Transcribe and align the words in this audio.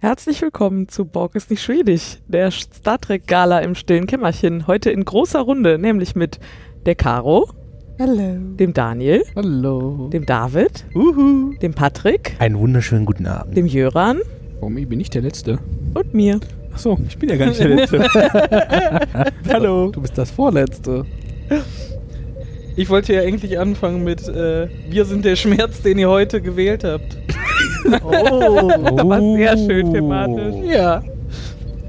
Herzlich 0.00 0.40
willkommen 0.40 0.88
zu 0.88 1.04
Borg 1.04 1.34
ist 1.34 1.50
nicht 1.50 1.62
schwedisch, 1.62 2.16
der 2.26 2.50
Star 2.50 2.98
Trek 2.98 3.26
Gala 3.26 3.58
im 3.60 3.74
stillen 3.74 4.06
Kämmerchen. 4.06 4.66
Heute 4.66 4.90
in 4.90 5.04
großer 5.04 5.40
Runde, 5.40 5.78
nämlich 5.78 6.14
mit 6.14 6.40
der 6.86 6.94
Caro, 6.94 7.50
Hallo. 7.98 8.36
dem 8.58 8.72
Daniel, 8.72 9.22
Hallo. 9.36 10.08
dem 10.10 10.24
David, 10.24 10.86
Uhu. 10.94 11.52
dem 11.60 11.74
Patrick, 11.74 12.34
Einen 12.38 12.58
wunderschönen 12.58 13.04
guten 13.04 13.26
Abend. 13.26 13.56
dem 13.56 13.66
Jöran 13.66 14.20
Warum 14.60 14.74
bin 14.74 15.00
ich 15.00 15.10
der 15.10 15.22
Letzte? 15.22 15.58
und 15.94 16.14
mir. 16.14 16.40
Achso, 16.72 16.98
ich 17.08 17.18
bin 17.18 17.28
ja 17.28 17.36
gar 17.36 17.46
nicht 17.46 17.60
der 17.60 17.68
Letzte. 17.68 17.98
Hallo. 19.52 19.90
Du 19.90 20.00
bist 20.00 20.16
das 20.16 20.30
Vorletzte. 20.30 21.04
Ich 22.76 22.88
wollte 22.88 23.12
ja 23.14 23.22
eigentlich 23.22 23.58
anfangen 23.58 24.04
mit 24.04 24.26
äh, 24.28 24.68
Wir 24.88 25.04
sind 25.04 25.24
der 25.24 25.34
Schmerz, 25.36 25.82
den 25.82 25.98
ihr 25.98 26.08
heute 26.08 26.40
gewählt 26.40 26.84
habt. 26.84 27.18
Oh, 28.02 29.08
war 29.08 29.20
sehr 29.36 29.56
schön 29.56 29.92
thematisch. 29.92 30.54
Ja. 30.64 31.02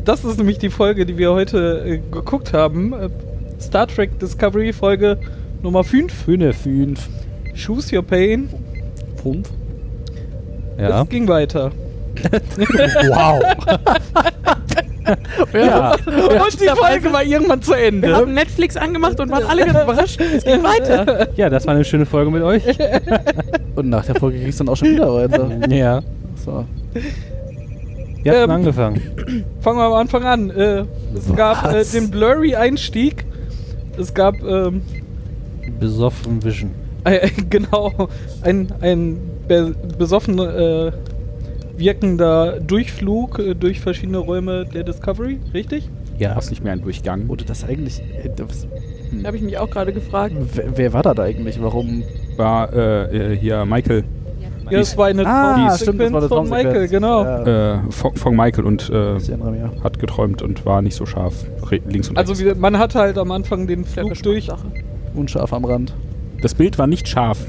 Das 0.05 0.25
ist 0.25 0.37
nämlich 0.37 0.57
die 0.57 0.69
Folge, 0.69 1.05
die 1.05 1.17
wir 1.17 1.31
heute 1.31 1.83
äh, 1.85 1.97
geguckt 2.11 2.53
haben. 2.53 2.93
Äh, 2.93 3.09
Star 3.59 3.87
Trek 3.87 4.19
Discovery 4.19 4.73
Folge 4.73 5.17
Nummer 5.61 5.83
5. 5.83 6.11
Fünf. 6.11 6.57
Fünf. 6.57 7.09
Choose 7.55 7.95
Your 7.95 8.03
Pain. 8.03 8.49
Fünf. 9.21 9.49
Es 10.77 11.09
ging 11.09 11.27
weiter. 11.27 11.71
Wow. 13.07 13.41
Ja. 15.53 15.91
Und 15.93 16.61
die 16.61 16.67
Folge 16.67 17.11
war 17.11 17.23
irgendwann 17.23 17.61
zu 17.61 17.71
Wir 17.71 17.77
Ende. 17.85 18.15
haben 18.15 18.33
Netflix 18.33 18.77
angemacht 18.77 19.19
und 19.19 19.31
waren 19.31 19.43
alle 19.45 19.65
ganz 19.65 19.81
überrascht. 19.83 20.21
Es 20.21 20.43
geht 20.43 20.63
weiter. 20.63 21.27
Ja, 21.35 21.49
das 21.49 21.65
war 21.65 21.73
eine 21.75 21.83
schöne 21.83 22.05
Folge 22.05 22.31
mit 22.31 22.43
euch. 22.43 22.63
Und 23.75 23.89
nach 23.89 24.05
der 24.05 24.15
Folge 24.15 24.39
kriegst 24.39 24.59
du 24.59 24.65
dann 24.65 24.73
auch 24.73 24.77
schon 24.77 24.89
wieder 24.89 25.13
weiter. 25.13 25.49
ja. 25.69 26.01
So. 26.43 26.65
Ihr 28.23 28.31
habt 28.33 28.43
Ähm, 28.43 28.49
angefangen. 28.51 29.01
Fangen 29.61 29.77
wir 29.77 29.85
am 29.85 29.93
Anfang 29.93 30.23
an. 30.23 30.49
Äh, 30.51 30.83
es 31.15 31.33
gab 31.35 31.73
äh, 31.73 31.83
den 31.83 32.11
Blurry-Einstieg. 32.11 33.25
Es 33.97 34.13
gab 34.13 34.35
ähm, 34.43 34.81
Besoffen 35.79 36.43
Vision. 36.43 36.71
Äh, 37.05 37.29
genau, 37.49 37.91
ein, 38.43 38.71
ein 38.81 39.17
be 39.47 39.73
besoffen 39.97 40.37
wirkender 41.81 42.59
Durchflug 42.61 43.39
äh, 43.39 43.53
durch 43.55 43.79
verschiedene 43.81 44.19
Räume 44.19 44.65
der 44.65 44.83
Discovery, 44.83 45.39
richtig? 45.53 45.89
Ja. 46.17 46.29
War 46.31 46.37
es 46.37 46.49
nicht 46.49 46.63
mehr 46.63 46.71
ein 46.73 46.81
Durchgang? 46.81 47.27
Wurde 47.27 47.43
das 47.43 47.63
eigentlich. 47.65 47.99
Äh, 47.99 48.29
das, 48.35 48.65
Da 49.21 49.27
habe 49.27 49.35
ich 49.37 49.43
mich 49.43 49.57
auch 49.57 49.69
gerade 49.69 49.91
gefragt. 49.91 50.33
wer, 50.53 50.77
wer 50.77 50.93
war 50.93 51.01
da 51.03 51.13
da 51.13 51.23
eigentlich? 51.23 51.61
Warum? 51.61 52.03
War 52.37 52.71
äh, 52.73 53.33
äh, 53.33 53.37
hier 53.37 53.65
Michael, 53.65 54.03
Ja, 54.69 54.79
es 54.79 54.95
war 54.97 55.07
eine 55.07 55.25
Ah, 55.25 55.75
stimmt, 55.75 55.99
das 55.99 56.11
war 56.13 56.19
eine 56.21 56.29
von 56.29 56.49
Michael, 56.49 56.87
genau. 56.87 57.23
Ja. 57.23 57.73
äh, 57.73 57.91
von, 57.91 58.15
von 58.15 58.35
Michael 58.35 58.63
und 58.65 58.89
äh, 58.89 59.17
hat 59.83 59.99
geträumt 59.99 60.41
und 60.41 60.65
war 60.65 60.81
nicht 60.81 60.95
so 60.95 61.05
scharf. 61.05 61.33
Re 61.69 61.81
links 61.89 62.07
und 62.09 62.17
Also 62.17 62.33
rechts. 62.33 62.55
wie, 62.55 62.59
man 62.59 62.77
hatte 62.77 62.99
halt 62.99 63.17
am 63.17 63.31
Anfang 63.31 63.67
den 63.67 63.83
Flug 63.83 64.13
durch. 64.23 64.47
Unscharf 65.13 65.51
am 65.53 65.65
Rand. 65.65 65.93
das 66.41 66.53
Bild 66.55 66.77
war 66.77 66.87
nicht 66.87 67.07
scharf. 67.09 67.39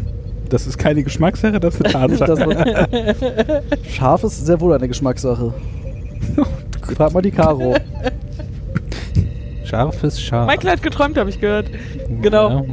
Das 0.53 0.67
ist 0.67 0.77
keine 0.77 1.03
Geschmackssache, 1.03 1.59
das 1.59 1.77
ist 1.77 1.97
eine 1.97 2.09
Das 2.19 2.19
Tatsache. 2.19 3.63
scharf 3.89 4.23
ist 4.23 4.45
sehr 4.45 4.61
wohl 4.61 4.75
eine 4.75 4.87
Geschmackssache. 4.87 5.55
Frag 6.95 7.15
mal 7.15 7.23
die 7.23 7.31
Caro. 7.31 7.75
Scharfes 9.65 10.21
Scharf. 10.21 10.47
Michael 10.47 10.73
hat 10.73 10.83
geträumt, 10.83 11.17
habe 11.17 11.31
ich 11.31 11.41
gehört. 11.41 11.71
Genau. 12.21 12.51
Ja. 12.51 12.65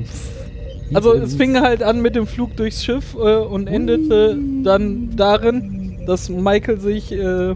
Also 0.94 1.14
es 1.14 1.36
fing 1.36 1.62
halt 1.62 1.82
an 1.82 2.02
mit 2.02 2.16
dem 2.16 2.28
Flug 2.28 2.58
durchs 2.58 2.84
Schiff 2.84 3.16
äh, 3.16 3.38
und 3.38 3.68
endete 3.68 4.38
dann 4.64 5.16
darin, 5.16 6.00
dass 6.06 6.28
Michael 6.28 6.82
sich 6.82 7.14
äh, 7.14 7.56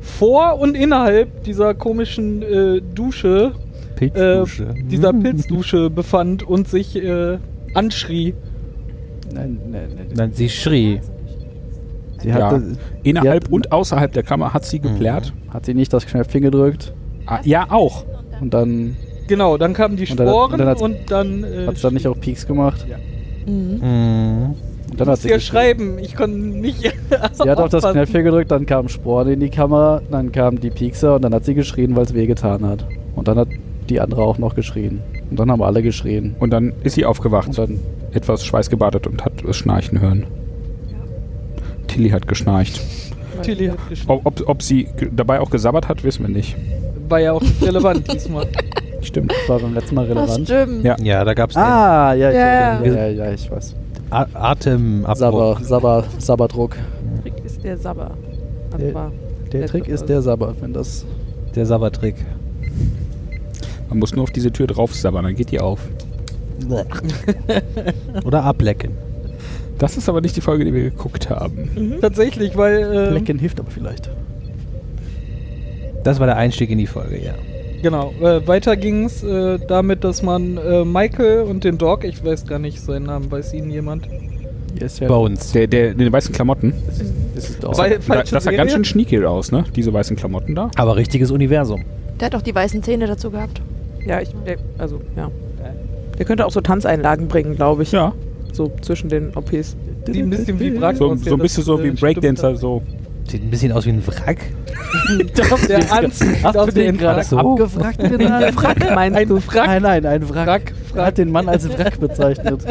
vor 0.00 0.60
und 0.60 0.76
innerhalb 0.76 1.42
dieser 1.42 1.74
komischen 1.74 2.42
äh, 2.42 2.80
Dusche, 2.94 3.54
äh, 3.96 3.98
Pilzdusche. 3.98 4.74
dieser 4.88 5.12
Pilzdusche 5.12 5.90
befand 5.90 6.44
und 6.44 6.68
sich 6.68 6.94
äh, 6.94 7.38
anschrie. 7.74 8.34
Nein, 9.32 9.58
nein, 9.70 9.88
nein. 9.96 10.06
Nein, 10.14 10.30
sie 10.32 10.48
schrie. 10.48 11.00
Sie 12.20 12.28
Ja. 12.28 12.34
hatte, 12.50 12.62
Innerhalb 13.02 13.44
Ja. 13.44 13.50
und 13.52 13.70
außerhalb 13.72 14.12
der 14.12 14.22
Kammer 14.22 14.52
hat 14.52 14.64
sie 14.64 14.80
geplärt. 14.80 15.32
hat 15.52 15.66
sie 15.66 15.74
nicht 15.74 15.92
das 15.92 16.04
Knöpfchen 16.06 16.42
gedrückt 16.42 16.92
Ah, 17.26 17.38
ja, 17.44 17.66
auch. 17.70 18.04
und 18.40 18.52
dann 18.54 18.96
Genau, 19.28 19.58
dann 19.58 19.74
kamen 19.74 19.96
die 19.96 20.06
Und 20.10 20.18
dann 20.18 20.26
hat- 20.26 20.34
Sporen 20.34 20.52
und 20.52 20.58
dann 20.58 20.68
hat's- 20.68 20.82
und 20.82 20.96
dann, 21.08 21.44
äh, 21.44 21.66
hat 21.66 21.76
sie 21.76 21.82
dann 21.82 21.94
nicht 21.94 22.06
auch 22.08 22.18
Peaks 22.18 22.46
gemacht. 22.46 22.86
Mhm. 23.46 23.52
Mhm. 23.52 23.74
Und 23.80 24.92
ich 24.92 24.96
dann 24.96 24.98
hat 25.00 25.06
musste 25.08 25.28
sie 25.28 25.34
ja 25.34 25.38
schreiben, 25.40 25.98
ich 25.98 26.16
konnte 26.16 26.38
nicht. 26.38 26.80
Sie 27.34 27.48
hat 27.50 27.58
auf 27.58 27.68
das. 27.68 27.84
Knöpfchen 27.84 28.24
gedrückt, 28.24 28.50
dann 28.50 28.64
kamen 28.66 28.88
Sporen 28.88 29.28
in 29.28 29.40
die 29.40 29.50
Kamera, 29.50 30.00
dann 30.10 30.32
kamen 30.32 30.58
die 30.60 30.70
Piekser 30.70 31.16
und 31.16 31.22
dann 31.22 31.34
hat 31.34 31.44
sie 31.44 31.52
geschrien, 31.54 31.94
weil 31.94 32.04
es 32.04 32.14
wehgetan 32.14 32.64
hat. 32.66 32.84
Und 33.14 33.28
dann 33.28 33.36
hat 33.38 33.48
die 33.90 34.00
andere 34.00 34.22
auch 34.22 34.38
noch 34.38 34.54
geschrien. 34.54 35.00
Und 35.30 35.38
dann 35.38 35.50
haben 35.50 35.62
alle 35.62 35.82
geschrien. 35.82 36.34
Und 36.40 36.50
dann 36.50 36.72
ist 36.82 36.94
sie 36.94 37.04
aufgewacht, 37.04 37.48
Und 37.48 37.58
dann, 37.58 37.78
etwas 38.18 38.44
schweißgebadet 38.44 39.06
und 39.06 39.24
hat 39.24 39.32
es 39.48 39.56
schnarchen 39.56 40.00
hören. 40.00 40.26
Tilly 41.86 42.10
hat 42.10 42.28
geschnarcht. 42.28 42.80
Tilly 43.42 43.68
hat 43.68 43.78
geschrien. 43.88 44.20
Ob, 44.24 44.42
ob, 44.48 44.62
sie 44.62 44.88
dabei 45.12 45.40
auch 45.40 45.50
gesabbert 45.50 45.88
hat, 45.88 46.04
wissen 46.04 46.26
wir 46.26 46.34
nicht. 46.34 46.56
War 47.08 47.20
ja 47.20 47.32
auch 47.32 47.40
nicht 47.40 47.62
relevant 47.62 48.12
diesmal. 48.12 48.46
Stimmt. 49.00 49.32
das 49.32 49.48
war 49.48 49.60
beim 49.60 49.74
letzten 49.74 49.94
Mal 49.94 50.06
Das 50.08 50.16
relevant. 50.16 50.48
stimmt. 50.48 50.84
Ja. 50.84 50.96
Ja, 51.02 51.24
da 51.24 51.32
gab 51.34 51.50
es 51.50 51.56
Ah, 51.56 52.12
ja, 52.14 52.30
Ja. 52.30 52.82
ja, 52.82 52.84
ja, 52.84 53.06
ja, 53.08 53.32
ich 53.32 53.50
weiß. 53.50 53.74
Atemabbruch. 54.10 55.16
Sabber, 55.16 55.56
Sabber, 55.62 56.04
Sabberdruck. 56.18 56.76
Trick 57.22 57.34
ist 57.44 57.62
der 57.62 57.78
Sabber. 57.78 58.10
Also 58.72 58.86
Der- 58.86 59.12
Der 59.52 59.66
Trick 59.68 59.88
ist 59.88 60.06
der 60.08 60.20
Sabber, 60.20 60.54
wenn 60.60 60.72
das. 60.72 61.06
Der 61.54 61.64
Sabbertrick. 61.64 62.16
Man 63.88 63.98
muss 64.00 64.14
nur 64.14 64.24
auf 64.24 64.30
diese 64.30 64.52
Tür 64.52 64.66
drauf 64.66 64.94
sabbern, 64.94 65.24
dann 65.24 65.34
geht 65.34 65.50
die 65.50 65.60
auf. 65.60 65.80
Oder 68.24 68.44
ablecken. 68.44 68.92
Das 69.78 69.96
ist 69.96 70.08
aber 70.08 70.20
nicht 70.20 70.36
die 70.36 70.40
Folge, 70.40 70.64
die 70.64 70.74
wir 70.74 70.82
geguckt 70.82 71.30
haben. 71.30 71.98
Tatsächlich, 72.00 72.56
weil. 72.56 72.78
Äh, 72.82 73.10
Lecken 73.10 73.38
hilft 73.38 73.60
aber 73.60 73.70
vielleicht. 73.70 74.10
Das 76.04 76.18
war 76.20 76.26
der 76.26 76.36
Einstieg 76.36 76.70
in 76.70 76.78
die 76.78 76.86
Folge, 76.86 77.20
ja. 77.22 77.34
Genau, 77.82 78.12
äh, 78.20 78.44
weiter 78.46 78.76
ging 78.76 79.04
es 79.04 79.22
äh, 79.22 79.58
damit, 79.68 80.02
dass 80.02 80.22
man 80.22 80.56
äh, 80.56 80.84
Michael 80.84 81.42
und 81.42 81.62
den 81.62 81.78
Dog, 81.78 82.02
ich 82.04 82.24
weiß 82.24 82.46
gar 82.46 82.58
nicht 82.58 82.80
seinen 82.80 83.04
Namen, 83.06 83.30
weiß 83.30 83.54
ihn 83.54 83.70
jemand? 83.70 84.08
Ist 84.80 84.98
ja. 84.98 85.06
Bones. 85.08 85.52
Der, 85.52 85.66
der, 85.68 85.92
in 85.92 85.98
den 85.98 86.12
weißen 86.12 86.34
Klamotten. 86.34 86.72
Das 87.34 87.50
ist 87.50 87.62
doch. 87.62 87.78
Weil- 87.78 87.96
Da, 87.96 88.00
Falsche 88.00 88.34
das 88.34 88.44
sah 88.44 88.50
ganz 88.50 88.72
schön 88.72 88.84
sneaky 88.84 89.24
aus, 89.24 89.52
ne? 89.52 89.64
Diese 89.76 89.92
weißen 89.92 90.16
Klamotten 90.16 90.54
da. 90.56 90.70
Aber 90.76 90.96
richtiges 90.96 91.30
Universum. 91.30 91.84
Der 92.18 92.26
hat 92.26 92.34
auch 92.34 92.42
die 92.42 92.54
weißen 92.54 92.82
Zähne 92.82 93.06
dazu 93.06 93.30
gehabt. 93.30 93.60
Ja, 94.04 94.20
ich, 94.20 94.30
der, 94.46 94.56
also, 94.76 95.00
ja. 95.16 95.30
Der 96.18 96.26
könnte 96.26 96.44
auch 96.46 96.50
so 96.50 96.60
Tanzeinlagen 96.60 97.28
bringen, 97.28 97.54
glaube 97.56 97.82
ich. 97.84 97.92
Ja. 97.92 98.12
So 98.52 98.72
zwischen 98.80 99.08
den 99.08 99.36
OPs. 99.36 99.76
Die 100.06 100.22
ein 100.22 100.30
bisschen 100.30 100.58
wie 100.58 100.80
Wrack 100.80 100.96
So, 100.96 101.14
so 101.16 101.34
ein 101.34 101.38
bisschen 101.40 101.64
so 101.64 101.82
wie 101.82 101.88
ein 101.88 101.94
Breakdancer, 101.94 102.56
so. 102.56 102.82
Sieht 103.28 103.42
ein 103.42 103.50
bisschen 103.50 103.72
aus 103.72 103.84
wie 103.84 103.90
ein 103.90 104.02
Wrack. 104.06 104.38
Doch, 105.36 105.60
der 105.66 105.92
Anzug 105.92 106.28
Hast 106.42 106.56
aus 106.56 106.66
du 106.68 106.72
den 106.72 106.96
gerade 106.96 107.22
so? 107.22 107.36
abgefragt? 107.36 108.00
Der 108.00 108.52
Frack 108.54 108.94
meinst 108.94 109.18
Ein 109.18 109.28
du? 109.28 109.36
Wrack. 109.36 109.66
Nein, 109.66 109.82
nein, 109.82 110.06
ein 110.06 110.28
Wrack. 110.30 110.46
Wrack, 110.46 110.72
Wrack. 110.94 111.06
hat 111.06 111.18
den 111.18 111.30
Mann 111.30 111.46
als 111.46 111.68
Wrack 111.78 112.00
bezeichnet. 112.00 112.62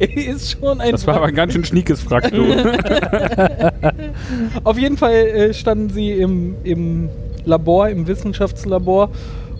ist 0.00 0.50
schon 0.50 0.80
ein 0.80 0.90
Das 0.90 1.06
war 1.06 1.14
aber 1.16 1.26
ein 1.26 1.34
ganz 1.36 1.52
schön 1.52 1.64
schniekes 1.64 2.00
Frack, 2.00 2.32
du. 2.32 2.46
Auf 4.64 4.76
jeden 4.76 4.96
Fall 4.96 5.12
äh, 5.12 5.54
standen 5.54 5.90
sie 5.90 6.10
im, 6.12 6.56
im 6.64 7.08
Labor, 7.44 7.88
im 7.90 8.08
Wissenschaftslabor 8.08 9.10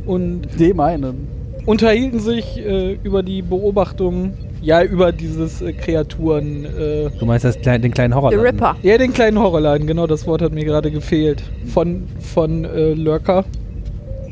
und 0.07 0.43
Dem 0.59 0.81
einen. 0.81 1.29
Unterhielten 1.67 2.21
sich 2.21 2.59
äh, 2.59 2.99
über 3.03 3.23
die 3.23 3.43
Beobachtung, 3.43 4.35
ja, 4.63 4.83
über 4.83 5.13
dieses 5.13 5.63
äh, 5.63 5.73
Kreaturen. 5.73 6.65
Äh, 6.65 7.11
Du 7.19 7.27
meinst 7.27 7.45
das 7.45 7.59
den 7.61 7.91
kleinen 7.93 8.15
Horror? 8.15 8.31
The 8.31 8.37
Ripper. 8.37 8.77
ja, 8.83 8.99
den 8.99 9.13
kleinen 9.13 9.39
Horrorladen, 9.39 9.87
genau, 9.87 10.07
das 10.07 10.27
Wort 10.27 10.43
hat 10.43 10.53
mir 10.53 10.65
gerade 10.65 10.91
gefehlt. 10.91 11.43
Von, 11.73 12.05
von 12.21 12.65
äh, 12.65 12.93
Lurker. 12.95 13.45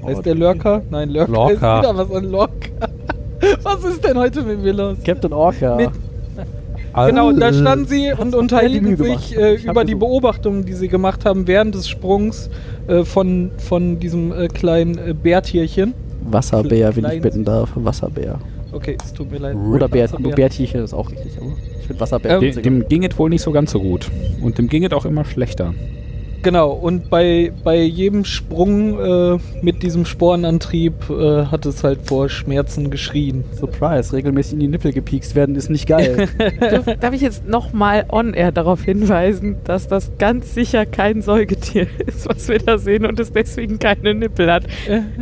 Heißt 0.05 0.25
der 0.25 0.35
Lurker? 0.35 0.83
Nein, 0.91 1.11
Lurker 1.11 1.33
Lorca. 1.33 1.53
ist 1.81 1.83
wieder 1.85 1.97
was 1.99 2.11
an 2.17 2.25
Lorca. 2.31 2.69
was 3.63 3.85
ist 3.85 4.05
denn 4.05 4.17
heute 4.19 4.43
mit 4.43 4.63
mir 4.63 4.73
los? 4.73 4.99
Captain 5.05 5.33
Orca. 5.33 5.77
Mit- 5.77 5.91
Genau, 7.07 7.31
da 7.31 7.53
standen 7.53 7.87
sie 7.87 8.13
und 8.13 8.35
unterhielten 8.35 8.97
sich 8.97 9.37
äh, 9.37 9.55
über 9.57 9.85
die. 9.85 9.95
Beobachtungen, 9.95 10.65
die 10.65 10.73
sie 10.73 10.89
gemacht 10.89 11.25
haben 11.25 11.47
während 11.47 11.75
des 11.77 11.89
Sprungs 11.89 12.51
äh, 12.89 13.05
von, 13.05 13.53
von 13.59 14.01
diesem 14.01 14.33
äh, 14.33 14.49
kleinen 14.49 14.99
äh, 14.99 15.15
Bärtierchen. 15.15 15.95
Wasserbär, 16.23 16.95
wenn 16.97 17.05
ich 17.05 17.23
bitten 17.23 17.45
darf. 17.45 17.71
Wasserbär. 17.75 18.39
Okay, 18.73 18.97
es 19.03 19.13
tut 19.13 19.31
mir 19.31 19.39
leid. 19.39 19.57
Oder 19.57 19.89
Bär. 19.89 20.09
Bärtierchen 20.09 20.85
ist 20.85 20.93
auch 20.93 21.11
richtig. 21.11 21.39
Aber 21.41 21.53
ich 21.81 21.87
finde 21.87 22.01
Wasserbär 22.01 22.43
Ähm, 22.43 22.63
dem 22.63 22.89
ging 22.89 23.05
es 23.05 23.19
wohl 23.19 23.31
nicht 23.31 23.43
so 23.43 23.51
ganz 23.51 23.71
so 23.71 23.81
gut. 23.81 24.11
Und 24.43 24.59
dem 24.59 24.69
ging 24.69 24.85
es 24.85 24.93
auch 24.93 25.07
immer 25.07 25.25
schlechter. 25.25 25.75
Genau, 26.43 26.71
und 26.71 27.11
bei, 27.11 27.53
bei 27.65 27.83
jedem 27.83 28.25
Sprung 28.25 28.99
äh, 28.99 29.39
mit 29.61 29.83
diesem 29.83 30.07
Sporenantrieb 30.07 31.11
äh, 31.11 31.47
hat 31.47 31.67
es 31.67 31.83
halt 31.83 32.01
vor 32.05 32.29
Schmerzen 32.29 32.91
geschrien. 32.91 33.45
Surprise, 33.59 34.13
regelmäßig 34.13 34.55
in 34.55 34.61
die 34.61 34.69
Nippel 34.69 34.93
gepiekst 34.93 35.35
werden 35.35 35.57
ist 35.57 35.69
nicht 35.69 35.87
geil. 35.87 36.29
Darf, 36.61 36.85
darf 37.01 37.15
ich 37.15 37.21
jetzt 37.21 37.49
nochmal 37.49 38.07
on-air 38.11 38.53
darauf 38.53 38.83
hinweisen, 38.83 39.57
dass 39.65 39.89
das 39.89 40.13
ganz 40.19 40.55
sicher 40.55 40.87
kein 40.87 41.23
Säugetier 41.23 41.87
ist, 42.07 42.29
was 42.29 42.49
wir 42.49 42.59
da 42.59 42.79
sehen 42.79 43.05
und 43.05 43.19
es 43.19 43.33
deswegen 43.33 43.79
keine 43.79 44.15
Nippel 44.15 44.51
hat. 44.51 44.65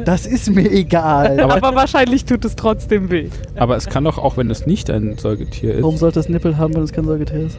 das 0.05 0.27
ist 0.27 0.55
mir 0.55 0.71
egal. 0.71 1.41
Aber, 1.57 1.75
wahrscheinlich 1.75 2.25
tut 2.25 2.45
es 2.45 2.57
trotzdem 2.57 3.11
weh. 3.11 3.29
Aber 3.57 3.77
es 3.77 3.87
kann 3.87 4.05
doch 4.05 4.19
auch, 4.19 4.37
wenn 4.37 4.51
es 4.51 4.67
nicht 4.67 4.91
ein 4.91 5.17
Säugetier 5.17 5.75
ist. 5.75 5.83
Warum 5.83 5.97
sollte 5.97 6.21
es 6.21 6.29
Nippel 6.29 6.57
haben, 6.59 6.75
wenn 6.75 6.83
es 6.83 6.93
kein 6.93 7.05
Säugetier 7.05 7.47
ist? 7.47 7.59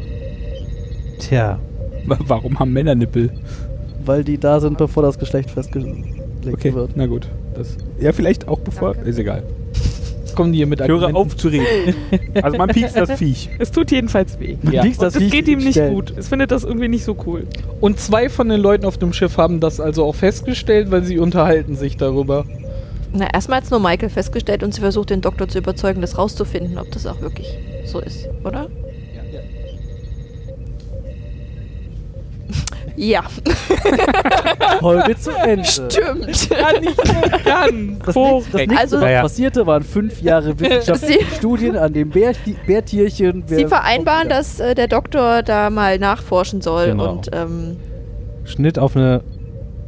Tja. 1.20 1.60
Wa- 2.08 2.18
Warum 2.28 2.60
haben 2.60 2.74
Männer 2.74 2.96
Nippel? 2.96 3.30
Weil 4.06 4.24
die 4.24 4.38
da 4.38 4.60
sind, 4.60 4.78
bevor 4.78 5.04
das 5.04 5.20
Geschlecht 5.20 5.52
festgelegt 5.52 6.06
Okay, 6.52 6.74
wird. 6.74 6.92
na 6.96 7.06
gut. 7.08 7.28
Das, 7.56 7.76
ja, 8.00 8.12
vielleicht 8.14 8.48
auch 8.48 8.60
bevor. 8.60 8.96
Ist 9.04 9.20
egal. 9.20 9.44
Kommen 10.36 10.52
die 10.54 10.60
hier 10.60 10.68
mit 10.68 10.82
höre 10.88 11.16
auf 11.16 11.36
zu 11.36 11.48
reden. 11.48 11.66
Also 12.44 12.58
man 12.58 12.70
piekst 12.70 12.96
das 12.96 13.12
Viech. 13.14 13.50
Es 13.58 13.72
tut 13.72 13.90
jedenfalls 13.92 14.40
weh. 14.40 14.56
Man 14.62 14.72
Ja. 14.74 14.84
piekst 14.84 15.02
Und 15.02 15.08
es 15.08 15.18
Viech 15.18 15.32
geht 15.32 15.48
ihm 15.48 15.58
nicht 15.60 15.72
stellen. 15.72 15.96
gut. 15.96 16.14
Es 16.16 16.28
findet 16.28 16.52
das 16.52 16.64
irgendwie 16.64 16.88
nicht 16.88 17.04
so 17.04 17.18
cool. 17.26 17.48
Und 17.82 18.00
zwei 18.00 18.30
von 18.30 18.48
den 18.48 18.62
Leuten 18.62 18.86
auf 18.86 18.98
dem 19.00 19.14
Schiff 19.14 19.38
haben 19.38 19.60
das 19.60 19.80
also 19.80 20.06
auch 20.06 20.14
festgestellt, 20.16 20.92
weil 20.92 21.04
sie 21.04 21.18
unterhalten 21.18 21.76
sich 21.76 21.98
darüber. 21.98 22.46
Na, 23.14 23.28
erstmal 23.34 23.62
hat 23.62 23.72
nur 23.72 23.80
Michael 23.80 24.10
festgestellt 24.10 24.62
und 24.64 24.74
sie 24.76 24.82
versucht, 24.82 25.10
den 25.10 25.22
Doktor 25.22 25.48
zu 25.48 25.58
überzeugen, 25.58 26.02
das 26.02 26.18
rauszufinden, 26.20 26.78
ob 26.78 26.92
das 26.92 27.08
auch 27.08 27.20
wirklich 27.22 27.48
so 27.86 28.00
ist, 28.00 28.30
oder? 28.44 28.68
Ja, 32.96 33.24
Folge 34.80 35.16
zu 35.18 35.32
Ende. 35.32 35.66
stimmt. 35.66 36.50
Ja, 36.50 36.80
nicht 36.80 36.98
mehr 37.06 37.40
ganz. 37.46 38.00
Das, 38.06 38.16
nächste, 38.16 38.52
das 38.52 38.54
nächste, 38.54 38.78
Also- 38.80 39.02
was 39.02 39.12
Ja. 39.12 39.22
passierte, 39.22 39.68
waren 39.68 39.84
fünf 39.84 40.22
Jahre 40.22 40.60
wissenschaftliche 40.60 41.26
Studien 41.36 41.78
an 41.78 41.94
dem 41.94 42.10
Bär, 42.10 42.34
Bärtierchen. 42.66 43.44
Sie 43.46 43.66
vereinbaren, 43.68 44.30
dass 44.30 44.60
äh, 44.60 44.74
der 44.76 44.88
Doktor 44.88 45.44
da 45.44 45.70
mal 45.70 46.00
nachforschen 46.00 46.62
soll 46.62 46.88
Genau. 46.88 47.12
und 47.12 47.30
ähm, 47.34 47.78
Schnitt 48.46 48.80
auf 48.80 48.96
eine 48.96 49.22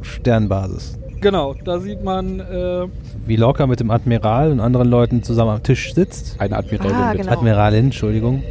Sternbasis. 0.02 0.96
Genau, 1.20 1.54
da 1.64 1.78
sieht 1.80 2.02
man, 2.02 2.40
äh, 2.40 2.86
Wie 3.26 3.36
Lorca 3.36 3.66
mit 3.66 3.80
dem 3.80 3.90
Admiral 3.90 4.50
und 4.52 4.60
anderen 4.60 4.88
Leuten 4.88 5.22
zusammen 5.22 5.50
am 5.50 5.62
Tisch 5.62 5.92
sitzt. 5.94 6.36
Eine 6.38 6.56
Admiralin. 6.56 6.94
Ah, 6.96 7.12
genau. 7.12 7.32
Admiralin, 7.32 7.84
Entschuldigung. 7.86 8.42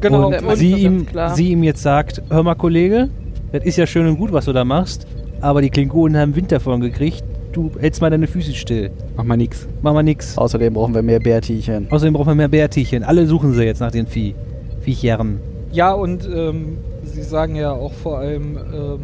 Genau. 0.00 0.28
und 0.28 0.56
sie 0.56 0.74
ihm, 0.74 1.06
sie 1.34 1.50
ihm 1.50 1.62
jetzt 1.62 1.82
sagt, 1.82 2.22
hör 2.30 2.42
mal 2.42 2.54
Kollege, 2.54 3.08
das 3.52 3.64
ist 3.64 3.76
ja 3.76 3.86
schön 3.86 4.06
und 4.06 4.18
gut, 4.18 4.32
was 4.32 4.44
du 4.44 4.52
da 4.52 4.64
machst, 4.64 5.06
aber 5.40 5.62
die 5.62 5.70
Klingonen 5.70 6.20
haben 6.20 6.36
Wind 6.36 6.52
davon 6.52 6.80
gekriegt, 6.80 7.24
du 7.52 7.70
hältst 7.78 8.00
mal 8.00 8.10
deine 8.10 8.26
Füße 8.26 8.54
still. 8.54 8.90
Mach 9.16 9.24
mal 9.24 9.36
nix. 9.36 9.66
Mach 9.82 9.92
mal 9.92 10.02
nix. 10.02 10.36
Außerdem 10.36 10.74
brauchen 10.74 10.94
wir 10.94 11.02
mehr 11.02 11.20
Bärtierchen. 11.20 11.90
Außerdem 11.90 12.14
brauchen 12.14 12.28
wir 12.28 12.34
mehr 12.34 12.48
Bärtierchen. 12.48 13.02
Alle 13.02 13.26
suchen 13.26 13.54
sie 13.54 13.64
jetzt 13.64 13.80
nach 13.80 13.90
den 13.90 14.06
Vieh. 14.06 14.34
Viechern. 14.80 15.40
Ja, 15.72 15.92
und 15.92 16.28
ähm, 16.32 16.78
sie 17.04 17.22
sagen 17.22 17.56
ja 17.56 17.72
auch 17.72 17.92
vor 17.92 18.18
allem, 18.18 18.56
ähm, 18.56 19.00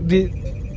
die, 0.00 0.30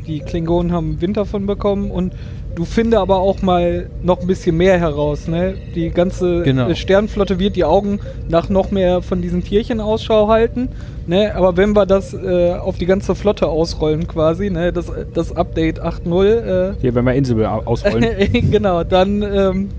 die 0.08 0.19
Klingonen 0.19 0.72
haben 0.72 1.02
Wind 1.02 1.18
davon 1.18 1.46
bekommen 1.46 1.92
und 1.92 2.14
du 2.57 2.65
finde 2.65 3.00
aber 3.00 3.18
auch 3.19 3.42
mal 3.44 3.88
noch 4.01 4.19
ein 4.19 4.27
bisschen 4.27 4.57
mehr 4.57 4.80
heraus. 4.80 5.27
Ne? 5.27 5.54
Die 5.75 5.89
ganze 5.92 6.42
Genau. 6.42 6.74
Sternflotte 6.74 7.38
wird 7.39 7.56
die 7.56 7.63
Augen 7.63 8.00
nach 8.27 8.50
noch 8.50 8.71
mehr 8.71 9.01
von 9.04 9.21
diesen 9.21 9.44
Tierchen 9.44 9.80
Ausschau 9.80 10.27
halten. 10.27 10.69
Ne? 11.06 11.33
Aber 11.36 11.56
wenn 11.56 11.74
wir 11.75 11.86
das 11.86 12.13
äh, 12.15 12.54
auf 12.54 12.77
die 12.77 12.88
ganze 12.88 13.13
Flotte 13.13 13.48
ausrollen 13.48 14.07
quasi, 14.07 14.50
ne? 14.50 14.74
das, 14.74 14.92
das 15.13 15.36
Update 15.36 15.81
8.0, 15.81 16.25
äh, 16.25 16.74
Hier, 16.81 16.95
wenn 16.95 17.06
wir 17.06 17.13
Insel 17.13 17.45
au- 17.45 17.62
ausrollen. 17.63 18.06
genau, 18.51 18.83
dann 18.83 19.21
ähm, 19.21 19.69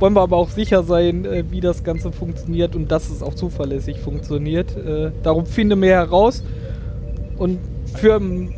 wollen 0.00 0.14
wir 0.14 0.22
aber 0.22 0.38
auch 0.38 0.48
sicher 0.48 0.82
sein, 0.84 1.26
äh, 1.26 1.44
wie 1.50 1.60
das 1.60 1.84
Ganze 1.84 2.10
funktioniert 2.10 2.74
und 2.74 2.90
dass 2.90 3.10
es 3.10 3.22
auch 3.22 3.34
zuverlässig 3.34 3.98
funktioniert. 4.00 4.74
Äh, 4.76 5.10
darum 5.22 5.44
finde 5.44 5.76
mehr 5.76 5.96
heraus. 5.96 6.42
Und 7.36 7.58
für 7.94 8.16
ähm, 8.16 8.50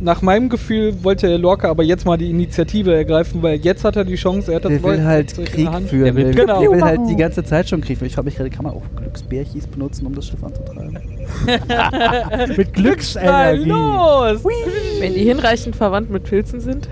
nach 0.00 0.22
meinem 0.22 0.48
Gefühl 0.48 1.02
wollte 1.02 1.28
der 1.28 1.38
Lorca 1.38 1.68
aber 1.68 1.82
jetzt 1.82 2.04
mal 2.04 2.16
die 2.16 2.30
Initiative 2.30 2.94
ergreifen, 2.94 3.42
weil 3.42 3.56
jetzt 3.56 3.84
hat 3.84 3.96
er 3.96 4.04
die 4.04 4.16
Chance, 4.16 4.52
er 4.52 4.56
hat 4.56 4.64
das 4.64 4.72
Der 4.72 4.82
will 4.82 5.04
halt 5.04 5.34
Krieg 5.46 5.68
führen. 5.88 6.04
Der 6.04 6.14
will 6.14 6.34
Genau. 6.34 6.60
der 6.60 6.70
will 6.70 6.82
halt 6.82 7.00
die 7.08 7.16
ganze 7.16 7.44
Zeit 7.44 7.68
schon 7.68 7.80
Krieg 7.80 7.98
führen. 7.98 8.08
Ich 8.08 8.14
frage 8.14 8.26
mich 8.26 8.36
gerade, 8.36 8.50
kann 8.50 8.64
man 8.64 8.74
auch 8.74 8.82
Glücksbärchis 8.96 9.66
benutzen, 9.66 10.06
um 10.06 10.14
das 10.14 10.26
Schiff 10.26 10.42
anzutreiben? 10.42 10.98
Mit 12.56 12.76
Na 13.22 13.50
los! 13.50 14.44
Wenn 15.00 15.14
die 15.14 15.24
hinreichend 15.24 15.76
verwandt 15.76 16.10
mit 16.10 16.24
Pilzen 16.24 16.60
sind. 16.60 16.88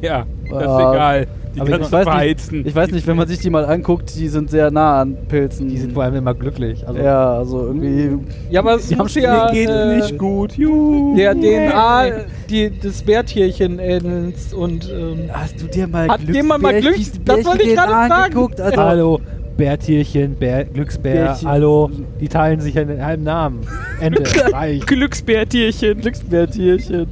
ja, 0.00 0.26
das 0.50 0.62
ist 0.62 0.68
egal. 0.68 1.26
Die 1.56 1.60
aber 1.62 1.70
kannst 1.70 1.86
ich 1.86 1.92
weiß, 1.92 2.04
verheizen. 2.04 2.58
nicht, 2.58 2.66
ich 2.68 2.74
weiß 2.76 2.90
nicht, 2.92 3.06
wenn 3.06 3.16
man 3.16 3.26
sich 3.26 3.38
die 3.40 3.50
mal 3.50 3.64
anguckt, 3.64 4.14
die 4.14 4.28
sind 4.28 4.50
sehr 4.50 4.70
nah 4.70 5.00
an 5.00 5.16
Pilzen. 5.28 5.68
Die 5.68 5.78
sind 5.78 5.92
vor 5.94 6.04
allem 6.04 6.14
immer 6.16 6.34
glücklich. 6.34 6.86
Also 6.86 7.00
ja, 7.00 7.34
also 7.38 7.66
irgendwie. 7.66 8.18
Ja, 8.50 8.60
aber 8.60 8.76
es 8.76 8.86
Die 8.88 8.94
haben 8.94 9.02
muss 9.04 9.12
schon- 9.12 9.22
ja 9.22 9.50
geht 9.50 9.68
äh, 9.68 9.96
nicht 9.96 10.18
gut. 10.18 10.52
Juhu. 10.52 11.16
der 11.16 11.34
DNA 11.34 12.12
die, 12.50 12.70
des 12.70 13.02
Bärtierchen 13.02 13.78
ähnelst 13.78 14.54
und 14.54 14.88
ähm, 14.92 15.30
Hast 15.32 15.60
du 15.60 15.66
dir 15.66 15.86
mal 15.88 16.08
Hat 16.08 16.20
jemand 16.22 16.62
mal 16.62 16.74
Glücks- 16.78 17.12
das 17.24 17.44
wollte 17.44 17.62
ich 17.64 17.74
gerade 17.74 17.92
fragen. 17.92 18.12
angeguckt? 18.12 18.60
Also, 18.60 18.76
Hallo, 18.80 19.20
Bärtierchen, 19.56 20.34
Bär, 20.34 20.64
Glücksbär, 20.66 21.24
Bärchen. 21.28 21.48
hallo, 21.48 21.90
die 22.20 22.28
teilen 22.28 22.60
sich 22.60 22.78
einen 22.78 23.02
halben 23.02 23.24
Namen. 23.24 23.60
Ende. 24.00 24.22
Reich. 24.52 24.84
Glücksbärtierchen. 24.84 26.02
Glücksbärtierchen. 26.02 27.06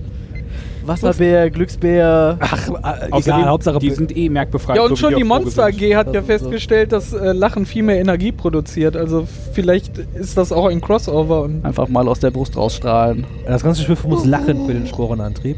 Wasserbär, 0.86 1.50
Glücksbär. 1.50 2.36
Ach, 2.40 2.68
äh, 2.68 3.18
egal, 3.18 3.44
Hauptsache 3.46 3.78
die 3.78 3.90
sind 3.90 4.16
eh 4.16 4.28
merkbefreit. 4.28 4.76
Ja, 4.76 4.82
und 4.82 4.90
so 4.90 4.96
schon 4.96 5.14
die 5.16 5.24
Monster. 5.24 5.64
AG 5.66 5.94
hat 5.96 6.08
Das 6.08 6.14
ja 6.14 6.20
so. 6.20 6.26
festgestellt, 6.26 6.92
dass 6.92 7.12
äh, 7.12 7.32
Lachen 7.32 7.66
viel 7.66 7.82
mehr 7.82 7.98
Energie 8.00 8.32
produziert. 8.32 8.96
Also 8.96 9.26
vielleicht 9.52 9.98
ist 9.98 10.36
das 10.36 10.52
auch 10.52 10.66
ein 10.66 10.80
Crossover. 10.80 11.42
Und 11.42 11.64
Einfach 11.64 11.88
mal 11.88 12.06
aus 12.08 12.20
der 12.20 12.30
Brust 12.30 12.56
rausstrahlen. 12.56 13.24
Das 13.46 13.62
ganze 13.62 13.82
Schiff 13.82 14.04
muss 14.04 14.24
lachen 14.24 14.66
für 14.66 14.72
den 14.74 14.86
Sporenantrieb. 14.86 15.56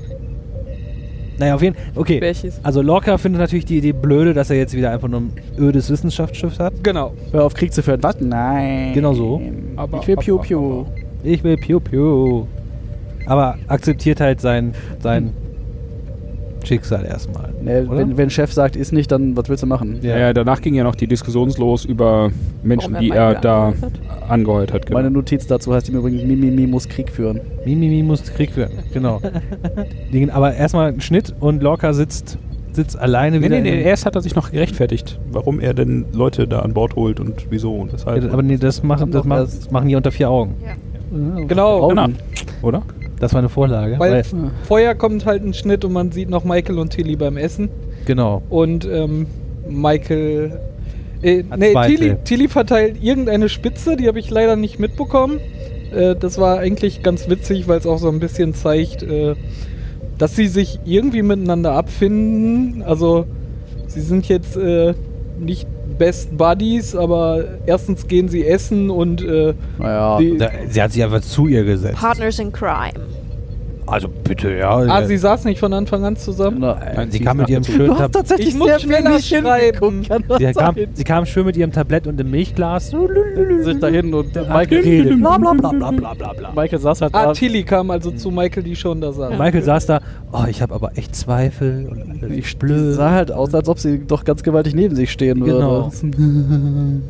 Naja, 1.38 1.54
auf 1.54 1.62
jeden 1.62 1.74
Fall. 1.76 1.84
Okay. 1.96 2.18
Bärchis. 2.18 2.58
Also 2.62 2.80
Lorca 2.80 3.18
findet 3.18 3.40
natürlich 3.42 3.66
die 3.66 3.76
Idee 3.78 3.92
blöde, 3.92 4.32
dass 4.32 4.48
er 4.48 4.56
jetzt 4.56 4.72
wieder 4.74 4.90
einfach 4.90 5.08
nur 5.08 5.20
ein 5.20 5.32
ödes 5.58 5.90
Wissenschaftsschiff 5.90 6.58
hat. 6.58 6.72
genau. 6.82 7.12
Hör 7.30 7.44
auf 7.44 7.52
Krieg 7.52 7.74
zu 7.74 7.82
führen. 7.82 8.02
Was? 8.02 8.18
Nein. 8.20 8.92
Genau 8.94 9.12
so. 9.12 9.42
Aber- 9.76 9.98
ich 10.00 10.06
will 10.08 10.16
Piu 10.16 10.38
Piu. 10.38 10.84
Ich 11.22 11.44
will 11.44 11.56
Piu 11.58 11.78
Piu. 11.80 12.46
Aber 13.26 13.56
akzeptiert 13.68 14.20
halt 14.20 14.40
sein, 14.40 14.74
sein 15.02 15.32
Schicksal 16.64 17.04
erstmal. 17.04 17.50
Ne, 17.62 17.86
oder? 17.88 17.98
wenn, 17.98 18.16
wenn 18.16 18.30
Chef 18.30 18.52
sagt, 18.52 18.74
ist 18.76 18.92
nicht, 18.92 19.12
dann 19.12 19.36
was 19.36 19.48
willst 19.48 19.62
du 19.62 19.66
machen? 19.68 19.98
Ja. 20.02 20.10
Ja. 20.12 20.18
ja, 20.18 20.32
danach 20.32 20.60
ging 20.60 20.74
ja 20.74 20.82
noch 20.84 20.96
die 20.96 21.06
Diskussion 21.06 21.52
los 21.58 21.84
über 21.84 22.30
Menschen, 22.62 22.94
Warum 22.94 23.06
er 23.06 23.10
die 23.12 23.16
er 23.16 23.34
da 23.40 23.66
angeheuert 23.68 23.92
angeheuert 24.28 24.72
hat. 24.72 24.86
Genau. 24.86 24.98
Meine 24.98 25.10
Notiz 25.10 25.46
dazu 25.46 25.72
heißt 25.72 25.88
im 25.88 25.96
Übrigen, 25.96 26.26
Mimimi 26.26 26.66
muss 26.66 26.88
Krieg 26.88 27.10
führen. 27.10 27.40
Mimimi 27.64 28.02
muss 28.02 28.24
Krieg 28.24 28.50
führen. 28.50 28.70
Genau. 28.92 29.20
Aber 30.32 30.54
erstmal 30.54 30.92
ein 30.92 31.00
Schnitt 31.00 31.32
und 31.38 31.62
Lorca 31.62 31.92
sitzt, 31.92 32.36
sitzt 32.72 32.98
alleine 32.98 33.38
Nee, 33.38 33.44
wieder. 33.46 33.60
nee, 33.60 33.70
nee, 33.70 33.82
erst 33.82 34.04
hat 34.04 34.16
er 34.16 34.20
sich 34.22 34.34
noch 34.34 34.50
gerechtfertigt, 34.50 35.20
warum 35.30 35.60
er 35.60 35.72
denn 35.74 36.06
Leute 36.12 36.48
da 36.48 36.60
an 36.60 36.74
Bord 36.74 36.96
holt 36.96 37.20
und 37.20 37.46
wieso 37.50 37.74
und 37.76 37.92
weshalb. 37.92 38.24
Ja, 38.24 38.32
aber 38.32 38.42
nee, 38.42 38.56
das 38.56 38.82
machen, 38.82 39.12
das 39.12 39.24
das- 39.24 39.70
machen 39.70 39.88
die 39.88 39.94
unter 39.94 40.10
vier 40.10 40.30
Augen. 40.30 40.54
Genau. 41.46 41.82
Augen. 41.82 41.94
Genau. 41.94 42.08
Oder? 42.62 42.82
Das 43.18 43.32
war 43.32 43.38
eine 43.38 43.48
Vorlage. 43.48 43.98
Weil 43.98 44.12
Weil, 44.12 44.24
vorher 44.64 44.94
kommt 44.94 45.24
halt 45.24 45.42
ein 45.42 45.54
Schnitt 45.54 45.84
und 45.84 45.92
man 45.92 46.12
sieht 46.12 46.28
noch 46.28 46.44
Michael 46.44 46.78
und 46.78 46.90
Tilly 46.90 47.16
beim 47.16 47.36
Essen. 47.36 47.70
genau. 48.04 48.42
Und 48.48 48.86
ähm, 48.90 49.26
Michael. 49.68 50.60
Äh, 51.22 51.44
nee. 51.56 51.74
Tilly, 51.86 52.16
Tilly 52.24 52.48
verteilt 52.48 53.02
irgendeine 53.02 53.48
Spitze, 53.48 53.96
die 53.96 54.06
habe 54.06 54.18
ich 54.18 54.30
leider 54.30 54.56
nicht 54.56 54.78
mitbekommen. 54.78 55.40
Äh, 55.94 56.14
das 56.14 56.38
war 56.38 56.58
eigentlich 56.58 57.02
ganz 57.02 57.28
witzig, 57.28 57.68
weil 57.68 57.78
es 57.78 57.86
auch 57.86 57.98
so 57.98 58.08
ein 58.08 58.20
bisschen 58.20 58.54
zeigt, 58.54 59.02
äh, 59.02 59.34
dass 60.18 60.36
sie 60.36 60.46
sich 60.46 60.80
irgendwie 60.84 61.22
miteinander 61.22 61.72
abfinden. 61.72 62.82
Also, 62.82 63.26
sie 63.86 64.00
sind 64.00 64.28
jetzt 64.28 64.56
äh, 64.56 64.94
nicht 65.38 65.66
Best 65.98 66.36
Buddies, 66.36 66.94
aber 66.94 67.44
erstens 67.66 68.06
gehen 68.06 68.28
sie 68.28 68.46
essen 68.46 68.90
und 68.90 69.22
äh, 69.22 69.54
Naja. 69.78 70.18
die, 70.18 70.36
Da, 70.36 70.50
sie 70.68 70.82
hat 70.82 70.92
sich 70.92 71.02
einfach 71.02 71.20
zu 71.22 71.46
ihr 71.46 71.64
gesetzt. 71.64 71.96
Partners 71.96 72.38
in 72.38 72.52
Crime. 72.52 72.92
Also 73.88 74.08
bitte, 74.08 74.52
ja. 74.52 74.70
ah, 74.70 75.04
sie 75.04 75.16
saßen 75.16 75.48
nicht 75.48 75.60
von 75.60 75.72
Anfang 75.72 76.04
an 76.04 76.16
zusammen. 76.16 76.58
Nein. 76.60 77.08
sie 77.10 77.20
kam 77.20 77.36
mit 77.36 77.48
ihrem 77.48 77.62
schönen 77.62 77.90
hast 77.92 77.98
Tab 78.00 78.12
tatsächlich 78.12 78.48
Ich 78.48 78.54
muss 78.56 78.66
sehr 78.66 78.80
schneller 78.80 79.20
schreiben. 79.20 80.02
sie, 80.38 80.52
kam, 80.54 80.74
sie 80.92 81.04
kam 81.04 81.24
schön 81.26 81.46
mit 81.46 81.56
ihrem 81.56 81.70
Tablett 81.70 82.06
und 82.08 82.16
dem 82.16 82.30
Milchglas. 82.30 82.90
sich 83.60 83.78
dahin 83.78 84.12
und 84.12 84.36
Hat 84.36 84.48
Michael 84.48 84.82
geredet. 84.82 85.20
Bla 85.20 85.38
bla 85.38 85.52
bla 85.52 85.70
bla 85.70 85.90
bla 86.14 86.32
bla. 86.32 86.52
Michael 86.54 86.80
saß 86.80 87.00
halt 87.02 87.14
Ah, 87.14 87.26
da. 87.26 87.32
Tilly 87.32 87.62
kam 87.62 87.90
also 87.90 88.10
zu 88.10 88.30
Michael, 88.30 88.64
die 88.64 88.74
schon 88.74 89.00
da 89.00 89.12
saß. 89.12 89.38
Michael 89.38 89.62
saß 89.62 89.86
da, 89.86 90.00
oh, 90.32 90.44
ich 90.48 90.60
habe 90.62 90.74
aber 90.74 90.90
echt 90.96 91.14
Zweifel 91.14 91.86
und 91.88 92.22
alles 92.22 92.36
Ich 92.36 92.58
blöd. 92.58 92.94
sah 92.94 93.12
halt 93.12 93.30
aus, 93.30 93.54
als 93.54 93.68
ob 93.68 93.78
sie 93.78 94.00
doch 94.04 94.24
ganz 94.24 94.42
gewaltig 94.42 94.74
neben 94.74 94.96
sich 94.96 95.12
stehen 95.12 95.44
Genau. 95.44 95.92
würde. 95.92 97.00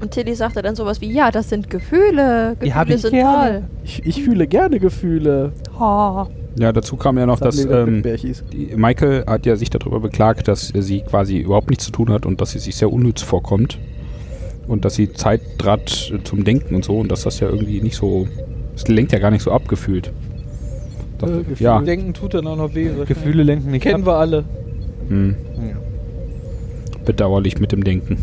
Und 0.00 0.10
Tilly 0.10 0.34
sagte 0.34 0.62
dann 0.62 0.74
sowas 0.74 1.00
wie, 1.00 1.12
ja, 1.12 1.30
das 1.30 1.48
sind 1.48 1.70
Gefühle. 1.70 2.56
Gefühle 2.58 2.94
ich 2.96 3.02
sind 3.02 3.12
gerne. 3.12 3.50
toll. 3.52 3.62
Ich, 3.84 4.04
ich 4.04 4.24
fühle 4.24 4.48
gerne 4.48 4.80
Gefühle. 4.80 5.52
Ha. 5.82 6.28
Ja, 6.58 6.72
dazu 6.72 6.96
kam 6.96 7.18
ja 7.18 7.26
noch, 7.26 7.40
dass 7.40 7.56
Leo 7.64 7.86
mit 7.86 8.06
ähm, 8.06 8.76
Michael 8.76 9.24
hat 9.26 9.46
ja 9.46 9.56
sich 9.56 9.70
darüber 9.70 10.00
beklagt, 10.00 10.48
dass 10.48 10.68
sie 10.68 11.00
quasi 11.00 11.38
überhaupt 11.38 11.70
nichts 11.70 11.84
zu 11.86 11.92
tun 11.92 12.10
hat 12.10 12.24
und 12.26 12.40
dass 12.40 12.50
sie 12.52 12.58
sich 12.58 12.76
sehr 12.76 12.92
unnütz 12.92 13.22
vorkommt. 13.22 13.78
Und 14.68 14.84
dass 14.84 14.94
sie 14.94 15.12
Zeit 15.12 15.40
hat 15.64 16.12
zum 16.24 16.44
Denken 16.44 16.74
und 16.76 16.84
so 16.84 16.98
und 16.98 17.10
dass 17.10 17.22
das 17.24 17.40
ja 17.40 17.48
irgendwie 17.48 17.80
nicht 17.80 17.96
so. 17.96 18.28
Es 18.76 18.86
lenkt 18.86 19.12
ja 19.12 19.18
gar 19.18 19.30
nicht 19.32 19.42
so 19.42 19.50
abgefühlt. 19.50 20.12
Dachte, 21.18 21.32
Äh, 21.34 21.42
Gefühl. 21.44 21.56
ja. 21.64 21.80
Denken 21.80 22.14
tut 22.14 22.34
dann 22.34 22.46
auch 22.46 22.56
noch 22.56 22.74
weh. 22.74 22.88
Gefühle 23.06 23.42
lenken 23.42 23.70
nicht 23.72 23.82
Kennen 23.82 24.06
wir 24.06 24.14
alle. 24.14 24.44
Hm, 25.08 25.34
Ja. 25.56 25.74
bedauerlich 27.04 27.58
mit 27.58 27.72
dem 27.72 27.82
Denken. 27.82 28.18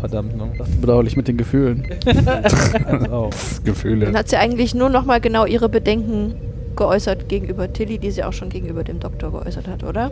Verdammt, 0.00 0.36
ne? 0.36 0.44
Bedauerlich 0.80 1.16
mit 1.16 1.28
den 1.28 1.36
Gefühlen. 1.36 1.84
Also 2.86 3.12
auch. 3.12 3.30
Gefühle. 3.64 4.06
Dann 4.06 4.16
hat 4.16 4.28
sie 4.28 4.36
eigentlich 4.36 4.74
nur 4.74 4.88
noch 4.88 5.04
mal 5.04 5.20
genau 5.20 5.44
ihre 5.46 5.68
Bedenken 5.68 6.34
geäußert 6.76 7.28
gegenüber 7.28 7.72
Tilly, 7.72 7.98
die 7.98 8.10
sie 8.10 8.24
auch 8.24 8.32
schon 8.32 8.48
gegenüber 8.48 8.84
dem 8.84 9.00
Doktor 9.00 9.30
geäußert 9.32 9.68
hat, 9.68 9.84
oder? 9.84 10.10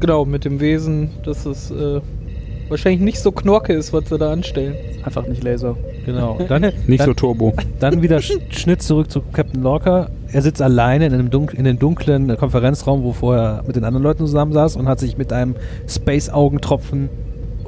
Genau, 0.00 0.24
mit 0.24 0.44
dem 0.44 0.60
Wesen, 0.60 1.10
dass 1.24 1.44
es 1.44 1.70
äh, 1.70 2.00
wahrscheinlich 2.68 3.00
nicht 3.00 3.18
so 3.20 3.32
knorke 3.32 3.72
ist, 3.72 3.92
was 3.92 4.08
sie 4.08 4.16
da 4.16 4.32
anstellen. 4.32 4.74
Einfach 5.04 5.26
nicht 5.26 5.42
Laser. 5.42 5.76
Genau. 6.06 6.38
Dann, 6.48 6.62
Nicht 6.86 7.00
dann, 7.00 7.06
so 7.08 7.14
Turbo. 7.14 7.52
Dann 7.80 8.00
wieder 8.02 8.18
Sch- 8.18 8.40
Schnitt 8.50 8.82
zurück 8.82 9.10
zu 9.10 9.20
Captain 9.32 9.62
Lorca. 9.62 10.08
Er 10.32 10.42
sitzt 10.42 10.62
alleine 10.62 11.06
in 11.06 11.12
einem 11.12 11.30
Dunk 11.30 11.52
in 11.54 11.64
den 11.64 11.78
dunklen 11.78 12.34
Konferenzraum, 12.36 13.02
wo 13.02 13.12
vorher 13.12 13.62
mit 13.66 13.76
den 13.76 13.84
anderen 13.84 14.02
Leuten 14.04 14.20
zusammen 14.26 14.52
saß 14.52 14.76
und 14.76 14.88
hat 14.88 15.00
sich 15.00 15.18
mit 15.18 15.32
einem 15.32 15.56
Space-Augentropfen 15.88 17.08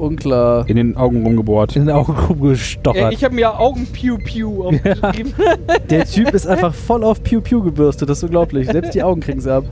Unklar. 0.03 0.69
In 0.69 0.77
den 0.77 0.97
Augen 0.97 1.25
rumgebohrt. 1.25 1.77
in 1.77 1.87
den 1.87 1.95
Augengrube 1.95 2.47
Ja, 2.49 2.53
gestochert. 2.53 3.13
ich 3.13 3.25
habe 3.25 3.35
mir 3.35 3.59
Augen 3.59 3.87
Piu 3.87 4.19
Piu 4.19 4.65
aufgeschrieben. 4.65 5.33
Der 5.91 6.05
Typ 6.05 6.33
ist 6.35 6.47
einfach 6.47 6.75
voll 6.75 7.05
auf 7.05 7.23
Pew 7.23 7.41
Pew 7.41 7.63
gebürstet. 7.63 8.09
Das 8.09 8.19
ist 8.19 8.25
unglaublich. 8.25 8.67
Selbst 8.69 8.95
die 8.95 9.03
Augen 9.03 9.21
kriegen 9.21 9.41
sie 9.41 9.53
ab. 9.53 9.65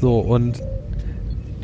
so, 0.00 0.18
und 0.18 0.60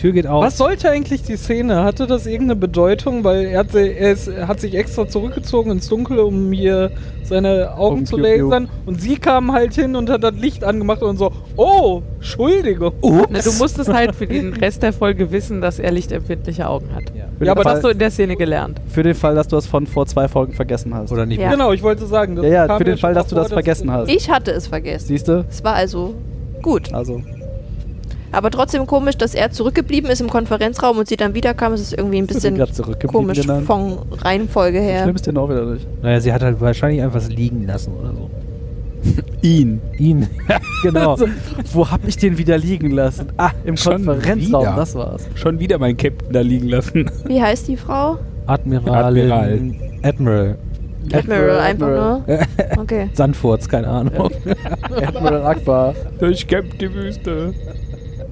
Tür 0.01 0.13
geht 0.13 0.27
auf. 0.27 0.43
Was 0.45 0.57
sollte 0.57 0.91
eigentlich 0.91 1.23
die 1.23 1.37
Szene? 1.37 1.85
Hatte 1.85 2.07
das 2.07 2.27
irgendeine 2.27 2.57
Bedeutung? 2.57 3.23
Weil 3.25 3.45
er 3.47 3.59
hat, 3.61 3.73
sie- 3.73 3.93
er 3.93 4.13
ist, 4.13 4.29
er 4.29 4.49
hat 4.49 4.59
sich 4.61 4.75
extra 4.75 5.07
zurückgezogen 5.07 5.71
ins 5.73 5.89
Dunkel, 5.89 6.19
um 6.21 6.51
hier 6.53 6.91
seine 7.23 7.75
Augen 7.77 7.99
Um 8.01 8.07
zu 8.07 8.17
Piu 8.17 8.25
Piu. 8.25 8.45
lasern. 8.47 8.69
Und 8.87 9.01
sie 9.01 9.17
kam 9.17 9.53
halt 9.53 9.75
hin 9.75 9.95
und 9.97 10.09
hat 10.11 10.25
das 10.25 10.35
Licht 10.35 10.65
angemacht 10.65 11.03
und 11.03 11.17
so, 11.19 11.31
oh, 11.57 12.03
Entschuldigung. 12.17 12.93
Na, 13.31 13.41
du 13.41 13.53
musstest 13.59 13.93
halt 13.93 14.15
für 14.15 14.27
den 14.27 14.53
Rest 14.55 14.83
der 14.83 14.93
Folge 14.93 15.31
wissen, 15.31 15.61
dass 15.61 15.79
er 15.79 15.91
lichtempfindliche 15.93 16.67
Augen 16.69 16.89
hat. 16.95 17.05
Ja, 17.15 17.27
den 17.39 17.49
aber 17.49 17.63
Das 17.65 17.75
hast 17.75 17.85
du 17.85 17.89
in 17.89 17.99
der 17.99 18.11
Szene 18.11 18.37
gelernt. 18.37 18.81
für 18.89 19.03
den 19.03 19.15
Fall, 19.15 19.35
dass 19.35 19.49
du 19.49 19.57
es 19.57 19.67
von 19.67 19.87
vor 19.87 20.07
zwei 20.07 20.27
Folgen 20.29 20.55
vergessen 20.55 20.95
hast. 20.95 21.13
Oder 21.13 21.27
nicht? 21.27 21.41
Ja. 21.41 21.51
Genau, 21.51 21.73
ich 21.73 21.83
wollte 21.83 22.07
sagen. 22.07 22.37
das 22.37 22.45
Ja, 22.47 22.67
ja, 22.67 22.77
für 22.79 22.85
den 22.85 22.97
Fall, 22.97 23.15
dass 23.15 23.27
du 23.29 23.35
das 23.37 23.49
vergessen 23.53 23.91
hast. 23.93 24.09
Ich 24.11 24.31
hatte 24.31 24.51
es 24.53 24.67
vergessen. 24.67 25.07
Siehst 25.09 25.29
du? 25.29 25.45
Es 25.49 25.63
war 25.63 25.75
also 25.75 26.15
gut. 26.63 26.93
Also, 26.95 27.23
Aber 28.33 28.51
trotzdem 28.51 28.87
komisch, 28.87 29.17
dass 29.17 29.35
er 29.35 29.51
zurückgeblieben 29.51 30.11
ist 30.11 30.21
im 30.21 30.29
Konferenzraum 30.29 30.99
und 30.99 31.09
sie 31.09 31.17
dann 31.17 31.35
wiederkam. 31.35 31.73
Es 31.73 31.81
ist 31.81 31.93
irgendwie 31.93 32.19
ein 32.19 32.27
bisschen 32.27 32.61
komisch 33.07 33.41
genannt. 33.41 33.67
von 33.67 33.99
Reihenfolge 34.13 34.81
her. 34.81 35.03
Schlimm 35.03 35.17
ist 35.17 35.27
den 35.27 35.37
auch 35.37 35.49
wieder 35.49 35.65
nicht. 35.67 35.87
Naja, 36.03 36.21
sie 36.21 36.33
hat 36.33 36.43
halt 36.43 36.61
wahrscheinlich 36.61 37.03
einfach 37.03 37.17
was 37.17 37.29
liegen 37.29 37.67
lassen 37.67 37.93
oder 37.95 38.13
so. 38.13 38.31
Ihn. 39.43 39.81
Ihn. 39.99 40.29
genau. 40.83 41.13
Also, 41.13 41.27
wo 41.73 41.91
hab 41.91 42.07
ich 42.07 42.17
den 42.19 42.37
wieder 42.39 42.59
liegen 42.59 42.91
lassen? 42.91 43.29
Ah, 43.37 43.51
im 43.65 43.77
Schon 43.77 44.05
Konferenzraum, 44.05 44.63
wieder? 44.63 44.77
das 44.77 44.95
war's. 44.95 45.27
Schon 45.35 45.59
wieder 45.59 45.79
mein 45.79 45.97
Captain 45.97 46.33
da 46.33 46.41
liegen 46.41 46.69
lassen. 46.69 47.11
Wie 47.25 47.41
heißt 47.41 47.67
die 47.69 47.77
Frau? 47.77 48.19
Admiral. 48.47 49.05
Admiral. 49.07 49.61
Admiral. 50.03 50.59
Admiral, 51.13 51.59
einfach 51.61 51.87
Admiral. 51.87 52.23
nur. 52.27 52.39
Okay. 52.83 53.09
Sandfurz, 53.15 53.69
keine 53.69 53.89
Ahnung. 53.89 54.31
Admiral 54.95 55.47
Akbar. 55.47 55.95
Ich 56.21 56.47
kämpfe 56.47 56.77
die 56.77 56.93
Wüste. 56.93 57.55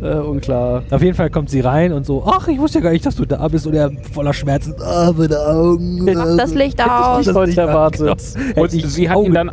Äh, 0.00 0.14
unklar. 0.18 0.84
Auf 0.90 1.02
jeden 1.02 1.16
Fall 1.16 1.28
kommt 1.28 1.50
sie 1.50 1.60
rein 1.60 1.92
und 1.92 2.06
so, 2.06 2.22
ach, 2.24 2.46
ich 2.46 2.58
wusste 2.58 2.78
ja 2.78 2.84
gar 2.84 2.92
nicht, 2.92 3.04
dass 3.04 3.16
du 3.16 3.24
da 3.24 3.46
bist. 3.48 3.66
Und 3.66 3.74
er 3.74 3.90
voller 4.12 4.32
Schmerzen, 4.32 4.74
ah, 4.80 5.12
meine 5.16 5.38
Augen. 5.38 6.04
Mach 6.04 6.36
das 6.36 6.54
Licht 6.54 6.80
aus. 6.80 7.26
Ich 7.26 7.34
heute 7.34 7.60
erwartet. 7.60 8.20
Hätte 8.54 8.60
Und 8.60 8.72
ich 8.74 8.86
sie 8.86 9.08
hat 9.08 9.18
ihn 9.24 9.34
dann 9.34 9.50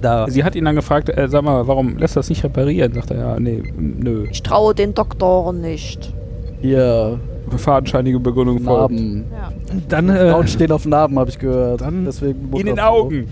da. 0.00 0.28
Sie 0.28 0.44
hat 0.44 0.54
ihn 0.54 0.64
dann 0.66 0.76
gefragt, 0.76 1.08
äh, 1.08 1.28
sag 1.28 1.42
mal, 1.42 1.66
warum 1.66 1.96
lässt 1.96 2.16
das 2.16 2.28
nicht 2.28 2.44
reparieren? 2.44 2.92
Sagt 2.92 3.10
er, 3.10 3.18
ja, 3.18 3.40
nee, 3.40 3.62
nö. 3.78 4.26
Ich 4.30 4.42
traue 4.42 4.74
den 4.74 4.92
Doktoren 4.92 5.60
nicht. 5.62 6.12
Hier, 6.60 7.18
Fadenscheinige 7.56 8.18
Begründung 8.20 8.60
folgt. 8.60 8.90
Narben. 8.92 9.24
Ja. 9.32 9.52
Dann, 9.88 10.08
äh, 10.10 10.30
Frauen 10.30 10.48
stehen 10.48 10.72
auf 10.72 10.84
Narben, 10.84 11.18
habe 11.18 11.30
ich 11.30 11.38
gehört. 11.38 11.80
Dann- 11.80 12.04
Deswegen 12.04 12.50
muss 12.50 12.60
In 12.60 12.66
den 12.66 12.76
das. 12.76 12.84
Augen. 12.84 13.28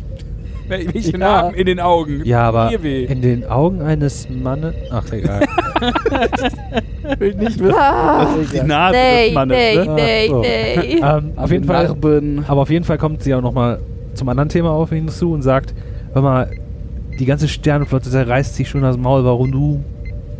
Welche 0.69 1.13
Ja. 1.13 1.19
Narben 1.19 1.55
in 1.55 1.67
den 1.67 1.81
Augen? 1.81 2.23
ja, 2.25 2.43
aber 2.49 2.71
Mir 2.71 2.83
weh. 2.83 3.05
in 3.05 3.21
den 3.21 3.45
Augen 3.45 3.83
eines 3.83 4.29
Mannes, 4.31 4.75
ach, 4.91 5.13
egal. 5.13 5.43
Will 7.19 7.31
ich 7.31 7.37
nicht 7.37 7.59
wissen. 7.61 7.75
Ah, 7.79 8.27
Die 8.53 8.67
Nase 8.67 8.97
nee, 8.97 9.25
des 9.27 9.35
Mannes, 9.35 9.57
nee, 9.57 9.77
ne? 9.77 9.95
nee, 9.95 10.27
Ach 10.27 10.31
so. 10.31 10.41
nee. 10.41 11.01
ähm, 11.03 11.33
auf 11.37 11.51
jeden 11.51 11.65
Fall, 11.65 11.85
Narben. 11.89 12.45
aber 12.49 12.63
auf 12.63 12.71
jeden 12.71 12.85
Fall 12.85 12.99
kommt 12.99 13.23
sie 13.23 13.35
auch 13.35 13.43
nochmal 13.43 13.81
zum 14.15 14.29
anderen 14.29 14.49
Thema 14.49 14.71
auf 14.71 14.91
ihn 14.93 15.09
zu 15.09 15.33
und 15.33 15.43
sagt, 15.43 15.75
hör 16.13 16.23
mal, 16.23 16.51
die 17.19 17.27
ganze 17.27 17.47
Sternenflotte 17.49 18.11
zerreißt 18.11 18.55
sich 18.55 18.69
schon 18.69 18.83
das 18.83 18.97
Maul, 18.97 19.25
warum 19.25 19.53
du 19.53 19.81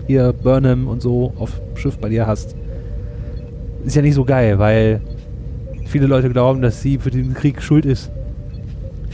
hier 0.07 0.33
Burnham 0.33 0.89
und 0.89 1.03
so 1.03 1.33
auf 1.39 1.51
dem 1.53 1.77
Schiff 1.77 1.99
bei 1.99 2.09
dir 2.09 2.27
hast. 2.27 2.55
Ist 3.85 3.97
ja 3.97 4.03
nicht 4.03 4.15
so 4.15 4.25
geil, 4.25 4.59
weil 4.59 5.01
viele 5.87 6.07
Leute 6.07 6.31
glauben, 6.31 6.63
dass 6.63 6.81
sie 6.83 6.99
für 6.99 7.11
den 7.11 7.35
Krieg 7.35 7.61
schuld 7.63 7.85
ist. 7.85 8.11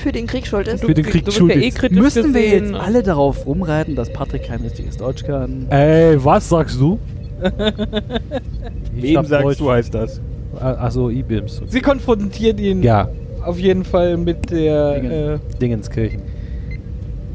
Für 0.03 0.13
den 0.13 0.27
Krieg 0.27 0.47
schuld 0.47 0.67
ist. 0.69 0.85
Für 0.85 0.95
den 0.95 1.05
Krieg 1.05 1.21
du 1.23 1.27
bist 1.27 1.39
schuld 1.39 1.55
ja 1.55 1.61
eh 1.61 1.69
ist. 1.69 1.79
kritisch 1.79 1.99
Müssen 1.99 2.35
wir 2.35 2.49
jetzt 2.49 2.75
alle 2.75 3.03
darauf 3.03 3.47
rumreiten, 3.47 3.95
dass 3.97 4.11
Patrick 4.13 4.45
kein 4.45 4.61
richtiges 4.61 4.97
Deutsch 4.97 5.25
kann? 5.25 5.67
Ey, 5.71 6.23
was 6.25 6.49
sagst 6.49 6.81
du? 6.81 6.99
Wem 8.93 9.25
sagst 9.25 9.61
du, 9.61 9.71
heißt 9.71 9.95
das? 9.95 10.21
Achso, 10.59 11.09
Ibims. 11.11 11.63
Sie 11.69 11.81
konfrontiert 11.81 12.61
ihn 12.61 12.83
Ja, 12.83 13.09
auf 13.45 13.59
jeden 13.59 13.85
Fall 13.85 14.17
mit 14.17 14.51
der, 14.51 14.95
Dingen. 15.01 15.11
äh, 15.13 15.39
Dingenskirchen. 15.61 16.23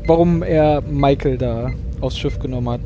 warum 0.05 0.43
er 0.43 0.81
Michael 0.81 1.37
da 1.37 1.71
aufs 2.01 2.17
Schiff 2.17 2.37
genommen 2.39 2.69
hat. 2.69 2.81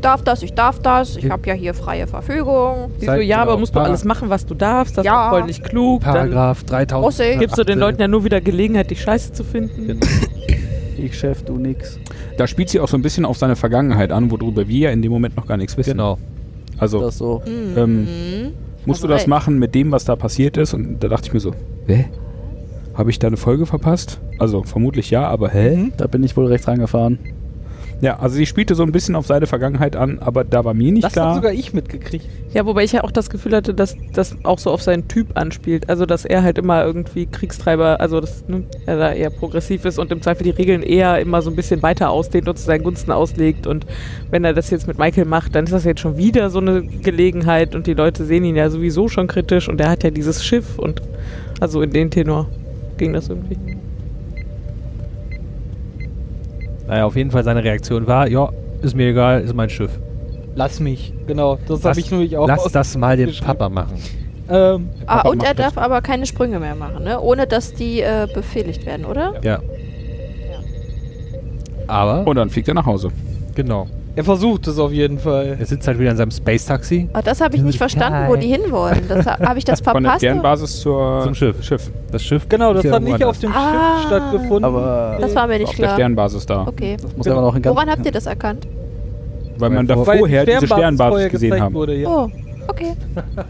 Ich 0.00 0.02
darf 0.02 0.22
das, 0.22 0.42
ich 0.42 0.54
darf 0.54 0.78
das. 0.78 1.18
Ich 1.18 1.28
habe 1.30 1.46
ja 1.46 1.52
hier 1.52 1.74
freie 1.74 2.06
Verfügung. 2.06 2.90
Sie 2.98 3.04
so, 3.04 3.12
ja, 3.16 3.42
aber 3.42 3.58
musst 3.58 3.76
du 3.76 3.80
alles 3.80 4.02
machen, 4.02 4.30
was 4.30 4.46
du 4.46 4.54
darfst. 4.54 4.96
Das 4.96 5.04
Ja. 5.04 5.26
ist 5.26 5.28
voll 5.30 5.44
nicht 5.44 5.62
klug. 5.62 6.00
Paragraph 6.00 6.64
3000. 6.64 7.06
Ossi. 7.06 7.36
gibst 7.38 7.58
du 7.58 7.64
den 7.64 7.78
Leuten 7.78 8.00
ja 8.00 8.08
nur 8.08 8.24
wieder 8.24 8.40
Gelegenheit, 8.40 8.90
dich 8.90 9.02
scheiße 9.02 9.32
zu 9.34 9.44
finden. 9.44 10.00
Ich 10.96 11.18
Chef, 11.18 11.42
du 11.44 11.56
nix. 11.56 11.98
Da 12.38 12.46
spielt 12.46 12.68
sie 12.70 12.78
auch 12.80 12.88
so 12.88 12.96
ein 12.96 13.02
bisschen 13.02 13.24
auf 13.26 13.36
seine 13.38 13.56
Vergangenheit 13.56 14.10
an, 14.12 14.30
worüber 14.30 14.68
wir 14.68 14.78
ja 14.78 14.90
in 14.90 15.00
dem 15.02 15.10
Moment 15.12 15.34
noch 15.36 15.46
gar 15.46 15.56
nichts 15.58 15.76
wissen. 15.78 15.92
Genau. 15.92 16.18
Also 16.78 17.00
Das 17.00 17.16
so. 17.18 17.42
Mhm. 17.46 17.76
Ähm, 17.78 18.08
musst 18.86 19.02
du 19.02 19.06
Also 19.06 19.08
das 19.08 19.18
recht. 19.22 19.28
machen 19.28 19.58
mit 19.58 19.74
dem, 19.74 19.92
was 19.92 20.04
da 20.06 20.16
passiert 20.16 20.56
ist? 20.58 20.72
Und 20.74 21.00
da 21.00 21.08
dachte 21.08 21.28
ich 21.28 21.32
mir 21.34 21.40
so, 21.40 21.52
hä? 21.86 22.06
Habe 22.94 23.08
ich 23.10 23.18
da 23.18 23.28
eine 23.28 23.36
Folge 23.38 23.64
verpasst? 23.66 24.18
Also 24.38 24.62
vermutlich 24.62 25.10
ja, 25.10 25.26
aber 25.26 25.48
hä? 25.50 25.90
Da 25.98 26.06
bin 26.06 26.22
ich 26.22 26.36
wohl 26.38 26.46
rechts 26.46 26.68
rangefahren. 26.68 27.18
Ja, 28.00 28.18
also 28.18 28.36
sie 28.36 28.46
spielte 28.46 28.74
so 28.74 28.82
ein 28.82 28.92
bisschen 28.92 29.14
auf 29.14 29.26
seine 29.26 29.46
Vergangenheit 29.46 29.94
an, 29.94 30.18
aber 30.20 30.42
da 30.42 30.64
war 30.64 30.72
mir 30.72 30.90
nicht 30.90 31.04
Das 31.04 31.12
hat 31.12 31.22
klar. 31.22 31.34
sogar 31.34 31.52
ich 31.52 31.74
mitgekriegt. 31.74 32.24
Ja, 32.54 32.64
wobei 32.64 32.84
ich 32.84 32.92
ja 32.92 33.04
auch 33.04 33.10
das 33.10 33.28
Gefühl 33.28 33.54
hatte, 33.54 33.74
dass 33.74 33.96
das 34.14 34.36
auch 34.42 34.58
so 34.58 34.70
auf 34.70 34.82
seinen 34.82 35.06
Typ 35.06 35.36
anspielt. 35.36 35.90
Also, 35.90 36.06
dass 36.06 36.24
er 36.24 36.42
halt 36.42 36.56
immer 36.56 36.82
irgendwie 36.84 37.26
Kriegstreiber, 37.26 38.00
also 38.00 38.20
dass 38.20 38.48
ne, 38.48 38.64
er 38.86 38.96
da 38.96 39.12
eher 39.12 39.30
progressiv 39.30 39.84
ist 39.84 39.98
und 39.98 40.10
im 40.12 40.22
Zweifel 40.22 40.44
die 40.44 40.50
Regeln 40.50 40.82
eher 40.82 41.18
immer 41.20 41.42
so 41.42 41.50
ein 41.50 41.56
bisschen 41.56 41.82
weiter 41.82 42.10
ausdehnt 42.10 42.48
und 42.48 42.58
zu 42.58 42.64
seinen 42.64 42.84
Gunsten 42.84 43.12
auslegt. 43.12 43.66
Und 43.66 43.86
wenn 44.30 44.44
er 44.44 44.54
das 44.54 44.70
jetzt 44.70 44.86
mit 44.86 44.98
Michael 44.98 45.26
macht, 45.26 45.54
dann 45.54 45.64
ist 45.64 45.72
das 45.72 45.84
jetzt 45.84 46.00
schon 46.00 46.16
wieder 46.16 46.48
so 46.48 46.58
eine 46.58 46.82
Gelegenheit 46.82 47.74
und 47.74 47.86
die 47.86 47.94
Leute 47.94 48.24
sehen 48.24 48.44
ihn 48.44 48.56
ja 48.56 48.70
sowieso 48.70 49.08
schon 49.08 49.26
kritisch 49.26 49.68
und 49.68 49.80
er 49.80 49.90
hat 49.90 50.04
ja 50.04 50.10
dieses 50.10 50.42
Schiff 50.42 50.78
und 50.78 51.02
also 51.60 51.82
in 51.82 51.90
den 51.90 52.10
Tenor 52.10 52.46
ging 52.96 53.12
das 53.12 53.28
irgendwie. 53.28 53.79
Naja, 56.90 57.04
auf 57.06 57.14
jeden 57.14 57.30
Fall 57.30 57.44
seine 57.44 57.62
Reaktion 57.62 58.08
war, 58.08 58.26
ja, 58.26 58.48
ist 58.82 58.96
mir 58.96 59.10
egal, 59.10 59.42
ist 59.42 59.54
mein 59.54 59.70
Schiff. 59.70 59.92
Lass 60.56 60.80
mich. 60.80 61.12
Genau, 61.28 61.54
das 61.68 61.84
Lass- 61.84 61.84
habe 61.84 62.00
ich 62.00 62.10
nämlich 62.10 62.36
auch 62.36 62.48
Lass 62.48 62.64
das 62.72 62.96
mal 62.96 63.16
dem 63.16 63.26
geschrieben. 63.28 63.46
Papa 63.46 63.68
machen. 63.68 63.94
Ähm, 64.48 64.88
Ah, 65.06 65.20
und 65.28 65.40
er 65.44 65.50
macht 65.50 65.58
das. 65.60 65.74
darf 65.74 65.78
aber 65.78 66.02
keine 66.02 66.26
Sprünge 66.26 66.58
mehr 66.58 66.74
machen, 66.74 67.04
ne? 67.04 67.20
Ohne 67.20 67.46
dass 67.46 67.72
die 67.74 68.00
äh, 68.00 68.26
befehligt 68.34 68.84
werden, 68.86 69.06
oder? 69.06 69.34
Ja. 69.44 69.60
Aber, 71.86 72.26
Und 72.26 72.34
dann 72.34 72.50
fliegt 72.50 72.66
er 72.66 72.74
nach 72.74 72.86
Hause. 72.86 73.10
genau. 73.54 73.86
Er 74.16 74.24
versucht 74.24 74.66
es 74.66 74.78
auf 74.78 74.92
jeden 74.92 75.18
Fall. 75.18 75.56
Er 75.58 75.66
sitzt 75.66 75.86
halt 75.86 75.98
wieder 75.98 76.10
in 76.10 76.16
seinem 76.16 76.30
Space-Taxi 76.30 77.08
Ah, 77.12 77.22
das 77.22 77.40
habe 77.40 77.56
ich 77.56 77.62
nicht 77.62 77.78
verstanden, 77.78 78.28
wo 78.28 78.36
die 78.36 78.48
hinwollen. 78.48 79.02
Das 79.08 79.24
ha- 79.26 79.38
habe 79.40 79.58
ich 79.58 79.64
das 79.64 79.80
Von 79.82 79.94
der 79.94 80.02
verpasst? 80.02 80.20
Sternbasis 80.24 80.80
zur 80.80 81.20
zum 81.24 81.34
Schiff. 81.34 81.62
Schiff. 81.62 81.90
Das 82.10 82.22
Schiff 82.22 82.48
Genau, 82.48 82.74
das 82.74 82.84
hat 82.90 83.02
nicht 83.02 83.22
auf 83.24 83.38
dem 83.38 83.52
Ah. 83.52 83.98
Schiff 83.98 84.06
stattgefunden. 84.08 84.64
Aber 84.64 85.16
Das 85.20 85.34
war 85.34 85.46
mir 85.46 85.58
nicht 85.58 85.68
Auf 85.68 85.76
der 85.76 85.84
klar. 85.86 85.94
Sternbasis 85.96 86.46
da. 86.46 86.66
Okay. 86.66 86.96
das 87.00 87.16
muss 87.16 87.26
immer 87.26 87.40
noch 87.42 87.54
in 87.54 87.64
Woran 87.64 87.88
habt 87.90 88.04
ihr 88.04 88.12
das 88.12 88.26
erkannt? 88.26 88.66
Weil 89.58 89.70
man 89.70 89.86
da 89.86 89.96
vorher 89.96 90.44
diese 90.46 90.66
Sternbasis 90.66 91.30
gesehen 91.30 91.60
haben. 91.60 91.74
Wurde, 91.74 91.94
ja. 91.96 92.08
Oh, 92.08 92.30
okay. 92.68 92.92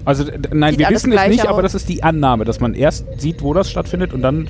Also 0.05 0.25
nein, 0.53 0.73
Sieht 0.73 0.81
wir 0.81 0.91
wissen 0.91 1.13
es 1.13 1.29
nicht, 1.29 1.43
aus. 1.43 1.49
aber 1.49 1.63
das 1.63 1.75
ist 1.75 1.89
die 1.89 2.03
Annahme, 2.03 2.45
dass 2.45 2.61
man 2.61 2.75
erst 2.75 3.07
sieht, 3.21 3.43
wo 3.43 3.55
das 3.55 3.71
stattfindet 3.71 4.13
und 4.13 4.23
dann, 4.23 4.49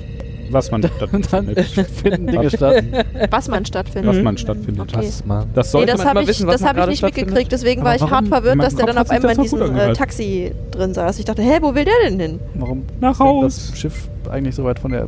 was 0.53 0.71
man 0.71 0.83
stattfindet. 0.97 1.59
finden 1.65 2.27
Dinge 2.27 2.49
statt. 2.49 2.83
Was 3.29 3.47
man 3.47 3.65
stattfindet. 3.65 4.15
was 4.15 4.23
man 4.23 4.37
stattfindet. 4.37 4.81
Okay. 4.93 5.05
Das 5.05 5.25
mal. 5.25 5.45
Das 5.53 5.67
Nee, 5.67 5.71
sollte 5.71 5.87
das 5.91 5.97
man 5.99 6.07
habe 6.07 6.15
mal 6.15 6.21
ich, 6.23 6.27
wissen, 6.29 6.47
was 6.47 6.53
das 6.55 6.61
man 6.61 6.69
hab 6.77 6.83
ich 6.83 6.89
nicht 6.89 7.03
mitgekriegt, 7.03 7.51
deswegen 7.51 7.81
Aber 7.81 7.89
war 7.89 7.95
ich 7.95 8.01
hart 8.09 8.27
verwirrt, 8.27 8.61
dass 8.61 8.75
der 8.75 8.85
dann 8.85 8.97
auf 8.97 9.09
einmal 9.09 9.31
in 9.31 9.37
das 9.37 9.43
diesem 9.51 9.75
äh. 9.75 9.93
Taxi 9.93 10.51
drin 10.71 10.93
saß. 10.93 11.19
Ich 11.19 11.25
dachte, 11.25 11.41
hä, 11.41 11.57
wo 11.61 11.73
will 11.75 11.85
der 11.85 11.93
denn 12.05 12.19
hin? 12.19 12.39
Warum 12.55 12.83
Nach 12.99 13.17
Haus. 13.19 13.69
das 13.69 13.77
Schiff 13.79 14.09
eigentlich 14.29 14.55
so 14.55 14.63
weit 14.63 14.79
von 14.79 14.91
der 14.91 15.07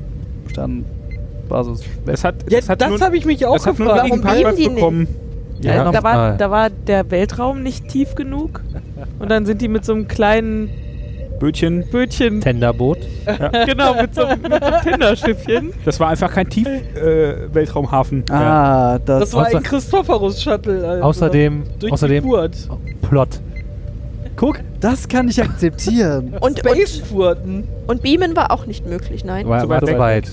Sternbasis 0.49 1.81
weg? 2.05 2.13
Es 2.15 2.23
hat, 2.23 2.35
Ja, 2.49 2.59
es 2.59 2.69
hat 2.69 2.81
das 2.81 3.01
habe 3.01 3.17
ich 3.17 3.25
mich 3.25 3.45
auch 3.45 3.55
gefragt. 3.63 3.79
Warum 3.79 4.21
Parkplatz 4.21 4.55
die 4.55 4.69
bekommen. 4.69 5.07
Ja, 5.61 5.91
da, 5.91 6.03
war, 6.03 6.33
da 6.37 6.51
war 6.51 6.69
der 6.69 7.09
Weltraum 7.09 7.63
nicht 7.63 7.87
tief 7.87 8.15
genug. 8.15 8.61
Und 9.19 9.31
dann 9.31 9.45
sind 9.45 9.61
die 9.61 9.69
mit 9.69 9.85
so 9.85 9.93
einem 9.93 10.07
kleinen 10.09 10.69
Bötchen. 11.43 11.83
Bötchen, 11.91 12.39
Tenderboot. 12.39 12.99
genau, 13.65 13.95
mit 14.01 14.15
so, 14.15 14.25
mit 14.27 14.49
so 14.49 14.65
einem 14.65 14.81
Tinderschiffchen. 14.81 15.73
Das 15.83 15.99
war 15.99 16.07
einfach 16.07 16.31
kein 16.31 16.49
Tief-Weltraumhafen. 16.49 18.23
Ah, 18.29 18.97
das, 18.99 19.19
Das 19.19 19.33
war 19.33 19.47
ein 19.47 19.61
Christophorus-Shuttle. 19.61 20.87
Alter. 20.87 21.05
Außerdem, 21.05 21.63
Durch 21.79 21.91
außerdem 21.91 22.23
die 22.23 22.29
Furt. 22.29 22.69
Plot. 23.01 23.41
Guck, 24.37 24.61
das 24.79 25.09
kann 25.09 25.27
ich 25.27 25.43
akzeptieren. 25.43 26.33
Und, 26.39 26.59
Space-Furten. 26.59 27.65
und, 27.87 27.89
und 27.89 28.01
Beamen 28.03 28.37
war 28.37 28.49
auch 28.49 28.65
nicht 28.65 28.87
möglich, 28.87 29.25
nein. 29.25 29.45
War, 29.45 29.63
Zu 29.63 29.67
weit 29.69 29.85
zu 29.85 29.97
weit. 29.97 30.31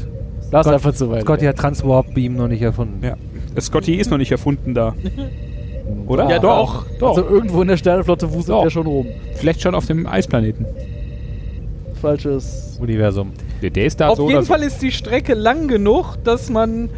Das 0.52 0.66
ist 0.66 0.72
einfach 0.72 0.94
zu 0.94 1.10
weit. 1.10 1.22
Scotty 1.22 1.44
hat 1.46 1.56
Transwarp 1.56 2.14
Beam 2.14 2.36
noch 2.36 2.46
nicht 2.46 2.62
erfunden. 2.62 3.04
Ja. 3.04 3.16
Scotty 3.60 3.96
ist 3.96 4.12
noch 4.12 4.18
nicht 4.18 4.30
erfunden 4.30 4.74
da. 4.74 4.94
Oder? 6.06 6.30
Ja, 6.30 6.38
doch. 6.38 6.86
doch. 7.00 7.16
Also 7.16 7.28
irgendwo 7.28 7.62
in 7.62 7.68
der 7.68 7.76
Sternenflotte 7.76 8.32
wuselt 8.32 8.64
der 8.64 8.70
schon 8.70 8.86
rum. 8.86 9.06
Vielleicht 9.34 9.60
schon 9.60 9.74
auf 9.74 9.86
dem 9.86 10.06
Eisplaneten. 10.06 10.66
Falsches. 12.00 12.78
Universum. 12.80 13.32
Der, 13.62 13.70
der 13.70 13.84
ist 13.86 14.00
da 14.00 14.08
Auf 14.08 14.16
so 14.16 14.24
jeden 14.24 14.38
oder 14.38 14.46
so. 14.46 14.52
Fall 14.54 14.62
ist 14.62 14.80
die 14.82 14.90
Strecke 14.92 15.34
lang 15.34 15.68
genug, 15.68 16.16
dass 16.24 16.48
man, 16.50 16.88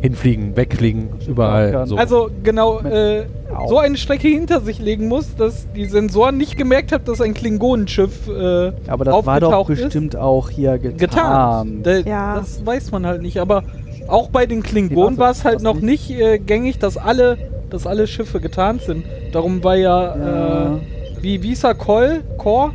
Hinfliegen, 0.00 0.54
wegfliegen, 0.54 1.08
überall. 1.26 1.86
So. 1.86 1.96
also 1.96 2.28
genau, 2.42 2.80
äh, 2.80 3.24
so 3.68 3.78
eine 3.78 3.96
Strecke 3.96 4.28
hinter 4.28 4.60
sich 4.60 4.78
legen 4.78 5.08
muss, 5.08 5.34
dass 5.34 5.66
die 5.74 5.86
Sensoren 5.86 6.36
nicht 6.36 6.56
gemerkt 6.58 6.92
haben, 6.92 7.04
dass 7.06 7.20
ein 7.22 7.32
Klingonenschiff 7.32 8.28
äh, 8.28 8.72
Aber 8.86 9.04
das 9.06 9.24
war 9.26 9.40
doch 9.40 9.48
aufgetaucht 9.48 9.70
ist. 9.70 9.82
bestimmt 9.84 10.16
auch 10.16 10.50
hier 10.50 10.76
getan. 10.78 10.98
getarnt. 10.98 11.86
Da- 11.86 11.98
Ja. 11.98 12.34
Das 12.36 12.64
weiß 12.66 12.90
man 12.92 13.06
halt 13.06 13.22
nicht. 13.22 13.38
Aber 13.40 13.62
auch 14.06 14.28
bei 14.28 14.44
den 14.44 14.62
Klingonen 14.62 15.16
war 15.16 15.30
es 15.30 15.42
halt 15.44 15.56
was 15.56 15.62
noch 15.62 15.80
nicht 15.80 16.10
äh, 16.10 16.38
gängig, 16.38 16.78
dass 16.78 16.98
alle, 16.98 17.38
dass 17.70 17.86
alle 17.86 18.06
Schiffe 18.06 18.40
getarnt 18.40 18.82
sind. 18.82 19.04
Darum 19.32 19.64
war 19.64 19.76
ja, 19.76 20.16
Ja. 20.16 20.66
Äh, 20.76 20.78
wie 21.22 21.42
wie 21.42 21.54
er, 21.62 21.74
Kol, 21.74 22.20
Kor, 22.36 22.72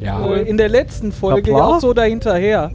Ja. 0.00 0.26
äh, 0.34 0.42
in 0.42 0.56
der 0.56 0.68
letzten 0.68 1.12
Folge 1.12 1.50
ja 1.50 1.56
auch 1.64 1.80
so 1.80 1.92
dahinterher. 1.92 2.70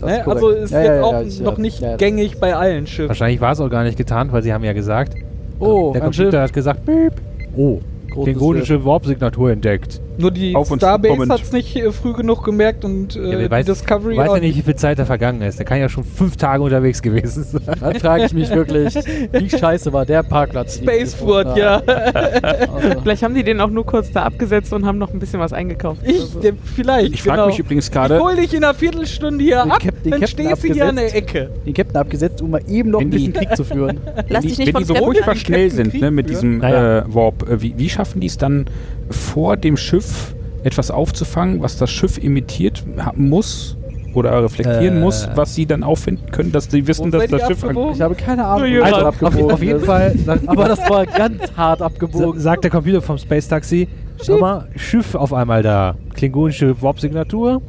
Das 0.00 0.08
Ne? 0.10 0.26
Also 0.26 0.50
ist 0.50 0.70
Ja, 0.70 0.78
jetzt 0.82 0.88
ja, 0.88 1.02
auch 1.02 1.22
noch 1.44 1.56
ja, 1.56 1.62
nicht 1.62 1.80
ja. 1.80 1.96
gängig 1.96 2.38
bei 2.38 2.54
allen 2.54 2.86
Schiffen. 2.86 3.08
Wahrscheinlich 3.08 3.40
war 3.40 3.52
es 3.52 3.60
auch 3.60 3.68
gar 3.70 3.82
nicht 3.84 3.96
getan, 3.98 4.30
weil 4.30 4.42
sie 4.42 4.52
haben 4.52 4.62
ja 4.64 4.72
gesagt, 4.72 5.14
Oh, 5.60 5.90
der 5.92 6.02
Computer 6.02 6.30
Schiff. 6.30 6.40
hat 6.40 6.52
gesagt, 6.52 6.86
Piep. 6.86 7.14
oh, 7.56 7.80
Großes 8.12 8.24
klingonische 8.24 8.84
Warp-Signatur 8.84 9.50
entdeckt. 9.50 10.00
Nur 10.20 10.30
die 10.32 10.54
Auf 10.56 10.70
uns 10.70 10.80
Starbase 10.82 11.28
hat 11.28 11.42
es 11.42 11.52
nicht 11.52 11.76
äh, 11.76 11.92
früh 11.92 12.12
genug 12.12 12.44
gemerkt 12.44 12.84
und 12.84 13.14
äh, 13.14 13.42
Ja, 13.44 13.50
weiß, 13.50 13.66
Discovery 13.66 14.16
weiß 14.16 14.30
ja 14.34 14.40
nicht, 14.40 14.56
wie 14.58 14.62
viel 14.62 14.74
Zeit 14.74 14.98
da 14.98 15.04
vergangen 15.04 15.42
ist. 15.42 15.58
Der 15.60 15.64
kann 15.64 15.78
ja 15.78 15.88
schon 15.88 16.02
fünf 16.02 16.36
Tage 16.36 16.62
unterwegs 16.62 17.00
gewesen 17.02 17.44
sein. 17.44 17.62
Dann 17.80 17.94
frage 17.94 18.24
ich 18.26 18.32
mich 18.32 18.50
wirklich, 18.50 18.94
wie 19.32 19.48
scheiße 19.58 19.92
war 19.92 20.04
der 20.04 20.22
Parkplatz? 20.24 20.80
gefunden 20.80 21.56
ja. 21.56 21.76
Also, 21.86 23.00
Vielleicht 23.02 23.22
haben 23.22 23.34
die 23.34 23.44
den 23.44 23.60
auch 23.60 23.70
nur 23.70 23.86
kurz 23.86 24.10
da 24.10 24.24
abgesetzt 24.24 24.72
und 24.72 24.84
haben 24.84 24.98
noch 24.98 25.12
ein 25.12 25.20
bisschen 25.20 25.38
was 25.40 25.52
eingekauft. 25.52 26.00
Ich, 26.04 26.16
oder 26.16 26.26
so. 26.26 26.40
der, 26.40 26.52
vielleicht, 26.74 27.14
Ich 27.14 27.22
frage 27.22 27.36
genau. 27.36 27.46
mich 27.48 27.58
übrigens 27.60 27.86
Ich 27.86 27.92
gerade, 27.92 28.18
hol 28.20 28.34
dich 28.36 28.52
in 28.54 28.64
einer 28.64 28.74
Viertelstunde 28.74 29.44
hier 29.44 29.62
Den 29.62 29.70
ab, 29.72 29.78
Cap- 29.80 30.02
den 30.02 30.10
dann 30.10 30.20
Captain 30.20 30.46
stehst 30.46 30.64
du 30.64 30.72
hier 30.74 30.86
an 30.88 30.96
der 30.96 31.04
abgesetzt. 31.06 31.34
Ecke. 31.36 31.50
den 31.64 31.74
Captain 31.74 31.96
abgesetzt, 31.96 32.42
um 32.42 32.50
mal 32.50 32.60
eben 32.68 32.90
noch 32.90 32.98
Wenn 33.00 33.06
ein 33.06 33.10
bisschen 33.10 33.32
die- 33.32 33.38
Krieg 33.38 33.56
zu 33.56 33.64
führen. 33.64 34.00
Lass 34.28 34.42
wenn 34.42 34.48
dich 34.48 34.52
die, 34.54 34.58
nicht 34.64 34.66
wenn 34.66 34.72
von 34.72 34.82
die 34.82 34.86
so 34.88 34.94
furchtbar 34.96 35.36
schnell 35.36 35.70
sind 35.70 35.94
ne, 35.94 36.10
mit 36.10 36.28
diesem 36.28 36.60
äh, 36.62 37.02
Warp, 37.14 37.48
äh, 37.48 37.62
wie, 37.62 37.74
wie 37.76 37.88
schaffen 37.88 38.20
die 38.20 38.26
es 38.26 38.36
dann 38.36 38.66
vor 39.10 39.56
dem 39.56 39.76
Schiff 39.76 40.34
etwas 40.64 40.90
aufzufangen, 40.90 41.62
was 41.62 41.76
das 41.78 41.90
Schiff 41.90 42.18
imitiert 42.18 42.82
ha- 42.98 43.12
muss 43.16 43.76
oder 44.14 44.42
reflektieren 44.42 44.96
Äh. 44.98 45.00
muss, 45.00 45.28
was 45.34 45.54
sie 45.54 45.66
dann 45.66 45.82
auffinden 45.84 46.30
können, 46.32 46.50
dass 46.50 46.64
sie 46.64 46.86
wissen, 46.86 47.12
Wo 47.12 47.18
dass 47.18 47.30
das 47.30 47.46
Schiff... 47.46 47.62
abgebogen? 47.62 47.94
Ich 47.94 48.00
habe 48.00 48.14
keine 48.14 48.44
Ahnung, 48.44 48.66
Ja, 48.72 48.82
Also, 48.82 48.96
auf, 49.06 49.22
abgebogen 49.22 49.50
auf 49.52 49.62
jeden 49.62 49.78
ist. 49.80 49.86
Fall 49.86 50.14
Aber 50.46 50.64
das 50.68 50.80
war 50.90 51.06
ganz 51.06 51.40
hart 51.56 51.80
abgebogen. 51.82 52.40
sagt 52.40 52.64
der 52.64 52.70
Computer 52.70 53.00
vom 53.02 53.18
Space 53.18 53.46
Taxi, 53.48 53.86
schau 54.22 54.38
mal, 54.38 54.66
Schiff 54.76 55.14
auf 55.14 55.32
einmal 55.32 55.62
da. 55.62 55.94
Klingonische 56.14 56.80
Warp-Signatur. 56.82 57.62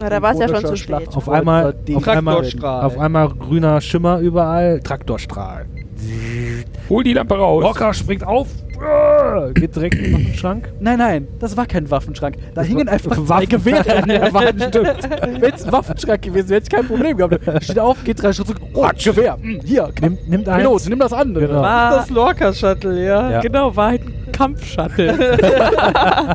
Na, 0.00 0.08
da 0.10 0.20
war 0.20 0.32
es 0.32 0.40
ja 0.40 0.48
schon 0.48 0.64
zu 0.66 0.76
spät. 0.76 1.02
Schlacht- 1.02 1.16
Auf 1.16 1.28
einmal, 1.28 1.74
auf 1.94 2.08
einmal, 2.08 2.34
Traktorstrahl. 2.34 2.82
auf 2.84 2.98
einmal 2.98 3.28
grüner 3.28 3.80
Schimmer 3.80 4.18
überall. 4.18 4.80
Traktorstrahl. 4.80 5.66
Hol 6.90 7.04
die 7.04 7.12
Lampe 7.12 7.36
raus. 7.36 7.62
Locker 7.62 7.94
springt 7.94 8.26
auf. 8.26 8.48
Geht 9.54 9.76
direkt 9.76 9.94
in 9.94 10.16
den 10.26 10.34
Schrank. 10.34 10.72
Nein, 10.80 10.98
nein, 10.98 11.28
das 11.38 11.56
war 11.56 11.66
kein 11.66 11.90
Waffenschrank. 11.90 12.36
Da 12.54 12.60
Das 12.62 12.66
hingen 12.66 12.88
einfach 12.88 13.16
zwei 13.16 13.28
Waffen- 13.28 13.48
Gewehre 13.48 13.96
an 13.96 14.08
der 14.08 14.32
Wand. 14.34 14.62
Stimmt. 14.62 15.08
Wenn 15.40 15.52
es 15.54 15.64
ein 15.64 15.72
Waffenschrank 15.72 16.22
gewesen 16.22 16.48
wäre, 16.50 16.60
hätte 16.60 16.68
ich 16.74 16.78
kein 16.80 16.86
Problem 16.88 17.16
gehabt. 17.16 17.64
Steht 17.64 17.78
auf, 17.78 18.02
geht 18.04 18.22
drei 18.22 18.32
Schritte 18.32 18.54
zurück. 18.54 18.68
Oh, 18.74 18.88
Gewehr. 19.02 19.36
Hm, 19.40 19.60
hier, 19.64 19.88
nimm, 20.00 20.12
Nimmt, 20.14 20.28
nimmt 20.28 20.48
eins. 20.48 20.62
Pilot, 20.62 20.88
nimm 20.88 20.98
das 20.98 21.12
andere. 21.12 21.46
Genau. 21.48 21.62
War, 21.62 21.96
Das 21.96 22.10
Lorca-Shuttle, 22.10 23.04
ja. 23.04 23.30
Ja. 23.30 23.40
Genau, 23.40 23.74
war 23.76 23.88
halt 23.90 24.02
ein 24.02 24.32
Kampfshuttle. 24.32 25.38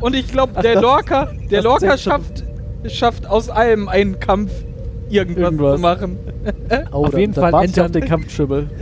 Und 0.02 0.14
ich 0.14 0.28
glaube, 0.30 0.60
der 0.62 0.80
Lorca, 0.80 1.30
der 1.50 1.62
Lorca 1.62 1.96
schafft, 1.98 2.44
schafft 2.86 3.26
aus 3.26 3.50
allem 3.50 3.88
einen 3.88 4.18
Kampf 4.20 4.50
irgendwas, 5.10 5.42
Irgendwas. 5.44 5.74
zu 5.76 5.80
machen. 5.82 6.18
Oh, 6.92 7.06
Auf 7.06 7.18
jeden 7.18 7.34
Fall 7.34 7.52
entern- 7.54 7.92
den 7.92 8.04
Kampfschimmel. 8.04 8.68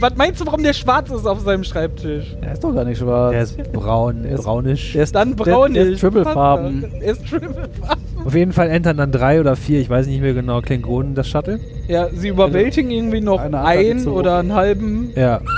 Was 0.00 0.14
meinst 0.16 0.40
du, 0.40 0.46
warum 0.46 0.62
der 0.62 0.72
schwarz 0.74 1.10
ist 1.10 1.26
auf 1.26 1.40
seinem 1.40 1.64
Schreibtisch? 1.64 2.36
Der 2.42 2.52
ist 2.52 2.62
doch 2.62 2.72
gar 2.72 2.84
nicht 2.84 2.98
schwarz. 2.98 3.32
Der 3.32 3.42
ist 3.42 3.72
braun, 3.72 4.22
Der 4.22 4.32
ist- 4.32 4.44
braunisch. 4.44 4.92
der 4.92 5.02
ist 5.02 5.14
Dann 5.14 5.34
der- 5.34 5.44
braun 5.44 5.74
Der 5.74 5.86
ist 5.88 6.00
Triple-Farben. 6.00 6.84
Er 7.00 7.12
ist 7.12 7.26
Triple-Farben. 7.26 7.98
Auf 8.24 8.34
jeden 8.34 8.52
Fall 8.52 8.68
entern 8.70 8.96
dann 8.96 9.10
drei 9.10 9.40
oder 9.40 9.56
vier, 9.56 9.80
ich 9.80 9.90
weiß 9.90 10.06
nicht 10.06 10.20
mehr 10.20 10.34
genau, 10.34 10.60
Klingonen 10.60 11.14
das 11.14 11.28
Shuttle. 11.28 11.58
Ja, 11.88 12.08
sie 12.10 12.28
überwältigen 12.28 12.90
irgendwie 12.90 13.20
noch 13.20 13.40
Eine 13.40 13.64
einen 13.64 14.06
oder 14.06 14.38
einen 14.38 14.54
halben. 14.54 15.10
Ja. 15.16 15.40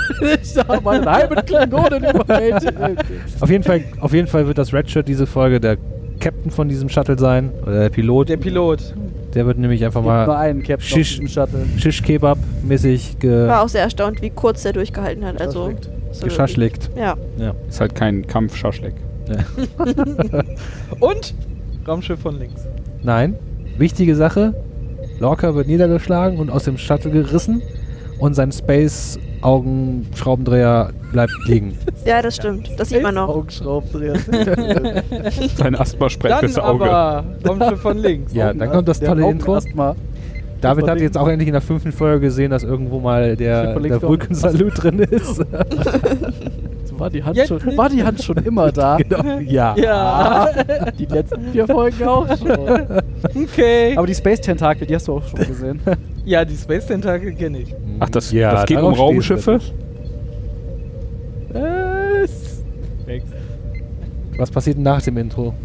Ich 0.43 0.57
habe 0.57 0.81
meinen 0.81 1.05
halben 1.09 1.35
Klingonen 1.45 2.03
überwältigt. 2.03 2.73
Auf 3.39 3.49
jeden 3.49 3.63
Fall, 3.63 3.83
auf 3.99 4.13
jeden 4.13 4.27
Fall 4.27 4.47
wird 4.47 4.57
das 4.57 4.73
Redshirt 4.73 5.07
diese 5.07 5.25
Folge 5.27 5.59
der 5.59 5.77
Captain 6.19 6.51
von 6.51 6.69
diesem 6.69 6.89
Shuttle 6.89 7.17
sein. 7.17 7.51
Oder 7.63 7.79
der 7.81 7.89
Pilot. 7.89 8.29
Der 8.29 8.37
Pilot. 8.37 8.93
Der 9.33 9.45
wird 9.45 9.57
nämlich 9.57 9.85
einfach 9.85 10.03
mal 10.03 10.29
einen 10.29 10.61
Captain 10.63 11.03
Shish-. 11.03 11.21
Shish-Kebab-mäßig 11.77 13.19
ge 13.19 13.47
War 13.47 13.63
auch 13.63 13.69
sehr 13.69 13.83
erstaunt, 13.83 14.21
wie 14.21 14.29
kurz 14.29 14.63
der 14.63 14.73
durchgehalten 14.73 15.25
hat. 15.25 15.39
Also, 15.41 15.71
so 16.11 16.25
geschaschlickt. 16.25 16.89
Ja. 16.95 17.15
Ja. 17.37 17.53
Ist 17.69 17.79
halt 17.79 17.95
kein 17.95 18.27
Kampfschaschleck. 18.27 18.95
Und 20.99 21.33
Raumschiff 21.87 22.19
von 22.19 22.37
links. 22.37 22.67
Nein, 23.03 23.35
wichtige 23.77 24.15
Sache. 24.15 24.53
Lorca 25.19 25.55
wird 25.55 25.67
niedergeschlagen 25.67 26.39
und 26.39 26.49
aus 26.49 26.63
dem 26.63 26.77
Shuttle 26.77 27.11
gerissen 27.11 27.61
und 28.19 28.33
sein 28.33 28.51
Space-Augenschraubendreher 29.41 30.91
bleibt 31.11 31.33
liegen. 31.45 31.77
ja, 32.05 32.21
das 32.21 32.35
stimmt. 32.35 32.69
Das 32.77 32.89
sieht 32.89 33.01
man 33.03 33.15
noch. 33.15 33.29
Augenschraubendreher. 33.29 34.15
Sein 35.57 35.75
Asthma-Spray 35.75 36.29
Dann 36.29 36.39
fürs 36.39 36.57
Auge. 36.57 36.85
aber 36.89 37.25
Raumschiff 37.47 37.81
von 37.81 37.97
links. 37.97 38.33
Ja, 38.33 38.53
dann 38.53 38.69
kommt 38.71 38.87
das 38.87 38.99
Der 38.99 39.09
tolle 39.09 39.29
Intro. 39.29 39.51
Augenasthma. 39.51 39.95
David 40.61 40.87
hat 40.87 41.01
jetzt 41.01 41.17
auch 41.17 41.27
endlich 41.27 41.47
in 41.47 41.53
der 41.53 41.61
fünften 41.61 41.91
Folge 41.91 42.27
gesehen, 42.27 42.51
dass 42.51 42.61
irgendwo 42.61 42.99
mal 42.99 43.35
der, 43.35 43.73
der 43.73 43.89
kommt. 43.93 44.03
Vulcan-Salut 44.03 44.73
drin 44.83 44.99
ist. 44.99 45.39
War 47.01 47.09
die, 47.09 47.23
Hand 47.23 47.35
Ja, 47.35 47.47
schon, 47.47 47.77
war 47.77 47.89
die 47.89 48.03
Hand 48.03 48.21
schon 48.21 48.37
immer 48.37 48.71
da? 48.71 48.95
genau. 48.97 49.39
Ja. 49.39 49.75
Ja, 49.75 50.49
Die 50.99 51.05
letzten 51.07 51.51
vier 51.51 51.65
Folgen 51.65 52.03
auch 52.03 52.27
schon. 52.37 52.51
okay. 53.43 53.97
Aber 53.97 54.05
die 54.05 54.13
Space 54.13 54.39
Tentakel, 54.39 54.85
die 54.85 54.93
hast 54.93 55.07
du 55.07 55.13
auch 55.13 55.27
schon 55.27 55.39
gesehen. 55.39 55.81
Ja, 56.25 56.45
die 56.45 56.55
Space 56.55 56.85
Tentakel 56.85 57.33
kenne 57.33 57.61
ich. 57.61 57.73
Ach, 57.99 58.09
das, 58.09 58.31
Ja, 58.31 58.51
das 58.51 58.65
geht 58.67 58.77
um 58.77 58.93
Raumschiffe? 58.93 59.59
Was? 61.49 62.63
Was 64.37 64.51
passiert 64.51 64.77
denn 64.77 64.83
nach 64.83 65.01
dem 65.01 65.17
Intro? 65.17 65.55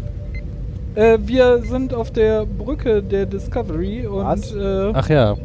Äh, 0.95 1.19
wir 1.21 1.61
sind 1.69 1.93
auf 1.93 2.09
der 2.09 2.47
Brücke 2.47 3.03
der 3.03 3.27
Discovery 3.27 4.07
Was? 4.09 4.51
und, 4.53 4.59
äh, 4.59 4.91
Ach 4.91 5.07
ja. 5.07 5.37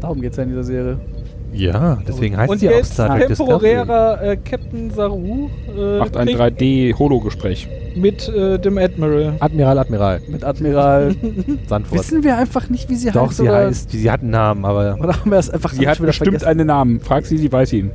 Darum 0.00 0.20
geht's 0.20 0.38
ja 0.38 0.42
in 0.42 0.48
dieser 0.48 0.64
Serie. 0.64 0.98
Ja, 1.52 1.98
deswegen 2.06 2.36
heißt 2.36 2.50
und 2.50 2.58
sie 2.58 2.68
auch 2.68 2.72
jetzt 2.72 2.92
Star 2.94 3.16
Trek 3.18 3.28
Discovery. 3.28 3.70
temporärer 3.76 4.22
äh, 4.22 4.36
Captain 4.36 4.90
Saru 4.90 5.48
äh, 5.76 5.98
Macht 6.00 6.16
ein 6.16 6.26
kriegt 6.26 6.40
3D-Holo-Gespräch. 6.40 7.66
mit 7.96 8.28
äh, 8.28 8.58
dem 8.58 8.76
Admiral. 8.76 9.36
Admiral, 9.40 9.78
Admiral. 9.78 10.20
Mit 10.28 10.44
Admiral. 10.44 11.14
Sandford. 11.68 11.98
Wissen 12.00 12.22
wir 12.24 12.36
einfach 12.36 12.68
nicht, 12.68 12.90
wie 12.90 12.96
sie 12.96 13.10
Doch, 13.10 13.28
heißt? 13.28 13.36
sie 13.38 13.42
oder? 13.44 13.54
heißt. 13.56 13.90
Sie 13.90 14.10
hat 14.10 14.20
einen 14.20 14.30
Namen, 14.30 14.64
aber. 14.66 14.96
Oder 15.00 15.18
haben 15.18 15.30
wir 15.30 15.38
es 15.38 15.48
einfach 15.48 15.72
Sie 15.72 15.88
hat 15.88 15.98
bestimmt 15.98 16.26
vergessen? 16.28 16.46
einen 16.46 16.66
Namen. 16.66 17.00
Frag 17.00 17.24
sie, 17.24 17.38
sie 17.38 17.50
weiß 17.50 17.72
ihn. 17.72 17.90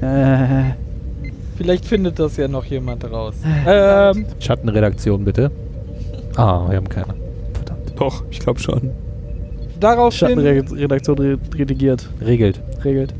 Äh, 0.00 0.72
Vielleicht 1.56 1.84
findet 1.86 2.18
das 2.20 2.36
ja 2.36 2.46
noch 2.46 2.64
jemand 2.66 3.04
raus. 3.10 3.34
ähm, 3.66 4.26
Schattenredaktion 4.38 5.24
bitte. 5.24 5.50
Ah, 6.36 6.66
wir 6.68 6.76
haben 6.76 6.88
keine. 6.88 7.14
Verdammt. 7.52 7.92
Doch, 7.96 8.22
ich 8.30 8.38
glaube 8.38 8.60
schon. 8.60 8.92
Daraufhin. 9.80 10.28
Schattenredaktion 10.40 11.18
re 11.18 11.38
redigiert, 11.56 12.08
Regelt. 12.24 12.60
regelt. 12.84 13.14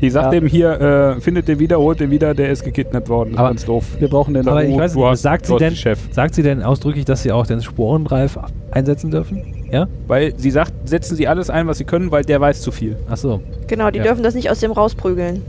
Die 0.00 0.10
sagt 0.10 0.32
Ja. 0.34 0.40
dem 0.40 0.46
hier, 0.48 0.80
äh, 1.16 1.20
findet 1.20 1.48
den 1.48 1.58
wieder, 1.58 1.78
holt 1.78 2.00
den 2.00 2.10
wieder, 2.10 2.34
der 2.34 2.50
ist 2.50 2.62
gekidnappt 2.64 3.08
worden. 3.08 3.30
Das 3.30 3.38
Aber- 3.40 3.48
ganz 3.48 3.64
doof. 3.64 3.84
Wir 3.98 4.08
brauchen 4.08 4.34
den. 4.34 4.46
Aber 4.48 4.62
ich 4.64 4.76
weiß 4.76 4.94
nicht, 4.94 5.16
sagt 5.18 5.46
sie, 5.46 5.56
denn, 5.56 5.70
den 5.70 5.76
Chef. 5.76 5.98
sagt 6.10 6.34
sie 6.34 6.42
denn 6.42 6.62
ausdrücklich, 6.62 7.04
dass 7.06 7.22
sie 7.22 7.32
auch 7.32 7.46
den 7.46 7.62
Sporenreif 7.62 8.38
einsetzen 8.70 9.10
dürfen? 9.10 9.40
Ja? 9.70 9.86
Weil 10.06 10.34
sie 10.38 10.50
sagt, 10.50 10.72
setzen 10.88 11.16
sie 11.16 11.26
alles 11.26 11.48
ein, 11.48 11.66
was 11.68 11.78
sie 11.78 11.84
können, 11.84 12.10
weil 12.10 12.22
der 12.24 12.40
weiß 12.40 12.60
zu 12.60 12.70
viel. 12.70 12.96
Ach 13.08 13.16
so. 13.16 13.40
Genau, 13.66 13.90
die 13.90 13.98
Ja. 13.98 14.04
dürfen 14.04 14.22
das 14.22 14.34
nicht 14.34 14.50
aus 14.50 14.60
dem 14.60 14.72
rausprügeln. 14.72 15.40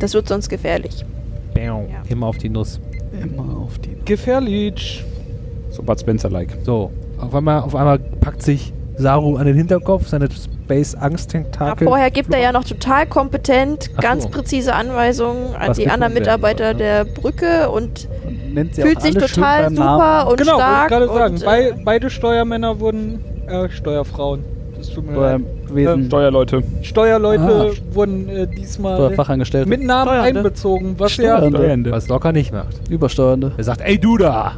Das 0.00 0.12
wird 0.12 0.28
sonst 0.28 0.48
gefährlich. 0.48 1.04
Bäm. 1.54 1.72
Immer 2.08 2.26
auf 2.26 2.38
die 2.38 2.48
Nuss. 2.50 2.78
immer 3.22 3.56
auf 3.58 3.78
die. 3.78 3.90
Gefährlich. 4.04 5.04
So 5.70 5.82
Bud 5.82 5.98
Spencer-like. 6.00 6.58
So, 6.64 6.90
auf 7.18 7.34
einmal, 7.34 7.60
auf 7.60 7.74
einmal 7.76 7.98
packt 7.98 8.42
sich 8.42 8.72
Saru 8.96 9.36
an 9.36 9.46
den 9.46 9.56
Hinterkopf, 9.56 10.06
seine 10.08 10.28
Space 10.30 10.92
Ja, 10.92 11.00
Angst-Tentakel. 11.00 11.86
vorher 11.86 12.10
gibt 12.10 12.32
er 12.32 12.40
ja 12.40 12.52
noch 12.52 12.64
total 12.64 13.06
kompetent 13.06 13.90
Ach 13.96 14.00
ganz 14.02 14.24
so. 14.24 14.28
präzise 14.28 14.74
Anweisungen 14.74 15.54
an 15.54 15.68
Was 15.70 15.76
die 15.78 15.88
anderen 15.88 16.14
Mitarbeiter 16.14 16.66
sollen, 16.66 16.78
der 16.78 17.04
Brücke 17.04 17.70
und 17.70 18.08
Und 18.26 18.54
nennt 18.54 18.74
sie 18.74 18.82
fühlt 18.82 19.00
sich 19.02 19.14
total 19.14 19.70
super 19.70 20.28
und 20.30 20.36
genau, 20.38 20.52
wollte 20.52 20.62
ich 20.62 20.76
stark. 20.76 20.88
gerade 20.90 21.06
sagen. 21.08 21.34
und, 21.34 21.44
Bei, 21.44 21.62
äh, 21.68 21.72
beide 21.84 22.10
Steuermänner 22.10 22.80
wurden. 22.80 23.20
Äh, 23.48 23.68
Steuerfrauen. 23.70 24.44
Das 24.78 24.90
tut 24.90 25.06
mir 25.10 25.16
Oder 25.16 25.32
leid. 25.38 25.42
Wesen. 25.72 26.06
Steuerleute. 26.06 26.62
Steuerleute 26.82 27.72
Ah. 27.72 27.94
wurden 27.94 28.28
äh, 28.28 28.46
diesmal 28.46 29.10
mit 29.10 29.16
Namen 29.84 30.08
Steuernde. 30.08 30.38
einbezogen, 30.40 30.94
was 30.98 31.16
ja. 31.16 31.36
Steuernde. 31.38 31.58
Steuernde. 31.58 31.90
Was 31.92 32.08
locker 32.08 32.32
nicht 32.32 32.52
macht. 32.52 32.88
Übersteuernde. 32.90 33.52
Er 33.56 33.64
sagt, 33.64 33.80
ey 33.80 33.98
du 33.98 34.16
da! 34.18 34.52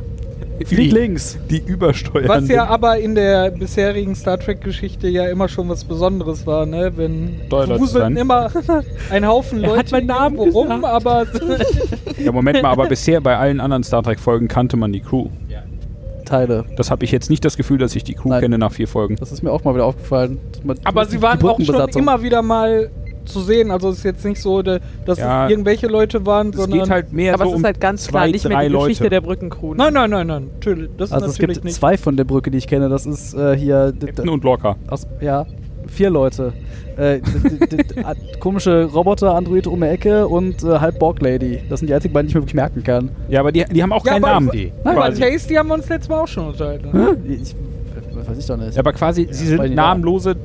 Flieg 0.64 0.92
links. 0.92 1.36
Die 1.50 1.58
Übersteuernde. 1.58 2.28
Was 2.28 2.48
ja 2.48 2.66
aber 2.66 2.98
in 2.98 3.14
der 3.14 3.50
bisherigen 3.50 4.14
Star 4.14 4.38
Trek-Geschichte 4.38 5.08
ja 5.08 5.26
immer 5.26 5.48
schon 5.48 5.68
was 5.68 5.84
Besonderes 5.84 6.46
war, 6.46 6.64
ne? 6.66 6.92
Wenn 6.96 7.40
wuseln 7.50 8.16
immer 8.16 8.50
ein 9.10 9.26
Haufen 9.26 9.62
Er 9.62 9.70
Leute 9.70 9.78
hat 9.80 9.92
meinen 9.92 10.06
Namen 10.06 10.38
rum, 10.38 10.68
gesagt. 10.68 10.84
aber 10.84 11.26
Ja, 12.24 12.32
Moment 12.32 12.62
mal, 12.62 12.70
aber 12.70 12.86
bisher 12.86 13.20
bei 13.20 13.36
allen 13.36 13.60
anderen 13.60 13.82
Star 13.82 14.02
Trek-Folgen 14.02 14.48
kannte 14.48 14.76
man 14.76 14.92
die 14.92 15.00
Crew. 15.00 15.28
Teile. 16.24 16.64
Das 16.76 16.90
habe 16.90 17.04
ich 17.04 17.12
jetzt 17.12 17.28
nicht 17.28 17.44
das 17.44 17.56
Gefühl, 17.58 17.76
dass 17.76 17.94
ich 17.94 18.02
die 18.02 18.14
Crew 18.14 18.30
Nein. 18.30 18.40
kenne 18.40 18.56
nach 18.56 18.72
vier 18.72 18.88
Folgen. 18.88 19.16
Das 19.16 19.30
ist 19.30 19.42
mir 19.42 19.52
auch 19.52 19.62
mal 19.64 19.74
wieder 19.74 19.84
aufgefallen. 19.84 20.38
Man- 20.62 20.78
aber 20.84 21.04
die 21.04 21.10
sie 21.12 21.22
waren 21.22 21.42
auch 21.42 21.60
schon 21.60 21.88
immer 21.90 22.22
wieder 22.22 22.40
mal 22.40 22.90
zu 23.24 23.40
sehen. 23.40 23.70
Also 23.70 23.90
es 23.90 23.98
ist 23.98 24.04
jetzt 24.04 24.24
nicht 24.24 24.40
so, 24.40 24.62
dass 24.62 24.80
Ja. 25.18 25.44
es 25.46 25.50
irgendwelche 25.50 25.86
Leute 25.86 26.24
waren, 26.26 26.50
Es 26.50 26.56
sondern 26.56 26.80
geht 26.80 26.90
halt 26.90 27.12
mehr 27.12 27.34
Aber 27.34 27.44
so 27.44 27.50
es 27.50 27.54
ist 27.54 27.58
um 27.60 27.64
halt 27.64 27.80
ganz 27.80 28.06
klar 28.08 28.22
zwei, 28.24 28.30
nicht 28.32 28.48
mehr 28.48 28.68
die 28.68 28.74
Geschichte 28.74 29.04
Leute. 29.04 29.10
der 29.10 29.20
Brückencrew. 29.20 29.74
Nein, 29.74 29.92
nein, 29.94 30.10
nein, 30.10 30.26
nein. 30.26 30.50
Natürlich, 30.54 30.90
das 30.96 31.12
Also 31.12 31.26
ist 31.26 31.32
es 31.32 31.38
gibt 31.38 31.64
nicht. 31.64 31.74
zwei 31.76 31.96
von 31.96 32.16
der 32.16 32.24
Brücke, 32.24 32.50
die 32.50 32.58
ich 32.58 32.66
kenne. 32.66 32.88
Das 32.88 33.06
ist 33.06 33.34
äh, 33.34 33.56
hier 33.56 33.92
d- 33.92 34.28
und 34.28 34.44
Lorca. 34.44 34.76
aus, 34.88 35.06
ja 35.20 35.46
vier 35.86 36.08
Leute. 36.08 36.52
Äh, 36.96 37.20
komische 38.40 38.84
Roboter, 38.84 39.34
Android 39.34 39.66
um 39.66 39.80
die 39.80 39.86
Ecke 39.86 40.26
und 40.26 40.62
äh, 40.62 40.78
halb 40.78 40.98
Borg 40.98 41.20
Lady. 41.20 41.60
Das 41.68 41.80
sind 41.80 41.88
die 41.88 41.94
einzigen 41.94 42.14
beiden, 42.14 42.28
die 42.28 42.30
ich 42.32 42.34
mir 42.34 42.40
wirklich 42.42 42.54
merken 42.54 42.82
kann. 42.82 43.10
Ja, 43.28 43.40
aber 43.40 43.52
die, 43.52 43.64
die 43.64 43.82
haben 43.82 43.92
auch 43.92 44.04
Ja, 44.06 44.12
keinen 44.12 44.22
Namen. 44.22 44.50
Die. 44.52 44.72
Aber 44.84 44.94
quasi. 45.08 45.20
Tasty 45.22 45.54
haben 45.54 45.68
wir 45.68 45.74
uns 45.74 45.88
letztes 45.88 46.08
Mal 46.08 46.20
auch 46.20 46.28
schon 46.28 46.46
unterhalten. 46.48 46.88
Ich, 47.28 47.54
weiß 48.28 48.38
ich 48.38 48.46
doch 48.46 48.56
nicht. 48.56 48.74
Ja, 48.74 48.80
aber 48.80 48.92
quasi, 48.92 49.26
sie 49.30 49.46
sind 49.46 49.74
namenlose. 49.74 50.36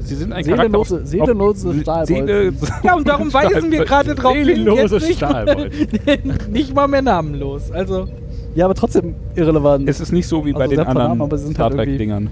Sie 0.00 0.14
sind 0.14 0.32
ein 0.32 0.44
Charakter. 0.44 0.64
Seelenlose- 0.68 1.00
auf- 1.02 1.06
seelenlose 1.06 1.68
auf- 1.70 1.74
Stahlbolzen. 1.80 2.26
Seele, 2.26 2.52
Ja, 2.82 2.94
und 2.96 3.08
darum 3.08 3.32
weisen 3.32 3.70
wir 3.70 3.84
gerade 3.84 4.14
drauf 4.14 4.34
hin, 4.34 4.44
Seelenlose 4.46 4.96
jetzt 4.96 5.08
nicht 5.08 5.20
mal, 5.22 5.70
nicht 6.50 6.74
mal 6.74 6.88
mehr 6.88 7.02
namenlos. 7.02 7.70
Also, 7.70 8.08
ja, 8.54 8.64
aber 8.66 8.74
trotzdem 8.74 9.14
irrelevant. 9.34 9.88
es 9.88 10.00
ist 10.00 10.12
nicht 10.12 10.26
so 10.28 10.44
wie 10.46 10.52
bei 10.52 10.62
Also 10.62 10.76
den 10.76 10.84
Namen, 10.84 10.96
anderen 10.96 11.20
aber 11.22 11.36
sie 11.38 11.44
sind 11.44 11.54
Star 11.54 11.66
halt 11.70 11.76
Trek-Dingern. 11.76 12.30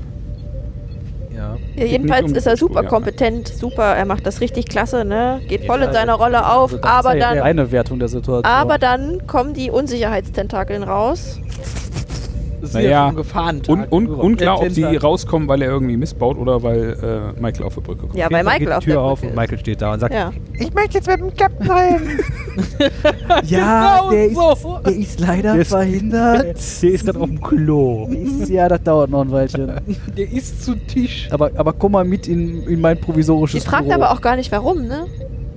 Ja. 1.34 1.56
Ja, 1.76 1.84
jedenfalls 1.84 2.30
um 2.30 2.36
ist 2.36 2.46
er 2.46 2.56
super 2.56 2.82
ja. 2.84 2.88
kompetent, 2.88 3.48
super, 3.48 3.82
er 3.96 4.04
macht 4.04 4.24
das 4.26 4.40
richtig 4.40 4.66
klasse, 4.66 5.04
ne? 5.04 5.40
Geht 5.48 5.64
voll 5.64 5.78
in 5.80 5.86
Ja, 5.88 5.92
seiner 5.92 6.14
Rolle 6.14 6.46
auf, 6.46 6.72
Also 6.72 6.76
das 6.78 6.90
aber 6.90 7.14
ist 7.16 7.20
ja 7.22 7.34
dann 7.34 7.42
eine 7.42 7.72
Wertung 7.72 7.98
der 7.98 8.08
Situation. 8.08 8.44
aber 8.44 8.78
dann 8.78 9.26
kommen 9.26 9.52
die 9.54 9.70
Unsicherheitstentakeln 9.70 10.82
raus. 10.84 11.40
Ist 12.62 12.74
Naja, 12.74 12.90
ja 12.90 13.06
schon 13.08 13.16
gefahren. 13.16 13.62
Un, 13.68 13.84
un, 13.90 14.06
unklar, 14.06 14.56
ob 14.56 14.60
Der 14.62 14.70
sie 14.70 14.82
Tentakel. 14.82 15.00
rauskommen, 15.00 15.48
weil 15.48 15.62
er 15.62 15.70
irgendwie 15.70 15.96
missbaut 15.96 16.38
oder 16.38 16.62
weil 16.62 17.32
äh, 17.36 17.40
Michael 17.40 17.64
auf 17.66 17.74
der 17.74 17.80
Brücke 17.82 18.02
kommt. 18.02 18.14
Ja, 18.16 18.28
weil 18.30 18.44
Michael 18.44 18.58
geht 18.60 18.72
auf 18.72 18.78
die 18.84 18.90
Tür 18.90 18.94
der 18.94 19.02
auf 19.02 19.22
und 19.22 19.28
ist. 19.30 19.36
Michael 19.36 19.58
steht 19.58 19.82
da 19.82 19.92
und 19.94 20.00
sagt, 20.00 20.14
Ja. 20.14 20.30
ich 20.58 20.72
möchte 20.72 20.94
jetzt 20.98 21.06
mit 21.08 21.20
dem 21.20 21.34
Captain 21.36 21.70
rein. 21.70 22.00
ja, 23.44 24.08
der 24.10 24.24
ist, 24.26 24.34
Genau 24.34 24.54
so. 24.54 24.78
der 24.84 24.92
ist 24.96 25.20
leider 25.20 25.52
Der 25.52 25.62
ist- 25.62 25.68
verhindert. 25.68 26.42
Der 26.82 26.90
ist 26.90 27.04
gerade 27.04 27.20
auf 27.20 27.28
dem 27.28 27.40
Klo. 27.40 28.08
Ist- 28.08 28.48
ja, 28.48 28.68
das 28.68 28.82
dauert 28.82 29.10
noch 29.10 29.22
ein 29.22 29.30
Weilchen. 29.30 29.70
Der 30.16 30.30
ist 30.32 30.64
zu 30.64 30.74
Tisch. 30.74 31.28
Aber, 31.30 31.50
aber 31.56 31.72
komm 31.72 31.92
mal 31.92 32.04
mit 32.04 32.28
in, 32.28 32.62
in 32.64 32.80
mein 32.80 32.96
Die 32.96 33.02
provisorisches 33.02 33.64
fragt 33.64 33.84
Büro. 33.84 33.94
aber 33.94 34.10
auch 34.12 34.20
gar 34.20 34.36
nicht 34.36 34.50
warum, 34.52 34.86
ne? 34.86 35.06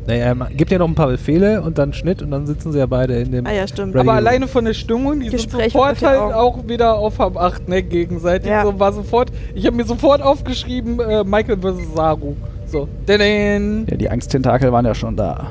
Naja, 0.07 0.25
er 0.25 0.35
gibt 0.55 0.69
ja 0.71 0.77
noch 0.77 0.87
ein 0.87 0.93
paar 0.95 1.07
Befehle 1.07 1.61
und 1.63 1.77
dann 1.79 1.91
Schnitt 1.93 2.21
und 2.21 2.29
dann 2.31 2.45
sitzen 2.45 2.71
sie 2.71 2.77
ja 2.79 2.85
beide 2.85 3.15
in 3.19 3.31
dem. 3.31 3.47
Ah 3.47 3.51
ja, 3.53 3.67
stimmt. 3.67 3.95
Ready 3.95 4.07
Aber 4.07 4.13
alleine 4.17 4.47
von 4.47 4.63
der 4.65 4.73
Stimmung, 4.75 5.19
die 5.19 5.29
sind 5.29 5.37
Gespräch 5.47 5.73
sofort 5.73 5.93
mit 5.93 6.01
den 6.01 6.07
halt 6.09 6.19
Augen. 6.19 6.33
auch 6.33 6.67
wieder 6.67 6.93
auf 6.95 7.17
Hab 7.17 7.37
8, 7.37 7.67
ne, 7.67 7.81
gegenseitig. 7.81 8.49
Ja. 8.49 8.63
So 8.63 8.79
war 8.79 8.93
sofort, 8.93 9.31
ich 9.55 9.65
habe 9.65 9.75
mir 9.75 9.85
sofort 9.85 10.21
aufgeschrieben, 10.21 10.99
äh, 10.99 11.23
Michael 11.23 11.57
vs. 11.57 11.95
Saru. 11.95 12.35
So, 12.67 12.87
denn, 13.07 13.87
Ja, 13.89 13.97
die 13.97 14.09
Angsttentakel 14.09 14.71
waren 14.71 14.85
ja 14.85 14.93
schon 14.93 15.15
da. 15.15 15.47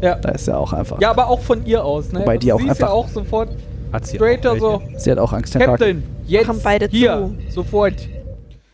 ja. 0.00 0.14
Da 0.16 0.30
ist 0.30 0.46
ja 0.48 0.56
auch 0.56 0.72
einfach. 0.72 1.00
Ja, 1.00 1.10
aber 1.10 1.28
auch 1.28 1.40
von 1.40 1.66
ihr 1.66 1.84
aus, 1.84 2.10
ne? 2.12 2.20
Wobei 2.20 2.38
die 2.38 2.52
auch 2.52 2.60
sie 2.60 2.68
ist 2.68 2.78
ja 2.80 2.86
einfach- 2.86 2.96
auch 2.96 3.08
sofort 3.08 3.50
Hat 3.92 4.06
sie 4.06 4.16
straighter 4.16 4.52
auch 4.52 4.58
so, 4.58 4.82
Sie 4.96 5.10
hat 5.10 5.18
auch 5.18 5.32
Angsttentakel. 5.34 5.72
Captain, 5.76 6.02
jetzt, 6.26 6.46
Machen 6.46 6.60
beide 6.64 6.86
hier, 6.90 7.30
sofort. 7.50 7.94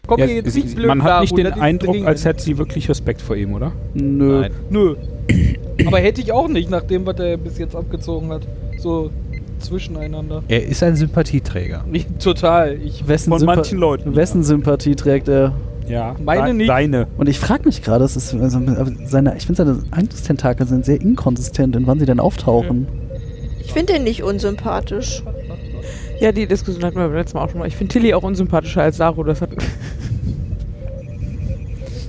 Komm 0.07 0.21
Ja, 0.21 0.27
jetzt 0.27 0.55
nicht 0.55 0.75
blöd 0.75 0.89
man 0.89 1.03
hat 1.03 1.23
nicht 1.23 1.37
den 1.37 1.47
Eindruck, 1.47 1.93
dringend. 1.93 2.09
als 2.09 2.25
hätte 2.25 2.43
sie 2.43 2.59
wirklich 2.59 2.89
Respekt 2.89 3.23
vor 3.23 3.37
ihm, 3.37 3.55
oder? 3.55 3.73
Nö. 3.95 4.41
Nein. 4.41 4.53
Nö. 4.71 4.97
aber 5.87 5.99
hätte 5.99 6.21
ich 6.21 6.33
auch 6.33 6.49
nicht, 6.49 6.71
nach 6.71 6.83
dem, 6.83 7.07
was 7.07 7.19
er 7.19 7.37
bis 7.37 7.59
jetzt 7.59 7.75
abgezogen 7.75 8.31
hat. 8.31 8.43
So 8.79 9.11
zwischeneinander. 9.61 10.43
Er 10.49 10.67
ist 10.67 10.83
ein 10.83 10.97
Sympathieträger. 10.97 11.85
Total. 12.19 12.75
Ich 12.75 13.07
Wessen, 13.09 13.31
Von 13.31 13.41
Sympa 13.41 13.57
manchen 13.57 13.79
Leuten, 13.79 14.15
Wessen 14.15 14.43
Sympathie 14.43 14.95
trägt 14.95 15.29
er? 15.29 15.55
Ja. 15.89 16.17
Meine 16.23 16.55
nicht. 16.55 16.69
Deine. 16.69 17.07
Und 17.19 17.29
ich 17.29 17.39
frage 17.39 17.65
mich 17.65 17.83
gerade, 17.83 18.01
das 18.01 18.17
ist 18.17 18.35
also, 18.35 18.61
seine, 19.05 19.37
ich 19.37 19.47
finde 19.47 19.65
seine 19.65 19.83
Angsttentakel 19.91 20.67
sind 20.67 20.85
sehr 20.85 21.01
inkonsistent, 21.01 21.77
in 21.77 21.87
wann 21.87 21.99
sie 21.99 22.07
denn 22.07 22.21
auftauchen. 22.21 22.87
Ich 23.63 23.73
finde 23.73 23.97
ihn 23.97 24.05
nicht 24.05 24.23
unsympathisch. 24.23 25.23
Ja, 26.21 26.33
die 26.33 26.47
Diskussion 26.47 26.85
hatten 26.85 26.97
wir 26.97 27.05
beim 27.09 27.17
letzten 27.17 27.39
Mal 27.39 27.45
auch 27.45 27.51
schon 27.51 27.59
mal. 27.61 27.69
Ich 27.69 27.77
finde 27.77 27.93
Tilly 27.93 28.15
auch 28.15 28.23
unsympathischer 28.23 28.83
als 28.83 28.97
Saru. 28.97 29.25
Das 29.25 29.41
hat 29.41 29.51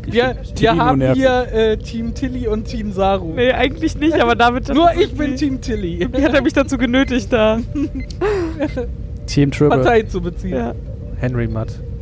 Wir, 0.08 0.36
wir 0.58 0.76
haben 0.78 1.00
nervig. 1.00 1.24
hier 1.24 1.48
äh, 1.52 1.78
Team 1.78 2.14
Tilly 2.14 2.48
und 2.48 2.66
Team 2.66 2.92
Saru. 2.92 3.34
nee, 3.36 3.52
eigentlich 3.52 3.98
nicht, 3.98 4.20
aber 4.20 4.36
David 4.36 4.70
hat 4.70 4.76
Nur 4.76 4.92
ich 4.94 5.14
bin 5.14 5.36
Team 5.36 5.60
Tilly. 5.62 6.08
Wie 6.12 6.22
hat 6.24 6.34
er 6.34 6.42
mich 6.42 6.54
dazu 6.54 6.78
genötigt, 6.78 7.34
da? 7.34 7.60
Team 9.26 9.52
Triple. 9.52 9.78
Partei 9.78 10.04
zu 10.04 10.22
beziehen. 10.22 10.56
Ja, 10.56 10.76
Henry. 11.18 11.50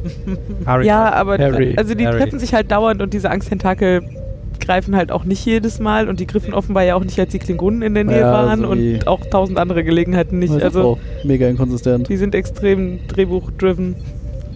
Harry 0.65 0.85
ja 0.85 1.13
aber 1.13 1.37
Harry. 1.37 1.75
also 1.77 1.95
die 1.95 2.05
Harry. 2.05 2.17
treffen 2.19 2.37
sich 2.37 2.53
halt 2.53 2.69
dauernd 2.71 3.01
und 3.01 3.13
diese 3.13 3.29
Angsttentakel 3.29 4.01
greifen 4.65 4.95
halt 4.95 5.11
auch 5.11 5.23
nicht 5.25 5.45
jedes 5.45 5.79
Mal 5.79 6.09
und 6.09 6.19
die 6.19 6.27
griffen 6.27 6.53
offenbar 6.53 6.83
ja 6.83 6.95
auch 6.95 7.03
nicht, 7.03 7.19
als 7.19 7.31
die 7.31 7.39
Klingonen 7.39 7.81
in 7.81 7.93
der 7.93 8.03
Nähe 8.03 8.19
Ja, 8.21 8.31
waren 8.31 8.61
so 8.61 8.75
wie- 8.75 8.93
und 8.95 9.07
auch 9.07 9.25
tausend 9.25 9.57
andere 9.59 9.83
Gelegenheiten 9.83 10.39
nicht. 10.39 10.49
Das 10.53 10.57
ist 10.57 10.63
Also 10.65 10.81
auch 10.83 10.97
mega 11.23 11.47
inkonsistent. 11.47 12.09
die 12.09 12.17
sind 12.17 12.35
extrem 12.35 12.99
Drehbuch-driven. 13.07 13.95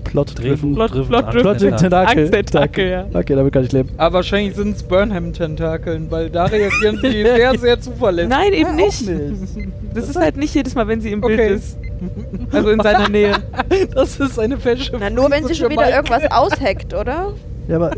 Plot-driven. 0.04 0.74
Plot- 0.74 0.91
Driven 0.93 1.08
Plot-driven. 1.10 1.48
Angst- 1.48 1.60
Plot-Tentakel. 1.67 2.20
Angsttentakel, 2.24 2.89
ja. 2.89 3.06
Okay, 3.13 3.36
damit 3.36 3.52
kann 3.52 3.65
ich 3.65 3.74
leben. 3.74 3.89
Aber 3.98 4.13
wahrscheinlich 4.15 4.56
sind 4.56 4.78
es 4.78 4.84
Burnham-Tentakeln, 4.84 6.10
weil 6.10 6.30
da 6.30 6.46
reagieren 6.46 6.98
sie 7.02 7.12
sehr, 7.24 7.58
sehr 7.60 7.82
zuverlässig. 7.82 8.30
Nein, 8.30 8.54
eben 8.54 8.76
nicht. 8.76 9.06
nicht. 9.06 9.67
Das 9.93 10.08
ist 10.08 10.15
halt 10.15 10.38
nicht 10.38 10.56
jedes 10.56 10.76
Mal, 10.76 10.88
wenn 10.88 11.02
sie 11.02 11.12
im 11.12 11.20
Bild 11.20 11.39
ist. 11.39 11.78
Also 12.54 12.70
in 12.70 12.80
seiner 12.80 13.10
Nähe. 13.10 13.34
Das 13.93 14.17
ist 14.17 14.39
eine 14.39 14.58
fesche 14.58 14.93
Na, 14.98 15.10
nur 15.10 15.30
wenn 15.30 15.46
sie 15.46 15.56
schon 15.56 15.70
wieder 15.72 15.89
irgendwas 15.93 16.24
aushackt, 16.32 16.93
oder? 16.93 17.34
Ja, 17.67 17.76
aber. 17.76 17.91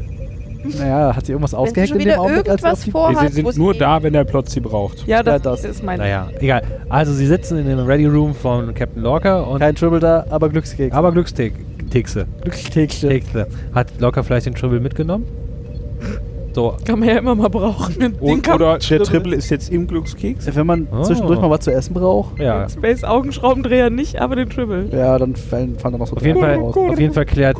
Naja, 0.63 1.15
hat 1.15 1.25
sie 1.25 1.31
irgendwas 1.31 1.53
ausgehackt 1.53 1.91
in 1.91 1.99
dem 1.99 2.19
Augenblick, 2.19 2.49
als 2.49 2.61
sie 2.61 2.67
auf 2.67 2.73
irgendwas 2.73 2.83
die. 2.85 2.91
vorhat, 2.91 3.27
sie 3.29 3.33
sind 3.43 3.57
nur 3.57 3.73
sie- 3.73 3.79
da, 3.79 4.03
wenn 4.03 4.13
der 4.13 4.23
Plot 4.25 4.49
sie 4.49 4.59
braucht. 4.59 5.07
Ja, 5.07 5.23
das, 5.23 5.41
das. 5.41 5.63
ist 5.63 5.83
mein. 5.83 5.99
Naja, 5.99 6.27
egal. 6.39 6.63
Also 6.89 7.13
sie 7.13 7.25
sitzen 7.27 7.57
in 7.59 7.65
dem 7.67 7.79
Ready 7.79 8.05
Room 8.07 8.33
von 8.33 8.73
Captain 8.73 9.01
Lorca 9.01 9.39
und 9.41 9.59
Kein 9.59 9.75
Triple 9.75 9.99
da, 9.99 10.25
aber 10.29 10.49
Glückskeks. 10.49 10.93
aber. 10.95 11.11
Glückskekse. 11.11 12.27
Kekse. 13.09 13.47
Hat 13.73 13.87
Lorca 13.99 14.21
vielleicht 14.21 14.45
den 14.47 14.55
Tribble 14.55 14.79
mitgenommen? 14.79 15.25
So, 16.53 16.75
Kann 16.83 16.99
man 16.99 17.07
ja 17.09 17.17
immer 17.19 17.35
mal 17.35 17.47
brauchen. 17.47 18.15
Und, 18.19 18.41
kann- 18.43 18.55
oder 18.55 18.73
der 18.73 18.79
Triple. 18.79 19.05
Triple 19.05 19.35
ist 19.35 19.49
jetzt 19.49 19.71
im 19.71 19.87
Glückskeks. 19.87 20.53
Wenn 20.55 20.65
man 20.67 20.87
Oh. 20.91 21.03
zwischendurch 21.03 21.39
mal 21.39 21.49
was 21.49 21.61
zu 21.61 21.71
essen 21.71 21.93
braucht, 21.93 22.39
ja. 22.39 22.67
Space 22.67 23.03
Augenschraubendreher 23.03 23.89
nicht, 23.89 24.19
aber 24.19 24.35
den 24.35 24.49
Tribble. 24.49 24.89
ja, 24.91 25.17
dann 25.17 25.35
fallen, 25.35 25.77
fallen 25.77 25.93
da 25.93 25.97
noch 25.99 26.07
so 26.07 26.15
Auf 26.15 26.25
jeden, 26.25 26.39
Fall, 26.39 26.55
raus. 26.55 26.75
auf 26.75 26.99
jeden 26.99 27.13
Fall 27.13 27.25
klärt 27.25 27.55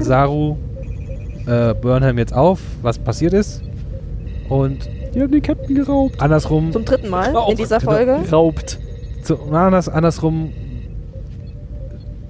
Saru 0.00 0.56
äh, 1.46 1.74
Burnham 1.74 2.18
jetzt 2.18 2.34
auf, 2.34 2.60
was 2.82 2.98
passiert 2.98 3.32
ist. 3.32 3.62
Und 4.48 4.88
Die 5.14 5.20
haben 5.22 5.30
den 5.32 5.42
Captain 5.42 5.74
geraubt. 5.74 6.20
andersrum, 6.20 6.72
Zum 6.72 6.84
dritten 6.84 7.08
Mal 7.10 7.34
Auch. 7.36 7.50
in 7.50 7.56
dieser 7.56 7.78
Genau. 7.78 7.92
Folge. 7.92 8.18
Geraubt. 8.24 8.78
zu, 9.22 9.38
anders, 9.50 9.88
andersrum, 9.88 10.52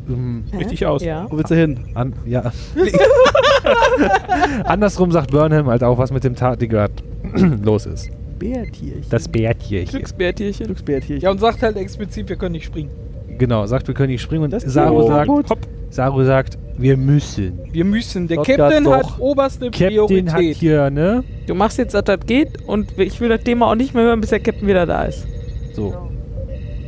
ähm, 0.09 0.45
Richtig 0.57 0.87
aus. 0.87 1.03
Ja. 1.03 1.27
Wo 1.29 1.37
willst 1.37 1.51
du 1.51 1.57
hin? 1.57 1.81
an, 1.95 2.13
ja. 2.25 2.53
andersrum 4.65 5.11
sagt 5.13 5.31
Burnham 5.31 5.67
halt 5.67 5.83
auch, 5.83 5.99
was 5.99 6.13
mit 6.13 6.25
dem 6.25 6.35
Tardigrad 6.35 6.91
los 7.65 7.87
ist. 7.87 8.09
Bärtierchen. 8.39 9.05
Das 9.11 9.29
Bärtierchen. 9.29 9.91
Glücksbärtierchen. 9.91 10.67
Glücksbärtierchen. 10.67 11.23
Ja, 11.23 11.31
und 11.31 11.41
sagt 11.41 11.63
halt 11.63 11.77
explizit, 11.77 12.29
wir 12.29 12.37
können 12.37 12.53
nicht 12.53 12.67
springen. 12.67 12.91
Genau, 13.39 13.67
sagt, 13.67 13.87
wir 13.89 13.95
können 13.95 14.11
nicht 14.13 14.23
springen 14.23 14.45
und 14.45 14.53
Das 14.53 14.63
Saru 14.63 15.07
sagt, 15.09 15.29
Hopp. 15.29 15.59
Saru 15.91 16.25
sagt, 16.25 16.59
wir 16.79 16.97
müssen. 16.97 17.59
Wir 17.73 17.85
müssen. 17.85 18.29
Der 18.29 18.39
Captain 18.39 18.87
hat 18.89 19.19
oberste 19.19 19.71
Captain 19.71 20.29
hat 20.29 20.37
Priorität. 20.37 20.57
hier, 20.57 20.91
ne? 20.91 21.25
Du 21.47 21.55
machst 21.55 21.79
jetzt, 21.79 21.95
dass 21.95 22.05
das 22.05 22.21
geht 22.27 22.63
und 22.67 22.99
ich 22.99 23.21
will 23.21 23.29
das 23.29 23.43
Thema 23.43 23.71
auch 23.71 23.75
nicht 23.75 23.95
mehr 23.95 24.05
hören, 24.05 24.21
bis 24.21 24.31
der 24.31 24.41
Captain 24.41 24.69
wieder 24.69 24.85
da 24.85 25.05
ist. 25.05 25.27
So. 25.75 25.95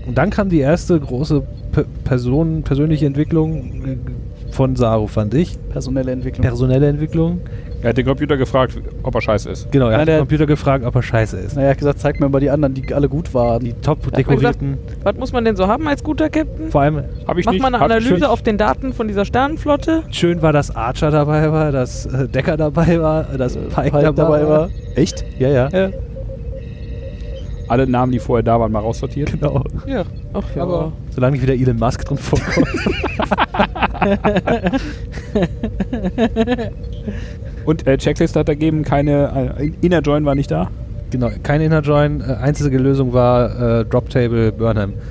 Und 0.07 0.17
dann 0.17 0.31
kam 0.31 0.49
die 0.49 0.61
erste 0.61 0.99
große 0.99 1.43
P 1.73 1.85
Person, 2.05 2.63
persönliche 2.63 3.07
Entwicklung 3.07 3.85
äh, 3.85 3.97
von 4.53 4.75
Saru, 4.77 5.07
fand 5.07 5.35
ich. 5.35 5.59
Personelle 5.71 6.13
Entwicklung. 6.13 6.43
Personelle 6.43 6.89
Entwicklung. 6.89 7.41
Er 7.81 7.91
hat 7.91 7.97
den 7.97 8.07
Computer 8.07 8.37
gefragt, 8.37 8.77
ob 9.05 9.15
er 9.15 9.21
scheiße 9.21 9.51
ist. 9.51 9.71
Genau, 9.71 9.85
er 9.87 9.93
Nein, 9.93 10.01
hat 10.01 10.09
den 10.09 10.19
Computer 10.19 10.47
gefragt, 10.47 10.85
ob 10.85 10.97
er 10.97 11.03
scheiße 11.03 11.37
ist. 11.39 11.55
naja, 11.55 11.69
er 11.69 11.71
hat 11.71 11.79
gesagt, 11.79 12.01
zeig 12.01 12.19
mir 12.19 12.29
mal 12.29 12.41
die 12.41 12.51
anderen, 12.51 12.75
die 12.75 12.93
alle 12.93 13.09
gut 13.09 13.33
waren. 13.35 13.63
Die 13.65 13.73
top 13.73 13.99
man 13.99 14.11
gesagt, 14.11 14.31
dekorierten. 14.61 14.79
Was 15.05 15.17
muss 15.17 15.33
man 15.33 15.45
denn 15.45 15.55
so 15.55 15.69
haben 15.69 15.87
als 15.87 16.03
guter 16.03 16.29
Captain? 16.29 16.71
Vor 16.71 16.81
allem 16.81 17.05
Habe 17.29 17.39
ich 17.39 17.47
Mach 17.47 17.53
nicht. 17.53 17.63
mal 17.63 17.69
eine 17.69 17.79
Hab 17.79 17.85
Analyse 17.91 18.29
auf 18.29 18.43
den 18.43 18.59
Daten 18.59 18.93
von 18.93 19.07
dieser 19.07 19.25
Sternenflotte. 19.25 20.03
schön 20.11 20.43
war, 20.43 20.53
dass 20.53 20.75
Archer 20.75 21.13
dabei 21.13 21.53
war, 21.53 21.71
dass 21.71 22.07
äh, 22.07 22.27
Decker 22.27 22.57
dabei 22.57 23.01
war, 23.01 23.23
dass 23.25 23.55
Äh, 23.55 23.61
Pike, 23.61 23.91
Pike 23.91 24.03
dabei, 24.03 24.23
dabei 24.23 24.43
war. 24.49 24.61
war. 24.63 24.71
Echt? 24.97 25.25
Ja, 25.39 25.49
ja. 25.49 25.69
Ja. 25.69 25.91
Alle 27.69 27.87
Namen, 27.87 28.11
die 28.13 28.19
vorher 28.19 28.43
da 28.43 28.59
waren, 28.59 28.73
mal 28.73 28.81
raussortiert. 28.81 29.31
Genau. 29.33 29.63
Ja. 29.87 30.03
Ach 30.33 30.43
ja. 30.57 30.63
Aber- 30.63 30.93
Solange 31.11 31.33
nicht 31.37 31.43
wieder 31.43 31.55
Elon 31.55 31.77
Musk 31.77 32.05
drin 32.05 32.19
vorkommt. 32.19 32.67
Und 37.69 37.87
äh, 37.87 37.99
Checkliste 37.99 38.41
hat 38.41 38.49
ergeben, 38.49 38.83
keine. 38.83 39.55
Äh, 39.59 39.73
Inner 39.83 40.01
Join 40.01 40.25
war 40.25 40.35
nicht 40.35 40.51
da. 40.51 40.71
genau, 41.11 41.29
kein 41.43 41.61
Inner 41.61 41.83
Join. 41.83 42.23
Äh, 42.23 42.33
einzige 42.41 42.79
Lösung 42.79 43.13
war 43.13 43.81
äh, 43.81 43.85
Drop 43.85 44.09
Table 44.09 44.51
Burnham. 44.53 44.95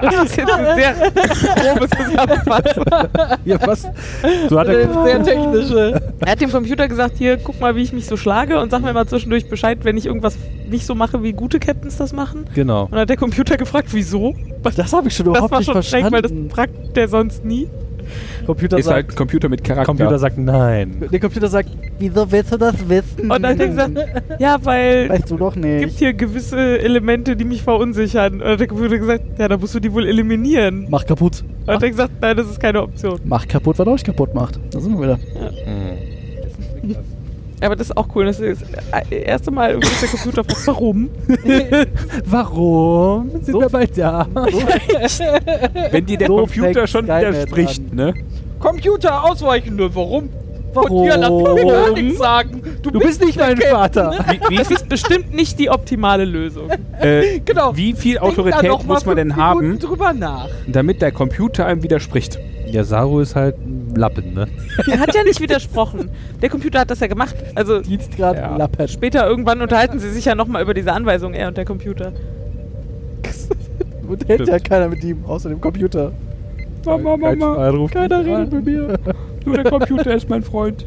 Das 0.00 0.24
ist 0.24 0.36
jetzt 0.38 0.50
eine 0.50 0.74
sehr 0.74 0.94
grobe 0.94 1.88
Zusammenfassung. 1.90 2.84
ja, 3.44 3.58
was? 3.66 3.82
So 4.48 4.58
hat 4.58 4.66
Das 4.66 4.76
ist 4.76 4.96
er, 4.96 5.04
sehr 5.04 5.22
technische. 5.22 6.02
Er 6.20 6.32
hat 6.32 6.40
dem 6.40 6.50
Computer 6.50 6.88
gesagt, 6.88 7.18
hier, 7.18 7.36
guck 7.36 7.60
mal, 7.60 7.76
wie 7.76 7.82
ich 7.82 7.92
mich 7.92 8.06
so 8.06 8.16
schlage 8.16 8.58
und 8.58 8.70
sag 8.70 8.82
mir 8.82 8.94
mal 8.94 9.06
zwischendurch 9.06 9.48
Bescheid, 9.50 9.78
wenn 9.82 9.98
ich 9.98 10.06
irgendwas 10.06 10.38
nicht 10.70 10.86
so 10.86 10.94
mache, 10.94 11.22
wie 11.22 11.34
gute 11.34 11.60
Captains 11.60 11.98
das 11.98 12.14
machen. 12.14 12.46
genau. 12.54 12.84
Und 12.84 12.92
dann 12.92 13.00
hat 13.00 13.10
der 13.10 13.18
Computer 13.18 13.58
gefragt, 13.58 13.88
wieso? 13.92 14.34
Das 14.74 14.92
habe 14.94 15.08
ich 15.08 15.14
schon 15.14 15.26
Das 15.26 15.32
überhaupt 15.32 15.52
war 15.52 15.58
nicht 15.58 15.70
schon 15.70 15.82
schräg, 15.82 16.04
weil 16.10 16.22
das 16.22 16.30
verstanden. 16.32 16.50
fragt 16.50 16.96
der 16.96 17.08
sonst 17.08 17.44
nie. 17.44 17.68
Computer 18.46 18.78
Ist 18.78 18.86
sagt, 18.86 18.94
halt 18.96 19.10
ein 19.10 19.14
Computer 19.16 19.48
mit 19.48 19.64
Charakter. 19.64 19.86
Computer 19.86 20.18
sagt 20.18 20.38
nein. 20.38 21.02
der 21.10 21.20
Computer 21.20 21.48
sagt, 21.48 21.70
wieso 21.98 22.30
willst 22.30 22.52
du 22.52 22.56
das 22.58 22.88
wissen? 22.88 23.30
Und 23.30 23.42
dann 23.42 23.52
hat 23.52 23.60
er 23.60 23.68
gesagt, 23.68 23.92
ja, 24.38 24.56
weil 24.62 25.08
weißt 25.08 25.30
du 25.30 25.36
doch 25.36 25.56
es 25.56 25.62
nicht. 25.62 25.80
gibt 25.80 25.98
hier 25.98 26.12
gewisse 26.14 26.78
Elemente, 26.80 27.36
die 27.36 27.44
mich 27.44 27.62
verunsichern. 27.62 28.34
Und 28.34 28.40
dann 28.40 28.50
hat 28.52 28.60
der 28.60 28.66
Computer 28.66 28.98
gesagt, 28.98 29.24
ja, 29.38 29.48
da 29.48 29.56
musst 29.56 29.74
du 29.74 29.80
die 29.80 29.92
wohl 29.92 30.06
eliminieren. 30.06 30.84
Und 30.84 30.90
Mach 30.90 31.04
kaputt. 31.06 31.42
dann 31.66 31.76
hat 31.76 31.82
er 31.82 31.90
gesagt, 31.90 32.12
nein, 32.20 32.36
das 32.36 32.48
ist 32.50 32.60
keine 32.60 32.82
Option. 32.82 33.20
Mach 33.24 33.46
kaputt, 33.48 33.78
was 33.78 33.86
euch 33.86 34.04
kaputt 34.04 34.34
macht. 34.34 34.58
Da 34.70 34.80
sind 34.80 34.98
wir 34.98 35.02
wieder. 35.02 35.18
Aber 37.64 37.76
das 37.76 37.88
ist 37.90 37.96
auch 37.96 38.06
cool. 38.14 38.26
Das 38.26 38.40
ist 38.40 38.62
das 38.62 39.10
erste 39.10 39.50
Mal 39.50 39.70
irgendwie 39.70 39.88
der 40.00 40.08
Computer 40.08 40.44
fragt, 40.44 40.66
warum? 40.66 41.10
Warum 42.26 43.30
sind 43.30 43.46
So- 43.46 43.60
wir 43.60 43.68
bald 43.68 43.96
da? 43.96 44.26
Wenn 45.90 46.06
dir 46.06 46.18
der 46.18 46.26
So 46.28 46.36
Computer 46.36 46.86
schon 46.86 47.04
widerspricht, 47.04 47.92
ne? 47.92 48.14
Computer 48.60 49.24
ausweichen 49.24 49.76
nur. 49.76 49.94
Warum? 49.94 50.28
Warum? 50.74 50.88
Von 50.88 51.02
dir 51.04 51.16
lass 51.16 51.30
mich 51.30 51.66
gar 51.72 51.92
nichts 51.92 52.18
sagen. 52.18 52.62
Du, 52.82 52.90
Du 52.90 52.98
bist 52.98 53.24
nicht 53.24 53.38
mein 53.38 53.56
Vater. 53.56 54.12
Wie, 54.48 54.56
Das 54.56 54.70
ist 54.70 54.88
bestimmt 54.88 55.34
nicht 55.34 55.58
die 55.58 55.70
optimale 55.70 56.24
Lösung. 56.24 56.68
äh, 57.00 57.40
Genau. 57.44 57.76
wie 57.76 57.92
viel 57.94 58.18
Autorität 58.18 58.70
muss 58.86 59.06
man 59.06 59.16
fünf 59.16 59.16
denn 59.16 59.36
haben, 59.36 59.60
Minuten 59.60 59.80
drüber 59.86 60.12
nach. 60.12 60.48
damit 60.66 61.00
der 61.02 61.12
Computer 61.12 61.66
einem 61.66 61.82
widerspricht? 61.82 62.38
Ja, 62.70 62.82
Saru 62.82 63.20
ist 63.20 63.36
halt 63.36 63.56
ein 63.58 63.94
Lappen, 63.94 64.34
ne? 64.34 64.48
Er 64.90 64.98
hat 64.98 65.14
ja 65.14 65.22
nicht 65.22 65.40
widersprochen. 65.40 66.10
Der 66.42 66.48
Computer 66.48 66.80
hat 66.80 66.90
das 66.90 66.98
ja 67.00 67.06
gemacht. 67.06 67.36
Also 67.54 67.80
Dienstgrad 67.80 68.36
Ja. 68.36 68.56
Lappert. 68.56 68.90
später 68.90 69.26
irgendwann 69.28 69.60
unterhalten 69.62 69.98
sie 70.00 70.10
sich 70.10 70.24
ja 70.24 70.34
nochmal 70.34 70.62
über 70.62 70.74
diese 70.74 70.92
Anweisung, 70.92 71.34
er 71.34 71.48
und 71.48 71.56
der 71.56 71.64
Computer. 71.64 72.12
Und 74.08 74.28
hält 74.28 74.46
ja 74.48 74.58
keiner 74.58 74.88
mit 74.88 75.02
ihm, 75.04 75.24
außer 75.26 75.48
dem 75.48 75.60
Computer. 75.60 76.12
Mama, 76.84 77.16
Mama, 77.16 77.88
Keiner 77.90 78.24
redet 78.24 78.52
mit 78.52 78.64
mir. 78.66 78.98
nur 79.46 79.56
der 79.56 79.70
Computer 79.70 80.14
ist 80.14 80.28
mein 80.28 80.42
Freund. 80.42 80.84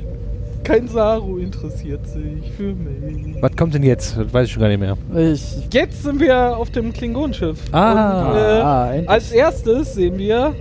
Kein 0.63 0.87
Saru 0.87 1.37
interessiert 1.37 2.05
sich 2.07 2.51
für 2.57 2.73
mich. 2.73 3.41
Was 3.41 3.55
kommt 3.55 3.73
denn 3.73 3.83
jetzt? 3.83 4.17
Das 4.17 4.33
weiß 4.33 4.47
ich 4.47 4.51
schon 4.53 4.61
gar 4.61 4.67
nicht 4.69 4.79
mehr. 4.79 4.97
Ich. 5.15 5.67
Jetzt 5.71 6.03
sind 6.03 6.19
wir 6.19 6.57
auf 6.57 6.69
dem 6.71 6.91
Klingonenschiff. 6.91 7.57
Ah. 7.71 8.29
Und, 8.31 8.35
äh, 8.37 8.39
Ah, 8.39 8.89
endlich. 8.91 9.09
als 9.09 9.31
erstes 9.31 9.93
sehen 9.93 10.17
wir 10.17 10.53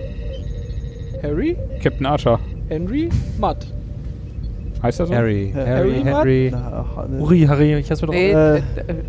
Harry, 1.23 1.57
Captain 1.83 2.05
Archer. 2.05 2.39
Henry, 2.69 3.09
Matt. 3.39 3.65
Heißt 4.83 4.99
er 4.99 5.07
so? 5.07 5.13
Harry, 5.15 5.51
Harry, 5.55 6.03
Harry, 6.03 6.03
Harry. 6.03 6.51
Na. 6.51 6.85
Uri, 7.19 7.45
Harry, 7.47 7.75
ich 7.77 7.89
hab's 7.89 8.01
mir 8.01 8.07
doch. 8.07 8.13
Nee, 8.13 8.31
Äh, 8.31 8.57
äh, 8.57 8.61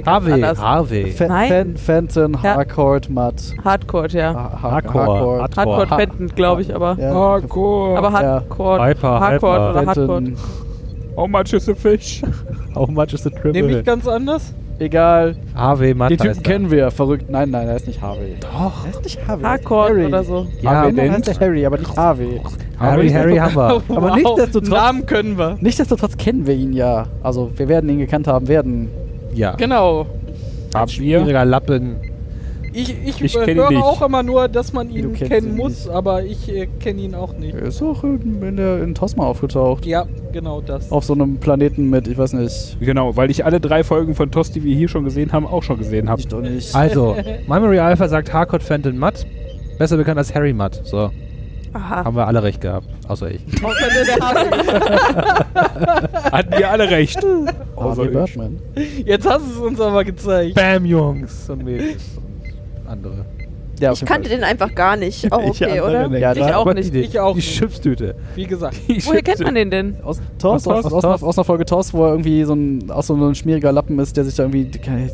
Harvey. 0.07 0.41
Harvey. 0.41 1.15
Nein. 1.29 1.49
Fan 1.49 1.77
Fenton, 1.77 2.39
Ja. 2.43 2.55
Harcourt, 2.57 3.11
Matt. 3.11 3.35
Hardcore, 3.65 4.09
ja. 4.09 4.33
Ha- 4.35 4.59
ha- 4.63 4.73
Hardcore. 4.73 5.41
Hardcore 5.43 5.91
Ha- 5.91 5.97
Fenton, 5.97 6.29
glaube 6.29 6.63
ich, 6.63 6.75
aber. 6.75 6.97
Ja. 6.99 7.13
Hardcore. 7.13 7.99
Aber 7.99 8.13
Hardcore. 8.13 8.81
Hyper, 8.83 9.21
Hardcore 9.21 9.71
oder 9.71 9.87
Hardcore. 9.87 10.23
How 11.17 11.27
much 11.29 11.53
is 11.53 11.69
a 11.69 11.75
fish? 11.75 12.23
How 12.75 12.87
much 12.89 13.13
is 13.13 13.23
the 13.25 13.31
Nämlich 13.31 13.53
triple? 13.65 13.83
ganz 13.83 14.07
anders. 14.09 14.55
Egal. 14.81 15.35
Harvey, 15.57 15.93
Matt 15.93 16.11
Den 16.11 16.19
Typen 16.19 16.43
kennen 16.43 16.71
wir. 16.71 16.91
Verrückt. 16.91 17.29
Nein, 17.29 17.51
nein, 17.51 17.67
er 17.67 17.77
ist 17.77 17.87
nicht 17.89 18.01
Harvey. 18.01 18.37
Doch. 18.41 18.85
Er 18.85 18.91
ist 18.91 19.03
nicht 19.03 19.27
Harvey. 19.27 19.45
Hardcore 19.45 19.89
Harry. 19.89 20.07
oder 20.07 20.23
so. 20.25 20.47
Ja, 20.63 20.71
Harvey 20.71 20.93
Dent. 20.95 21.29
heißt 21.29 21.41
Harry, 21.41 21.67
aber 21.67 21.79
nicht 21.79 21.97
Harvey. 21.97 22.41
Harry, 22.79 23.09
Harry 23.11 23.37
haben 23.37 23.57
wir. 23.57 23.83
Aber 23.97 24.15
nichtsdestotrotz- 24.17 24.69
Namen 24.71 25.07
können 25.07 25.37
wir. 25.37 25.57
Nichtsdestotrotz 25.61 26.17
kennen 26.17 26.47
wir 26.47 26.55
ihn 26.55 26.73
ja. 26.73 27.07
Also, 27.23 27.51
wir 27.57 27.69
werden 27.69 27.91
ihn 27.91 27.99
gekannt 27.99 28.29
haben 28.29 28.47
werden. 28.47 28.89
Ja. 29.35 29.57
Genau. 29.57 30.07
Haben 30.75 30.93
wir? 30.99 31.45
Lappen. 31.45 31.97
Ich, 32.73 32.95
ich, 33.05 33.23
Ich 33.23 33.37
äh, 33.37 33.55
höre 33.55 33.85
auch 33.85 34.03
immer 34.03 34.23
nur, 34.23 34.49
dass 34.49 34.73
man 34.73 34.91
ihn 34.91 35.13
kennen 35.15 35.49
ihn 35.51 35.57
muss, 35.57 35.87
nicht. 35.87 35.91
aber 35.91 36.23
ich 36.25 36.49
äh, 36.49 36.67
kenne 36.81 37.01
ihn 37.03 37.15
auch 37.15 37.33
nicht. 37.33 37.55
Er 37.55 37.63
ist 37.63 37.83
auch 37.83 38.05
in, 38.05 38.43
in, 38.43 38.57
der, 38.57 38.83
in 38.83 38.95
Tosma 38.95 39.25
aufgetaucht. 39.25 39.87
Ja, 39.87 40.07
genau 40.33 40.61
das. 40.61 40.91
Auf 40.93 41.05
so 41.05 41.15
einem 41.15 41.39
Planeten 41.39 41.89
mit, 41.91 42.09
ich 42.09 42.19
weiß 42.19 42.35
nicht. 42.35 42.79
Genau, 42.81 43.17
weil 43.17 43.31
ich 43.31 43.45
alle 43.45 43.61
drei 43.61 43.85
Folgen 43.85 44.15
von 44.15 44.31
TOS, 44.31 44.53
die 44.53 44.63
wir 44.63 44.77
hier 44.77 44.89
schon 44.89 45.05
gesehen 45.05 45.33
haben, 45.33 45.47
auch 45.47 45.63
schon 45.63 45.79
gesehen 45.79 46.09
habe. 46.09 46.21
Ich 46.21 46.29
doch 46.29 46.41
nicht. 46.41 46.75
Also, 46.75 47.17
Memory 47.49 47.79
Alpha 47.79 48.09
sagt 48.09 48.33
Harcourt 48.33 48.63
Fenton 48.63 48.99
Matt. 48.99 49.27
Besser 49.79 49.97
bekannt 49.97 50.19
als 50.19 50.35
Harry 50.35 50.53
Matt. 50.53 50.81
So, 50.85 51.11
Aha. 51.73 52.05
haben 52.05 52.17
wir 52.17 52.27
alle 52.27 52.43
recht 52.43 52.61
gehabt. 52.61 52.87
Außer 53.07 53.31
ich. 53.31 53.41
Außer 53.65 53.87
nur 53.95 54.05
der 54.05 54.19
Harvey. 54.21 54.69
Hatten 56.33 56.59
wir 56.59 56.71
alle 56.71 56.91
recht. 56.91 57.19
Ich. 57.19 58.11
Birdman. 58.11 58.59
Jetzt 59.05 59.29
hast 59.29 59.47
du 59.47 59.51
es 59.53 59.59
uns 59.59 59.81
aber 59.81 60.05
gezeigt. 60.05 60.55
Bam, 60.57 60.85
Jungs. 60.85 61.49
Und 61.49 61.65
Mädels 61.65 62.19
andere. 62.89 63.25
Ja, 63.81 63.93
auf 63.93 64.03
Ich 64.03 64.09
kannte 64.09 64.29
Fall. 64.29 64.39
den 64.39 64.45
einfach 64.45 64.75
gar 64.75 64.97
nicht. 64.97 65.31
Auch 65.33 65.39
Ich 65.55 65.63
okay, 65.65 65.81
oder? 65.81 66.09
nicht. 66.09 66.21
Ja, 66.21 66.33
Ich 66.35 66.43
auch 66.53 66.75
nicht. 66.75 66.93
Die, 66.93 66.99
Ich 66.99 67.21
auch 67.21 67.37
die. 67.37 67.41
Chipstüte. 67.43 68.17
Wie 68.35 68.45
gesagt. 68.45 68.77
Woher 69.07 69.23
kennt 69.23 69.39
man 69.39 69.55
den 69.55 69.71
denn? 69.71 69.97
Aus 70.03 70.21
TOS, 70.41 70.67
Aus 70.67 70.85
aus, 70.87 70.93
aus, 70.93 71.05
aus, 71.05 71.23
aus 71.23 71.39
einer 71.39 71.45
Folge 71.45 71.65
TOS, 71.65 71.95
wo 71.95 72.05
er 72.07 72.11
irgendwie 72.11 72.43
so 72.43 72.55
ein, 72.55 72.91
auch 72.91 73.05
so 73.05 73.15
ein 73.15 73.35
schmieriger 73.37 73.71
Lappen 73.71 73.97
ist, 74.01 74.17
der 74.17 74.25
sich 74.25 74.35
da 74.35 74.43
irgendwie. 74.43 74.65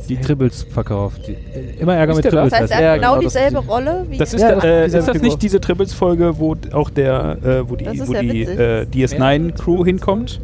Die 0.09 0.17
Tribbles 0.17 0.63
verkauft. 0.63 1.27
Die, 1.29 1.33
äh, 1.33 1.79
immer 1.79 1.95
Ärger 1.95 2.13
Ist 2.13 2.17
mit 2.17 2.25
der 2.25 2.31
Tribbles. 2.33 2.51
Das 2.53 2.61
heißt, 2.63 2.73
er 2.73 2.81
Ja, 2.83 2.89
hat 2.93 2.97
genau, 3.01 3.11
genau, 3.17 3.23
das 3.25 3.33
dieselbe 3.35 3.61
die- 3.61 3.69
Rolle 3.69 4.07
wie 4.09 4.17
Das 4.17 4.33
ist, 4.33 4.41
Ja, 4.41 4.49
der, 4.49 4.57
das- 4.57 4.65
äh, 4.65 4.85
diese 4.87 4.99
ist 4.99 5.09
das 5.09 5.13
Figur. 5.17 5.29
nicht 5.29 5.43
diese 5.43 5.61
Tribbles-Folge, 5.61 6.39
wo 6.39 6.57
auch 6.73 6.89
der, 6.89 7.37
äh, 7.45 7.69
wo 7.69 7.77
die, 7.77 7.85
Das 7.85 7.95
ist 7.99 8.09
wo 8.09 8.13
die 8.15 8.43
äh, 8.45 8.87
DS9-Crew 8.87 9.85
hinkommt? 9.85 10.41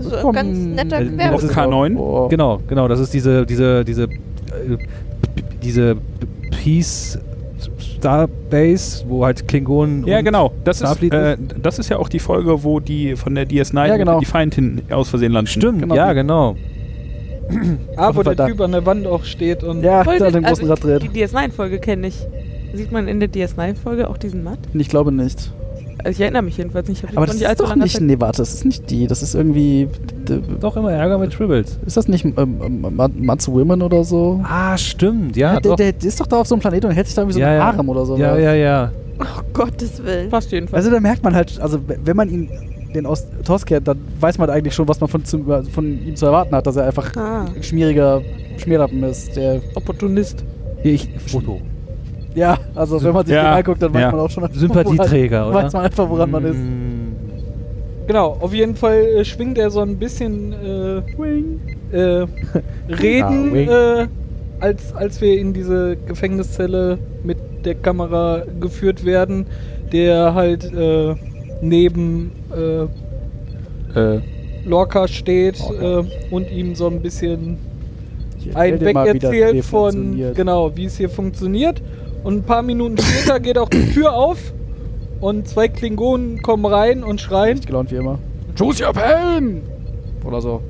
so 0.00 0.28
ein 0.28 0.32
ganz 0.32 0.58
netter 0.58 1.04
Gewerbe. 1.04 1.34
das 1.36 1.44
ist- 1.44 1.52
K9? 1.56 1.96
Oh. 1.96 2.26
Genau, 2.28 2.58
genau. 2.68 2.88
Das 2.88 2.98
ist 2.98 3.14
diese, 3.14 3.46
diese, 3.46 3.84
diese, 3.84 4.04
äh, 4.04 4.08
diese 5.62 5.96
Peace 6.62 7.18
Starbase, 7.78 9.04
wo 9.08 9.24
halt 9.24 9.46
Klingonen. 9.48 10.06
Ja, 10.06 10.18
und 10.18 10.24
genau. 10.24 10.52
Das 10.64 10.80
ist, 10.80 11.02
äh, 11.02 11.36
das 11.60 11.78
ist 11.78 11.88
ja 11.88 11.98
auch 11.98 12.08
die 12.08 12.18
Folge, 12.18 12.62
wo 12.62 12.80
die 12.80 13.16
von 13.16 13.34
der 13.34 13.46
DS9 13.48 13.86
Ja, 13.88 13.96
genau. 13.96 14.20
die 14.20 14.24
Feindin 14.26 14.82
aus 14.90 15.08
Versehen 15.08 15.32
landen. 15.32 15.48
Stimmt, 15.48 15.80
Genau. 15.82 15.94
ja, 15.94 16.12
genau. 16.12 16.56
Ah, 17.96 18.08
wo 18.14 18.22
Fall 18.22 18.34
der 18.36 18.46
da. 18.46 18.46
Typ 18.46 18.60
an 18.60 18.72
der 18.72 18.84
Wand 18.84 19.06
auch 19.06 19.24
steht 19.24 19.64
und. 19.64 19.82
Ja, 19.82 20.04
da 20.04 20.30
den 20.30 20.42
großen 20.44 20.70
Also, 20.70 20.86
Rad 20.88 21.02
Die 21.02 21.08
dreht. 21.08 21.30
DS9-Folge 21.30 21.78
kenne 21.78 22.08
ich. 22.08 22.26
Sieht 22.74 22.92
man 22.92 23.08
in 23.08 23.20
der 23.20 23.30
DS9-Folge 23.30 24.08
auch 24.10 24.18
diesen 24.18 24.44
Matt? 24.44 24.58
Ich 24.74 24.88
glaube 24.90 25.10
nicht. 25.12 25.50
Also 25.98 26.10
ich 26.10 26.20
erinnere 26.20 26.42
mich 26.42 26.56
jedenfalls 26.56 26.88
nicht. 26.88 27.04
Aber 27.16 27.26
das 27.26 27.36
nicht 27.36 27.48
ist 27.50 27.60
doch 27.60 27.74
nicht, 27.74 27.92
Zeit- 27.94 28.02
nee, 28.02 28.16
warte, 28.18 28.38
das 28.38 28.54
ist 28.54 28.64
nicht 28.64 28.88
die, 28.90 29.06
das 29.06 29.22
ist 29.22 29.34
irgendwie, 29.34 29.88
Doch 30.60 30.76
immer 30.76 30.92
Ärger 30.92 31.18
mit 31.18 31.32
Tribbles. 31.32 31.78
ist 31.86 31.96
das 31.96 32.06
nicht 32.08 32.24
ähm, 32.24 32.34
ähm, 32.36 32.80
Ma- 32.94 33.08
Mats 33.14 33.48
Women 33.48 33.82
oder 33.82 34.04
so? 34.04 34.40
Ah, 34.44 34.76
stimmt, 34.78 35.36
ja. 35.36 35.52
der, 35.58 35.60
doch. 35.70 35.76
der, 35.76 35.92
der 35.92 36.08
ist 36.08 36.20
doch 36.20 36.26
da 36.26 36.40
auf 36.40 36.46
so 36.46 36.54
einem 36.54 36.60
Planeten 36.62 36.86
und 36.86 36.92
hält 36.92 37.06
sich 37.06 37.14
da 37.16 37.22
irgendwie 37.22 37.34
so 37.34 37.40
Ja, 37.40 37.48
einen 37.48 37.58
ja. 37.58 37.64
Harem 37.66 37.88
oder 37.88 38.06
so. 38.06 38.16
ja, 38.16 38.36
ja, 38.38 38.54
ja. 38.54 38.92
Oh 39.20 39.42
Gottes 39.52 40.02
Willen. 40.04 40.30
Passt 40.30 40.52
jedenfalls. 40.52 40.84
Also 40.84 40.94
da 40.94 41.00
merkt 41.00 41.24
man 41.24 41.34
halt, 41.34 41.58
also 41.60 41.80
wenn 42.04 42.16
man 42.16 42.28
ihn, 42.30 42.48
den 42.94 43.04
aus 43.04 43.26
TOS 43.44 43.66
kennt, 43.66 43.88
dann 43.88 43.98
weiß 44.20 44.38
man 44.38 44.48
eigentlich 44.48 44.74
schon, 44.74 44.86
was 44.86 45.00
man 45.00 45.08
von, 45.10 45.24
zu, 45.24 45.44
von 45.72 46.06
ihm 46.06 46.14
zu 46.14 46.26
erwarten 46.26 46.54
hat, 46.54 46.66
dass 46.66 46.76
er 46.76 46.86
einfach 46.86 47.14
Ah. 47.16 47.46
ein 47.54 47.62
schmieriger 47.62 48.22
Schmierlappen 48.58 49.02
ist, 49.02 49.34
der, 49.36 49.60
Opportunist. 49.74 50.44
Hier, 50.82 50.92
ich, 50.94 51.08
Foto. 51.26 51.60
Ja, 52.38 52.58
also 52.74 53.02
wenn 53.02 53.12
man 53.12 53.26
sich 53.26 53.34
Ja, 53.34 53.42
den 53.52 53.58
anguckt, 53.58 53.82
dann 53.82 53.94
weiß 53.94 54.02
ja. 54.02 54.10
man 54.10 54.20
auch 54.20 54.30
schon, 54.30 54.48
Sympathieträger, 54.52 55.40
woran, 55.40 55.54
oder? 55.54 55.64
weiß 55.64 55.72
man 55.72 55.84
einfach, 55.84 56.08
woran 56.08 56.30
man 56.30 56.44
ist. 56.44 56.56
Mm. 56.56 57.12
Genau, 58.06 58.36
auf 58.40 58.54
jeden 58.54 58.74
Fall 58.76 59.00
äh, 59.00 59.24
schwingt 59.24 59.58
er 59.58 59.70
so 59.70 59.80
ein 59.80 59.98
bisschen 59.98 60.52
äh, 60.52 60.98
äh, 61.92 62.26
Reden, 62.88 63.52
wing. 63.52 63.68
äh, 63.68 64.06
als, 64.60 64.94
als 64.94 65.20
wir 65.20 65.38
in 65.38 65.52
diese 65.52 65.96
Gefängniszelle 66.06 66.98
mit 67.22 67.38
der 67.64 67.74
Kamera 67.74 68.42
geführt 68.60 69.04
werden, 69.04 69.46
der 69.92 70.34
halt 70.34 70.64
äh, 70.72 71.14
neben 71.60 72.32
äh, 72.54 72.86
Äh, 73.94 74.20
Lorca 74.64 75.08
steht 75.08 75.58
äh, 75.80 76.02
und 76.30 76.50
ihm 76.50 76.74
so 76.74 76.88
ein 76.88 77.00
bisschen 77.00 77.56
ein 78.54 78.74
erzähl 78.74 78.78
dir 78.78 78.92
mal, 78.92 79.14
wie 79.14 79.18
das 79.18 79.30
hier 79.32 79.46
wegerzählt 79.46 79.64
von 79.64 80.34
genau, 80.34 80.76
wie 80.76 80.84
es 80.84 80.96
hier 80.96 81.08
funktioniert. 81.10 81.82
Und 82.28 82.40
ein 82.40 82.42
paar 82.42 82.60
Minuten 82.60 82.98
später 82.98 83.40
geht 83.40 83.56
auch 83.56 83.70
die 83.70 83.90
Tür 83.90 84.12
auf 84.12 84.36
und 85.22 85.48
zwei 85.48 85.66
Klingonen 85.66 86.42
kommen 86.42 86.66
rein 86.66 87.02
und 87.02 87.22
schreien. 87.22 87.54
Nicht 87.54 87.66
gelaunt 87.66 87.90
wie 87.90 87.94
immer. 87.96 88.18
Choose 88.54 88.84
your 88.84 88.92
pain! 88.92 89.62
Oder 90.22 90.42
so. 90.42 90.60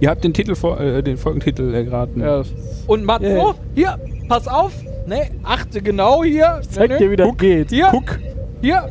ihr 0.00 0.08
habt 0.08 0.24
den 0.24 0.32
Titel 0.32 0.54
vor, 0.54 0.80
äh, 0.80 1.02
den 1.02 1.18
Folgentitel 1.18 1.74
erraten. 1.74 2.22
Ja, 2.22 2.42
Und 2.86 3.04
Matzo, 3.04 3.26
Yeah. 3.26 3.54
hier, 3.74 3.98
pass 4.26 4.48
auf, 4.48 4.72
ne, 5.06 5.26
achte 5.42 5.82
genau 5.82 6.24
hier. 6.24 6.62
zeig 6.70 6.88
ne, 6.88 6.96
dir, 6.96 7.10
wie 7.10 7.16
das 7.16 7.28
Guck. 7.28 7.38
geht. 7.40 7.68
Hier, 7.68 7.88
Guck, 7.90 8.18
hier, 8.62 8.88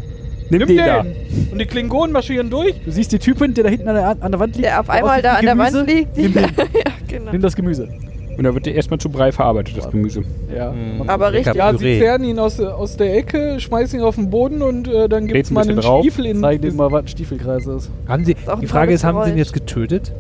nimm, 0.52 0.60
nimm 0.60 0.68
den, 0.68 0.78
den. 0.78 0.86
da. 0.86 1.06
Und 1.54 1.58
die 1.60 1.66
Klingonen 1.66 2.12
marschieren 2.14 2.52
durch. 2.52 2.76
Du 2.86 2.92
siehst 2.92 3.14
die 3.14 3.20
Typin, 3.20 3.56
der 3.56 3.64
da 3.64 3.72
hinten 3.72 3.88
an 3.88 3.96
der, 3.96 4.10
an 4.24 4.32
der 4.32 4.40
Wand 4.40 4.56
liegt. 4.56 4.68
Der 4.68 4.80
auf 4.80 4.92
einmal 4.92 5.24
da 5.24 5.38
an 5.38 5.44
der. 5.44 5.58
Wand 5.58 5.88
liegt. 5.88 6.16
Nimm, 6.16 6.34
den. 6.34 6.44
ja, 6.58 6.92
genau. 7.08 7.32
Nimm 7.32 7.42
das 7.42 7.56
Gemüse. 7.56 7.90
Und 8.38 8.44
da 8.44 8.54
wird 8.54 8.66
der 8.66 8.76
erstmal 8.76 9.00
zu 9.00 9.10
Brei 9.10 9.32
verarbeitet, 9.32 9.78
das 9.78 9.90
Gemüse. 9.90 10.24
Ja. 10.56 10.72
Mhm. 10.72 11.10
Aber 11.10 11.32
richtig. 11.34 11.56
Ja, 11.56 11.78
sie 11.78 12.00
zerren 12.00 12.24
ihn 12.24 12.40
aus, 12.40 12.60
aus 12.60 12.98
der 12.98 13.16
Ecke, 13.16 13.60
schmeißen 13.60 14.00
ihn 14.00 14.06
auf 14.06 14.16
den 14.16 14.30
Boden 14.30 14.62
und 14.62 14.88
äh, 14.88 15.08
dann 15.08 15.28
gibt 15.28 15.46
es 15.46 15.52
mal 15.52 15.68
einen 15.68 15.78
drauf. 15.78 16.02
Stiefel 16.02 16.26
in 16.26 16.42
Zeig 16.42 16.62
dir 16.62 16.74
mal, 16.74 16.92
was 16.92 17.04
ein 17.04 17.08
Stiefelkreis 17.08 17.66
ist. 17.66 17.90
Haben 18.08 18.26
Sie, 18.26 18.36
die 18.62 18.68
Frage 18.68 18.94
ist, 18.94 19.04
haben 19.04 19.24
Sie 19.24 19.32
ihn 19.32 19.38
jetzt 19.38 19.54
getötet? 19.54 20.12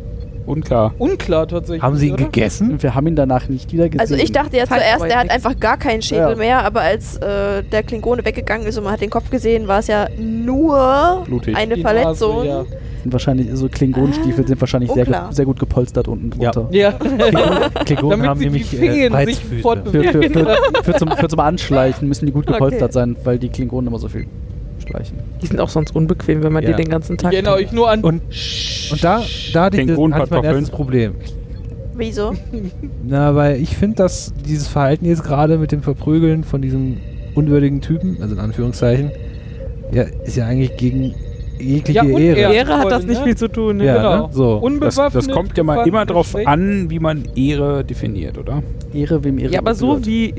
Unklar. 0.45 0.93
Unklar 0.97 1.47
tatsächlich. 1.47 1.81
Haben 1.81 1.95
Sie 1.97 2.07
ihn 2.07 2.13
oder? 2.13 2.25
gegessen? 2.25 2.81
Wir 2.81 2.95
haben 2.95 3.07
ihn 3.07 3.15
danach 3.15 3.47
nicht 3.49 3.71
wieder 3.73 3.89
gesehen. 3.89 3.99
Also 3.99 4.15
ich 4.15 4.31
dachte 4.31 4.57
ja 4.57 4.65
zuerst, 4.67 5.03
der 5.05 5.19
hat 5.19 5.29
einfach 5.29 5.59
gar 5.59 5.77
keinen 5.77 6.01
Schädel 6.01 6.29
Ja. 6.31 6.35
mehr, 6.35 6.63
aber 6.65 6.81
als 6.81 7.17
äh, 7.17 7.63
der 7.63 7.83
Klingone 7.83 8.23
weggegangen 8.25 8.67
ist 8.67 8.77
und 8.77 8.83
man 8.83 8.93
hat 8.93 9.01
den 9.01 9.09
Kopf 9.09 9.29
gesehen, 9.29 9.67
war 9.67 9.79
es 9.79 9.87
ja 9.87 10.07
nur 10.19 11.23
Blutig. 11.25 11.55
eine 11.55 11.75
Die 11.75 11.81
Verletzung. 11.81 12.37
Nase, 12.37 12.47
ja. 12.47 12.65
sind 13.03 13.11
wahrscheinlich 13.13 13.47
so 13.53 13.67
Klingonenstiefel 13.69 14.47
sind 14.47 14.59
wahrscheinlich 14.61 14.91
sehr, 14.91 15.05
unklar. 15.05 15.33
sehr 15.33 15.45
gut 15.45 15.59
gepolstert 15.59 16.07
unten 16.07 16.39
Ja. 16.41 16.51
drunter. 16.51 16.73
Ja. 16.75 16.91
Klingonen 17.85 18.09
Damit 18.19 18.27
haben 18.29 18.39
sie 18.39 18.45
nämlich 18.45 18.71
wie 18.71 18.85
äh, 18.87 19.03
sich 19.03 19.13
Reizfüße. 19.13 19.61
Für, 19.61 20.03
für, 20.03 20.29
für, 20.29 20.83
für, 20.83 20.93
zum, 20.95 21.11
für 21.11 21.27
zum 21.27 21.39
Anschleichen 21.39 22.07
müssen 22.07 22.25
die 22.25 22.31
gut 22.31 22.47
gepolstert 22.47 22.83
Okay. 22.83 22.91
sein, 22.93 23.15
weil 23.23 23.39
die 23.39 23.49
Klingonen 23.49 23.87
immer 23.87 23.99
so 23.99 24.07
viel 24.07 24.27
schleichen. 24.87 25.17
Die 25.41 25.47
sind 25.47 25.59
auch 25.59 25.69
sonst 25.69 25.95
unbequem, 25.95 26.43
wenn 26.43 26.53
man 26.53 26.63
Ja. 26.63 26.71
die 26.71 26.83
den 26.83 26.89
ganzen 26.89 27.17
Tag. 27.17 27.31
Ich 27.31 27.37
erinnere 27.37 27.55
euch 27.55 27.71
nur 27.71 27.89
an. 27.89 28.01
Und- 28.01 28.21
Und 28.91 29.03
da, 29.03 29.21
da 29.53 29.67
ich 29.67 29.71
das, 29.87 29.97
ich 29.97 29.97
mein 29.97 30.11
Kartoffeln. 30.11 30.43
erstes 30.43 30.69
Problem. 30.69 31.15
Wieso? 31.95 32.33
Na, 33.07 33.35
weil 33.35 33.61
ich 33.61 33.75
finde, 33.77 33.95
dass 33.97 34.33
dieses 34.45 34.67
Verhalten 34.67 35.05
jetzt 35.05 35.23
gerade 35.23 35.57
mit 35.57 35.71
dem 35.71 35.81
Verprügeln 35.81 36.43
von 36.43 36.61
diesem 36.61 36.97
unwürdigen 37.35 37.81
Typen, 37.81 38.17
also 38.21 38.35
in 38.35 38.39
Anführungszeichen, 38.41 39.11
ja, 39.91 40.03
ist 40.03 40.35
ja 40.35 40.45
eigentlich 40.45 40.75
gegen 40.77 41.13
jegliche 41.59 41.91
Ja, 41.99 42.03
und 42.03 42.21
Ehre. 42.21 42.53
Ehre 42.53 42.77
hat 42.79 42.91
das 42.91 43.05
nicht 43.05 43.19
ne? 43.19 43.25
viel 43.25 43.35
zu 43.37 43.47
tun. 43.47 43.77
Ne? 43.77 43.85
Ja, 43.85 43.95
genau. 43.97 44.27
ne? 44.27 44.33
So. 44.33 44.55
Das, 44.55 44.63
Unbewaffnet. 44.63 45.15
das 45.15 45.27
kommt 45.29 45.57
ja 45.57 45.63
mal 45.63 45.87
immer 45.87 46.05
drauf 46.05 46.27
geschwächt. 46.27 46.47
an, 46.47 46.89
wie 46.89 46.99
man 46.99 47.23
Ehre 47.35 47.83
definiert, 47.83 48.37
oder? 48.37 48.61
Ehre 48.93 49.23
wem 49.23 49.39
Ehre 49.39 49.53
Ja, 49.53 49.59
aber 49.59 49.75
so 49.75 50.05
wie 50.05 50.33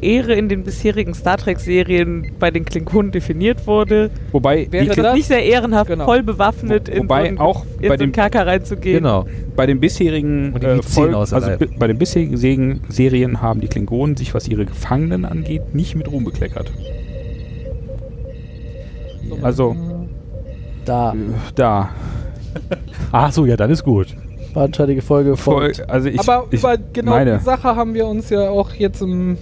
Ehre 0.00 0.34
in 0.34 0.48
den 0.48 0.64
bisherigen 0.64 1.12
Star 1.14 1.36
Trek-Serien 1.38 2.32
bei 2.38 2.50
den 2.50 2.64
Klingonen 2.64 3.10
definiert 3.10 3.66
wurde, 3.66 4.10
Wobei, 4.32 4.66
Wäre 4.70 4.86
die, 4.94 5.00
das- 5.02 5.14
nicht 5.14 5.26
sehr 5.26 5.44
ehrenhaft, 5.44 5.88
Genau. 5.90 6.04
voll 6.04 6.22
bewaffnet 6.22 6.88
in 6.88 7.04
Wobei 7.04 7.22
so 7.22 7.28
einen, 7.28 7.38
auch 7.38 7.64
in 7.80 7.80
bei 7.80 7.86
so 7.88 7.92
einen 7.94 7.98
dem- 7.98 8.12
Kerker 8.12 8.46
reinzugehen. 8.46 8.98
Genau. 8.98 9.26
bei 9.56 9.66
den 9.66 9.80
bisherigen 9.80 10.54
äh, 10.62 10.82
Folgen- 10.82 11.14
also 11.14 11.36
bei 11.78 11.86
den 11.88 11.98
bisherigen 11.98 12.80
Serien 12.88 13.42
haben 13.42 13.60
die 13.60 13.66
Klingonen 13.68 14.16
sich, 14.16 14.32
was 14.34 14.46
ihre 14.48 14.64
Gefangenen 14.66 15.24
angeht, 15.24 15.74
nicht 15.74 15.94
mit 15.96 16.10
Ruhm 16.10 16.24
bekleckert. 16.24 16.70
Also 19.42 19.76
Da. 20.88 21.14
da. 21.54 21.90
Ach 23.12 23.30
so, 23.30 23.44
ja, 23.44 23.56
dann 23.56 23.70
ist 23.70 23.84
gut. 23.84 24.08
Bahnscheidige 24.54 25.02
Folge 25.02 25.36
Voll, 25.36 25.74
von. 25.74 25.84
also 25.86 26.08
ich, 26.08 26.18
Aber 26.18 26.46
ich 26.50 26.60
über 26.60 26.78
genau 26.94 27.10
meine, 27.12 27.36
die 27.38 27.44
Sache 27.44 27.76
haben 27.76 27.92
wir 27.92 28.06
uns 28.06 28.30
ja 28.30 28.48
auch 28.48 28.72
jetzt 28.72 29.02
im 29.02 29.36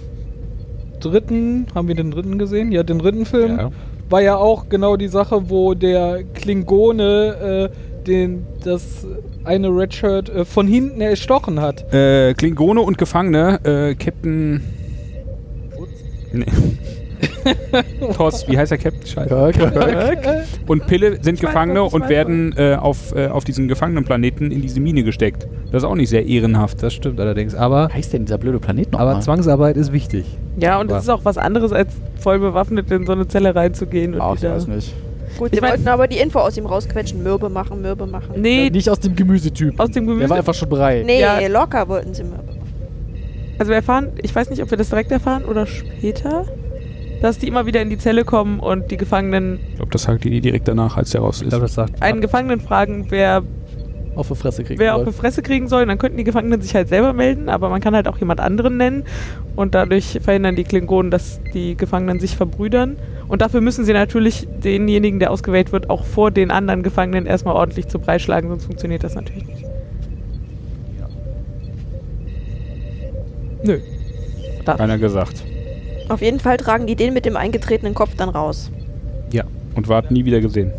dritten, 0.99 1.67
haben 1.73 1.87
wir 1.87 1.95
den 1.95 2.11
dritten 2.11 2.37
gesehen? 2.37 2.73
Ja, 2.73 2.83
den 2.83 2.99
dritten 2.99 3.25
Film. 3.25 3.57
Ja. 3.57 3.71
War 4.09 4.21
ja 4.21 4.35
auch 4.35 4.67
genau 4.67 4.97
die 4.97 5.07
Sache, 5.07 5.49
wo 5.49 5.73
der 5.73 6.23
Klingone 6.33 7.71
äh, 7.71 8.03
den, 8.05 8.45
das 8.63 9.07
eine 9.45 9.69
Redshirt 9.69 10.29
äh, 10.29 10.43
von 10.43 10.67
hinten 10.67 10.99
erstochen 10.99 11.61
hat. 11.61 11.93
äh, 11.93 12.33
Klingone 12.33 12.81
und 12.81 12.97
Gefangene, 12.97 13.59
äh, 13.63 13.95
Captain. 13.95 14.61
Nee. 16.33 16.45
Toss, 18.15 18.47
wie 18.47 18.57
heißt 18.57 18.71
der 18.71 18.77
Captain? 18.77 19.05
Scheiße. 19.05 19.51
Kirk. 19.53 20.43
Und 20.67 20.85
Pille 20.87 21.11
sind 21.21 21.35
Ich 21.35 21.43
weiß 21.43 21.49
Gefangene 21.49 21.85
ich 21.85 21.93
und 21.93 22.01
weiß 22.03 22.09
werden 22.09 22.53
äh, 22.57 22.75
auf, 22.75 23.15
äh, 23.15 23.27
auf 23.27 23.43
diesen 23.43 23.67
Gefangenenplaneten 23.67 24.51
in 24.51 24.61
diese 24.61 24.79
Mine 24.79 25.03
gesteckt. 25.03 25.47
Das 25.71 25.83
ist 25.83 25.89
auch 25.89 25.95
nicht 25.95 26.09
sehr 26.09 26.25
ehrenhaft. 26.25 26.81
Das 26.83 26.93
stimmt 26.93 27.19
allerdings. 27.19 27.55
Aber, 27.55 27.89
Wie 27.89 27.93
heißt 27.93 28.13
denn 28.13 28.25
dieser 28.25 28.37
blöde 28.37 28.59
Planet 28.59 28.91
noch 28.91 28.99
aber 28.99 29.13
mal? 29.15 29.21
Zwangsarbeit 29.21 29.77
ist 29.77 29.91
wichtig. 29.93 30.25
Ja, 30.59 30.79
und 30.79 30.91
es 30.91 31.03
ist 31.03 31.09
auch 31.09 31.23
was 31.25 31.37
anderes, 31.37 31.71
als 31.71 31.93
voll 32.19 32.39
bewaffnet 32.39 32.91
in 32.91 33.05
so 33.05 33.13
eine 33.13 33.27
Zelle 33.27 33.55
reinzugehen. 33.55 34.13
Und 34.15 34.21
Ah, 34.21 34.33
ich 34.35 34.43
weiß 34.43 34.67
nicht. 34.67 34.93
Gut, 35.37 35.51
mein- 35.61 35.71
wollten 35.71 35.87
aber 35.87 36.07
die 36.07 36.17
Info 36.17 36.39
aus 36.39 36.57
ihm 36.57 36.65
rausquetschen. 36.65 37.21
Mürbe 37.21 37.49
machen, 37.49 37.81
Mürbe 37.81 38.07
machen. 38.07 38.41
Nee, 38.41 38.69
Nicht 38.69 38.89
aus 38.89 38.99
dem 38.99 39.15
Gemüsetyp. 39.15 39.79
aus 39.79 39.91
dem 39.91 40.05
Der 40.05 40.13
Gemüse. 40.15 40.29
war 40.29 40.37
einfach 40.37 40.53
schon 40.53 40.69
brei. 40.69 41.03
Nee, 41.05 41.21
Ja. 41.21 41.39
locker 41.47 41.87
wollten 41.87 42.13
sie 42.13 42.23
Mürbe 42.23 42.37
machen. 42.43 42.57
Also 43.59 43.69
wir 43.69 43.77
erfahren, 43.77 44.09
ich 44.21 44.33
weiß 44.35 44.49
nicht, 44.51 44.61
ob 44.61 44.69
wir 44.71 44.77
das 44.77 44.89
direkt 44.89 45.11
erfahren 45.11 45.43
oder 45.45 45.65
später, 45.65 46.45
dass 47.21 47.39
die 47.39 47.47
immer 47.47 47.65
wieder 47.65 47.81
in 47.81 47.89
die 47.89 47.97
Zelle 47.97 48.23
kommen 48.25 48.59
und 48.59 48.91
die 48.91 48.97
Gefangenen, 48.97 49.59
Ich 49.69 49.75
glaube, 49.77 49.91
das 49.91 50.03
sagt 50.03 50.23
die 50.23 50.41
direkt 50.41 50.67
danach, 50.67 50.97
als 50.97 51.11
der 51.11 51.21
raus 51.21 51.37
Ich 51.37 51.43
ist. 51.43 51.49
glaube, 51.49 51.63
das 51.65 51.73
sagt. 51.73 52.01
einen 52.01 52.21
Gefangenen 52.21 52.59
fragen, 52.59 53.07
wer, 53.09 53.43
Auf 54.15 54.27
die 54.29 54.35
Fresse 54.35 54.63
kriegen 54.63 54.79
wer 54.79 54.95
auf 54.95 55.03
soll. 55.03 55.13
die 55.13 55.17
Fresse 55.19 55.41
kriegen 55.41 55.67
soll. 55.67 55.85
Dann 55.85 55.97
könnten 55.97 56.17
die 56.17 56.23
Gefangenen 56.23 56.61
sich 56.61 56.73
halt 56.75 56.89
selber 56.89 57.13
melden, 57.13 57.49
aber 57.49 57.69
man 57.69 57.81
kann 57.81 57.95
halt 57.95 58.07
auch 58.07 58.17
jemand 58.17 58.39
anderen 58.39 58.77
nennen 58.77 59.03
und 59.55 59.73
dadurch 59.75 60.19
verhindern 60.21 60.55
die 60.55 60.63
Klingonen, 60.63 61.11
dass 61.11 61.39
die 61.53 61.75
Gefangenen 61.75 62.19
sich 62.19 62.35
verbrüdern. 62.35 62.97
Und 63.27 63.41
dafür 63.41 63.61
müssen 63.61 63.83
sie 63.83 63.93
natürlich 63.93 64.47
denjenigen, 64.63 65.19
der 65.19 65.31
ausgewählt 65.31 65.71
wird, 65.71 65.89
auch 65.89 66.05
vor 66.05 66.31
den 66.31 66.49
anderen 66.51 66.81
Gefangenen 66.83 67.25
erstmal 67.25 67.55
ordentlich 67.55 67.87
zu 67.87 67.99
Brei 67.99 68.19
schlagen, 68.19 68.47
sonst 68.49 68.65
funktioniert 68.65 69.03
das 69.03 69.15
natürlich 69.15 69.45
nicht. 69.45 69.63
Nö. 73.63 73.79
Da. 74.65 74.75
Keiner 74.75 74.97
gesagt. 74.97 75.43
Auf 76.09 76.21
jeden 76.21 76.39
Fall 76.39 76.57
tragen 76.57 76.87
die 76.87 76.95
den 76.95 77.13
mit 77.13 77.25
dem 77.25 77.35
eingetretenen 77.35 77.93
Kopf 77.93 78.15
dann 78.15 78.29
raus. 78.29 78.71
Ja. 79.31 79.43
Und 79.75 79.87
ward 79.89 80.09
nie 80.11 80.25
wieder 80.25 80.39
gesehen. 80.41 80.71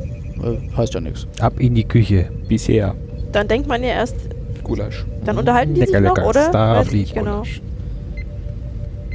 Äh, 0.43 0.75
heißt 0.77 0.95
ja 0.95 1.01
nichts. 1.01 1.27
Ab 1.41 1.55
in 1.59 1.75
die 1.75 1.85
Küche. 1.85 2.31
Bisher. 2.49 2.95
Dann 3.33 3.47
denkt 3.49 3.69
man 3.69 3.83
ja 3.83 3.91
erst, 3.91 4.17
Gulasch. 4.64 5.05
dann 5.25 5.38
unterhalten 5.38 5.75
die 5.75 5.81
Lecker, 5.81 5.93
sich 5.99 6.01
noch, 6.09 6.17
lecker. 6.17 6.29
oder? 6.29 6.53
Weiß 6.53 6.93
nicht 6.93 7.14
genau. 7.14 7.33
Gulasch. 7.43 7.61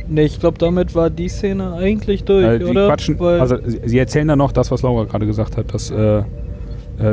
Ne, 0.08 0.24
ich 0.24 0.40
glaube, 0.40 0.58
damit 0.58 0.94
war 0.96 1.10
die 1.10 1.30
Szene 1.30 1.74
eigentlich 1.74 2.24
durch, 2.26 2.46
Äh, 2.46 2.60
die 2.60 2.66
oder? 2.66 2.88
quatschen, 2.88 3.20
Weil- 3.20 3.40
also 3.40 3.58
sie, 3.66 3.80
sie 3.86 3.98
erzählen 3.98 4.28
dann 4.28 4.38
noch 4.38 4.52
das, 4.52 4.70
was 4.70 4.82
Laura 4.82 5.06
gerade 5.06 5.26
gesagt 5.26 5.58
hat, 5.58 5.74
dass, 5.74 5.90
äh, 5.92 6.18
äh, 6.18 6.24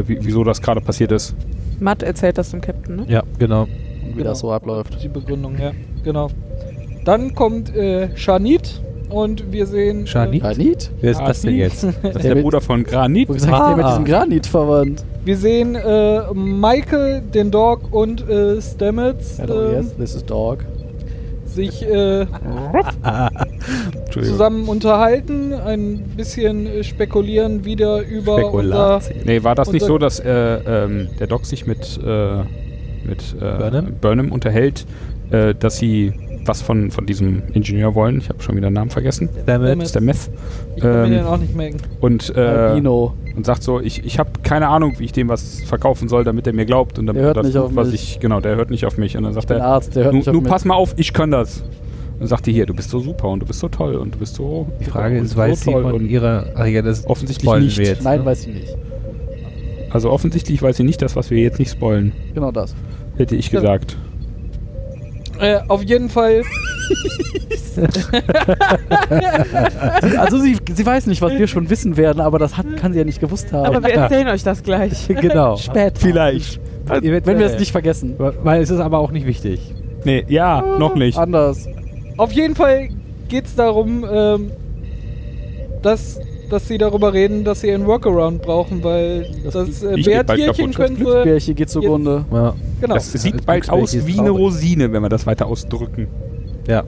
wie, 0.07 0.19
wieso 0.21 0.43
das 0.45 0.61
gerade 0.61 0.81
passiert 0.81 1.13
ist. 1.13 1.35
Matt 1.79 2.03
erzählt 2.03 2.37
das 2.37 2.51
dem 2.51 2.61
Captain, 2.61 2.97
ne? 2.97 3.05
Ja, 3.09 3.23
genau. 3.39 3.63
Und 3.63 3.69
wie 4.09 4.13
Genau. 4.19 4.25
das 4.31 4.41
so 4.41 4.51
abläuft. 4.53 5.03
Die 5.03 5.09
Begründung, 5.09 5.57
ja, 5.59 5.71
genau. 6.05 6.29
Dann 7.05 7.35
kommt 7.35 7.75
äh, 7.75 8.15
Shanit 8.17 8.83
und 9.11 9.53
wir 9.53 9.67
sehen. 9.67 10.07
Shanit? 10.07 10.43
Granit? 10.43 10.91
Wer 11.01 11.11
ist 11.13 11.21
das 11.21 11.43
denn 11.43 11.55
jetzt? 11.57 11.85
Das 12.03 12.17
ist 12.17 12.25
Der 12.25 12.35
der 12.35 12.43
Bruder 12.43 12.61
von 12.61 12.85
Granit. 12.85 13.29
Wo 13.29 13.33
gesagt, 13.35 13.53
der 13.53 13.77
mit 13.77 13.85
Ah. 13.85 13.89
diesem 13.91 14.05
Granit 14.05 14.47
verwandt. 14.47 15.01
Äh, 15.01 15.27
wir 15.27 15.37
sehen 15.37 15.75
äh, 15.75 16.33
Michael, 16.35 17.21
den 17.23 17.51
Dog 17.51 17.93
und 17.93 18.29
äh, 18.29 18.61
Stamets 18.61 19.39
Hello, 19.39 19.61
äh, 19.69 19.73
yes, 19.77 19.95
this 19.97 20.15
is 20.15 20.25
dog. 20.25 20.65
sich 21.45 21.83
äh, 21.83 22.27
zusammen 24.13 24.69
unterhalten, 24.69 25.53
ein 25.53 25.99
bisschen 26.17 26.67
äh, 26.67 26.85
spekulieren 26.85 27.65
wieder 27.65 28.03
über 28.03 28.37
unser, 28.53 29.01
Spekulation. 29.01 29.17
Nee, 29.25 29.43
war 29.43 29.55
das 29.55 29.73
nicht 29.73 29.83
Unser- 29.83 29.93
so, 29.95 29.99
dass 29.99 30.21
äh, 30.21 30.31
ähm, 30.85 31.09
der 31.19 31.27
Doc 31.27 31.47
sich 31.47 31.67
mit, 31.67 31.99
äh, 32.05 32.37
mit 33.07 33.35
äh, 33.41 33.59
Burnham? 33.59 33.93
Burnham 34.01 34.33
unterhält, 34.33 34.87
äh, 35.31 35.55
dass 35.55 35.77
sie 35.79 36.13
was 36.47 36.63
von, 36.63 36.91
von 36.91 37.07
diesem 37.07 37.43
Ingenieur 37.53 37.95
wollen? 37.95 38.19
Ich 38.19 38.29
habe 38.29 38.43
schon 38.43 38.57
wieder 38.57 38.69
den 38.71 38.75
Namen 38.75 38.91
vergessen. 38.91 39.29
Der 39.47 39.59
Meth. 39.59 39.97
ich 40.77 40.83
kann 40.83 41.05
ähm, 41.05 41.11
mir 41.11 41.17
den 41.19 41.25
auch 41.27 41.37
nicht 41.39 41.55
merken. 41.55 41.79
Und, 42.01 42.35
äh, 42.37 42.41
Albino. 42.41 43.15
und 43.37 43.45
sagt 43.47 43.63
so, 43.63 43.81
ich, 43.81 44.05
ich 44.05 44.19
habe 44.19 44.31
keine 44.43 44.69
Ahnung, 44.69 44.95
wie 44.99 45.05
ich 45.05 45.13
dem 45.13 45.29
was 45.29 45.61
verkaufen 45.63 46.09
soll, 46.09 46.25
damit 46.25 46.47
er 46.47 46.53
mir 46.53 46.65
glaubt. 46.67 46.99
Und 46.99 47.07
damit 47.07 47.21
Der 47.21 47.27
hört 47.27 47.37
das 47.37 47.47
nicht 47.47 47.55
tut, 47.57 47.65
auf 47.65 47.77
was 47.77 47.91
mich. 47.91 48.15
ich, 48.15 48.21
genau, 48.21 48.41
der 48.41 48.57
hört 48.57 48.71
nicht 48.71 48.85
auf 48.87 48.97
mich. 48.99 49.17
Und 49.17 49.25
dann 49.25 49.33
sagt 49.35 49.51
er, 49.51 49.65
Arzt, 49.65 49.95
der 49.97 50.05
hört 50.05 50.13
nun, 50.15 50.19
nicht 50.21 50.29
auf 50.29 50.35
nun 50.35 50.43
mich. 50.45 50.51
pass 50.53 50.65
mal 50.65 50.75
auf, 50.75 50.95
ich 50.97 51.13
kann 51.13 51.31
das. 51.31 51.61
Und 51.61 52.21
dann 52.21 52.29
sagt 52.29 52.47
die 52.47 52.53
hier, 52.53 52.67
du 52.67 52.75
bist 52.75 52.91
so 52.91 52.99
super 53.01 53.29
und 53.29 53.41
du 53.41 53.47
bist 53.47 53.61
so 53.61 53.69
toll 53.69 53.95
und 53.97 54.15
du 54.15 54.19
bist 54.19 54.35
so. 54.35 54.67
die 54.81 54.85
Frage 54.85 55.19
ist, 55.19 55.37
weiß 55.37 55.61
sie 55.63 55.71
toll 55.73 55.83
von 55.83 55.93
und 55.95 56.07
ihrer. 56.07 56.47
Ach 56.55 56.67
ja, 56.67 56.83
das 56.83 57.07
Offensichtlich 57.07 57.51
nicht. 57.53 57.79
wir 57.79 57.87
jetzt. 57.87 58.03
Nein, 58.05 58.21
ne? 58.21 58.25
weiß 58.27 58.47
ich 58.47 58.55
nicht. 58.55 58.77
Also 59.91 60.11
offensichtlich 60.11 60.63
weiß 60.63 60.77
sie 60.77 60.85
nicht 60.85 61.03
das, 61.03 61.17
was 61.17 61.31
wir 61.31 61.39
jetzt 61.39 61.59
nicht 61.59 61.71
spoilen, 61.73 62.13
Genau 62.35 62.53
das. 62.53 62.75
hätte 63.17 63.35
ich 63.37 63.51
Ja. 63.51 63.61
gesagt. 63.61 63.97
Äh, 65.41 65.61
auf 65.69 65.83
jeden 65.83 66.09
Fall, 66.11 66.43
Also 70.19 70.39
sie, 70.39 70.57
sie 70.75 70.87
weiß 70.87 71.07
nicht, 71.07 71.23
was 71.23 71.33
wir 71.33 71.47
schon 71.47 71.71
wissen 71.71 71.97
werden, 71.97 72.21
aber 72.21 72.39
das 72.39 72.57
hat, 72.57 72.67
kann 72.77 72.93
sie 72.93 72.99
ja 72.99 73.05
nicht 73.05 73.21
gewusst 73.21 73.53
haben. 73.53 73.67
Aber 73.67 73.83
wir 73.83 73.95
erzählen 73.95 74.29
euch 74.29 74.43
das 74.43 74.63
gleich. 74.63 75.09
genau. 75.21 75.57
spät. 75.57 75.99
Vielleicht. 75.99 76.61
Werdet- 76.87 77.27
Wenn 77.27 77.39
wir 77.39 77.47
es 77.47 77.59
nicht 77.59 77.73
vergessen. 77.73 78.15
Weil 78.19 78.63
es 78.63 78.71
ist 78.71 78.81
aber 78.81 78.99
auch 78.99 79.13
nicht 79.13 79.27
wichtig. 79.27 79.61
Nee, 80.05 80.25
ja, 80.29 80.63
noch 80.79 80.95
nicht. 80.95 81.19
Anders. 81.19 81.67
auf 82.17 82.33
jeden 82.33 82.55
Fall 82.57 82.89
geht 83.29 83.47
es 83.47 83.55
darum, 83.55 84.05
ähm, 84.11 84.51
dass, 85.83 86.19
dass 86.51 86.69
sie 86.69 86.79
darüber 86.79 87.13
reden, 87.13 87.45
dass 87.45 87.61
sie 87.63 87.73
einen 87.73 87.87
Workaround 87.87 88.43
brauchen, 88.43 88.83
weil 88.85 89.27
Das 89.45 89.55
das, 89.55 89.83
äh, 89.83 90.01
Bärtierchen 90.03 90.73
können 90.75 90.97
sie. 90.97 91.05
Glücksbärchen 91.05 91.55
geht 91.55 91.71
zugrunde. 91.71 92.25
Ja. 92.33 92.55
Genau. 92.81 92.95
Das 92.95 93.13
sieht 93.13 93.35
als 93.35 93.47
bald 93.47 93.71
aus 93.71 94.07
wie 94.07 94.19
eine. 94.19 94.31
Rosine, 94.31 94.93
wenn 94.93 95.03
wir 95.03 95.09
das 95.09 95.27
weiter 95.27 95.47
ausdrücken. 95.47 96.09
ja. 96.69 96.85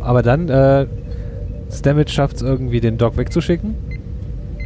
Aber 0.00 0.22
dann, 0.22 0.48
äh, 0.48 0.86
Stamets 1.70 2.12
schafft 2.12 2.36
es 2.36 2.42
irgendwie, 2.42 2.80
den 2.80 2.96
Doc 2.96 3.16
wegzuschicken. 3.18 3.74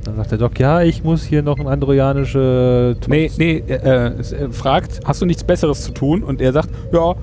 Dann 0.04 0.14
sagt 0.16 0.30
der 0.30 0.38
Doc, 0.38 0.60
ja, 0.60 0.82
ich 0.82 1.02
muss 1.02 1.24
hier 1.24 1.42
noch 1.42 1.58
ein 1.58 1.66
androjanische... 1.66 2.96
Nee, 3.08 3.30
nee, 3.36 3.62
äh, 3.66 4.12
es, 4.18 4.32
äh, 4.32 4.48
fragt, 4.50 5.00
hast 5.04 5.20
du 5.22 5.26
nichts 5.26 5.42
Besseres 5.42 5.82
zu 5.82 5.92
tun? 5.92 6.22
Und 6.22 6.40
er 6.40 6.52
sagt, 6.52 6.68
ja, 6.92 7.14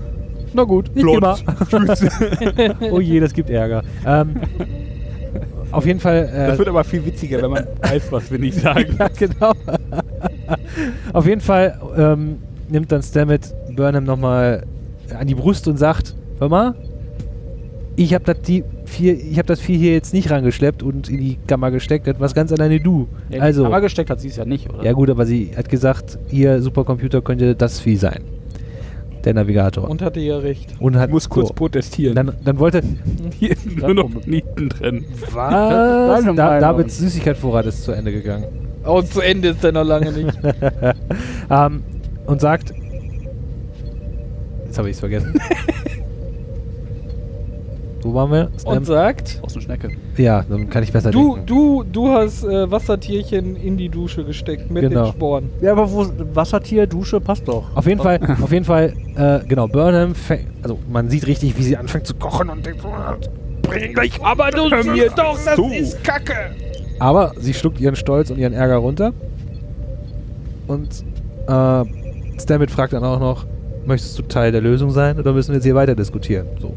Na 0.54 0.64
gut. 0.64 0.92
Ich 0.94 1.02
Plot. 1.04 1.22
geh 1.24 2.68
mal. 2.68 2.76
oh 2.92 3.00
je, 3.00 3.20
das 3.22 3.34
gibt 3.34 3.50
Ärger. 3.50 3.84
Ähm, 4.06 4.36
auf 5.72 5.86
jeden 5.86 6.00
Fall... 6.00 6.30
Äh, 6.34 6.48
das 6.48 6.58
wird 6.58 6.68
aber 6.68 6.84
viel 6.84 7.06
witziger, 7.06 7.42
wenn 7.42 7.52
man 7.52 7.68
weiß, 7.82 8.12
was 8.12 8.32
wir 8.32 8.40
nicht 8.40 8.60
sagen. 8.60 8.96
ja, 8.98 9.08
genau. 9.08 9.54
Auf 11.14 11.26
jeden 11.26 11.42
Fall 11.42 11.80
ähm, 11.98 12.38
nimmt 12.70 12.92
dann 12.92 13.02
Stammet 13.02 13.54
Burnham 13.76 14.04
nochmal 14.04 14.64
an 15.18 15.28
die 15.28 15.36
Brust 15.36 15.68
und 15.68 15.78
sagt, 15.78 16.16
hör 16.40 16.50
mal, 16.50 16.76
ich 17.96 18.14
habe 18.14 18.24
das, 18.24 18.42
die 18.42 18.64
vier, 18.86 19.14
ich 19.14 19.38
hab 19.38 19.48
das 19.48 19.60
Vieh 19.60 19.78
hier 19.78 19.94
jetzt 19.94 20.14
nicht 20.14 20.32
rangeschleppt 20.32 20.82
und 20.84 21.10
in 21.10 21.18
die 21.18 21.38
Kammer 21.48 21.72
gesteckt, 21.72 22.08
das 22.08 22.20
was 22.20 22.34
ganz 22.34 22.52
alleine 22.52 22.80
du. 22.80 23.08
Ja, 23.30 23.42
also, 23.42 23.66
Aber 23.66 23.82
gesteckt 23.82 24.10
hat 24.10 24.22
sie 24.22 24.30
es 24.30 24.38
ja 24.38 24.46
nicht, 24.46 24.70
oder? 24.70 24.84
ja 24.84 24.94
gut, 24.94 25.10
aber 25.10 25.26
sie 25.26 25.52
hat 25.56 25.70
gesagt, 25.70 26.18
ihr 26.32 26.62
Supercomputer 26.62 27.22
könnte 27.22 27.56
das 27.56 27.80
Vieh 27.80 27.98
sein. 27.98 28.24
Der 29.24 29.34
Navigator. 29.34 29.90
Und 29.90 30.02
hatte 30.02 30.20
ja 30.20 30.38
recht. 30.40 30.74
Und 30.80 30.96
hat 30.96 31.10
Ich 31.10 31.14
muss 31.14 31.30
kurz 31.30 31.50
so. 31.50 31.54
protestieren. 31.54 32.16
Dann, 32.16 32.34
dann 32.44 32.60
wollte. 32.60 32.82
Hier 33.40 33.52
ist 33.52 33.78
nur 33.78 33.94
noch 33.94 34.10
Nieten 34.26 34.70
drin. 34.70 35.06
Was? 35.32 36.26
Da. 36.36 36.60
Davids 36.60 36.98
Süßigkeitsvorrat 36.98 37.66
ist 37.68 37.84
zu 37.84 37.92
Ende 37.92 38.12
gegangen. 38.12 38.46
Und 38.84 39.08
zu 39.08 39.22
Ende 39.22 39.50
ist 39.50 39.64
er 39.64 39.74
noch 39.74 39.84
lange 39.84 40.12
nicht. 40.12 40.38
ähm, 41.50 41.84
und 42.26 42.42
sagt. 42.42 42.74
Jetzt 44.66 44.78
habe 44.78 44.90
ich 44.90 44.96
es 44.96 45.00
vergessen. 45.00 45.34
Wo 48.04 48.14
waren 48.14 48.32
wir? 48.32 48.46
Und 48.52 48.60
Stamp? 48.62 48.86
sagt, 48.88 49.40
Aus 49.44 49.54
der 49.54 49.62
Schnecke. 49.62 49.90
ja, 50.18 50.44
dann 50.50 50.70
kann 50.70 50.84
ich 50.84 50.92
besser 50.92 51.12
du, 51.12 51.36
denken. 51.36 51.46
du, 51.46 51.84
du 51.84 52.10
hast 52.10 52.44
äh, 52.44 52.70
Wassertierchen 52.72 53.56
in 53.56 53.78
die 53.78 53.90
Dusche 53.90 54.24
gesteckt 54.24 54.72
mit 54.72 54.82
Genau. 54.84 55.04
den 55.06 55.12
Sporen. 55.14 55.50
Ja, 55.62 55.72
aber 55.74 55.92
wo 55.92 56.06
Wassertier, 56.34 56.88
Dusche, 56.88 57.20
passt 57.22 57.48
doch. 57.48 57.66
Auf 57.76 57.86
jeden 57.86 58.02
Fall, 58.02 58.20
auf 58.42 58.52
jeden 58.52 58.66
Fall, 58.66 58.94
äh, 59.16 59.40
genau, 59.48 59.68
Burnham, 59.68 60.14
also 60.64 60.80
man 60.92 61.10
sieht 61.10 61.28
richtig, 61.28 61.58
wie 61.58 61.64
sie 61.64 61.78
anfängt 61.78 62.08
zu 62.08 62.16
kochen 62.16 62.50
und 62.50 62.66
denkt 62.66 62.82
so, 62.82 62.90
bring 63.62 63.94
gleich 63.94 64.12
Aber 64.24 64.50
du 64.52 64.68
siehst 64.82 65.18
doch, 65.18 65.38
das 65.46 65.56
zu. 65.56 65.66
ist 65.72 66.04
Kacke. 66.04 66.34
Aber 67.00 67.32
sie 67.40 67.54
schluckt 67.54 67.80
ihren 67.80 67.96
Stolz 67.96 68.30
und 68.30 68.38
ihren 68.38 68.54
Ärger 68.54 68.78
runter. 68.78 69.14
Und 70.68 71.04
äh, 71.48 72.40
Stammet 72.40 72.72
fragt 72.72 72.94
dann 72.94 73.04
auch 73.04 73.20
noch, 73.20 73.46
möchtest 73.86 74.18
du 74.18 74.24
Teil 74.24 74.52
der 74.52 74.62
Lösung 74.62 74.92
sein 74.92 75.20
oder 75.20 75.34
müssen 75.34 75.50
wir 75.50 75.56
jetzt 75.56 75.64
hier 75.66 75.76
weiter 75.76 75.96
diskutieren? 75.96 76.48
So 76.60 76.74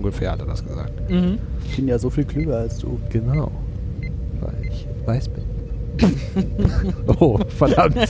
ungefähr 0.00 0.32
hat 0.32 0.40
er 0.40 0.46
das 0.46 0.64
gesagt. 0.64 1.10
Mhm. 1.10 1.38
Ich 1.68 1.76
bin 1.76 1.88
ja 1.88 1.98
so 1.98 2.10
viel 2.10 2.24
klüger 2.24 2.58
als 2.58 2.78
du. 2.78 2.98
Genau. 3.10 3.50
Weil 4.40 4.54
ich 4.66 4.86
weiß 5.06 5.28
bin. 5.28 5.44
oh, 7.18 7.38
verdammt. 7.48 7.96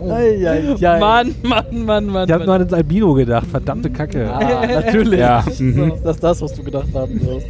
Eieiei. 0.00 0.98
Mann, 0.98 1.34
Mann, 1.42 1.84
Mann, 1.84 2.06
Mann. 2.06 2.28
Ich 2.28 2.32
habe 2.32 2.44
nur 2.44 2.54
an 2.54 2.62
das 2.62 2.72
Albino 2.74 3.14
gedacht. 3.14 3.46
Verdammte 3.46 3.88
Kacke. 3.90 4.30
Ah, 4.30 4.66
natürlich. 4.66 5.20
Ja. 5.20 5.42
Mhm. 5.58 5.92
Das 6.04 6.16
ist 6.16 6.22
das, 6.22 6.42
was 6.42 6.54
du 6.54 6.62
gedacht 6.62 6.88
haben 6.92 7.20
wirst. 7.24 7.46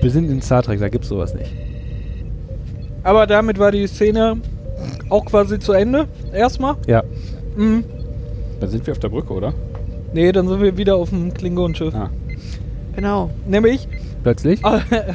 Wir 0.00 0.10
sind 0.10 0.30
in 0.30 0.40
Star 0.40 0.62
Trek, 0.62 0.78
da 0.80 0.88
gibt's 0.88 1.08
sowas 1.08 1.34
nicht. 1.34 1.50
Aber 3.02 3.26
damit 3.26 3.58
war 3.58 3.72
die 3.72 3.86
Szene 3.86 4.36
auch 5.08 5.24
quasi 5.24 5.58
zu 5.58 5.72
Ende. 5.72 6.06
Erstmal. 6.32 6.76
Ja. 6.86 7.02
Mhm. 7.56 7.84
Da 8.60 8.68
sind 8.68 8.86
wir 8.86 8.92
auf 8.92 8.98
der 8.98 9.08
Brücke, 9.08 9.32
oder? 9.32 9.52
Nee, 10.14 10.30
dann 10.32 10.48
sind 10.48 10.62
wir 10.62 10.76
wieder 10.76 10.94
auf 10.96 11.10
dem 11.10 11.34
Klingonenschiff. 11.34 11.94
Ah. 11.94 12.08
Genau. 12.94 13.30
Nämlich 13.46 13.88
Plötzlich. 14.22 14.60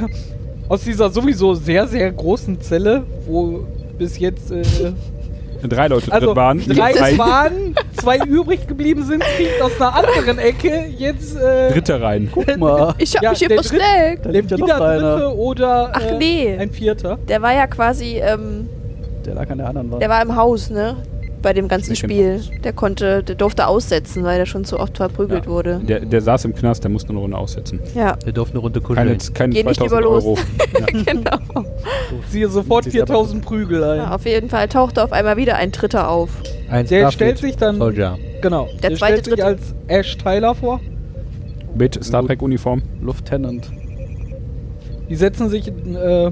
aus 0.70 0.84
dieser 0.84 1.10
sowieso 1.10 1.54
sehr, 1.56 1.88
sehr 1.88 2.12
großen 2.12 2.60
Zelle, 2.62 3.04
wo 3.26 3.66
bis 3.98 4.20
jetzt 4.20 4.52
äh, 4.52 4.62
Drei 5.68 5.88
Leute 5.88 6.12
also 6.12 6.28
drin 6.28 6.36
waren. 6.38 6.60
drei 6.68 7.02
Ein 7.02 7.18
waren, 7.18 7.76
zwei 7.98 8.18
übrig 8.20 8.66
geblieben 8.68 9.04
sind, 9.04 9.22
kriegt 9.22 9.62
aus 9.62 9.80
einer 9.80 9.94
anderen 9.96 10.38
Ecke 10.38 10.86
jetzt 10.98 11.36
äh, 11.36 11.72
Dritter 11.74 12.02
rein. 12.02 12.30
Guck 12.34 12.58
mal. 12.58 12.94
Ich 12.98 13.16
hab 13.16 13.24
Ja, 13.24 13.30
mich 13.32 13.40
hier 13.40 13.50
versteckt. 13.50 14.26
Da 14.26 14.30
lebt 14.30 14.52
ja 14.52 14.58
noch 14.58 14.68
wieder 14.68 14.82
einer. 14.86 15.16
dritte 15.18 15.36
oder 15.38 15.92
Ach, 15.94 16.02
äh, 16.02 16.18
nee. 16.18 16.58
ein 16.58 16.72
vierter. 16.72 17.18
Der 17.28 17.42
war 17.42 17.54
ja 17.54 17.68
quasi, 17.68 18.20
ähm, 18.20 18.70
Der 19.26 19.34
lag 19.36 19.50
an 19.50 19.58
der 19.58 19.68
anderen 19.68 19.92
Wand. 19.92 20.02
der 20.02 20.10
war 20.10 20.22
im 20.22 20.36
Haus, 20.36 20.70
ne? 20.70 20.96
Bei 21.42 21.54
dem 21.54 21.68
ganzen 21.70 21.96
Spiel. 21.96 22.42
Der 22.64 22.74
konnte, 22.74 23.24
der 23.24 23.36
durfte 23.36 23.68
aussetzen, 23.68 24.24
weil 24.24 24.40
er 24.40 24.46
schon 24.46 24.66
zu 24.66 24.80
oft 24.80 24.98
verprügelt 24.98 25.46
Ja. 25.46 25.52
wurde. 25.52 25.80
Der, 25.84 26.02
der 26.02 26.22
saß 26.22 26.46
im 26.46 26.54
Knast, 26.56 26.84
der 26.84 26.92
musste 26.92 27.10
eine 27.12 27.20
Runde 27.20 27.38
aussetzen. 27.38 27.80
Ja, 27.96 28.18
Wir 28.26 28.34
durften 28.34 28.58
eine 28.58 28.62
Runde 28.64 28.82
Keine, 28.82 29.16
kuscheln. 29.16 29.34
keine 29.34 29.54
Geh 29.54 29.64
nicht 29.64 29.80
2000 29.80 30.02
lieber 30.02 30.02
los. 30.02 30.26
Euro. 30.26 30.38
Ja. 30.80 30.86
genau. 31.14 31.66
Siehe 32.30 32.50
sofort 32.50 32.84
Sie 32.86 32.90
ist 32.98 33.02
aber- 33.04 33.14
4000 33.14 33.46
Prügel 33.46 33.84
ein. 33.84 33.98
Ja, 33.98 34.16
auf 34.16 34.26
jeden 34.26 34.50
Fall 34.50 34.68
tauchte 34.68 35.04
auf 35.04 35.12
einmal 35.14 35.38
wieder 35.38 35.56
ein 35.56 35.72
Dritter 35.72 36.10
auf. 36.10 36.30
Ein 36.70 36.86
Der 36.88 37.00
Starfleet 37.10 37.14
stellt 37.14 37.38
sich 37.40 37.56
dann- 37.58 37.78
Soldier. 37.78 38.18
Genau. 38.42 38.68
Der 38.82 38.90
Der, 38.90 38.98
zweite, 39.00 39.20
stellt 39.22 39.36
sich 39.38 39.44
als 39.46 39.74
Ash 39.88 40.18
Tyler 40.18 40.56
vor. 40.56 40.80
Mit 41.76 42.04
Star 42.04 42.26
Trek 42.26 42.42
Uniform. 42.42 42.82
Lieutenant. 43.02 43.70
Die 45.10 45.16
setzen 45.16 45.50
sich. 45.50 45.68
Äh, 45.70 46.32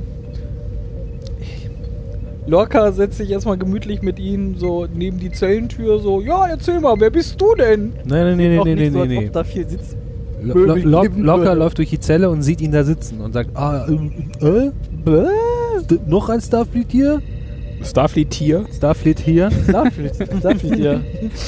Lorca 2.48 2.91
setzt 2.91 3.18
sich 3.18 3.30
erstmal 3.30 3.58
gemütlich 3.58 4.02
mit 4.02 4.20
ihnen 4.20 4.56
so 4.58 4.88
neben 4.93 5.20
die 5.20 5.32
Zellentür, 5.32 6.00
so: 6.00 6.22
Ja, 6.22 6.48
erzähl 6.48 6.80
mal, 6.80 6.95
wer 6.98 7.10
bist 7.10 7.39
du 7.41 7.54
denn? 7.56 7.93
Nein, 8.06 8.38
nein, 8.38 8.38
nein, 8.38 8.56
nein, 8.64 8.78
nein, 8.78 8.93
nein. 8.93 9.08
nee. 9.10 9.30
da 9.32 9.43
viel 9.43 9.68
sitzt. 9.68 9.98
Lo 10.41 10.54
lo 10.54 10.76
locker 10.76 11.16
würde. 11.43 11.54
läuft 11.56 11.78
durch 11.80 11.89
die 11.89 12.00
Zelle 12.00 12.30
und 12.30 12.43
sieht 12.43 12.62
ihn 12.62 12.72
da 12.72 12.84
sitzen 12.84 13.22
und 13.22 13.34
sagt, 13.34 13.50
ah, 13.56 13.86
ähm, 13.89 14.12
äh, 14.39 14.72
was? 15.04 15.88
D- 15.88 15.98
Noch 16.08 16.30
ein 16.30 16.39
Starfleet 16.41 16.91
hier? 16.91 17.22
Starfleet 17.84 18.30
Tier. 18.30 18.66
Starfleet 18.76 19.20
hier? 19.20 19.50
Starfleet. 19.68 20.16
Starfleet, 20.39 20.80
ja. 20.80 21.00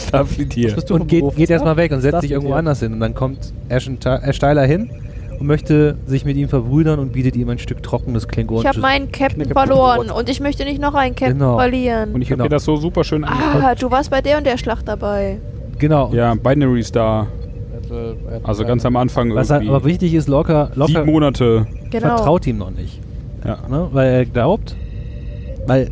Starfleet 0.07 0.49
Tier. 0.49 0.73
Bist 0.75 0.89
du 0.89 0.95
und 0.95 1.07
geht, 1.07 1.23
geht 1.35 1.49
erstmal 1.49 1.77
weg 1.77 1.91
und 1.91 2.01
setzt 2.01 2.09
Starfleet 2.13 2.21
sich 2.23 2.31
irgendwo 2.31 2.49
hier. 2.53 2.57
anders 2.57 2.79
hin. 2.79 2.93
Und 2.93 2.99
dann 2.99 3.13
kommt 3.15 3.53
Ash, 3.69 3.87
und 3.87 4.01
Ty- 4.03 4.21
Ash 4.23 4.39
Tyler 4.39 4.65
hin 4.65 4.89
und 5.39 5.47
möchte 5.47 5.95
sich 6.05 6.25
mit 6.25 6.35
ihm 6.37 6.49
verbrüdern 6.49 6.99
und 6.99 7.13
bietet 7.13 7.35
ihm 7.35 7.49
ein 7.49 7.59
Stück 7.59 7.81
trockenes 7.81 8.23
Ich 8.23 8.29
Klingonisches. 8.29 8.67
habe 8.69 8.81
meinen 8.81 9.11
Captain 9.11 9.45
verloren 9.45 10.09
und 10.11 10.29
ich 10.29 10.39
möchte 10.39 10.65
nicht 10.65 10.81
noch 10.81 10.93
einen 10.93 11.15
Captain 11.15 11.37
Genau. 11.39 11.57
verlieren. 11.57 12.11
Und 12.13 12.21
ich 12.21 12.29
habe 12.29 12.37
Genau. 12.37 12.43
mir 12.45 12.49
das 12.49 12.65
so 12.65 12.75
super 12.75 13.03
schön 13.03 13.23
angeguckt. 13.23 13.63
ah, 13.63 13.75
du 13.75 13.89
warst 13.91 14.09
bei 14.11 14.21
der 14.21 14.37
und 14.37 14.45
der 14.45 14.57
Schlacht 14.57 14.87
dabei. 14.87 15.37
Genau. 15.77 16.11
Ja, 16.13 16.33
Binary 16.35 16.83
Star. 16.83 17.27
Also 18.43 18.65
ganz 18.65 18.85
am 18.85 18.95
Anfang 18.97 19.33
Was 19.33 19.49
irgendwie. 19.49 19.69
aber 19.69 19.83
wichtig 19.85 20.13
ist, 20.13 20.27
locker, 20.27 20.69
locker 20.75 20.91
Sieben 20.91 21.05
Monate. 21.07 21.65
Genau. 21.89 22.17
vertraut 22.17 22.45
ihm 22.45 22.57
noch 22.59 22.69
nicht. 22.71 22.99
Ja. 23.45 23.57
Ne? 23.69 23.87
Weil 23.91 24.09
er 24.11 24.25
glaubt, 24.25 24.75
weil 25.65 25.89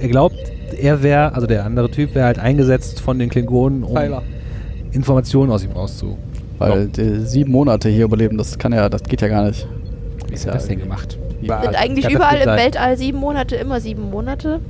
er 0.00 0.08
glaubt, 0.08 0.34
er 0.80 1.02
wäre, 1.02 1.34
also 1.34 1.46
der 1.46 1.64
andere 1.64 1.90
Typ 1.90 2.14
wäre 2.14 2.26
halt 2.26 2.38
eingesetzt 2.38 3.00
von 3.00 3.18
den 3.18 3.28
Klingonen, 3.28 3.84
um 3.84 3.94
Tyler. 3.94 4.22
Informationen 4.92 5.52
aus 5.52 5.62
ihm 5.64 5.72
rauszuholen. 5.72 6.18
Weil 6.58 6.86
die 6.88 7.20
sieben 7.20 7.52
Monate 7.52 7.88
hier 7.88 8.04
überleben, 8.04 8.36
das 8.38 8.58
kann 8.58 8.72
ja, 8.72 8.88
das 8.88 9.02
geht 9.04 9.20
ja 9.20 9.28
gar 9.28 9.44
nicht. 9.46 9.66
Wie 10.28 10.34
ist 10.34 10.46
das 10.46 10.66
denn 10.66 10.78
gemacht? 10.80 11.18
Ja, 11.40 11.62
Sind 11.62 11.76
eigentlich 11.76 12.04
kann 12.06 12.14
das 12.14 12.20
überall 12.22 12.40
im. 12.40 12.62
Weltall 12.64 12.96
sieben 12.96 13.18
Monate 13.18 13.56
immer 13.56 13.80
sieben 13.80 14.10
Monate? 14.10 14.60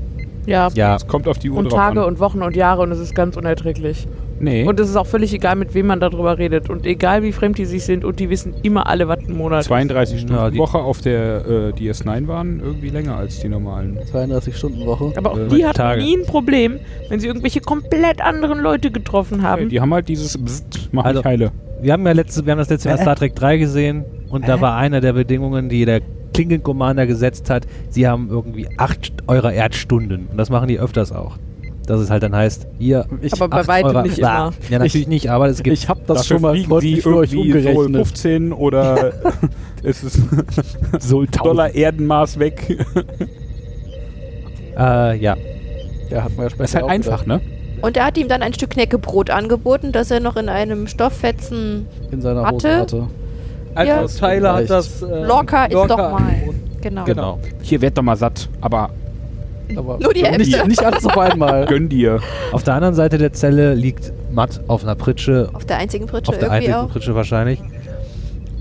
Ja. 0.47 0.68
Ja, 0.74 0.97
Es 0.97 1.07
kommt 1.07 1.28
auf 1.28 1.39
die 1.39 1.51
Uhr 1.51 1.59
Und 1.59 1.64
drauf 1.72 1.78
Tage 1.78 2.01
an. 2.01 2.07
und 2.07 2.20
Wochen 2.20 2.43
und 2.43 2.57
Jahre 2.57 2.82
und 2.82 2.91
es 2.93 2.99
ist 2.99 3.14
ganz 3.14 3.36
unerträglich. 3.36 4.07
Nee. 4.41 4.64
Und 4.64 4.78
es 4.78 4.89
ist 4.89 4.97
auch 4.97 5.07
völlig 5.07 5.34
egal, 5.34 5.57
mit 5.57 5.74
wem 5.74 5.89
man 5.89 5.99
darüber 6.01 6.39
redet. 6.39 6.70
Und 6.70 6.86
egal, 6.86 7.22
wie 7.24 7.32
fremd 7.32 7.59
die 7.59 7.64
sich 7.64 7.84
sind 7.84 8.05
und 8.05 8.20
die 8.20 8.30
wissen 8.30 8.55
immer 8.62 8.86
alle, 8.86 9.09
was 9.09 9.18
ein 9.26 9.36
Monat 9.36 9.61
ist. 9.61 9.66
32 9.66 10.20
Stunden 10.20 10.36
Ja, 10.36 10.51
die- 10.51 10.59
Woche 10.59 10.78
auf 10.78 11.01
der 11.01 11.45
äh, 11.45 11.72
DS9 11.72 12.28
waren 12.28 12.61
irgendwie 12.61 12.89
länger 12.91 13.16
als 13.16 13.41
die 13.41 13.49
normalen. 13.49 13.99
32 14.11 14.57
Stunden 14.57 14.86
Woche. 14.86 15.12
Aber 15.16 15.32
auch 15.32 15.39
Äh, 15.39 15.49
die 15.49 15.64
hatten 15.66 15.76
Tage. 15.76 16.03
nie 16.03 16.16
ein 16.18 16.24
Problem, 16.26 16.78
wenn 17.09 17.18
sie 17.18 17.26
irgendwelche 17.26 17.61
komplett 17.61 18.22
anderen 18.22 18.61
Leute 18.61 18.91
getroffen 18.93 19.43
haben. 19.43 19.62
Hey, 19.62 19.68
die 19.68 19.80
haben 19.80 19.93
halt 19.93 20.09
dieses 20.09 20.39
Bzzzt, 20.39 20.89
mach 20.93 21.05
Also- 21.05 21.18
mich 21.18 21.26
heile. 21.26 21.51
Wir 21.81 21.93
haben 21.93 22.07
ja 22.07 22.12
letztes, 22.12 22.45
wir 22.45 22.53
haben 22.53 22.59
das 22.59 22.68
letzte 22.70 22.89
Mal 22.89 22.99
Star 22.99 23.16
Trek 23.16 23.35
3 23.35 23.57
gesehen 23.59 24.05
und 24.31 24.49
da 24.49 24.61
war 24.61 24.76
eine 24.76 25.01
der 25.01 25.12
Bedingungen, 25.12 25.68
die 25.68 25.85
der 25.85 26.01
Klingon 26.35 26.62
Commander 26.62 27.07
gesetzt 27.07 27.51
hat, 27.51 27.66
sie 27.89 28.07
haben 28.07 28.29
irgendwie 28.31 28.68
acht 28.79 29.12
eurer 29.26 29.53
Erdstunden. 29.53 30.26
Und 30.31 30.37
das 30.37 30.51
machen 30.51 30.68
die 30.68 30.79
öfters 30.79 31.11
auch. 31.12 31.37
Dass 31.87 32.01
es 32.01 32.11
halt 32.11 32.22
dann 32.22 32.37
heißt, 32.37 32.66
ihr. 32.79 33.07
Ich, 33.22 33.33
Aber 33.33 33.49
bei 33.49 33.61
acht 33.61 33.68
weitem 33.68 33.89
eurer- 33.91 34.03
nicht 34.03 34.20
Bah. 34.20 34.49
immer. 34.49 34.53
Ja, 34.70 34.79
natürlich 34.79 35.09
nicht, 35.09 35.31
aber 35.31 35.49
es 35.49 35.62
gibt. 35.62 35.76
ich 35.76 35.89
habe 35.89 36.01
das 36.07 36.26
schon 36.26 36.43
mal 36.43 36.55
freundlich 36.59 36.97
die 36.97 37.01
für 37.01 37.16
euch 37.16 37.33
irgendwie 37.33 37.62
so 37.62 37.68
umgerechnet. 37.70 37.97
15 38.07 38.53
oder 38.53 39.12
es 39.83 40.05
ist 40.05 40.20
Dollar 41.43 41.74
Erdenmaß 41.74 42.39
weg. 42.39 42.79
äh, 44.76 45.16
ja. 45.18 45.37
Ja, 46.11 46.24
hat 46.24 46.37
man 46.37 46.45
ja 46.47 46.51
später 46.51 46.64
ist 46.64 46.74
halt 46.74 46.85
auch 46.85 46.89
einfach, 46.89 47.26
ne? 47.26 47.41
Und 47.83 47.97
er 47.97 48.07
hat 48.07 48.18
ihm 48.18 48.29
dann 48.29 48.43
ein 48.43 48.53
Stück 48.55 48.70
Knäckebrot 48.70 49.31
angeboten, 49.31 49.93
das 49.93 50.11
er 50.11 50.20
noch 50.20 50.37
in 50.37 50.49
einem 50.49 50.87
Stofffetzen 50.87 51.87
in 52.11 52.20
seiner 52.20 52.49
Hose 52.51 52.68
Hatte? 52.68 52.81
hatte. 52.81 53.07
Also 53.74 53.93
Ja. 53.93 54.07
Tyler 54.29 54.55
hat 54.55 54.70
das. 54.70 55.03
Äh, 55.03 55.24
locker 55.24 55.66
ist 55.70 55.74
doch 55.74 55.97
mal. 55.97 56.22
Genau. 56.81 57.05
Genau. 57.05 57.39
Hier 57.62 57.81
werd 57.81 57.97
doch 57.99 58.03
mal 58.03 58.16
satt, 58.16 58.49
aber 58.61 58.91
Aber 59.76 59.99
Nur 60.01 60.14
die 60.14 60.22
nicht, 60.22 60.33
Hälfte. 60.55 60.68
nicht 60.68 60.83
alles 60.85 61.05
auf 61.05 61.18
einmal. 61.18 61.66
gönn 61.66 61.89
dir. 61.89 62.20
Auf 62.53 62.62
der 62.62 62.74
anderen 62.74 62.95
Seite 62.95 63.18
der 63.18 63.33
Zelle 63.33 63.74
liegt 63.74 64.12
Matt 64.33 64.61
auf 64.68 64.83
einer 64.83 64.95
Pritsche, 64.95 65.51
Auf 65.53 65.66
der 65.66 65.76
einzigen 65.79 66.07
Pritsche 66.07 66.31
auf 66.33 66.39
der 66.39 66.49
irgendwie 66.49 66.57
einzigen 66.68 66.74
auch. 66.87 66.91
Pritsche 66.91 67.14
wahrscheinlich. 67.14 67.61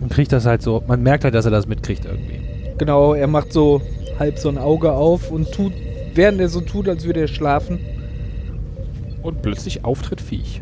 Und 0.02 0.12
kriegt 0.12 0.32
das 0.32 0.46
halt 0.46 0.62
so. 0.62 0.84
Man 0.88 1.02
merkt 1.02 1.24
halt, 1.24 1.34
dass 1.34 1.46
er 1.46 1.52
das 1.52 1.68
mitkriegt 1.68 2.06
irgendwie. 2.06 2.42
Genau, 2.78 3.14
er 3.14 3.28
macht 3.28 3.54
so 3.54 3.82
halb 4.20 4.38
so 4.38 4.50
ein 4.50 4.58
Auge 4.58 4.92
auf 4.92 5.32
und 5.32 5.52
tut, 5.52 5.74
während 6.14 6.40
er 6.42 6.50
so 6.50 6.62
tut, 6.62 6.88
als 6.90 7.06
würde 7.06 7.22
er 7.22 7.28
schlafen. 7.28 7.80
Und 9.28 9.42
plötzlich 9.42 9.84
auftritt 9.84 10.22
Viech. 10.22 10.62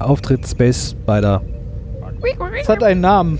Auftritt 0.00 0.44
Space 0.48 0.90
Spider. 1.00 1.42
Es 2.60 2.68
hat 2.68 2.82
einen 2.82 3.00
Namen. 3.00 3.38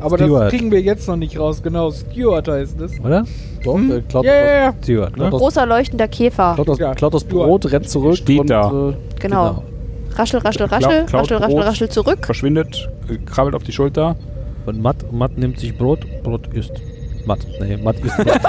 Aber 0.00 0.16
das 0.18 0.26
Stewart. 0.26 0.50
kriegen 0.50 0.72
wir 0.72 0.80
jetzt 0.80 1.06
noch 1.06 1.14
nicht 1.14 1.38
raus. 1.38 1.62
Genau, 1.62 1.92
Stewart 1.92 2.48
heißt 2.48 2.80
es. 2.80 2.98
Oder? 2.98 3.24
Doch, 3.62 3.74
Hm? 3.74 3.88
der 3.88 4.00
klaut, 4.02 4.24
ja. 4.24 4.74
Stewart, 4.82 5.16
ne? 5.16 5.30
Großer 5.30 5.64
leuchtender 5.64 6.08
Käfer. 6.08 6.54
klaut, 6.56 6.68
das, 6.70 6.78
Ja, 6.80 6.92
klaut 6.96 7.14
das. 7.14 7.22
Brot, 7.22 7.70
rennt 7.70 7.88
zurück 7.88 8.16
Steht 8.16 8.40
und 8.40 8.50
da. 8.50 8.90
Äh, 8.90 8.94
Genau. 9.20 9.62
Raschel, 10.16 10.40
raschel, 10.40 10.66
Klau- 10.66 10.74
raschel, 10.76 11.04
klaut 11.06 11.22
raschel, 11.22 11.36
raschel, 11.36 11.54
Brot. 11.54 11.64
raschel 11.64 11.88
zurück. 11.88 12.18
Verschwindet, 12.26 12.88
äh, 13.08 13.16
krabbelt 13.18 13.54
auf 13.54 13.62
die 13.62 13.70
Schulter. 13.72 14.16
Und 14.66 14.82
Matt, 14.82 15.12
Matt 15.12 15.38
nimmt 15.38 15.60
sich 15.60 15.78
Brot, 15.78 16.00
Brot 16.24 16.48
isst. 16.52 16.72
Matt, 17.24 17.40
nee, 17.60 17.76
Matt 17.76 17.96
isst 18.00 18.16
Brot. 18.16 18.40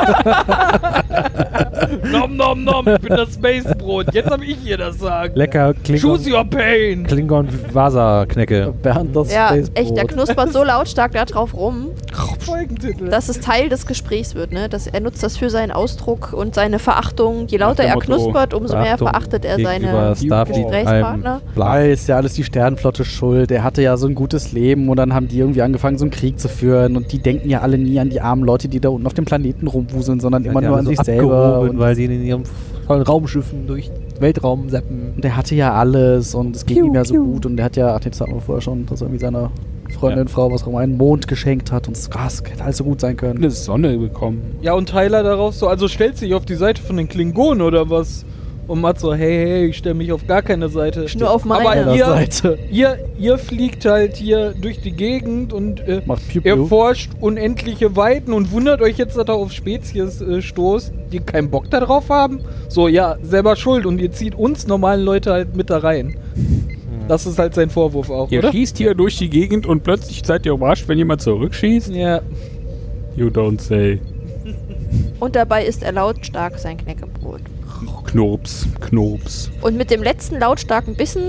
Nom 2.12 2.36
nom 2.36 2.64
nom, 2.64 2.88
ich 2.88 3.00
bin 3.02 3.16
das 3.16 3.34
Spacebrot. 3.34 4.14
Jetzt 4.14 4.30
habe 4.30 4.44
ich 4.46 4.58
hier 4.64 4.78
das 4.78 4.98
Sagen. 5.00 5.36
Lecker 5.36 5.74
Choose 5.84 6.24
Klingon, 6.24 6.34
your 6.34 6.44
pain. 6.50 7.04
Klingon 7.06 7.48
Vasa-Knecke. 7.72 8.74
Bernd 8.82 9.16
das 9.16 9.32
Ja, 9.32 9.50
Spacebrot. 9.50 9.78
echt, 9.80 9.98
der 9.98 10.06
knuspert 10.06 10.54
so 10.54 10.64
lautstark 10.64 11.12
da 11.12 11.26
drauf 11.26 11.54
rum, 11.56 11.90
Folgentitel. 12.14 13.10
dass 13.10 13.30
es 13.30 13.40
Teil 13.40 13.70
des 13.70 13.86
Gesprächs 13.86 14.36
wird. 14.36 14.52
Ne? 14.52 14.70
Dass 14.70 14.88
er 14.88 15.00
nutzt 15.02 15.24
das 15.24 15.38
für 15.38 15.50
seinen 15.50 15.72
Ausdruck 15.72 16.34
und 16.34 16.56
seine 16.56 16.80
Verachtung. 16.80 17.48
Je 17.48 17.58
lauter 17.58 17.84
er 17.84 17.98
knuspert, 17.98 18.54
umso 18.54 18.78
mehr 18.78 18.98
verachtet 18.98 19.46
er 19.46 19.60
seine 19.60 20.14
Gesprächspartner. 20.14 21.42
Bla. 21.56 21.82
ist 21.82 22.08
ja 22.08 22.18
alles 22.18 22.34
die 22.34 22.44
Sternenflotte 22.44 23.06
schuld. 23.06 23.50
Der 23.50 23.64
hatte 23.64 23.82
ja 23.82 23.98
so 23.98 24.08
ein 24.08 24.16
gutes 24.16 24.52
Leben 24.52 24.90
und 24.90 24.98
dann 24.98 25.14
haben 25.14 25.28
die 25.28 25.40
irgendwie 25.40 25.62
angefangen, 25.62 25.98
so 25.98 26.06
einen 26.06 26.12
Krieg 26.12 26.40
zu 26.40 26.48
führen. 26.50 26.96
Und 26.98 27.12
die 27.12 27.20
denken 27.20 27.50
ja 27.50 27.62
alle 27.62 27.78
nie 27.78 28.00
an 28.00 28.10
die 28.10 28.22
armen 28.22 28.44
Leute, 28.44 28.68
die 28.68 28.80
da 28.80 28.90
unten 28.90 29.08
auf 29.08 29.14
dem 29.14 29.26
Planeten 29.26 29.68
rumwuseln, 29.68 30.20
sondern 30.20 30.46
immer 30.46 30.62
nur 30.62 30.78
an 30.78 30.86
so 30.86 30.92
sich 30.92 31.02
selber. 31.02 31.70
weil 31.74 31.96
sie 31.96 32.06
in 32.06 32.24
ihren 32.24 32.44
tollen 32.88 33.02
Raumschiffen 33.02 33.68
durch 33.68 33.88
den 33.90 34.22
Weltraum 34.22 34.70
seppen. 34.70 35.14
und 35.16 35.24
der 35.24 35.36
hatte 35.38 35.56
ja 35.56 35.74
alles 35.74 36.36
und 36.36 36.56
es 36.56 36.66
ging 36.66 36.78
Piu, 36.78 36.86
ihm 36.88 36.96
ja 36.96 37.06
so 37.06 37.14
piu. 37.14 37.26
gut. 37.26 37.46
Und 37.46 37.58
der 37.58 37.66
hat 37.66 37.76
ja, 37.76 37.96
ach, 37.96 38.00
das 38.00 38.20
hatten 38.22 38.34
wir 38.34 38.42
vorher 38.42 38.62
schon, 38.62 38.86
dass 38.86 39.02
er 39.02 39.08
irgendwie 39.08 39.22
seiner 39.22 39.52
Freundin, 39.94 40.28
Frau, 40.28 40.52
was 40.52 40.64
auch 40.64 40.68
immer, 40.68 40.80
einen 40.80 40.98
Mond 40.98 41.28
geschenkt 41.28 41.72
hat. 41.72 41.88
Und 41.88 41.98
es 41.98 42.10
ah, 42.14 42.28
es 42.28 42.44
hätte 42.44 42.64
alles 42.64 42.78
so 42.78 42.84
gut 42.84 43.02
sein 43.02 43.18
können. 43.18 43.38
Eine 43.38 43.52
Sonne 43.52 43.98
bekommen. 43.98 44.58
Ja, 44.62 44.74
und 44.74 44.90
Tyler 44.90 45.24
darauf 45.24 45.56
so, 45.56 45.68
also 45.68 45.88
stellt 45.88 46.18
sich 46.18 46.34
auf 46.34 46.46
die 46.46 46.56
Seite 46.56 46.82
von 46.82 46.98
den 46.98 47.08
Klingonen 47.08 47.62
oder 47.62 47.90
was? 47.90 48.26
Und 48.66 48.80
Matt 48.80 48.98
so, 48.98 49.14
hey, 49.14 49.46
hey, 49.46 49.66
ich 49.68 49.78
stelle 49.78 49.96
mich 49.96 50.12
auf 50.14 50.26
gar 50.26 50.42
keine 50.42 50.70
Seite. 50.70 51.06
Nur 51.18 51.32
auf 51.32 51.44
meine. 51.44 51.62
Aber 51.62 51.70
Einer 51.72 51.96
ihr, 51.96 52.06
Seite. 52.06 52.58
ihr, 52.72 52.98
ihr 53.20 53.38
fliegt 53.38 53.84
halt 53.84 54.16
hier 54.16 54.54
durch 54.54 54.80
die 54.80 54.94
Gegend 54.94 55.52
und 55.52 55.82
äh, 55.82 56.02
Macht 56.06 56.26
Piu 56.30 56.42
ihr 56.46 56.56
Piu. 56.56 56.68
forscht 56.68 57.12
unendliche 57.20 57.98
Weiten 57.98 58.32
und 58.32 58.54
wundert 58.54 58.82
euch 58.82 58.98
jetzt, 58.98 59.18
dass 59.18 59.28
ihr 59.28 59.34
auf 59.34 59.52
Spezies 59.52 60.22
äh, 60.22 60.42
stoßt, 60.42 60.94
die 61.12 61.20
keinen 61.20 61.50
Bock 61.50 61.70
darauf 61.72 62.10
haben. 62.10 62.40
So, 62.70 62.88
ja, 62.88 63.18
selber 63.22 63.58
schuld 63.58 63.86
und 63.86 64.00
ihr 64.00 64.14
zieht 64.14 64.34
uns 64.34 64.66
normalen 64.66 65.04
Leute 65.04 65.34
halt 65.34 65.58
mit 65.58 65.70
da 65.70 65.80
rein. 65.80 66.16
Das 67.08 67.26
ist 67.26 67.38
halt 67.40 67.54
sein 67.54 67.70
Vorwurf 67.70 68.10
auch, 68.10 68.32
Ihr 68.32 68.40
oder? 68.40 68.52
schießt 68.52 68.78
hier 68.78 68.96
durch 68.96 69.18
die 69.18 69.30
Gegend 69.30 69.66
und 69.66 69.84
plötzlich 69.84 70.22
seid 70.26 70.46
ihr 70.46 70.54
überrascht, 70.54 70.88
wenn 70.88 70.98
jemand 70.98 71.22
zurückschießt. 71.22 71.90
Ja. 71.94 72.22
You 73.16 73.28
don't 73.28 73.60
say. 73.62 74.00
Und 75.20 75.36
dabei 75.36 75.66
isst 75.66 75.84
er 75.84 75.92
lautstark 75.92 76.58
sein 76.60 76.78
Knäckebrot. 76.78 77.42
Knurps, 78.06 78.68
Knurps. 78.82 79.52
Und 79.62 79.78
mit 79.78 79.92
dem 79.92 80.04
letzten 80.04 80.40
lautstarken 80.40 80.96
Bissen 80.96 81.24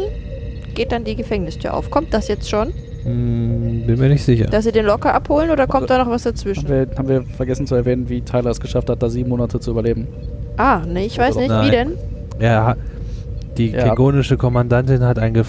geht 0.74 0.92
dann 0.92 1.04
die 1.04 1.16
Gefängnistür 1.16 1.74
auf. 1.74 1.90
Kommt 1.90 2.12
das 2.12 2.28
jetzt 2.28 2.48
schon? 2.48 2.72
Hm, 3.04 3.84
bin 3.86 3.98
mir 3.98 4.08
nicht 4.08 4.24
sicher. 4.24 4.46
Dass 4.46 4.64
sie 4.64 4.72
den 4.72 4.86
locker 4.86 5.14
abholen 5.14 5.50
oder 5.50 5.66
kommt 5.66 5.90
da 5.90 5.98
noch 5.98 6.08
was 6.10 6.24
Haben 6.24 6.34
dazwischen? 6.34 6.68
wir, 6.68 6.88
haben 6.96 7.08
wir 7.08 7.22
vergessen 7.22 7.66
zu 7.66 7.74
erwähnen, 7.74 8.08
wie 8.08 8.22
Tyler 8.22 8.50
es 8.50 8.60
geschafft 8.60 8.88
hat, 8.88 9.02
da 9.02 9.08
sieben 9.10 9.28
Monate 9.28 9.60
zu 9.60 9.72
überleben. 9.72 10.06
Ah, 10.56 10.80
nee, 10.86 11.04
ich 11.06 11.18
weiß 11.18 11.36
nicht. 11.36 11.48
Nein. 11.48 11.66
Wie 11.66 11.70
denn? 11.70 11.92
Er 12.38 12.64
hat, 12.66 12.78
die 13.56 13.70
Ja. 13.70 13.82
klingonische 13.84 14.36
Kommandantin 14.36 15.02
hat 15.02 15.18
ein 15.18 15.34
Gef 15.34 15.48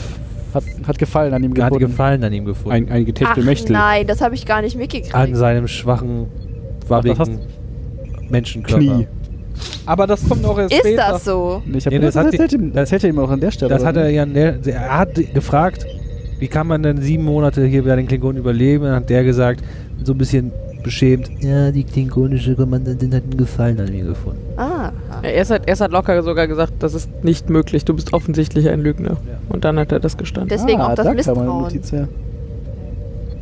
Hat, 0.54 0.64
hat 0.88 0.98
Gefallen 0.98 1.34
an 1.34 1.44
ihm 1.44 1.52
hat 1.52 1.56
gefunden. 1.74 1.80
Gefallen 1.88 2.24
an 2.24 2.32
ihm 2.32 2.46
gefunden. 2.46 2.72
Ein, 2.72 2.90
ein 2.90 3.02
Ach 3.02 3.06
Getechtelmechtel. 3.08 3.74
nein, 3.74 4.08
das 4.08 4.22
habe 4.22 4.36
ich 4.36 4.46
gar 4.46 4.62
nicht 4.62 4.78
mitgekriegt. 4.78 5.14
an 5.14 5.36
seinem 5.36 5.68
schwachen, 5.68 6.28
wabbigen 6.88 7.40
Menschenkörper. 8.30 8.80
Knie. 8.84 9.08
Aber 9.86 10.08
das 10.08 10.28
kommt 10.28 10.46
auch 10.46 10.58
erst 10.58 10.74
Ist 10.74 10.80
später. 10.80 11.08
das 11.12 11.26
so? 11.26 11.62
Nee, 11.66 11.80
Nee, 11.90 12.00
das 12.00 12.16
hat 12.16 12.26
das, 12.26 12.32
die- 12.32 12.38
erzählt 12.38 12.54
ihm, 12.54 12.74
das 12.74 12.92
er 12.92 13.04
ihm 13.06 13.20
auch 13.20 13.30
an 13.30 13.40
der 13.40 13.52
Stelle. 13.52 13.70
Das 13.70 13.86
hat 13.86 13.98
er 13.98 14.10
ja, 14.10 14.24
an 14.24 14.34
der, 14.34 14.56
er 14.66 14.98
hat 14.98 15.16
gefragt, 15.34 15.86
wie 16.40 16.48
kann 16.48 16.68
man 16.68 16.84
denn 16.84 17.02
sieben 17.02 17.24
Monate 17.24 17.66
hier 17.66 17.84
bei 17.84 17.96
den 17.96 18.08
Klingonen 18.08 18.38
überleben? 18.38 18.86
Dann 18.86 18.96
hat 18.96 19.10
der 19.10 19.24
gesagt, 19.24 19.62
so 20.04 20.14
ein 20.14 20.18
bisschen 20.18 20.52
beschämt, 20.86 21.30
ja, 21.40 21.72
die 21.72 21.84
klingonische 21.84 22.56
Kommandantin 22.56 23.14
hat 23.14 23.24
einen 23.24 23.38
Gefallen 23.38 23.80
an 23.80 23.92
mir 23.92 24.06
gefunden. 24.06 24.40
Ah. 24.56 24.92
Ja, 25.24 25.30
erst, 25.30 25.52
hat, 25.52 25.68
erst 25.68 25.82
hat 25.82 25.92
Locker 25.92 26.22
sogar 26.22 26.48
gesagt, 26.48 26.74
das 26.80 26.94
ist 26.94 27.10
nicht 27.24 27.50
möglich, 27.50 27.84
du 27.86 27.94
bist 27.96 28.14
offensichtlich 28.14 28.70
ein 28.70 28.82
Lügner. 28.82 29.18
Und 29.50 29.66
dann 29.66 29.80
hat 29.80 29.92
er 29.92 30.00
das 30.00 30.16
gestanden. 30.16 30.50
Deswegen 30.50 30.80
ah, 30.80 30.92
auch 30.92 30.96
das 30.96 31.06
da 31.08 31.14
Misstrauen. 31.14 31.46
Notiz 31.46 31.92
her. 31.92 32.08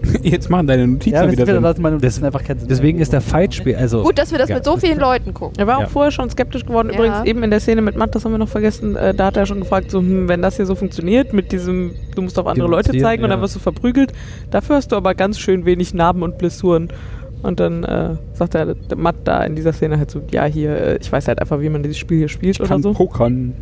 Jetzt 0.21 0.49
machen 0.49 0.67
deine 0.67 0.87
Notizen 0.87 1.13
Ja, 1.13 1.23
das 1.23 1.31
wieder 1.31 1.43
wieder, 1.43 1.53
Sinn. 1.55 1.63
dass 1.63 1.77
meine 1.77 1.95
Notizen 1.95 2.25
einfach 2.25 2.43
keinen 2.43 2.59
Sinn 2.59 2.67
Deswegen 2.69 2.99
ist 2.99 3.13
der. 3.13 3.21
Fight 3.21 3.53
schwer. 3.55 3.77
Also, 3.77 4.03
Gut, 4.03 4.17
dass 4.17 4.31
wir 4.31 4.37
das 4.37 4.49
ja, 4.49 4.55
mit 4.55 4.65
so 4.65 4.77
vielen 4.77 4.99
Leuten 4.99 5.33
gucken. 5.33 5.57
Er 5.57 5.67
war 5.67 5.77
auch 5.77 5.81
Ja. 5.81 5.87
vorher 5.87 6.11
schon 6.11 6.29
skeptisch 6.29 6.65
geworden. 6.65 6.89
Ja. 6.89 6.95
Übrigens 6.95 7.25
eben 7.25 7.43
in 7.43 7.49
der 7.51 7.59
Szene 7.59 7.81
mit 7.81 7.95
Matt, 7.95 8.13
das 8.13 8.25
haben 8.25 8.31
wir 8.33 8.37
noch 8.37 8.49
vergessen, 8.49 8.95
äh, 8.95 9.13
da 9.13 9.27
hat 9.27 9.37
er 9.37 9.45
schon 9.45 9.61
gefragt, 9.61 9.91
so, 9.91 9.99
hm, 9.99 10.27
wenn 10.27 10.41
das 10.41 10.57
hier 10.57 10.65
so 10.65 10.75
funktioniert, 10.75 11.33
mit 11.33 11.51
diesem, 11.51 11.91
du 12.15 12.21
musst 12.21 12.37
auf 12.37 12.47
andere 12.47 12.67
Leute 12.67 12.97
zeigen 12.97 13.23
und 13.23 13.29
dann 13.29 13.41
wirst 13.41 13.55
du 13.55 13.59
verprügelt, 13.59 14.11
dafür 14.51 14.75
hast 14.77 14.91
du 14.91 14.95
aber 14.95 15.15
ganz 15.15 15.39
schön 15.39 15.65
wenig 15.65 15.93
Narben 15.93 16.21
und 16.23 16.37
Blessuren. 16.37 16.89
Und 17.43 17.59
dann 17.59 17.83
äh, 17.83 18.15
sagt 18.33 18.55
er 18.55 18.73
der 18.73 18.97
Matt 18.97 19.15
da 19.25 19.43
in 19.43 19.55
dieser 19.55 19.73
Szene 19.73 19.97
halt 19.97 20.09
so, 20.09 20.21
ja 20.31 20.45
hier, 20.45 20.75
äh, 20.75 20.97
ich 20.97 21.11
weiß 21.11 21.27
halt 21.27 21.39
einfach, 21.39 21.59
wie 21.59 21.69
man 21.69 21.83
dieses 21.83 21.97
Spiel 21.97 22.19
hier 22.19 22.29
spielt 22.29 22.59
oder 22.59 22.69
Kann 22.69 22.81
so. 22.81 22.93
pokern. 22.93 23.53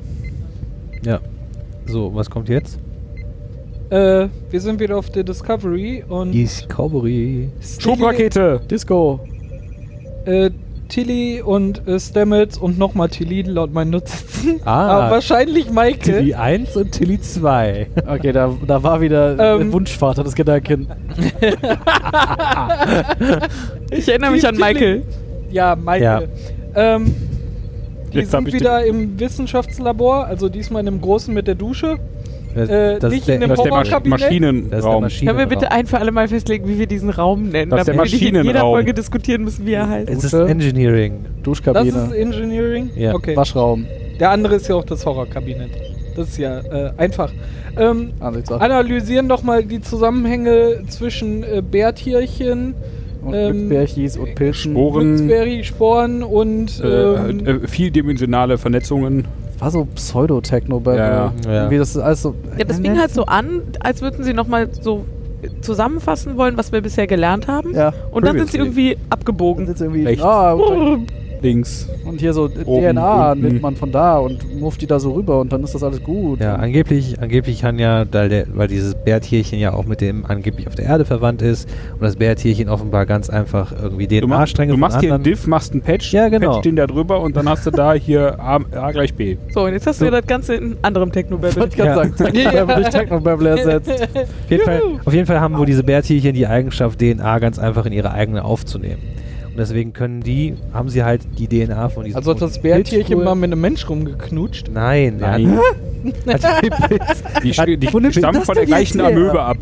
Ja. 1.03 1.19
So, 1.87 2.13
was 2.13 2.29
kommt 2.29 2.47
jetzt? 2.47 2.79
Äh, 3.89 4.27
wir 4.49 4.61
sind 4.61 4.79
wieder 4.79 4.97
auf 4.97 5.09
der 5.09 5.23
Discovery 5.23 6.03
und 6.07 6.31
Discovery. 6.31 7.49
Schubrakete! 7.79 8.61
Disco. 8.69 9.19
äh, 10.25 10.51
Tilly 10.91 11.41
und 11.41 11.87
äh, 11.87 11.99
Stamets 11.99 12.57
und 12.57 12.77
nochmal 12.77 13.07
Tilly 13.09 13.41
laut 13.43 13.73
meinen 13.73 13.91
Notizen. 13.91 14.59
Ah. 14.65 14.87
Aber 14.89 15.11
wahrscheinlich 15.15 15.69
Michael. 15.71 16.19
Tilly 16.19 16.33
1 16.33 16.75
und 16.75 16.91
Tilly 16.91 17.19
2. 17.21 17.87
Okay, 18.07 18.31
da, 18.31 18.53
da 18.67 18.83
war 18.83 18.99
wieder 18.99 19.31
Ähm. 19.31 19.59
der 19.59 19.71
Wunschvater 19.73 20.23
des 20.23 20.35
Gedanken. 20.35 20.87
Ich 23.91 24.07
erinnere 24.07 24.31
mich 24.31 24.47
an 24.47 24.55
Tilly- 24.55 24.73
Michael. 24.73 25.03
Ja, 25.51 25.75
Michael. 25.75 26.29
Ähm, 26.75 27.13
die 28.13 28.19
Jetzt 28.19 28.31
sind 28.31 28.51
wieder 28.53 28.83
im 28.85 29.19
Wissenschaftslabor, 29.19 30.25
also 30.25 30.49
diesmal 30.49 30.81
in 30.81 30.87
einem 30.87 31.01
großen 31.01 31.33
mit 31.33 31.47
der 31.47 31.55
Dusche. 31.55 31.97
Äh, 32.55 32.99
das 32.99 33.11
nicht 33.11 33.19
ist 33.21 33.27
der, 33.27 33.35
in 33.35 33.41
dem 33.41 33.49
Das 33.49 33.59
Horrorkabinett? 33.59 34.19
das 34.19 34.21
Maschinenraum. 34.21 35.01
Maschinen 35.03 35.27
Können 35.27 35.39
wir 35.39 35.45
bitte 35.47 35.71
ein 35.71 35.85
für 35.85 35.99
alle 35.99 36.11
Mal 36.11 36.27
festlegen, 36.27 36.67
wie 36.67 36.77
wir 36.79 36.87
diesen 36.87 37.09
Raum 37.09 37.49
nennen? 37.49 37.71
Das 37.71 37.81
ist 37.81 37.87
der 37.87 37.95
damit 37.95 38.11
wir 38.11 38.17
nicht 38.19 38.21
in 38.21 38.27
jeder 38.27 38.43
Maschinenraum. 38.43 38.73
Folge 38.73 38.93
diskutieren 38.93 39.43
müssen, 39.43 39.65
wie 39.65 39.73
er 39.73 39.89
heißt. 39.89 40.09
Es 40.09 40.23
ist. 40.23 40.33
Engineering. 40.33 41.25
Das 41.35 41.43
Duschkabine, 41.43 41.89
ist 41.89 42.11
Engineering? 42.13 42.89
Ja. 42.95 43.13
Okay. 43.15 43.35
Waschraum. 43.35 43.85
Der 44.19 44.29
andere 44.31 44.55
ist 44.55 44.67
ja 44.67 44.75
auch 44.75 44.83
das 44.85 45.05
Horrorkabinett. 45.05 45.71
Das 46.15 46.27
ist 46.29 46.37
ja 46.37 46.59
äh, 46.59 46.91
einfach. 46.97 47.31
Ähm, 47.77 48.11
analysieren 48.19 49.29
doch 49.29 49.43
mal 49.43 49.63
die 49.63 49.79
Zusammenhänge 49.81 50.81
zwischen 50.89 51.43
äh, 51.43 51.61
Bärtierchen, 51.61 52.73
Und 53.23 53.33
ähm, 53.33 53.69
Glücksbärchis 53.69 54.17
und 54.17 54.35
Pilzen. 54.35 54.73
Sporen. 54.73 55.15
Glücksberry-Sporen 55.15 56.23
und 56.23 56.81
Äh, 56.83 57.13
ähm, 57.13 57.45
äh, 57.63 57.67
vieldimensionale 57.67 58.57
Vernetzungen. 58.57 59.25
War 59.61 59.69
so 59.69 59.85
Pseudo-Techno-Battle. 59.85 60.99
Ja, 60.99 61.33
ja. 61.45 61.53
Irgendwie 61.53 61.77
das 61.77 61.91
ist 61.91 61.97
alles 61.97 62.21
so. 62.23 62.33
Ja, 62.57 62.65
das 62.65 62.79
fing 62.79 62.99
halt 62.99 63.11
so 63.11 63.25
an, 63.25 63.61
als 63.79 64.01
würden 64.01 64.23
sie 64.23 64.33
nochmal 64.33 64.69
so 64.73 65.05
zusammenfassen 65.61 66.35
wollen, 66.35 66.57
was 66.57 66.71
wir 66.71 66.81
bisher 66.81 67.05
gelernt 67.05 67.47
haben. 67.47 67.75
Ja. 67.75 67.93
Und 68.09 68.25
dann 68.25 68.37
sind 68.39 68.51
sie 68.51 68.57
Previously. 68.57 68.89
irgendwie 68.91 69.05
abgebogen. 69.11 69.67
jetzt 69.67 69.81
irgendwie. 69.81 70.03
Rechts. 70.03 70.23
Ah, 70.23 70.53
und, 70.53 71.07
Links. 71.41 71.87
und 72.05 72.19
hier 72.19 72.33
so 72.33 72.49
Oben, 72.65 72.93
DNA 72.95 73.31
unten. 73.31 73.47
nimmt 73.47 73.61
man 73.61 73.75
von 73.75 73.91
da 73.91 74.17
und 74.19 74.59
mufft 74.59 74.81
die 74.81 74.87
da 74.87 74.99
so 74.99 75.11
rüber 75.13 75.39
und 75.39 75.51
dann 75.51 75.63
ist 75.63 75.73
das 75.75 75.83
alles 75.83 76.03
gut. 76.03 76.39
Ja, 76.39 76.55
angeblich, 76.55 77.19
angeblich 77.19 77.61
kann 77.61 77.79
ja, 77.79 78.05
weil, 78.11 78.29
der, 78.29 78.45
weil 78.53 78.67
dieses 78.67 78.95
Bärtierchen 78.95 79.59
ja 79.59 79.73
auch 79.73 79.85
mit 79.85 80.01
dem 80.01 80.25
angeblich 80.25 80.67
auf 80.67 80.75
der 80.75 80.85
Erde 80.85 81.05
verwandt 81.05 81.41
ist 81.41 81.67
und 81.93 82.01
das 82.01 82.15
Bärtierchen 82.15 82.69
offenbar 82.69 83.05
ganz 83.05 83.29
einfach 83.29 83.71
irgendwie 83.81 84.07
Du, 84.07 84.27
mach, 84.27 84.37
DNA-Stränge 84.37 84.71
du 84.73 84.77
machst 84.77 84.95
von 84.97 85.01
hier 85.03 85.13
einen 85.15 85.23
Diff, 85.23 85.47
machst 85.47 85.71
einen 85.73 85.81
Patch, 85.81 86.13
Ja, 86.13 86.29
genau. 86.29 86.53
patch 86.53 86.63
den 86.63 86.75
da 86.75 86.85
drüber 86.87 87.21
und 87.21 87.35
dann 87.35 87.47
hast 87.49 87.65
du 87.65 87.71
da 87.71 87.93
hier 87.93 88.39
A, 88.39 88.59
A 88.75 88.91
gleich 88.91 89.13
B. 89.13 89.37
So, 89.53 89.65
und 89.65 89.73
jetzt 89.73 89.87
hast 89.87 89.99
du 90.01 90.05
ja 90.05 90.11
das 90.11 90.25
Ganze 90.27 90.55
in 90.55 90.77
anderem 90.81 91.11
Techno-Babble. 91.11 91.55
Wollte 91.61 91.69
ich 91.69 91.75
gerade 91.75 91.89
Ja. 91.89 91.95
sagen, 91.95 92.15
Techno-Battle 92.15 92.75
durch 92.81 92.89
Techno-Battle 92.89 93.49
ersetzt. 93.49 93.89
Auf 93.91 94.49
jeden, 94.51 94.63
Fall, 94.63 94.81
auf 95.05 95.13
jeden 95.13 95.25
Fall 95.25 95.39
haben 95.39 95.57
wohl 95.57 95.65
diese 95.65 95.83
Bärtierchen 95.83 96.33
die 96.33 96.45
Eigenschaft, 96.47 96.99
DNA 96.99 97.39
ganz 97.39 97.57
einfach 97.59 97.85
in 97.85 97.93
ihre 97.93 98.11
eigene 98.11 98.43
aufzunehmen. 98.45 99.01
Und 99.51 99.57
deswegen 99.57 99.91
können 99.91 100.21
die, 100.21 100.55
haben 100.73 100.87
sie 100.87 101.03
halt 101.03 101.21
die 101.37 101.47
DNA 101.47 101.89
von 101.89 102.05
diesem 102.05 102.17
also 102.17 102.31
hat 102.31 102.41
das 102.41 102.59
Bärtierchen 102.61 103.21
mal 103.23 103.35
mit 103.35 103.51
einem 103.51 103.59
Mensch 103.59 103.87
rumgeknutscht. 103.89 104.69
Nein, 104.73 105.19
der 105.19 105.27
Nein. 105.31 105.59
Hat, 106.27 106.43
hat 106.43 107.67
Die, 107.67 107.77
die 107.77 107.87
du 107.87 108.11
stammen 108.11 108.41
von 108.43 108.55
der 108.55 108.65
gleichen? 108.65 109.01
Amöbe 109.01 109.41
ab. 109.41 109.57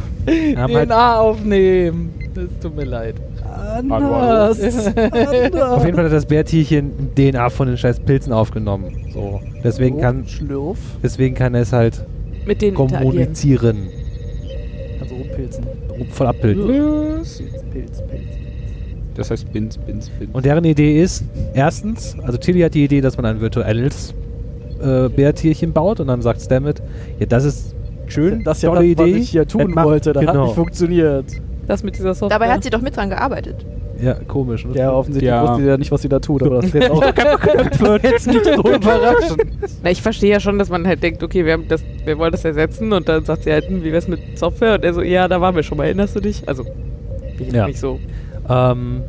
haben 0.55 0.73
halt, 0.75 0.89
DNA 0.89 1.19
aufnehmen. 1.19 2.13
Das 2.35 2.45
tut 2.61 2.75
mir 2.75 2.85
leid. 2.85 3.15
Anders. 3.43 4.59
auf 4.61 5.85
jeden 5.85 5.95
Fall 5.95 6.05
hat 6.05 6.13
das 6.13 6.25
Bärtierchen 6.27 6.91
DNA 7.15 7.49
von 7.49 7.67
den 7.67 7.77
scheiß 7.77 7.99
Pilzen 8.01 8.31
aufgenommen. 8.31 8.95
So. 9.13 9.41
Deswegen 9.63 9.99
kann, 9.99 10.27
Schlürf. 10.27 10.77
deswegen 11.03 11.35
kann 11.35 11.55
es 11.55 11.73
halt 11.73 12.05
Mit 12.45 12.61
den 12.61 12.73
Italien. 12.75 12.91
kommunizieren. 12.99 13.87
Also 15.01 15.15
rumpilzen. 15.15 15.65
Voll 16.11 16.33
Pilz, 16.33 17.41
Pilz. 17.73 18.03
Das 19.19 19.29
heißt 19.31 19.51
Bins, 19.51 19.77
Bins, 19.77 20.09
Bins. 20.09 20.29
Und 20.33 20.45
deren 20.45 20.63
Idee 20.63 21.01
ist, 21.01 21.23
erstens, 21.53 22.15
also 22.23 22.37
Tilly 22.37 22.61
hat 22.61 22.73
die 22.73 22.85
Idee, 22.85 23.01
dass 23.01 23.17
man 23.17 23.25
ein 23.25 23.41
virtuelles 23.41 24.13
äh, 24.81 25.09
Bärtierchen 25.09 25.73
baut 25.73 25.99
und 25.99 26.07
dann 26.07 26.21
sagt 26.21 26.41
Stammet, 26.41 26.81
ja, 27.19 27.25
das 27.25 27.43
ist 27.43 27.75
schön, 28.07 28.43
Das 28.43 28.57
ist 28.57 28.63
ja 28.63 28.69
tolle 28.69 28.87
das, 28.95 28.97
was 29.03 29.07
Idee. 29.09 29.17
ich 29.19 29.29
hier 29.29 29.47
tun 29.47 29.71
macht- 29.71 29.85
wollte. 29.85 30.13
Das 30.13 30.21
genau. 30.21 30.33
hat 30.39 30.45
nicht 30.45 30.55
funktioniert. 30.55 31.25
Das 31.67 31.83
mit 31.83 31.95
dieser 31.97 32.13
Software. 32.15 32.39
Dabei 32.39 32.51
hat 32.51 32.63
sie 32.63 32.69
doch 32.69 32.81
mit 32.81 32.95
dran 32.95 33.09
gearbeitet. 33.09 33.57
Ja, 34.01 34.13
komisch. 34.13 34.65
Ne? 34.65 34.75
Ja, 34.75 34.93
offensichtlich 34.93 35.27
Ja. 35.29 35.43
wusste 35.43 35.61
die 35.61 35.67
ja 35.67 35.77
nicht, 35.77 35.91
was 35.91 36.01
sie 36.01 36.07
da 36.09 36.19
tut, 36.19 36.41
aber 36.41 36.55
das 36.55 36.65
ist 36.67 36.73
jetzt 36.75 36.89
auch 36.91 37.01
wird 37.81 38.03
jetzt 38.03 38.27
nicht 38.27 38.45
so 38.45 38.51
überraschend. 38.73 39.43
Na, 39.83 39.91
ich 39.91 40.01
verstehe 40.01 40.31
ja 40.31 40.39
schon, 40.39 40.57
dass 40.57 40.69
man 40.69 40.87
halt 40.87 41.03
denkt, 41.03 41.21
okay, 41.21 41.45
wir, 41.45 41.51
haben 41.53 41.65
das, 41.67 41.83
wir 42.05 42.17
wollen 42.17 42.31
das 42.31 42.45
ersetzen 42.45 42.93
und 42.93 43.09
dann 43.09 43.25
sagt 43.25 43.43
sie 43.43 43.51
halt, 43.51 43.67
hm, 43.67 43.83
wie 43.83 43.91
wär's 43.91 44.07
mit 44.07 44.21
Software? 44.39 44.75
Und 44.75 44.85
er 44.85 44.93
so, 44.93 45.01
ja, 45.01 45.27
da 45.27 45.41
waren 45.41 45.53
wir 45.53 45.63
schon 45.63 45.77
mal, 45.77 45.83
erinnerst 45.83 46.15
du 46.15 46.21
dich? 46.21 46.41
Also, 46.47 46.63
bin 47.37 47.47
ich 47.49 47.53
Ja. 47.53 47.67
nicht 47.67 47.77
so. 47.79 47.99
Ähm, 48.49 49.01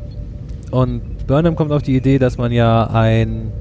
und 0.71 1.01
Burnham 1.27 1.55
kommt 1.55 1.71
auf 1.71 1.81
die 1.81 1.95
Idee, 1.95 2.17
dass 2.19 2.37
man 2.37 2.51
ja 2.51 2.87
ein 2.91 3.51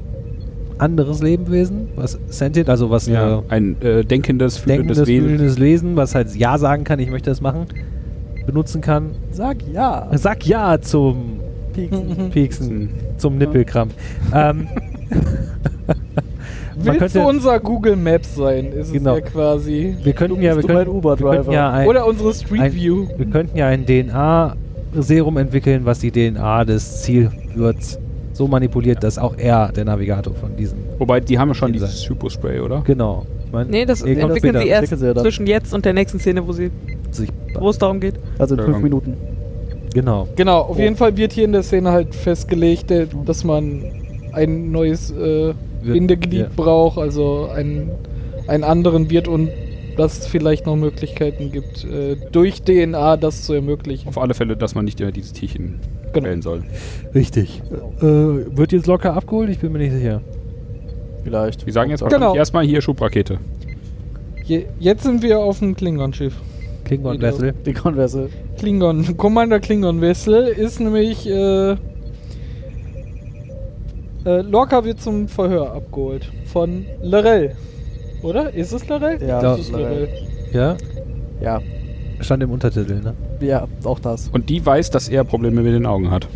anderes 0.78 1.22
Lebewesen, 1.22 1.88
was 1.96 2.18
sentient, 2.28 2.68
also 2.70 2.88
was 2.90 3.06
ja, 3.06 3.42
ein 3.48 3.76
äh, 3.82 4.02
denkendes, 4.04 4.56
fühlendes 4.56 4.96
denkendes, 4.96 5.08
Wesen. 5.08 5.28
fühlendes 5.28 5.60
Wesen, 5.60 5.96
was 5.96 6.14
halt 6.14 6.34
Ja 6.34 6.56
sagen 6.58 6.84
kann, 6.84 6.98
ich 7.00 7.10
möchte 7.10 7.28
das 7.30 7.40
machen, 7.40 7.66
benutzen 8.46 8.80
kann. 8.80 9.10
Sag 9.30 9.58
ja. 9.72 10.08
Sag 10.12 10.46
Ja 10.46 10.80
zum 10.80 11.40
Pieksen. 11.74 12.30
Pieksen, 12.32 12.90
zum 13.18 13.36
Nippelkrampf. 13.38 13.92
ähm, 14.34 14.68
man 15.86 15.96
Willst 16.86 16.98
könnte, 16.98 17.18
du 17.18 17.28
unser 17.28 17.60
Google 17.60 17.96
Maps 17.96 18.34
sein? 18.36 18.72
Ist 18.72 18.92
Genau. 18.92 19.16
es 19.16 19.24
ja 19.24 19.26
quasi. 19.30 19.96
wir 20.02 20.12
könnten 20.14 20.40
ja, 20.40 20.56
wir 20.56 20.62
könnten, 20.62 20.86
wir 20.86 20.94
Uber-Driver. 20.94 21.34
könnten 21.36 21.52
ja 21.52 21.70
ein, 21.72 21.88
Oder 21.88 22.06
unsere 22.06 22.32
Street 22.32 22.60
ein, 22.60 22.74
View. 22.74 23.06
wir 23.18 23.26
könnten 23.26 23.56
ja 23.58 23.66
ein 23.66 23.84
DNA-Serum 24.92 25.36
entwickeln, 25.36 25.84
was 25.84 25.98
die 26.00 26.10
DNA 26.10 26.64
des 26.64 27.02
Zielwirts 27.02 27.98
so 28.32 28.46
manipuliert, 28.48 29.02
dass 29.04 29.18
auch 29.18 29.34
er 29.36 29.70
der 29.72 29.84
Navigator 29.84 30.34
von 30.34 30.56
diesem. 30.56 30.78
Wobei, 30.98 31.20
die 31.20 31.38
haben 31.38 31.48
ja 31.48 31.54
schon 31.54 31.72
dieses 31.72 32.08
Hypospray, 32.08 32.60
oder? 32.60 32.82
Genau. 32.86 33.26
Ich 33.44 33.52
mein, 33.52 33.68
Nee, 33.68 33.84
das 33.84 34.02
irgendwann 34.02 34.30
entwickeln 34.30 34.62
sie 34.62 34.68
erst 34.68 34.92
entwickeln 34.92 35.14
sie 35.16 35.20
zwischen 35.22 35.46
jetzt 35.46 35.74
und 35.74 35.84
der 35.84 35.92
nächsten 35.92 36.18
Szene, 36.18 36.46
wo, 36.46 36.52
sie, 36.52 36.70
sich- 37.10 37.30
wo 37.58 37.68
es 37.70 37.78
darum 37.78 38.00
geht. 38.00 38.14
Also 38.38 38.54
in 38.54 38.62
fünf 38.62 38.76
Ja. 38.76 38.82
Minuten. 38.82 39.16
Genau. 39.92 40.28
Genau, 40.36 40.60
auf 40.60 40.76
Oh. 40.76 40.80
jeden 40.80 40.96
Fall 40.96 41.16
wird 41.16 41.32
hier 41.32 41.44
in 41.44 41.52
der 41.52 41.62
Szene 41.64 41.90
halt 41.90 42.14
festgelegt, 42.14 42.90
äh, 42.90 43.06
dass 43.26 43.42
man 43.44 43.82
ein 44.32 44.70
neues 44.70 45.10
äh, 45.10 45.52
Bindeglied 45.82 46.40
ja. 46.40 46.46
braucht, 46.54 46.98
also 46.98 47.48
einen, 47.52 47.90
einen 48.46 48.62
anderen 48.64 49.10
Wirt 49.10 49.26
und 49.26 49.48
dass 50.00 50.20
es 50.20 50.26
vielleicht 50.26 50.64
noch 50.64 50.76
Möglichkeiten 50.76 51.52
gibt, 51.52 51.84
äh, 51.84 52.16
durch 52.32 52.62
DNA 52.62 53.18
das 53.18 53.42
zu 53.42 53.52
ermöglichen. 53.52 54.08
Auf 54.08 54.16
alle 54.16 54.32
Fälle, 54.32 54.56
dass 54.56 54.74
man 54.74 54.86
nicht 54.86 54.98
immer 55.00 55.12
dieses 55.12 55.34
Tierchen 55.34 55.78
Genau. 56.14 56.26
wählen 56.26 56.40
soll. 56.40 56.62
Richtig. 57.14 57.60
Äh, 58.00 58.02
wird 58.02 58.72
jetzt 58.72 58.86
locker 58.86 59.12
abgeholt? 59.14 59.50
Ich 59.50 59.58
bin 59.58 59.72
mir 59.72 59.78
nicht 59.78 59.92
sicher. 59.92 60.22
Vielleicht. 61.22 61.66
Wir 61.66 61.72
sagen 61.74 61.90
jetzt 61.90 62.00
Genau. 62.00 62.12
wahrscheinlich 62.12 62.38
erstmal 62.38 62.64
hier 62.64 62.80
Schubrakete. 62.80 63.38
Je, 64.46 64.64
jetzt 64.78 65.02
sind 65.02 65.22
wir 65.22 65.38
auf 65.38 65.58
dem 65.58 65.76
Klingon-Schiff. 65.76 66.34
Klingon-Wessel. 66.84 67.52
Konverse. 67.74 68.30
Klingon, 68.58 69.18
Commander 69.18 69.60
Klingon 69.60 70.00
Vessel 70.00 70.46
ist 70.46 70.80
nämlich 70.80 71.28
äh, 71.28 71.72
äh, 71.72 71.76
Lorca 74.24 74.82
wird 74.82 75.00
zum 75.02 75.28
Verhör 75.28 75.72
abgeholt 75.74 76.26
von 76.46 76.86
Lorel. 77.02 77.54
Oder? 78.22 78.52
Ist 78.54 78.72
es 78.72 78.86
Lorel? 78.88 79.18
Ja, 79.26 79.40
das 79.40 79.60
es 79.60 79.66
ist 79.66 79.72
Lorel. 79.72 80.08
Ja? 80.52 80.76
Ja. 81.40 81.60
Stand 82.20 82.42
im 82.42 82.50
Untertitel, 82.50 83.00
ne? 83.02 83.14
Ja, 83.40 83.66
auch 83.84 83.98
das. 83.98 84.28
Und 84.32 84.48
die 84.50 84.64
weiß, 84.64 84.90
dass 84.90 85.08
er 85.08 85.24
Probleme 85.24 85.62
mit 85.62 85.72
den 85.72 85.86
Augen 85.86 86.10
hat. 86.10 86.28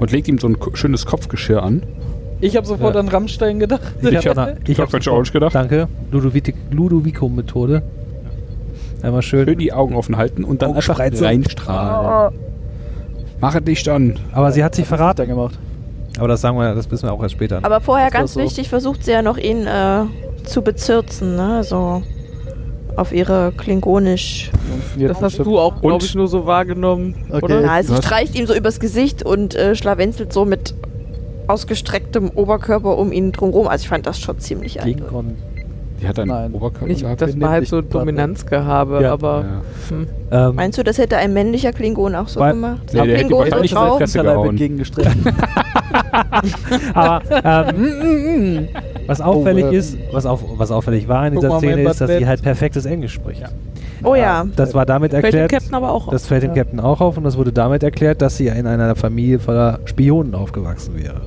Und 0.00 0.10
legt 0.10 0.26
ihm 0.28 0.38
so 0.38 0.48
ein 0.48 0.56
schönes 0.74 1.06
Kopfgeschirr 1.06 1.62
an. 1.62 1.82
Ich 2.40 2.56
habe 2.56 2.66
sofort 2.66 2.94
Ja. 2.94 3.00
an 3.00 3.08
Rammstein 3.08 3.58
gedacht. 3.58 3.82
Ich 4.00 4.08
ich 4.68 4.78
hab 4.80 4.90
French 4.90 5.08
Orange 5.08 5.32
gedacht. 5.32 5.54
Danke. 5.54 5.88
Ludovic- 6.12 6.54
Ludovico-Methode. 6.70 7.82
Einmal 9.02 9.22
schön. 9.22 9.46
Schön 9.46 9.58
die 9.58 9.72
Augen 9.72 9.94
offen 9.94 10.16
halten 10.16 10.44
und 10.44 10.62
dann 10.62 10.74
einfach 10.74 10.98
reinstrahlen. 10.98 12.34
Mache 13.40 13.62
dich 13.62 13.88
an. 13.90 14.18
Aber 14.32 14.50
sie 14.50 14.64
hat 14.64 14.74
sich 14.74 14.88
Dann 14.88 14.98
verraten. 14.98 15.26
gemacht. 15.28 15.58
Aber 16.18 16.28
das 16.28 16.40
sagen 16.40 16.58
wir, 16.58 16.74
das 16.74 16.90
wissen 16.90 17.06
wir 17.06 17.12
auch 17.12 17.22
erst 17.22 17.34
später. 17.34 17.60
Aber 17.62 17.80
vorher 17.80 18.10
ganz 18.10 18.34
so. 18.34 18.40
wichtig, 18.40 18.68
versucht 18.68 19.04
sie 19.04 19.12
ja 19.12 19.22
noch 19.22 19.36
ihn 19.38 19.66
äh, 19.66 20.00
zu 20.44 20.62
bezirzen, 20.62 21.36
ne? 21.36 21.62
So 21.64 22.02
auf 22.96 23.12
ihre 23.12 23.52
klingonisch. 23.56 24.50
Das 24.98 25.22
hast 25.22 25.38
du 25.38 25.58
auch, 25.58 25.80
glaube 25.80 26.04
ich, 26.04 26.14
nur 26.16 26.26
so 26.26 26.46
wahrgenommen, 26.46 27.14
Okay. 27.30 27.44
oder? 27.44 27.60
Na, 27.60 27.82
sie 27.82 27.90
was? 27.92 27.98
streicht 28.04 28.34
ihm 28.34 28.46
so 28.46 28.54
übers 28.54 28.80
Gesicht 28.80 29.22
und 29.22 29.54
äh, 29.54 29.76
schlawenzelt 29.76 30.32
so 30.32 30.44
mit 30.44 30.74
ausgestrecktem 31.46 32.30
Oberkörper 32.34 32.98
um 32.98 33.12
ihn 33.12 33.30
drumherum. 33.32 33.68
Also 33.68 33.82
ich 33.84 33.88
fand 33.88 34.06
das 34.06 34.18
schon 34.20 34.38
ziemlich. 34.40 34.76
Klingon. 34.78 35.36
Die 36.02 36.06
hat 36.06 36.18
einen 36.18 36.28
Nein. 36.30 36.52
Oberkörper 36.52 36.86
Nicht, 36.86 37.00
gehabt. 37.02 37.20
das 37.22 37.40
war 37.40 37.50
halt 37.50 37.66
so 37.68 37.80
Dominanzgehabe, 37.80 39.00
Ja. 39.02 39.12
aber 39.12 39.44
Ja. 39.44 39.62
hm. 39.96 40.06
Ähm, 40.30 40.54
Meinst 40.56 40.78
du, 40.78 40.84
das 40.84 40.98
hätte 40.98 41.16
ein 41.16 41.32
männlicher 41.32 41.72
Klingon 41.72 42.14
auch 42.14 42.28
so 42.28 42.38
Weil- 42.40 42.52
gemacht? 42.52 42.82
Nee, 42.86 42.92
der 42.92 43.02
hätte 43.04 43.14
Klingon 43.16 43.38
wahrscheinlich? 43.40 43.72
Fresse 43.72 43.98
Hinterleib 44.18 44.34
gehauen. 44.34 44.48
entgegengestreckt. 44.50 45.16
aber 46.94 47.22
ähm, 47.44 48.68
was 49.06 49.20
auffällig 49.20 49.64
Oh, 49.64 49.70
äh, 49.70 49.76
ist, 49.76 49.98
was, 50.12 50.26
auf, 50.26 50.42
was 50.56 50.70
auffällig 50.70 51.08
war 51.08 51.26
in 51.26 51.34
dieser 51.34 51.48
mal, 51.48 51.58
Szene, 51.58 51.82
ist, 51.82 52.00
dass 52.00 52.10
sie 52.10 52.26
halt 52.26 52.42
perfektes 52.42 52.86
Englisch 52.86 53.14
spricht. 53.14 53.42
Oh 54.04 54.14
ja. 54.14 54.46
Das 54.56 54.74
war 54.74 54.86
damit 54.86 55.10
fällt 55.12 55.24
dem 55.24 55.40
erklärt. 55.40 55.50
Captain 55.50 55.74
aber 55.74 55.90
auch 55.90 56.06
auf. 56.06 56.12
Das 56.12 56.26
fällt 56.26 56.42
dem 56.42 56.54
Captain 56.54 56.80
auch 56.80 57.00
auf 57.00 57.16
und 57.16 57.24
das 57.24 57.36
wurde 57.36 57.52
damit 57.52 57.82
erklärt, 57.82 58.22
dass 58.22 58.36
sie 58.36 58.48
in 58.48 58.66
einer 58.66 58.94
Familie 58.96 59.38
voller 59.38 59.80
Spionen 59.84 60.34
aufgewachsen 60.34 60.96
wäre. 60.96 61.20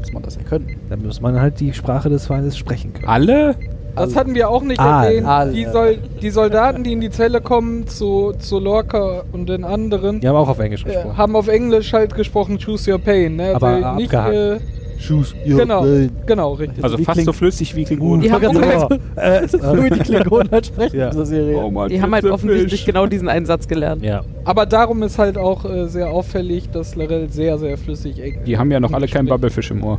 Muss 0.00 0.12
man 0.12 0.22
das 0.22 0.36
ja 0.36 0.42
können. 0.42 0.76
Dann 0.90 1.02
muss 1.02 1.20
man 1.20 1.40
halt 1.40 1.60
die 1.60 1.72
Sprache 1.72 2.08
des 2.08 2.26
Feindes 2.26 2.56
sprechen 2.56 2.92
können. 2.92 3.08
Alle? 3.08 3.54
Das 3.98 4.16
hatten 4.16 4.34
wir 4.34 4.48
auch 4.50 4.62
nicht 4.62 4.80
Ah, 4.80 5.04
erwähnt. 5.04 5.26
alle. 5.26 5.52
Die, 5.52 5.64
Sol 5.66 5.98
die 6.22 6.30
Soldaten, 6.30 6.84
die 6.84 6.92
in 6.92 7.00
die 7.00 7.10
Zelle 7.10 7.40
kommen, 7.40 7.86
zu, 7.86 8.32
zu 8.38 8.58
Lorca 8.58 9.22
und 9.32 9.48
den 9.48 9.64
anderen, 9.64 10.20
Die 10.20 10.28
haben 10.28 10.36
auch 10.36 10.48
auf 10.48 10.58
Englisch 10.58 10.84
äh, 10.84 10.88
gesprochen. 10.92 11.16
haben 11.16 11.36
auf 11.36 11.48
Englisch 11.48 11.92
halt 11.92 12.14
gesprochen, 12.14 12.58
choose 12.64 12.90
your 12.90 12.98
pain. 12.98 13.36
Ne? 13.36 13.54
Also 13.54 13.66
Aber 13.66 13.94
nicht, 13.94 14.12
äh, 14.12 14.58
Shoes. 15.00 15.32
Genau, 15.46 15.84
genau, 16.26 16.54
richtig. 16.54 16.82
Also 16.82 16.98
wie 16.98 17.04
fast 17.04 17.24
so 17.24 17.32
flüssig 17.32 17.76
wie 17.76 17.84
Klingonen. 17.84 18.20
Die 18.20 18.32
haben, 18.32 18.42
halt, 18.60 19.00
äh, 19.14 19.46
so 19.48 19.58
wie 19.84 19.90
die 19.90 20.00
Klingonen 20.00 20.50
halt 20.50 20.66
sprechen 20.66 20.98
Ja. 20.98 21.04
in 21.06 21.10
dieser 21.12 21.26
Serie. 21.26 21.56
Oh 21.58 21.70
Mann, 21.70 21.88
die 21.88 22.02
haben 22.02 22.12
halt 22.12 22.24
offensichtlich 22.24 22.84
genau 22.84 23.06
diesen 23.06 23.28
einen 23.28 23.46
Satz 23.46 23.68
gelernt. 23.68 24.02
Ja. 24.02 24.22
Aber 24.44 24.66
darum 24.66 25.00
ist 25.04 25.16
halt 25.20 25.38
auch 25.38 25.64
äh, 25.64 25.86
sehr 25.86 26.10
auffällig, 26.10 26.70
dass 26.70 26.96
Larell 26.96 27.28
sehr, 27.30 27.58
sehr 27.58 27.78
flüssig 27.78 28.18
Englisch 28.20 28.44
Die 28.44 28.58
haben 28.58 28.72
ja 28.72 28.80
noch 28.80 28.92
alle 28.92 29.06
keinen 29.06 29.26
spricht. 29.28 29.40
Bubblefish 29.40 29.70
im 29.70 29.84
Ohr. 29.84 29.98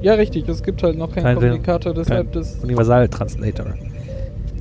Ja, 0.00 0.14
richtig. 0.14 0.48
Es 0.48 0.62
gibt 0.62 0.82
halt 0.82 0.96
noch 0.96 1.12
keinen 1.12 1.24
Kein- 1.24 1.34
Kommunikator, 1.36 1.92
deshalb 1.94 2.32
kein 2.32 2.40
das. 2.40 2.56
Universal 2.62 3.08
Translator. 3.08 3.66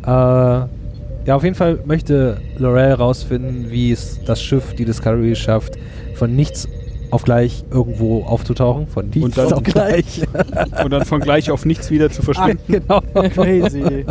Äh, 0.03 0.09
ja, 0.09 1.35
auf 1.35 1.43
jeden 1.43 1.55
Fall 1.55 1.79
möchte 1.85 2.37
Laurel 2.57 2.93
rausfinden, 2.93 3.69
wie 3.69 3.91
es 3.91 4.19
das 4.25 4.41
Schiff, 4.41 4.73
die 4.75 4.85
Discovery, 4.85 5.35
schafft, 5.35 5.77
von 6.15 6.35
nichts 6.35 6.67
auf 7.11 7.23
gleich 7.23 7.63
irgendwo 7.71 8.23
aufzutauchen. 8.23 8.87
Von 8.87 9.05
nichts 9.07 9.23
Und 9.23 9.37
dann- 9.37 9.53
auf 9.53 9.63
gleich. 9.63 10.21
Und 10.83 10.91
dann 10.91 11.05
von 11.05 11.19
gleich 11.21 11.49
auf 11.51 11.65
nichts 11.65 11.89
wieder 11.91 12.09
zu 12.09 12.21
verschwinden. 12.21 12.59
genau. 12.67 12.99
Crazy. 13.33 14.05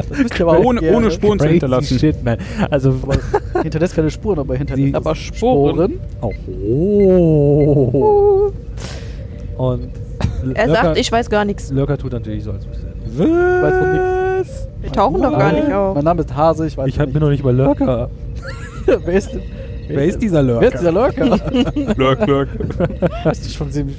Ohne, 0.44 0.80
gerne. 0.80 0.96
ohne 0.96 1.10
Spuren 1.10 1.38
zu 1.38 1.44
Crazy 1.44 1.52
hinterlassen. 1.54 1.98
Shit, 1.98 2.24
man. 2.24 2.38
Also, 2.70 2.94
Hinterlässt 3.62 3.94
keine 3.96 4.10
Spuren, 4.10 4.38
aber 4.38 4.54
hinterlässt 4.56 4.94
Aber 4.94 5.14
Sporen. 5.14 5.94
oh. 7.16 8.52
Und 9.58 9.90
Er 10.54 10.66
Lurker- 10.66 10.82
sagt, 10.82 10.98
ich 10.98 11.10
weiß 11.12 11.30
gar 11.30 11.44
nichts. 11.44 11.70
Lurker 11.70 11.96
tut 11.98 12.12
natürlich 12.12 12.44
so, 12.44 12.52
als 12.52 12.66
wüsste 12.68 12.86
er. 12.86 13.62
weiß 13.62 13.74
von 13.78 13.92
nix. 14.38 14.68
Wir 14.82 14.92
tauchen 14.92 15.22
doch 15.22 15.38
gar 15.38 15.52
nicht 15.52 15.72
auf. 15.72 15.94
Mein 15.94 16.04
Name 16.04 16.20
ist 16.22 16.34
Hase, 16.36 16.66
ich 16.66 16.76
weiß 16.76 16.86
Ich 16.88 16.98
hab 17.00 17.12
mir 17.12 17.20
noch 17.20 17.30
nicht 17.30 17.42
mal 17.44 17.54
Lurker. 17.54 18.10
wer 18.86 19.14
ist? 19.14 19.30
Wer 19.88 20.04
ist 20.04 20.20
dieser 20.20 20.42
Lurker? 20.42 20.60
Wer 20.62 20.68
ist 20.74 20.80
dieser 20.80 20.92
Lurker? 20.92 21.94
Lurk, 21.96 22.26
lurk. 22.26 22.48
weißt 23.24 23.46
du 23.46 23.50
schon 23.50 23.70
ziemlich? 23.70 23.96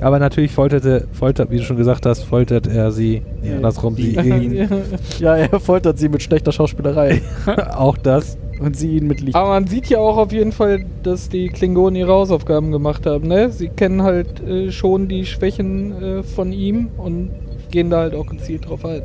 Aber 0.00 0.18
natürlich 0.18 0.50
folterte, 0.52 1.06
foltert, 1.12 1.50
wie 1.50 1.58
du 1.58 1.62
schon 1.62 1.76
gesagt 1.76 2.06
hast, 2.06 2.22
foltert 2.24 2.66
er 2.66 2.90
sie, 2.90 3.22
nee, 3.42 3.50
Ja, 3.50 3.56
andersrum, 3.56 3.96
sie 3.96 4.12
ihn. 4.16 4.68
Ja, 5.18 5.36
er 5.36 5.60
foltert 5.60 5.98
sie 5.98 6.08
mit 6.08 6.22
schlechter 6.22 6.52
Schauspielerei. 6.52 7.20
Auch 7.76 7.98
das. 7.98 8.38
Und 8.60 8.76
sie 8.76 8.98
ihn 8.98 9.06
mit 9.06 9.20
Licht. 9.22 9.34
Aber 9.34 9.48
man 9.50 9.66
sieht 9.66 9.86
ja 9.88 9.98
auch 9.98 10.18
auf 10.18 10.32
jeden 10.32 10.52
Fall, 10.52 10.84
dass 11.02 11.28
die 11.30 11.48
Klingonen 11.48 11.96
ihre 11.96 12.12
Hausaufgaben 12.12 12.70
gemacht 12.72 13.06
haben. 13.06 13.26
Ne? 13.26 13.50
Sie 13.50 13.68
kennen 13.68 14.02
halt 14.02 14.40
äh, 14.46 14.70
schon 14.70 15.08
die 15.08 15.24
Schwächen 15.24 16.02
äh, 16.02 16.22
von 16.22 16.52
ihm 16.52 16.88
und 16.98 17.30
gehen 17.70 17.88
da 17.88 17.98
halt 18.00 18.14
auch 18.14 18.26
gezielt 18.26 18.68
drauf 18.68 18.84
ein. 18.84 19.02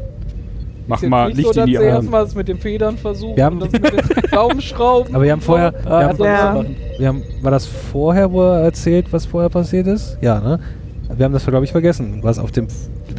Mach 0.88 0.98
Ist 0.98 1.02
jetzt 1.04 1.10
mal 1.10 1.28
nicht 1.30 1.38
Licht 1.38 1.54
so, 1.54 1.62
in 1.62 1.66
die 1.68 1.78
Augen. 1.80 1.88
erstmal 1.88 2.24
das 2.26 2.36
mit 2.36 2.48
den 2.48 2.58
Federn 2.60 2.98
versuchen 2.98 3.36
Wir 3.38 3.46
haben- 3.46 3.62
und 3.62 3.74
das 3.74 3.82
mit 3.82 3.94
den 3.94 4.32
Daumenschrauben. 4.32 5.16
Aber 5.16 5.24
wir 5.24 5.32
haben 5.32 5.42
vorher, 5.42 5.74
wir 5.84 5.90
haben, 5.90 6.18
Ja. 6.24 6.66
wir 7.00 7.08
haben, 7.08 7.24
war 7.42 7.52
das 7.52 7.66
vorher, 7.66 8.32
wo 8.32 8.42
er 8.44 8.60
erzählt, 8.62 9.08
was 9.12 9.26
vorher 9.26 9.50
passiert 9.50 9.88
ist? 9.88 10.18
Ja, 10.22 10.40
ne? 10.42 10.60
Wir 11.16 11.24
haben 11.26 11.34
das, 11.34 11.46
glaube 11.46 11.64
ich, 11.66 11.72
vergessen, 11.72 12.20
was 12.24 12.40
auf 12.40 12.52
dem, 12.52 12.68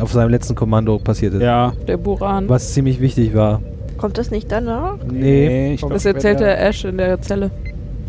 auf 0.00 0.12
seinem 0.12 0.30
letzten 0.30 0.54
Kommando 0.54 0.98
passiert 0.98 1.34
ist. 1.34 1.42
Ja. 1.42 1.72
Der 1.88 1.96
Buran. 1.96 2.48
Was 2.48 2.72
ziemlich 2.74 3.00
wichtig 3.00 3.34
war. 3.34 3.62
Kommt 3.98 4.18
das 4.18 4.30
nicht 4.30 4.50
danach? 4.52 4.96
Nee, 5.10 5.74
ich 5.74 5.80
glaub, 5.80 5.92
Das 5.92 6.04
erzählte 6.04 6.46
Ash 6.56 6.84
in 6.84 6.98
der 6.98 7.20
Zelle. 7.20 7.50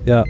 ja. 0.05 0.23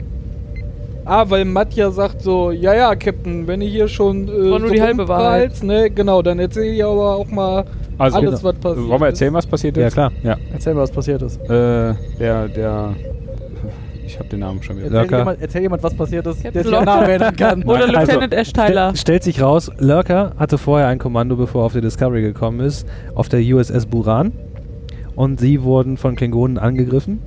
Ah, 1.10 1.24
weil 1.30 1.46
Matja 1.46 1.90
sagt 1.90 2.22
so, 2.22 2.52
ja, 2.52 2.74
ja, 2.76 2.94
Captain, 2.94 3.48
wenn 3.48 3.62
ihr 3.62 3.70
hier 3.70 3.88
schon 3.88 4.28
äh, 4.28 4.52
War 4.52 4.60
nur 4.60 4.68
so 4.68 4.74
die 4.74 4.82
halbe 4.82 5.08
Wahrheit. 5.08 5.64
ne, 5.64 5.90
genau, 5.90 6.22
dann 6.22 6.38
erzähl 6.38 6.74
ich 6.74 6.84
aber 6.84 7.16
auch 7.16 7.28
mal 7.30 7.64
Also, 7.98 8.18
alles, 8.18 8.44
was 8.44 8.56
passiert 8.56 8.90
wollen 8.90 9.00
wir 9.00 9.08
ist. 9.08 9.14
erzählen, 9.14 9.34
was 9.34 9.48
passiert 9.48 9.78
ist? 9.78 9.84
Ja, 9.84 9.90
klar. 9.90 10.12
Ja. 10.22 10.36
Erzähl 10.52 10.74
mal, 10.74 10.82
was 10.82 10.92
passiert 10.92 11.22
ist. 11.22 11.40
Äh, 11.50 11.94
der, 12.20 12.50
der. 12.54 12.94
Ich 14.06 14.20
hab 14.20 14.30
den 14.30 14.40
Namen 14.42 14.62
schon 14.62 14.78
wieder. 14.78 14.92
Erzähl 15.00 15.18
jemand, 15.20 15.42
erzähl 15.42 15.62
jemand, 15.62 15.84
was 15.84 15.94
passiert 15.94 16.28
ist, 16.28 16.44
der 16.44 16.52
sich. 16.52 16.72
Namen 16.72 17.04
erinnern 17.10 17.36
kann. 17.38 17.64
Oder 17.64 17.84
Also, 17.86 17.94
Lieutenant 17.94 18.34
Ash 18.34 18.52
Tyler. 18.52 18.90
Ste 18.90 19.00
stellt 19.00 19.24
sich 19.24 19.42
raus, 19.42 19.72
Lurker 19.80 20.34
hatte 20.38 20.58
vorher 20.58 20.88
ein 20.88 20.98
Kommando, 21.00 21.38
bevor 21.38 21.62
er 21.62 21.66
auf 21.68 21.74
die 21.74 21.80
Discovery 21.82 22.22
gekommen 22.22 22.60
ist, 22.60 22.86
auf 23.16 23.30
der 23.30 23.40
USS 23.40 23.86
Buran. 23.86 24.34
Und 25.18 25.40
sie 25.42 25.64
wurden 25.64 25.98
von 25.98 26.16
Klingonen 26.16 26.58
angegriffen. 26.58 27.20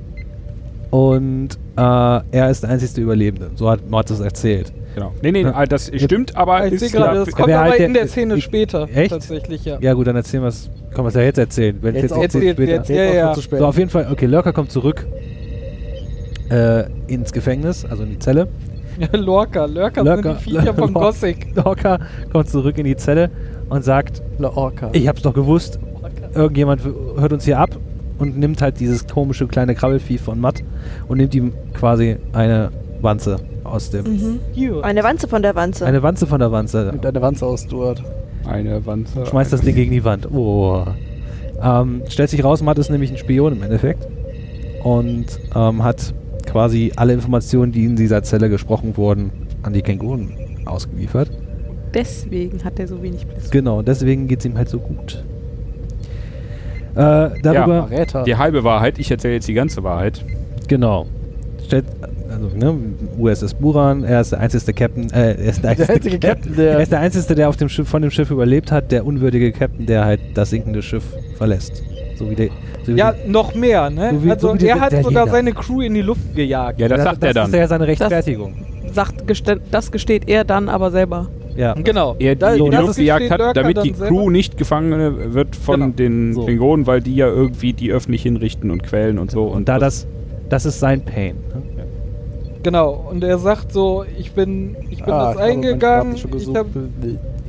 Und 0.91 1.51
äh, 1.77 1.81
er 1.81 2.51
ist 2.51 2.63
der 2.63 2.71
einzige 2.71 3.03
Überlebende. 3.03 3.51
So 3.57 3.69
hat 3.71 3.89
Mord 3.91 4.11
es 4.11 4.21
erzählt. 4.21 4.73
Genau. 4.95 5.13
Nee, 5.23 5.31
nee, 5.33 5.43
Ja. 5.43 5.67
das 5.67 5.91
stimmt, 5.95 6.35
aber 6.37 6.67
Ich 6.67 6.81
sehe 6.81 6.89
gerade, 6.91 7.19
ja, 7.19 7.25
das 7.25 7.35
kommt 7.35 7.49
aber 7.53 7.61
halt 7.61 7.81
in 7.81 7.93
der- 7.95 8.03
der 8.05 8.09
Szene 8.11 8.35
ich- 8.37 8.45
später. 8.45 8.89
Echt? 8.93 9.11
Tatsächlich, 9.11 9.65
ja. 9.65 9.79
Ja 9.81 9.93
gut, 9.93 10.07
dann 10.09 10.17
erzählen 10.17 10.43
wir 10.43 10.49
es. 10.49 10.69
Kann 10.91 11.05
man 11.05 11.09
es 11.09 11.15
ja 11.15 11.21
jetzt 11.23 11.39
erzählen. 11.39 11.77
Wenn 11.81 11.95
Jetzt 11.95 12.03
jetzt 12.03 12.13
auch 12.15 12.23
erzählt 12.23 12.45
jetzt, 12.45 12.55
später. 12.57 12.73
jetzt. 12.73 12.89
Jetzt 12.89 12.99
Ja, 12.99 13.11
auch 13.11 13.15
ja. 13.29 13.35
zu 13.35 13.43
spät. 13.43 13.59
So, 13.61 13.67
auf 13.67 13.79
jeden 13.79 13.91
Fall, 13.91 14.09
okay, 14.11 14.27
Lurker 14.27 14.53
kommt 14.53 14.73
zurück 14.73 15.07
äh, 16.51 16.85
ins 17.07 17.33
Gefängnis, 17.33 17.85
also 17.85 18.03
in 18.03 18.11
die 18.11 18.19
Zelle. 18.19 18.49
Lorca, 19.13 19.67
Lurker, 19.67 20.03
Lurker, 20.05 20.35
sind 20.35 20.41
die 20.41 20.51
Viecher 20.51 20.75
Lorca. 20.77 20.87
Gothic. 20.93 21.55
Lurker 21.55 21.99
kommt 22.33 22.49
zurück 22.49 22.77
in 22.79 22.85
die 22.85 22.97
Zelle 22.97 23.31
und 23.69 23.85
sagt, 23.85 24.21
La 24.39 24.51
Orca. 24.57 24.91
ich 24.93 25.07
hab's 25.09 25.23
doch 25.23 25.33
gewusst, 25.35 25.79
irgendjemand 26.35 26.83
hört 26.85 27.33
uns 27.33 27.45
hier 27.45 27.59
ab 27.59 27.77
und 28.19 28.39
nimmt 28.39 28.61
halt 28.63 28.81
dieses 28.81 29.07
komische 29.07 29.47
kleine 29.47 29.75
Krabbelvieh 29.75 30.19
von 30.19 30.41
Matt 30.41 30.63
und 31.09 31.19
nimmt 31.19 31.35
ihm 31.35 31.53
quasi 31.75 32.17
eine 32.33 32.71
Wanze 33.01 33.39
aus 33.65 33.91
dem... 33.91 34.05
Mhm. 34.05 34.83
Eine 34.83 35.03
Wanze 35.03 35.27
von 35.29 35.43
der 35.43 35.55
Wanze. 35.55 35.87
Eine 35.87 36.03
Wanze 36.03 36.27
von 36.27 36.39
der 36.39 36.53
Wanze. 36.53 36.91
Nimmt 36.93 37.07
eine 37.07 37.23
Wanze 37.23 37.47
aus, 37.47 37.63
Stuart. 37.63 38.03
eine 38.47 38.85
Wanze. 38.87 39.27
Schmeißt 39.27 39.53
das 39.53 39.63
Ding 39.63 39.75
gegen 39.75 39.93
die 39.93 40.05
Wand. 40.05 40.31
Oh. 40.31 40.85
Ähm, 41.63 42.03
stellt 42.09 42.31
sich 42.31 42.43
raus, 42.45 42.63
Matt 42.63 42.79
ist 42.79 42.91
nämlich 42.91 43.11
ein 43.11 43.19
Spion 43.19 43.55
im 43.55 43.63
Endeffekt. 43.63 44.07
Und 44.83 45.27
ähm, 45.55 45.83
hat 45.83 46.15
quasi 46.47 46.93
alle 46.97 47.13
Informationen, 47.13 47.73
die 47.73 47.85
in 47.85 47.97
dieser 47.97 48.23
Zelle 48.23 48.49
gesprochen 48.49 48.97
wurden, 48.97 49.31
an 49.63 49.73
die 49.73 49.83
Klingonen 49.83 50.33
ausgeliefert. 50.65 51.31
Deswegen 51.93 52.65
hat 52.65 52.79
er 52.79 52.87
so 52.87 53.03
wenig 53.03 53.27
Bliss. 53.27 53.51
Genau, 53.51 53.83
deswegen 53.83 54.27
geht 54.29 54.41
es 54.41 54.47
ihm 54.47 54.57
halt 54.57 54.69
so 54.69 54.79
gut. 54.79 55.25
Äh, 57.01 57.31
darüber, 57.43 57.87
Verräter. 57.89 58.23
Die 58.25 58.37
halbe 58.37 58.65
Wahrheit, 58.65 58.99
ich 58.99 59.11
erzähle 59.11 59.35
jetzt 59.35 59.49
die 59.49 59.55
ganze 59.55 59.83
Wahrheit. 59.83 60.25
genau. 60.69 61.07
Stellt, 61.67 61.85
also, 62.29 62.49
ne, 62.57 62.75
USS 63.19 63.55
Buran, 63.55 64.03
er 64.03 64.23
ist 64.23 64.33
der 64.33 64.41
einzige 64.41 64.73
Captain, 64.73 65.09
äh, 65.13 65.35
er 65.35 65.39
ist 65.39 65.63
der 65.63 65.75
Der 65.77 65.89
einzige, 65.89 65.93
einzige 65.95 66.19
Captain, 66.19 66.57
der- 66.57 66.73
er 66.73 66.81
ist 66.81 66.91
der 66.93 66.99
einzige, 67.01 67.35
der 67.37 67.49
auf 67.49 67.57
dem 67.57 67.69
Schiff, 67.69 67.89
von 67.89 68.03
dem 68.03 68.11
Schiff 68.11 68.31
überlebt 68.31 68.73
hat, 68.73 68.91
der 68.91 69.07
unwürdige 69.07 69.53
Captain, 69.53 69.87
der 69.87 70.05
halt 70.05 70.21
das 70.35 70.51
sinkende 70.51 70.83
Schiff 70.83 71.05
verlässt. 71.39 71.83
So 72.19 72.29
wie 72.29 72.35
der, 72.35 72.49
so 72.85 72.93
wie 72.95 72.99
Ja, 72.99 73.13
die- 73.13 73.31
noch 73.31 73.55
mehr, 73.55 73.89
ne? 73.89 74.11
So 74.15 74.25
wie- 74.25 74.31
also 74.33 74.49
so 74.49 74.55
der- 74.55 74.69
er 74.71 74.81
hat 74.81 74.93
der 74.93 75.05
sogar 75.05 75.25
Jäger. 75.27 75.37
seine 75.37 75.53
Crew 75.53 75.81
in 75.83 75.95
die 75.95 76.03
Luft 76.03 76.35
gejagt. 76.35 76.81
Ja, 76.81 76.89
das, 76.89 77.03
sagt 77.05 77.23
er 77.23 77.33
Das 77.35 77.45
dann. 77.45 77.55
ist 77.55 77.59
ja 77.61 77.69
seine 77.69 77.87
Rechtfertigung. 77.87 78.55
Sagt, 78.93 79.27
geste- 79.29 79.61
das 79.71 79.93
gesteht 79.93 80.29
er 80.29 80.43
dann 80.45 80.69
aber 80.69 80.91
selber. 80.91 81.29
Ja. 81.61 81.75
Genau. 81.75 82.17
er 82.19 82.37
Da- 82.37 82.55
die 82.55 82.61
in 82.65 82.71
die 82.71 82.77
Luft 82.77 82.97
gejagt 82.97 83.31
hat, 83.31 83.57
damit 83.57 83.85
die 83.85 83.93
selber. 83.93 84.07
Crew 84.15 84.31
nicht 84.31 84.57
gefangen 84.57 85.35
wird 85.35 85.55
von 85.57 85.81
Genau. 85.81 85.93
den 85.95 86.33
So. 86.35 86.45
Klingonen, 86.45 86.87
weil 86.87 87.01
die 87.03 87.15
ja 87.15 87.27
irgendwie 87.29 87.73
die 87.75 87.93
öffentlich 87.93 88.23
hinrichten 88.23 88.71
und 88.71 88.83
quälen 88.83 89.19
und 89.19 89.31
so. 89.31 89.45
Und 89.45 89.69
da 89.69 89.79
das, 89.79 90.07
das 90.49 90.65
ist 90.65 90.81
sein 90.81 91.03
Pain. 91.05 91.37
ne? 91.55 91.63
Genau. 92.63 93.07
Und 93.11 93.25
er 93.25 93.39
sagt 93.39 93.73
so, 93.73 94.05
ich 94.19 94.33
bin, 94.33 94.77
ich 94.91 95.03
bin 95.05 95.13
Ah, 95.15 95.33
das 95.33 95.37
ich 95.37 95.41
eingegangen 95.43 96.15
ich 96.15 96.31
gesucht. 96.31 96.57
hab, 96.59 96.67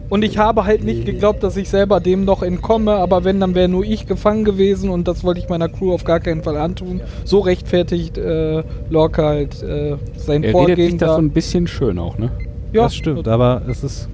und 0.09 0.23
ich 0.23 0.37
habe 0.37 0.65
halt 0.65 0.83
nicht 0.83 1.05
geglaubt, 1.05 1.41
dass 1.43 1.55
ich 1.57 1.69
selber 1.69 1.99
dem 2.01 2.25
noch 2.25 2.43
entkomme, 2.43 2.91
aber 2.91 3.23
wenn, 3.23 3.39
dann 3.39 3.55
wäre 3.55 3.67
nur 3.69 3.83
ich 3.85 4.07
gefangen 4.07 4.43
gewesen 4.45 4.89
und 4.89 5.07
das 5.07 5.23
wollte 5.23 5.39
ich 5.39 5.47
meiner 5.49 5.69
Crew 5.69 5.93
auf 5.93 6.03
gar 6.03 6.19
keinen 6.19 6.43
Fall 6.43 6.57
antun. 6.57 6.99
So 7.23 7.39
rechtfertigt 7.39 8.17
äh, 8.17 8.63
Lorca 8.89 9.23
halt 9.23 9.61
äh, 9.63 9.95
sein 10.17 10.43
Er 10.43 10.49
redet 10.49 10.51
Vorgehen 10.51 10.89
sich 10.91 10.97
das 10.99 11.09
da. 11.09 11.15
so 11.15 11.21
ein 11.21 11.29
bisschen 11.29 11.67
schön 11.67 11.97
auch, 11.99 12.17
ne? 12.17 12.29
Ja, 12.73 12.83
das 12.83 12.95
stimmt, 12.95 13.27
aber 13.27 13.61
es 13.69 13.83
ist. 13.83 14.09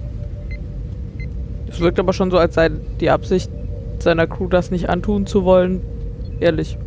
Es 1.70 1.80
wirkt 1.80 1.98
aber 1.98 2.12
schon 2.12 2.30
so, 2.30 2.38
als 2.38 2.54
sei 2.54 2.70
die 3.00 3.10
Absicht 3.10 3.50
seiner 3.98 4.26
Crew, 4.26 4.48
das 4.48 4.70
nicht 4.70 4.88
antun 4.88 5.26
zu 5.26 5.44
wollen. 5.44 5.80
Ehrlich. 6.40 6.78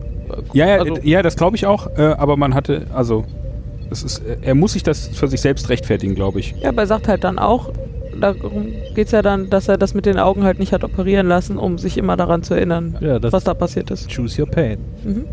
Ja, 0.54 0.68
ja, 0.68 0.80
Also- 0.80 0.96
ja 1.04 1.22
das 1.22 1.36
glaube 1.36 1.56
ich 1.56 1.66
auch, 1.66 1.88
äh, 1.98 2.02
aber 2.18 2.38
man 2.38 2.54
hatte, 2.56 2.86
also, 2.94 3.26
es 3.90 4.02
ist, 4.04 4.20
äh, 4.20 4.38
er 4.42 4.56
muss 4.56 4.74
sich 4.74 4.84
das 4.84 5.08
für 5.10 5.28
sich 5.28 5.42
selbst 5.42 5.70
rechtfertigen, 5.70 6.16
glaube 6.16 6.40
ich. 6.40 6.56
Ja, 6.62 6.70
aber 6.70 6.82
er 6.84 6.88
sagt 6.88 7.08
halt 7.08 7.24
dann 7.24 7.38
auch, 7.38 7.70
darum 8.20 8.68
geht 8.96 9.08
es 9.08 9.12
ja 9.12 9.22
dann, 9.22 9.50
dass 9.50 9.68
er 9.68 9.78
das 9.78 9.94
mit 9.94 10.06
den 10.06 10.20
Augen 10.20 10.44
halt 10.44 10.60
nicht 10.60 10.72
hat 10.74 10.84
operieren 10.84 11.28
lassen, 11.28 11.58
um 11.58 11.78
sich 11.78 11.98
immer 11.98 12.16
daran 12.18 12.44
zu 12.44 12.54
erinnern, 12.54 12.98
Ja, 13.02 13.20
das 13.20 13.34
was 13.34 13.44
da 13.44 13.54
passiert 13.54 13.92
ist. 13.92 14.10
Choose 14.14 14.42
your 14.42 14.50
pain. 14.50 14.78
Mhm. 15.04 15.26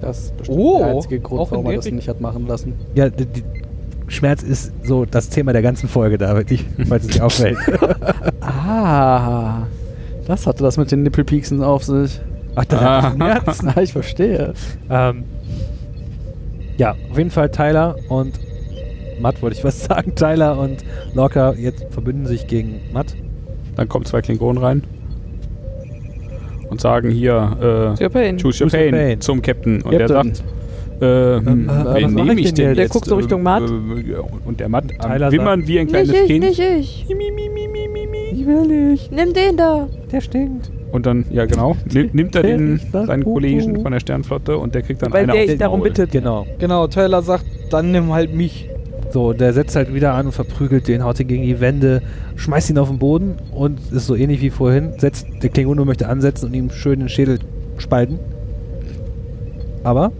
Das 0.00 0.18
ist 0.24 0.36
bestimmt 0.36 0.58
Oh, 0.58 0.78
der 0.78 0.86
einzige 0.88 1.20
Grund, 1.20 1.40
auch 1.40 1.46
in 1.48 1.52
warum 1.52 1.66
er 1.66 1.72
der 1.72 1.78
das 1.80 1.90
nicht 1.90 2.08
hat 2.08 2.20
machen 2.20 2.46
lassen. 2.46 2.74
Ja, 2.94 3.08
die, 3.08 3.26
die, 3.26 3.42
Schmerz 4.08 4.42
ist 4.42 4.72
so 4.84 5.04
das 5.06 5.28
Thema 5.30 5.52
der 5.52 5.62
ganzen 5.62 5.88
Folge, 5.88 6.18
David, 6.18 6.50
ich, 6.50 6.64
falls 6.88 7.04
es 7.04 7.10
dir 7.10 7.24
auffällt. 7.24 7.56
Ah, 8.40 9.66
das 10.26 10.46
hatte 10.46 10.62
das 10.62 10.76
mit 10.76 10.90
den 10.90 11.02
Nippelpieksen 11.02 11.62
auf 11.62 11.84
sich. 11.84 12.20
Ach, 12.54 12.64
das 12.64 12.80
Ah. 12.80 13.02
hat 13.02 13.14
Schmerz. 13.14 13.62
Na, 13.62 13.76
ich 13.82 13.92
verstehe. 13.92 14.52
ähm, 14.90 15.24
ja, 16.76 16.94
auf 17.10 17.16
jeden 17.18 17.30
Fall 17.30 17.50
Tyler 17.50 17.96
und 18.08 18.38
Matt 19.20 19.40
wollte 19.42 19.56
ich 19.56 19.64
was 19.64 19.84
sagen. 19.86 20.14
Tyler 20.14 20.58
und 20.58 20.84
Lorca 21.14 21.52
jetzt 21.54 21.86
verbünden 21.90 22.26
sich 22.26 22.46
gegen 22.46 22.80
Matt. 22.92 23.14
Dann 23.76 23.88
kommen 23.88 24.04
zwei 24.04 24.20
Klingonen 24.22 24.62
rein 24.62 24.82
und 26.70 26.80
sagen 26.80 27.10
hier, 27.10 27.94
äh, 28.00 28.08
pain. 28.08 28.36
choose 28.38 28.62
your 28.64 28.70
Choose 28.70 28.76
your 28.76 28.82
pain, 28.82 28.90
pain. 28.92 29.20
zum 29.20 29.42
Captain. 29.42 29.76
Und 29.82 29.90
Captain. 29.92 29.98
der 29.98 30.08
sagt, 30.08 30.44
äh, 31.04 31.40
hm, 31.44 31.68
äh, 31.68 31.94
wen 31.94 32.14
nehme 32.14 32.34
ich 32.34 32.46
ich 32.46 32.54
denn 32.54 32.68
jetzt? 32.68 32.78
Der 32.78 32.88
guckt 32.88 33.06
so 33.06 33.16
Richtung 33.16 33.42
Matt. 33.42 33.62
Äh, 33.62 34.16
und 34.44 34.60
der 34.60 34.68
Matt 34.68 34.84
Tyler 35.00 35.30
Wimmern 35.30 35.66
wie 35.66 35.78
ein 35.78 35.86
kleines 35.86 36.10
Nicht 36.10 36.22
ich, 36.22 36.26
Kind. 36.28 36.44
nicht 36.44 36.60
ich. 36.60 37.06
Ich 38.32 38.46
will 38.46 38.66
nicht. 38.66 39.12
Nimm 39.12 39.32
den 39.32 39.56
da. 39.56 39.88
Der 40.10 40.20
stinkt. 40.20 40.70
Und 40.92 41.06
dann, 41.06 41.24
ja 41.30 41.44
genau, 41.44 41.76
nimmt, 42.12 42.36
er 42.36 42.42
den, 42.42 42.80
seinen. 42.92 43.24
Kollegen 43.24 43.82
von 43.82 43.90
der 43.90 44.00
Sternflotte 44.00 44.56
und 44.56 44.74
der 44.74 44.82
kriegt 44.82 45.02
dann 45.02 45.12
Weil 45.12 45.28
eine 45.28 45.32
der 45.32 45.54
auf 45.54 45.58
darum 45.58 45.82
bittet. 45.82 46.12
Genau. 46.12 46.46
Genau, 46.58 46.86
Tyler 46.86 47.20
sagt, 47.22 47.44
dann 47.70 47.90
nimm 47.90 48.12
halt 48.12 48.34
mich. 48.34 48.68
So, 49.10 49.32
der 49.32 49.52
setzt 49.52 49.76
halt 49.76 49.94
wieder 49.94 50.14
an 50.14 50.26
und 50.26 50.32
verprügelt 50.32 50.88
den, 50.88 51.04
haut 51.04 51.20
ihn 51.20 51.28
gegen 51.28 51.42
die 51.44 51.60
Wände, 51.60 52.02
schmeißt 52.36 52.70
ihn 52.70 52.78
auf 52.78 52.88
den 52.88 52.98
Boden 52.98 53.36
und 53.52 53.78
ist 53.92 54.06
so 54.06 54.14
ähnlich 54.14 54.40
wie 54.40 54.50
vorhin. 54.50 54.92
Setzt, 54.98 55.26
der 55.42 55.50
Klingono 55.50 55.84
möchte 55.84 56.08
ansetzen 56.08 56.46
und 56.46 56.54
ihm 56.54 56.70
schön 56.70 57.00
den 57.00 57.08
Schädel 57.08 57.38
spalten. 57.78 58.18
Aber, 59.84 60.12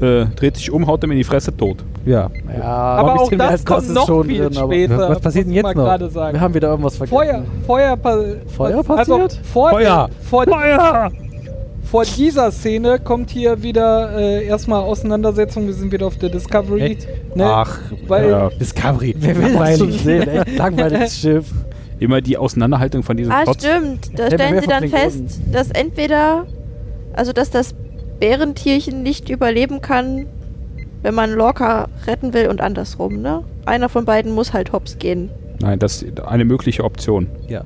Äh, 0.00 0.26
dreht 0.36 0.56
sich 0.56 0.70
um, 0.70 0.86
haut 0.86 1.04
ihm 1.04 1.10
in 1.10 1.18
die 1.18 1.24
Fresse 1.24 1.54
tot. 1.56 1.78
ja. 2.06 2.30
Ja, 2.56 2.62
Aber 2.64 3.12
ein 3.12 3.18
auch 3.18 3.22
bisschen 3.24 3.38
mehr 3.38 3.46
das 3.50 3.52
als 3.60 3.64
kommt 3.66 3.94
noch 3.94 4.06
schon 4.06 4.26
viel 4.26 4.44
drin, 4.48 4.56
aber 4.58 4.72
später. 4.72 5.08
Was 5.10 5.20
passiert 5.20 5.46
denn 5.46 5.52
jetzt 5.54 5.74
noch? 5.76 6.10
sagen. 6.10 6.32
Wir 6.34 6.40
haben 6.40 6.54
wieder 6.54 6.68
irgendwas 6.68 6.96
vergessen. 6.96 7.16
Feuer, 7.16 7.44
Feuer, 7.66 7.96
pa- 7.96 8.24
Feuer 8.56 8.76
also 8.78 8.82
passiert? 9.18 9.40
vor, 9.52 9.70
Feuer! 9.70 10.08
Vor, 10.22 10.44
Feuer! 10.44 11.10
vor 11.82 12.04
dieser 12.04 12.50
Szene 12.52 12.98
kommt 13.00 13.30
hier 13.30 13.62
wieder 13.62 14.16
äh, 14.18 14.44
erstmal 14.46 14.80
Auseinandersetzung. 14.82 15.66
Wir 15.66 15.74
sind 15.74 15.90
wieder 15.92 16.06
auf 16.06 16.16
der 16.16 16.28
Discovery. 16.30 16.96
Ne? 17.34 17.44
Ach, 17.44 17.78
Weil- 18.06 18.30
ja. 18.30 18.48
Discovery. 18.50 19.14
Wer 19.18 19.36
will 19.36 19.52
das 19.52 19.78
schon 19.78 19.92
sehen? 19.92 20.28
Echt 20.28 20.56
langweiliges 20.56 21.18
Schiff. 21.18 21.46
Immer 21.98 22.20
die 22.22 22.38
Auseinanderhaltung 22.38 23.02
von 23.02 23.16
diesem 23.16 23.32
Ah, 23.32 23.42
Plot. 23.42 23.56
stimmt. 23.60 24.18
Da 24.18 24.26
stellen 24.28 24.60
sie 24.62 24.66
dann 24.68 24.88
fest, 24.88 25.24
dass 25.52 25.70
entweder, 25.72 26.46
also 27.12 27.32
dass 27.34 27.50
das 27.50 27.74
Bärentierchen 28.20 29.02
nicht 29.02 29.28
überleben 29.30 29.80
kann, 29.80 30.26
wenn 31.02 31.14
man 31.14 31.32
Lorca 31.32 31.88
retten 32.06 32.34
will 32.34 32.48
und 32.48 32.60
andersrum, 32.60 33.20
ne? 33.22 33.42
Einer 33.66 33.88
von 33.88 34.04
beiden 34.04 34.32
muss 34.32 34.52
halt 34.52 34.72
hops 34.72 34.98
gehen. 34.98 35.30
Nein, 35.60 35.78
das 35.78 36.02
ist 36.02 36.20
eine 36.20 36.44
mögliche 36.44 36.84
Option. 36.84 37.26
Ja. 37.48 37.64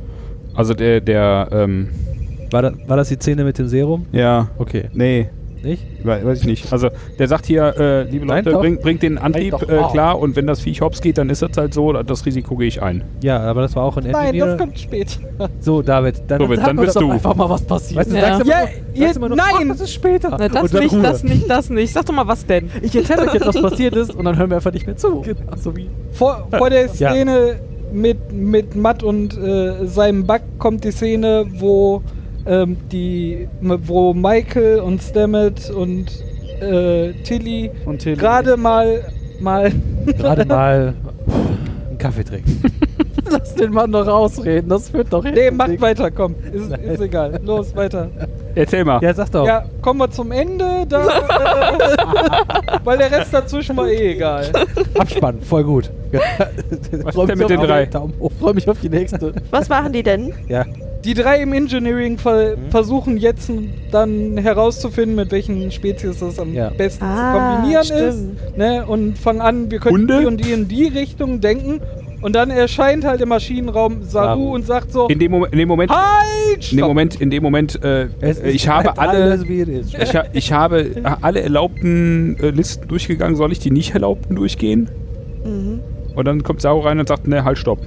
Also 0.55 0.73
der, 0.75 1.01
der, 1.01 1.49
ähm, 1.53 1.89
War, 2.51 2.63
das, 2.63 2.75
war 2.87 2.97
das 2.97 3.09
die 3.09 3.17
Szene 3.17 3.45
mit 3.45 3.59
dem 3.59 3.67
Serum? 3.69 4.07
ja, 4.13 4.49
Okay. 4.59 4.85
nee, 4.93 5.29
Nicht? 5.65 5.83
we- 6.05 6.21
weiß 6.25 6.41
ich 6.41 6.47
nicht. 6.47 6.73
Also 6.73 6.89
der 7.19 7.27
sagt 7.29 7.47
hier, 7.47 7.75
äh, 7.79 8.03
liebe 8.05 8.27
Nein, 8.27 8.45
Leute, 8.45 8.51
doch. 8.51 8.61
bring, 8.61 8.79
bringt 8.81 9.03
den 9.03 9.19
Antrieb 9.19 9.55
äh, 9.69 9.77
Ah. 9.79 9.89
klar 9.91 10.19
und 10.19 10.37
wenn 10.37 10.47
das 10.47 10.61
Viech 10.61 10.81
hops 10.81 11.01
geht, 11.01 11.19
dann 11.19 11.31
ist 11.31 11.43
das 11.43 11.57
halt 11.57 11.75
so, 11.75 11.93
das 11.93 12.25
Risiko 12.27 12.57
gehe 12.57 12.69
ich 12.69 12.83
ein. 12.83 13.03
Ja, 13.23 13.41
aber 13.41 13.63
das 13.63 13.75
war 13.75 13.85
auch 13.85 13.97
in 13.97 14.11
Nein, 14.11 14.27
Engineer. 14.27 14.47
das 14.47 14.59
kommt 14.59 14.79
später. 14.79 15.21
So, 15.61 15.83
David, 15.83 16.23
dann, 16.29 16.41
So, 16.41 16.55
dann 16.55 16.77
bist 16.77 16.97
du. 17.01 17.11
einfach 17.11 17.35
mal, 17.35 17.49
was 17.49 17.63
passiert. 17.63 18.01
weißt 18.01 18.13
du, 18.13 18.17
Ja. 18.17 18.21
sagst 18.23 18.41
immer 18.43 18.51
Ja, 18.53 18.61
noch, 18.63 18.71
ihr- 18.95 19.03
sagst 19.07 19.17
immer 19.17 19.29
noch, 19.31 19.37
nein! 19.37 19.47
"Oh, 19.63 19.69
das 19.69 19.81
ist 19.81 19.93
später. 19.95 20.37
Na, 20.39 20.49
das 20.49 20.73
nicht, 20.73 20.93
Ruhe. 20.93 21.03
das 21.03 21.23
nicht, 21.25 21.51
das 21.51 21.71
nicht. 21.71 21.93
Sag 21.93 22.07
doch 22.07 22.15
mal, 22.15 22.27
was 22.29 22.45
denn? 22.47 22.71
ich 22.83 22.95
erzähle 22.95 23.23
euch 23.27 23.35
jetzt, 23.35 23.47
was 23.47 23.61
passiert 23.61 23.97
ist 23.97 24.15
und 24.15 24.25
dann 24.25 24.37
hören 24.39 24.51
wir 24.51 24.57
einfach 24.57 24.73
nicht 24.73 24.87
mehr 24.87 24.97
zu. 24.97 25.25
So 25.57 25.77
wie 25.77 25.89
Vor, 26.13 26.47
vor 26.57 26.71
der 26.71 26.83
Ja. 26.87 27.11
Szene 27.11 27.57
mit, 27.93 28.33
mit 28.33 28.75
Matt 28.77 29.03
und 29.03 29.37
äh, 29.39 29.87
seinem 29.87 30.27
Bug 30.27 30.41
kommt 30.59 30.85
die 30.85 30.91
Szene, 30.91 31.47
wo 31.59 32.03
ähm, 32.47 32.77
die, 32.91 33.49
wo 33.61 34.13
Michael 34.15 34.81
und 34.81 35.03
Stammet 35.03 35.71
und 35.71 36.07
äh, 36.61 37.13
Tilly 37.25 37.71
und 37.87 37.99
Tilly. 38.01 38.17
gerade 38.17 38.57
mal 38.57 39.01
mal 39.41 39.73
Gerade 40.17 40.45
mal 40.47 40.95
einen 41.89 41.99
Kaffee 41.99 42.25
trinken. 42.25 42.63
Lass 43.31 43.55
den 43.55 43.73
Mann 43.73 43.91
doch 43.91 44.07
ausreden, 44.07 44.69
das 44.69 44.93
wird 44.93 45.11
doch 45.13 45.25
Nee, 45.25 45.31
jetzt 45.45 45.57
mach 45.57 45.67
nichts. 45.67 45.83
weiter, 45.83 46.11
komm. 46.11 46.35
Ist, 46.53 46.71
ist 46.77 47.01
egal. 47.01 47.41
Los, 47.43 47.75
weiter. 47.75 48.09
Erzähl 48.55 48.85
mal. 48.85 49.03
Ja, 49.03 49.15
sag 49.15 49.31
doch. 49.33 49.47
Ja, 49.47 49.65
kommen 49.81 49.99
wir 50.01 50.11
zum 50.11 50.31
Ende. 50.31 50.85
Da, 50.89 51.07
äh, 51.07 51.79
weil 52.85 52.99
der 52.99 53.11
Rest 53.11 53.33
dazwischen 53.33 53.77
war 53.77 53.89
eh 53.89 54.13
egal. 54.13 54.53
Abspann, 54.99 55.41
voll 55.41 55.65
gut. 55.65 55.91
Was 57.03 57.17
ist 57.17 57.29
denn 57.29 57.39
mit 57.39 57.49
den 57.51 57.61
drei? 57.61 57.89
Freue 58.39 58.55
mich 58.55 58.69
auf 58.69 58.79
die 58.81 58.91
nächste. 58.91 59.33
Was 59.51 59.69
machen 59.71 59.93
die 59.93 60.03
denn? 60.03 60.35
Ja. 60.47 60.65
Die 61.05 61.15
drei 61.15 61.43
im 61.43 61.53
Engineering 61.53 62.17
ver 62.19 62.57
versuchen 62.71 63.17
jetzt 63.19 63.51
dann 63.91 64.39
herauszufinden, 64.39 65.15
mit 65.17 65.31
welchen 65.33 65.71
Spezies 65.71 66.19
das 66.21 66.39
am 66.39 66.55
Ja. 66.55 66.71
besten 66.71 67.05
Ah, 67.05 67.33
zu 67.33 67.39
kombinieren 67.39 67.85
stimmt. 67.85 68.01
ist. 68.49 68.57
Ne? 68.57 68.87
Und 68.87 69.19
fangen 69.19 69.41
an, 69.43 69.71
wir 69.71 69.81
können 69.81 69.97
Hunde? 69.99 70.21
die 70.21 70.27
und 70.27 70.45
die 70.45 70.53
in 70.53 70.67
die 70.69 70.87
Richtung 70.87 71.41
denken. 71.41 71.81
Und 72.23 72.35
dann 72.35 72.49
erscheint 72.51 73.05
halt 73.05 73.21
im 73.21 73.29
Maschinenraum 73.29 74.03
Saru 74.03 74.09
Saru. 74.41 74.55
und 74.55 74.65
sagt 74.67 74.91
so: 74.93 75.09
In 75.09 75.19
dem, 75.19 75.31
Moment, 75.31 75.53
in 75.53 75.59
dem 75.59 75.69
Moment, 75.69 75.91
Halt! 75.93 76.55
in 76.55 76.61
dem 76.61 76.79
stopp!" 76.79 76.89
Moment, 76.89 77.21
in 77.21 77.31
dem 77.31 77.43
Moment, 77.43 77.85
äh, 77.85 78.07
Es 78.23 78.39
äh, 78.39 78.49
ich 78.49 78.55
ist- 78.65 78.69
habe 78.69 78.85
bleibt 78.85 78.99
alle, 78.99 79.23
alles, 79.25 79.47
wie 79.47 79.61
es 79.61 79.69
ist. 79.69 79.95
ich, 80.03 80.17
ha- 80.17 80.25
ich 80.33 80.53
habe 80.53 80.87
alle 81.21 81.43
erlaubten 81.43 82.39
äh, 82.41 82.49
Listen 82.49 82.89
durchgegangen. 82.89 83.37
Soll 83.37 83.53
ich 83.53 83.59
die 83.59 83.71
nicht 83.71 83.93
erlaubten 83.93 84.37
durchgehen? 84.37 84.89
Mhm. 85.45 85.81
Und 86.15 86.25
dann 86.27 86.43
kommt 86.43 86.63
Sau 86.63 86.81
rein 86.81 86.99
und 86.99 87.09
sagt, 87.09 87.27
ne, 87.29 87.45
halt, 87.45 87.59
stopp. 87.59 87.81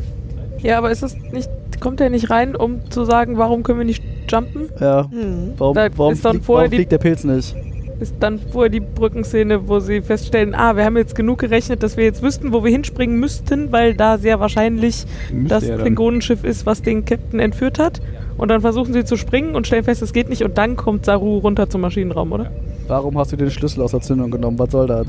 Ja, 0.62 0.78
aber 0.78 0.92
ist 0.92 1.04
es 1.04 1.16
nicht, 1.32 1.50
kommt 1.80 2.02
er 2.02 2.10
nicht 2.10 2.30
rein, 2.30 2.56
um 2.56 2.90
zu 2.90 3.06
sagen, 3.06 3.38
warum 3.38 3.64
können 3.64 3.80
wir 3.80 3.86
nicht 3.86 4.04
jumpen? 4.30 4.70
Ja. 4.80 5.10
Hm. 5.12 5.54
Warum, 5.58 5.76
Da 5.76 5.88
warum, 5.96 6.14
ist 6.14 6.26
dann 6.26 6.32
fliegt, 6.34 6.46
vorher 6.46 6.62
warum 6.64 6.72
die- 6.72 6.78
fliegt 6.78 6.92
der 6.92 6.98
Pilz 6.98 7.24
nicht? 7.24 7.56
Ist 8.00 8.14
dann 8.20 8.40
vorher 8.52 8.70
die 8.70 8.80
Brückenszene, 8.80 9.68
wo 9.68 9.80
sie 9.80 10.02
feststellen, 10.02 10.54
ah, 10.54 10.76
wir 10.76 10.86
haben 10.86 10.98
jetzt 10.98 11.16
genug 11.16 11.40
gerechnet, 11.40 11.82
dass 11.82 11.98
wir 11.98 12.04
jetzt 12.04 12.22
wüssten, 12.22 12.54
wo 12.54 12.64
wir 12.64 12.70
hinspringen 12.72 13.20
müssten, 13.20 13.72
weil 13.72 13.96
da 13.96 14.20
sehr 14.20 14.40
wahrscheinlich 14.40 15.06
Müsste 15.32 15.48
das. 15.68 15.80
Klingonenschiff 15.82 16.44
ist, 16.44 16.68
was 16.68 16.84
den 16.84 17.06
Captain 17.06 17.40
entführt 17.40 17.80
hat. 17.80 18.00
Und 18.38 18.50
dann 18.50 18.62
versuchen 18.62 18.94
sie 18.94 19.04
zu 19.04 19.18
springen 19.18 19.56
und 19.56 19.66
stellen 19.66 19.84
fest, 19.84 20.04
es 20.04 20.14
geht 20.14 20.30
nicht. 20.30 20.44
Und 20.44 20.60
dann 20.60 20.76
kommt 20.76 21.06
Saru 21.06 21.40
runter 21.40 21.72
zum 21.72 21.82
Maschinenraum, 21.82 22.32
oder? 22.34 22.52
Warum 22.88 23.18
hast 23.18 23.32
du 23.32 23.36
den 23.36 23.50
Schlüssel 23.50 23.82
aus 23.82 23.90
der 23.92 24.02
Zündung 24.02 24.30
genommen? 24.30 24.60
Was 24.60 24.70
soll 24.72 24.86
das? 24.86 25.08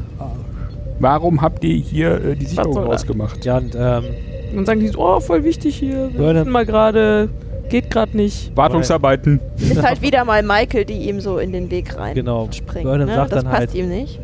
Warum 0.99 1.42
habt 1.42 1.62
ihr 1.64 1.76
hier 1.76 2.24
äh, 2.24 2.36
die 2.36 2.46
Sicherung 2.46 2.72
soll 2.72 2.84
das? 2.84 2.92
rausgemacht? 3.03 3.44
Ja, 3.44 3.59
und 3.59 3.74
ähm, 3.78 4.05
Und 4.51 4.57
dann 4.57 4.66
sagen 4.66 4.80
die 4.80 4.88
so, 4.88 4.99
oh, 5.01 5.20
voll 5.20 5.44
wichtig 5.44 5.76
hier. 5.76 6.11
Wir 6.12 6.32
müssen 6.34 6.51
mal 6.51 6.64
gerade, 6.66 7.28
geht 7.68 7.90
gerade 7.90 8.16
nicht. 8.16 8.57
Wartungsarbeiten. 8.57 9.40
Ist 9.59 9.82
halt 9.82 10.01
wieder 10.03 10.24
mal 10.24 10.42
Michael, 10.42 10.84
die 10.84 11.09
ihm 11.09 11.20
so 11.20 11.38
in 11.38 11.53
den 11.53 11.70
Weg 11.70 11.96
rein 11.96 12.14
Genau. 12.14 12.49
springt. 12.51 12.84
Ne? 12.86 13.07
sagt 13.07 13.32
Das 13.32 13.42
dann 13.44 13.51
passt 13.53 13.59
halt- 13.68 13.74
ihm 13.74 13.88
nicht. 13.88 14.20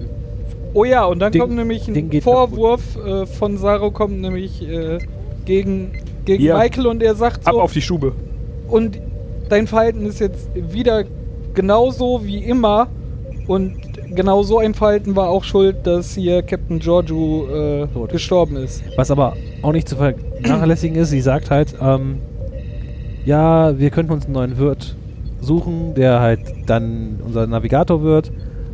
Oh 0.72 0.84
ja, 0.84 1.04
und 1.04 1.20
dann 1.20 1.30
Ding- 1.30 1.40
kommt 1.42 1.54
nämlich 1.54 1.86
ein 1.86 2.20
Vorwurf 2.20 2.96
äh, 2.96 3.26
von 3.26 3.58
Saru, 3.58 3.90
kommt 3.92 4.20
nämlich 4.20 4.68
äh, 4.68 4.98
gegen, 5.44 5.92
gegen 6.24 6.42
Hier. 6.42 6.56
Michael 6.58 6.86
und 6.88 7.00
er 7.02 7.14
sagt 7.14 7.46
Ab 7.46 7.54
so: 7.54 7.60
auf 7.60 7.72
die 7.72 7.80
Stube. 7.82 8.12
Und 8.68 8.98
dein 9.50 9.66
Verhalten 9.68 10.04
ist 10.06 10.18
jetzt 10.18 10.48
wieder 10.54 11.04
genauso 11.54 12.24
wie 12.24 12.38
immer. 12.38 12.88
Und 13.46 13.76
genau 14.14 14.42
so 14.42 14.58
ein 14.58 14.74
Verhalten 14.74 15.16
war 15.16 15.28
auch 15.28 15.44
schuld, 15.44 15.76
dass 15.86 16.14
hier 16.14 16.42
Captain 16.42 16.78
Giorgio 16.78 17.46
äh, 17.84 17.86
gestorben 18.10 18.56
ist. 18.56 18.82
was 18.96 19.10
aber 19.10 19.36
auch 19.62 19.72
nicht 19.72 19.88
zu 19.88 19.96
vernachlässigen 19.96 20.96
ist, 20.96 21.10
sie 21.10 21.20
sagt 21.20 21.50
halt, 21.50 21.74
ähm, 21.80 22.18
ja, 23.24 23.78
wir 23.78 23.90
könnten 23.90 24.12
uns 24.12 24.24
einen 24.24 24.34
neuen 24.34 24.58
Wirt 24.58 24.96
suchen, 25.40 25.94
der 25.94 26.20
halt 26.20 26.40
dann 26.66 27.20
unser 27.24 27.46
Navigator 27.46 28.02
wird. 28.02 28.30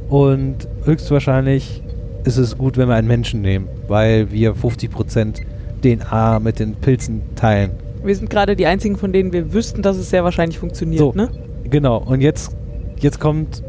Und 0.09 0.57
höchstwahrscheinlich 0.85 1.83
ist 2.25 2.37
es 2.37 2.59
gut, 2.59 2.77
wenn 2.77 2.89
wir 2.89 2.97
einen 2.97 3.09
Menschen 3.09 3.41
nehmen, 3.43 3.69
weil 3.89 4.31
wir 4.33 4.55
50% 4.55 5.41
DNA 5.83 6.41
mit 6.41 6.59
den 6.59 6.75
Pilzen 6.75 7.23
teilen. 7.37 7.71
Wir 8.05 8.15
sind 8.17 8.29
gerade 8.29 8.57
die 8.57 8.67
einzigen, 8.67 8.97
von 8.97 9.13
denen 9.13 9.33
wir 9.33 9.53
wüssten, 9.53 9.83
dass 9.83 9.97
es 9.97 10.11
sehr 10.11 10.25
wahrscheinlich 10.25 10.59
funktioniert, 10.59 10.99
So. 11.01 11.13
ne? 11.15 11.29
Genau, 11.69 11.99
und 11.99 12.21
jetzt, 12.21 12.57
jetzt 12.99 13.21
kommt 13.21 13.63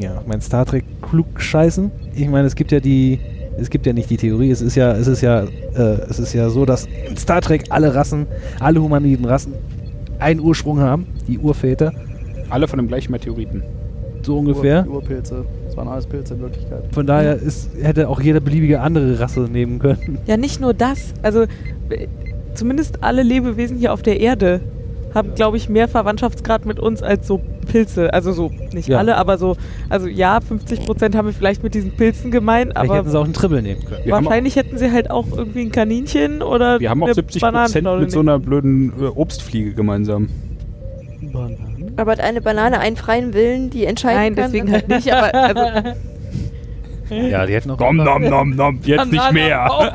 ja, 0.00 0.22
mein 0.26 0.40
Star 0.40 0.64
Trek 0.66 0.84
klugscheißen. 1.02 1.90
Ich 2.14 2.28
meine, 2.28 2.46
es 2.46 2.54
gibt 2.54 2.72
ja 2.72 2.80
die, 2.80 3.18
es 3.58 3.70
gibt 3.70 3.86
ja 3.86 3.92
nicht 3.92 4.10
die 4.10 4.16
Theorie, 4.16 4.50
es 4.50 4.60
ist 4.62 4.74
ja, 4.74 4.92
es 4.92 5.06
ist 5.06 5.20
ja, 5.20 5.42
äh, 5.74 5.80
es 6.08 6.18
ist 6.18 6.32
ja 6.32 6.48
so, 6.50 6.64
dass 6.64 6.86
in 7.08 7.16
Star 7.16 7.40
Trek 7.40 7.64
alle 7.70 7.94
Rassen, 7.94 8.26
alle 8.60 8.80
humanoiden 8.82 9.24
Rassen 9.24 9.54
einen 10.18 10.40
Ursprung 10.40 10.80
haben, 10.80 11.06
die 11.26 11.38
Urväter, 11.38 11.92
Alle 12.50 12.68
von 12.68 12.78
dem 12.78 12.88
gleichen 12.88 13.10
Meteoriten. 13.12 13.62
so 14.22 14.38
ungefähr. 14.38 14.86
Ur 14.88 14.96
Urpilze. 14.96 15.44
Das 15.66 15.76
waren 15.76 15.88
alles 15.88 16.06
Pilze 16.06 16.34
in 16.34 16.40
Wirklichkeit. 16.40 16.84
Von 16.92 17.06
daher 17.06 17.34
ist, 17.36 17.70
hätte 17.80 18.08
auch 18.08 18.20
jede 18.20 18.40
beliebige 18.40 18.80
andere 18.80 19.18
Rasse 19.18 19.40
nehmen 19.40 19.78
können. 19.78 20.18
Ja, 20.26 20.36
nicht 20.36 20.60
nur 20.60 20.74
das. 20.74 21.14
Also, 21.22 21.46
zumindest 22.54 23.02
alle 23.02 23.22
Lebewesen 23.22 23.78
hier 23.78 23.92
auf 23.92 24.02
der 24.02 24.20
Erde 24.20 24.60
haben, 25.14 25.34
glaube 25.34 25.56
ich, 25.56 25.68
mehr 25.68 25.88
Verwandtschaftsgrad 25.88 26.64
mit 26.66 26.80
uns 26.80 27.02
als 27.02 27.26
so 27.26 27.40
Pilze. 27.70 28.12
Also 28.12 28.32
so, 28.32 28.50
nicht 28.72 28.88
Ja. 28.88 28.98
alle, 28.98 29.16
aber 29.16 29.38
so, 29.38 29.56
also 29.88 30.06
ja, 30.06 30.38
50% 30.38 31.14
haben 31.16 31.26
wir 31.26 31.32
vielleicht 31.34 31.62
mit 31.62 31.74
diesen 31.74 31.92
Pilzen 31.92 32.30
gemein, 32.30 32.68
Vielleicht 32.68 32.78
aber 32.78 32.96
hätten 32.98 33.10
sie 33.10 33.18
auch 33.18 33.24
einen 33.24 33.34
Triple 33.34 33.62
nehmen 33.62 33.84
können. 33.84 34.04
Wir 34.04 34.12
wahrscheinlich 34.12 34.56
hätten 34.56 34.78
sie 34.78 34.90
halt 34.90 35.10
auch 35.10 35.26
irgendwie 35.36 35.62
ein 35.62 35.72
Kaninchen 35.72 36.42
oder 36.42 36.80
Wir 36.80 36.90
haben 36.90 37.02
auch 37.02 37.06
eine 37.06 37.14
70 37.14 37.40
Bananenschnalle 37.42 38.00
mit 38.00 38.10
so 38.10 38.20
einer 38.20 38.38
blöden 38.38 38.92
äh, 39.00 39.06
Obstfliege 39.06 39.72
gemeinsam. 39.74 40.28
Aber 41.96 42.12
hat 42.12 42.20
eine 42.20 42.40
Banane 42.40 42.78
einen 42.80 42.96
freien 42.96 43.34
Willen, 43.34 43.70
die 43.70 43.84
entscheiden 43.84 44.18
Nein, 44.18 44.34
kann? 44.34 44.44
deswegen 44.52 44.72
halt 44.72 44.88
nicht, 44.88 45.12
aber 45.12 45.34
also, 45.34 45.90
Ja, 47.10 47.46
die 47.46 47.54
hätten 47.54 47.70
auch. 47.70 47.78
Nom, 47.78 47.96
nom, 47.96 48.22
nom, 48.22 48.50
nom, 48.50 48.80
jetzt 48.84 49.12
nicht 49.12 49.32
mehr. 49.32 49.92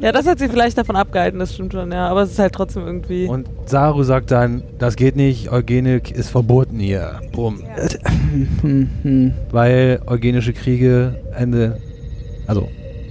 Ja, 0.00 0.12
das 0.12 0.26
hat 0.26 0.38
sie 0.38 0.48
vielleicht 0.48 0.76
davon 0.76 0.96
abgehalten, 0.96 1.38
das 1.38 1.54
stimmt 1.54 1.72
schon, 1.72 1.92
ja. 1.92 2.08
Aber 2.08 2.22
es 2.22 2.32
ist 2.32 2.38
halt 2.38 2.52
trotzdem 2.52 2.86
irgendwie. 2.86 3.26
Und 3.26 3.48
Saru 3.66 4.02
sagt 4.02 4.30
dann, 4.30 4.62
das 4.78 4.96
geht 4.96 5.16
nicht, 5.16 5.50
Eugenik 5.50 6.10
ist 6.10 6.30
verboten 6.30 6.78
hier. 6.78 7.20
Bumm. 7.32 7.62
Weil 9.50 10.00
eugenische 10.06 10.52
Kriege 10.52 11.20
Ende, 11.36 11.78
also 12.46 12.68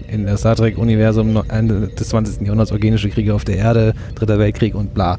in 0.08 0.26
der 0.26 0.38
Star 0.38 0.56
Trek-Universum 0.56 1.42
Ende 1.50 1.88
des 1.88 2.10
20. 2.10 2.42
Jahrhunderts 2.42 2.72
eugenische 2.72 3.10
Kriege 3.10 3.34
auf 3.34 3.46
der 3.46 3.58
Erde, 3.58 3.94
Dritter 4.16 4.40
Weltkrieg 4.40 4.76
und 4.76 4.94
bla. 4.94 5.18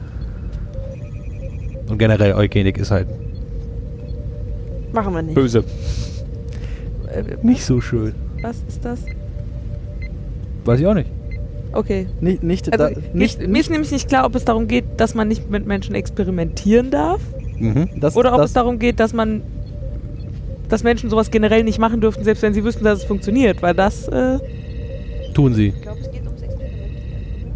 Und 1.89 1.99
generell 1.99 2.35
Eugenik 2.35 2.79
ist 2.79 2.91
halt 2.91 3.09
Machen 4.93 5.14
wir 5.14 5.23
nicht. 5.23 5.35
Böse. 5.35 5.64
Äh, 7.15 7.23
nicht 7.43 7.65
so 7.65 7.81
schön. 7.81 8.15
was 8.43 8.57
ist 8.69 8.85
das? 8.85 9.01
Weiß 10.65 10.81
ich 10.81 10.87
auch 10.87 10.95
nicht. 10.95 11.11
Okay. 11.73 12.07
Nicht, 12.21 12.43
nicht, 12.43 12.73
Also, 12.73 12.95
da, 12.95 13.01
nicht, 13.13 13.41
mir, 13.41 13.49
mir 13.49 13.61
ist 13.61 13.71
nämlich 13.71 13.91
nicht 13.93 14.09
klar, 14.09 14.25
ob 14.27 14.35
es 14.35 14.45
darum 14.45 14.67
geht, 14.69 14.85
dass 14.97 15.15
man 15.15 15.29
nicht 15.29 15.51
mit 15.51 15.67
Menschen 15.67 15.95
experimentieren 15.95 16.91
darf. 16.91 17.21
Mhm. 17.59 17.89
das, 18.01 18.17
Oder 18.17 18.33
ob 18.33 18.39
das, 18.39 18.51
es 18.51 18.55
darum 18.55 18.79
geht, 18.79 18.99
dass 19.01 19.13
man. 19.13 19.43
dass 20.69 20.83
Menschen 20.83 21.11
sowas 21.11 21.31
generell 21.31 21.63
nicht 21.65 21.79
machen 21.79 22.01
dürften, 22.01 22.25
selbst 22.25 22.43
wenn 22.43 22.55
sie 22.55 22.65
wüssten, 22.65 22.85
dass 22.85 23.01
es 23.01 23.05
funktioniert. 23.05 23.63
Weil 23.63 23.75
das. 23.75 24.09
Äh, 24.09 24.39
Tun 25.35 25.55
sie. 25.55 25.69
Ich 25.69 25.83
glaube, 25.83 26.01
es 26.01 26.11
geht 26.11 26.23
ums 26.27 26.43
Experimentieren. 26.43 27.53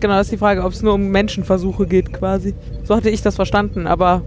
genau, 0.00 0.14
das 0.14 0.26
ist 0.28 0.32
die 0.32 0.38
Frage, 0.38 0.64
ob 0.64 0.72
es 0.72 0.82
nur 0.82 0.94
um 0.94 1.08
Menschenversuche 1.10 1.86
geht, 1.86 2.12
quasi. 2.12 2.54
So 2.84 2.96
hatte 2.96 3.10
ich 3.10 3.22
das 3.22 3.36
verstanden, 3.36 3.86
aber. 3.86 4.22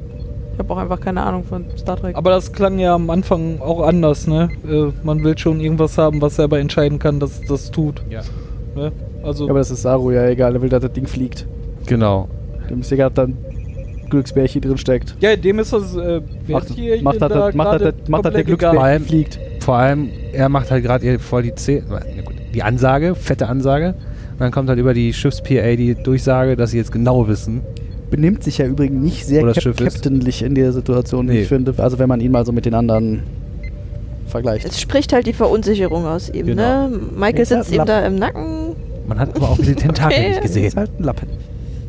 Ich 0.59 0.65
habe 0.65 0.73
auch 0.73 0.77
einfach 0.77 0.99
keine 0.99 1.23
Ahnung 1.23 1.45
von 1.45 1.63
Star 1.77 1.95
Trek. 1.95 2.17
Aber 2.17 2.31
das 2.31 2.51
klang 2.51 2.79
ja 2.79 2.93
am 2.93 3.09
Anfang 3.09 3.61
auch 3.61 3.81
anders, 3.81 4.27
ne? 4.27 4.49
Äh, 4.69 4.91
man 5.05 5.23
will 5.23 5.37
schon 5.37 5.61
irgendwas 5.61 5.97
haben, 5.97 6.21
was 6.21 6.35
selber 6.35 6.59
entscheiden 6.59 6.99
kann, 6.99 7.21
dass 7.21 7.39
es 7.39 7.47
das 7.47 7.71
tut. 7.71 8.01
Ja. 8.09 8.23
Ne? 8.75 8.91
Also, 9.23 9.45
Ja, 9.45 9.51
aber 9.51 9.59
das 9.59 9.71
ist 9.71 9.83
Saru 9.83 10.11
ja 10.11 10.27
egal, 10.27 10.55
er 10.55 10.61
will, 10.61 10.67
dass 10.67 10.81
das 10.81 10.91
Ding 10.91 11.07
fliegt. 11.07 11.47
Genau. 11.85 12.27
Dem 12.69 12.81
ist 12.81 12.91
egal, 12.91 13.07
ob 13.07 13.15
da 13.15 13.23
ein 13.23 13.37
Glücksbärchen 14.09 14.59
drin 14.59 14.77
steckt. 14.77 15.15
ja, 15.21 15.33
dem 15.37 15.59
ist 15.59 15.71
das 15.71 15.95
äh, 15.95 16.19
Macht, 16.49 16.67
Bärtierchen 16.67 17.03
macht, 17.05 17.21
das, 17.21 17.29
da 17.29 17.51
macht, 17.53 17.81
das, 17.81 17.93
macht 18.09 18.25
das 18.25 18.33
der 18.33 18.43
Glücksbärchen 18.43 19.05
fliegt. 19.05 19.39
Vor 19.61 19.75
allem, 19.75 20.09
er 20.33 20.49
macht 20.49 20.71
halt 20.71 20.83
gerade 20.83 21.19
voll 21.19 21.43
die 21.43 21.51
gut, 21.51 22.35
die 22.53 22.63
Ansage, 22.63 23.15
fette 23.15 23.47
Ansage. 23.47 23.95
Und 24.33 24.41
dann 24.41 24.51
kommt 24.51 24.67
halt 24.67 24.79
über 24.79 24.93
die 24.93 25.13
Schiffs-PA 25.13 25.77
die 25.77 25.95
Durchsage, 25.95 26.57
dass 26.57 26.71
sie 26.71 26.77
jetzt 26.77 26.91
genau 26.91 27.29
wissen. 27.29 27.61
Benimmt 28.09 28.43
sich 28.43 28.57
ja 28.57 28.65
übrigens 28.65 29.03
nicht 29.03 29.25
sehr 29.25 29.43
cap 29.53 29.57
ist. 29.65 29.77
captainlich 29.77 30.41
in 30.43 30.55
der 30.55 30.71
Situation, 30.73 31.27
wie 31.29 31.33
Nee. 31.33 31.41
ich 31.41 31.47
finde. 31.47 31.73
Also 31.77 31.99
wenn 31.99 32.09
man 32.09 32.21
ihn 32.21 32.31
mal 32.31 32.45
so 32.45 32.51
mit 32.51 32.65
den 32.65 32.73
anderen 32.73 33.23
vergleicht. 34.27 34.65
Es 34.65 34.79
spricht 34.81 35.13
halt 35.13 35.27
die 35.27 35.33
Verunsicherung 35.33 36.05
aus 36.05 36.29
ihm, 36.29 36.47
Genau. 36.47 36.87
ne? 36.89 36.99
Michael 37.15 37.41
Ist 37.41 37.51
halt 37.51 37.65
sitzt 37.65 37.75
ihm 37.77 37.85
da 37.85 38.05
im 38.05 38.15
Nacken. 38.15 38.75
Man 39.07 39.19
hat 39.19 39.35
aber 39.35 39.49
auch 39.49 39.57
die 39.57 39.73
Tentakel 39.75 40.13
Okay. 40.17 40.27
nicht 40.29 40.37
ist 40.37 40.53
gesehen. 40.55 40.73
halt 40.75 40.91
ein 40.99 41.03
Lappen. 41.03 41.27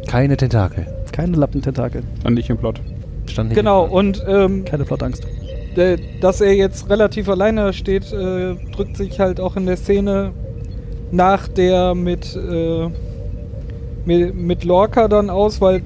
Keine 0.06 0.36
Tentakel. 0.36 0.86
Keine 1.12 1.36
Lappententakel. 1.36 2.02
Dann 2.24 2.34
nicht 2.34 2.48
im 2.50 2.56
Plot. 2.56 2.80
Stand 3.26 3.50
nicht 3.50 3.56
Genau, 3.58 3.84
im 3.84 3.90
Plan. 3.90 4.06
und 4.06 4.24
ähm, 4.26 4.64
Keine 4.64 4.84
Flottangst. 4.86 5.26
der, 5.76 5.98
dass 6.20 6.40
er 6.40 6.54
jetzt 6.54 6.88
relativ 6.90 7.28
alleine 7.28 7.72
steht, 7.72 8.12
äh, 8.12 8.54
drückt 8.74 8.96
sich 8.96 9.20
halt 9.20 9.38
auch 9.40 9.56
in 9.56 9.66
der 9.66 9.76
Szene 9.76 10.32
nach 11.12 11.46
der 11.48 11.94
mit, 11.94 12.34
äh, 12.36 12.88
mit, 14.04 14.34
mit 14.34 14.64
Lorca 14.64 15.08
dann 15.08 15.28
aus, 15.30 15.60
weil 15.60 15.82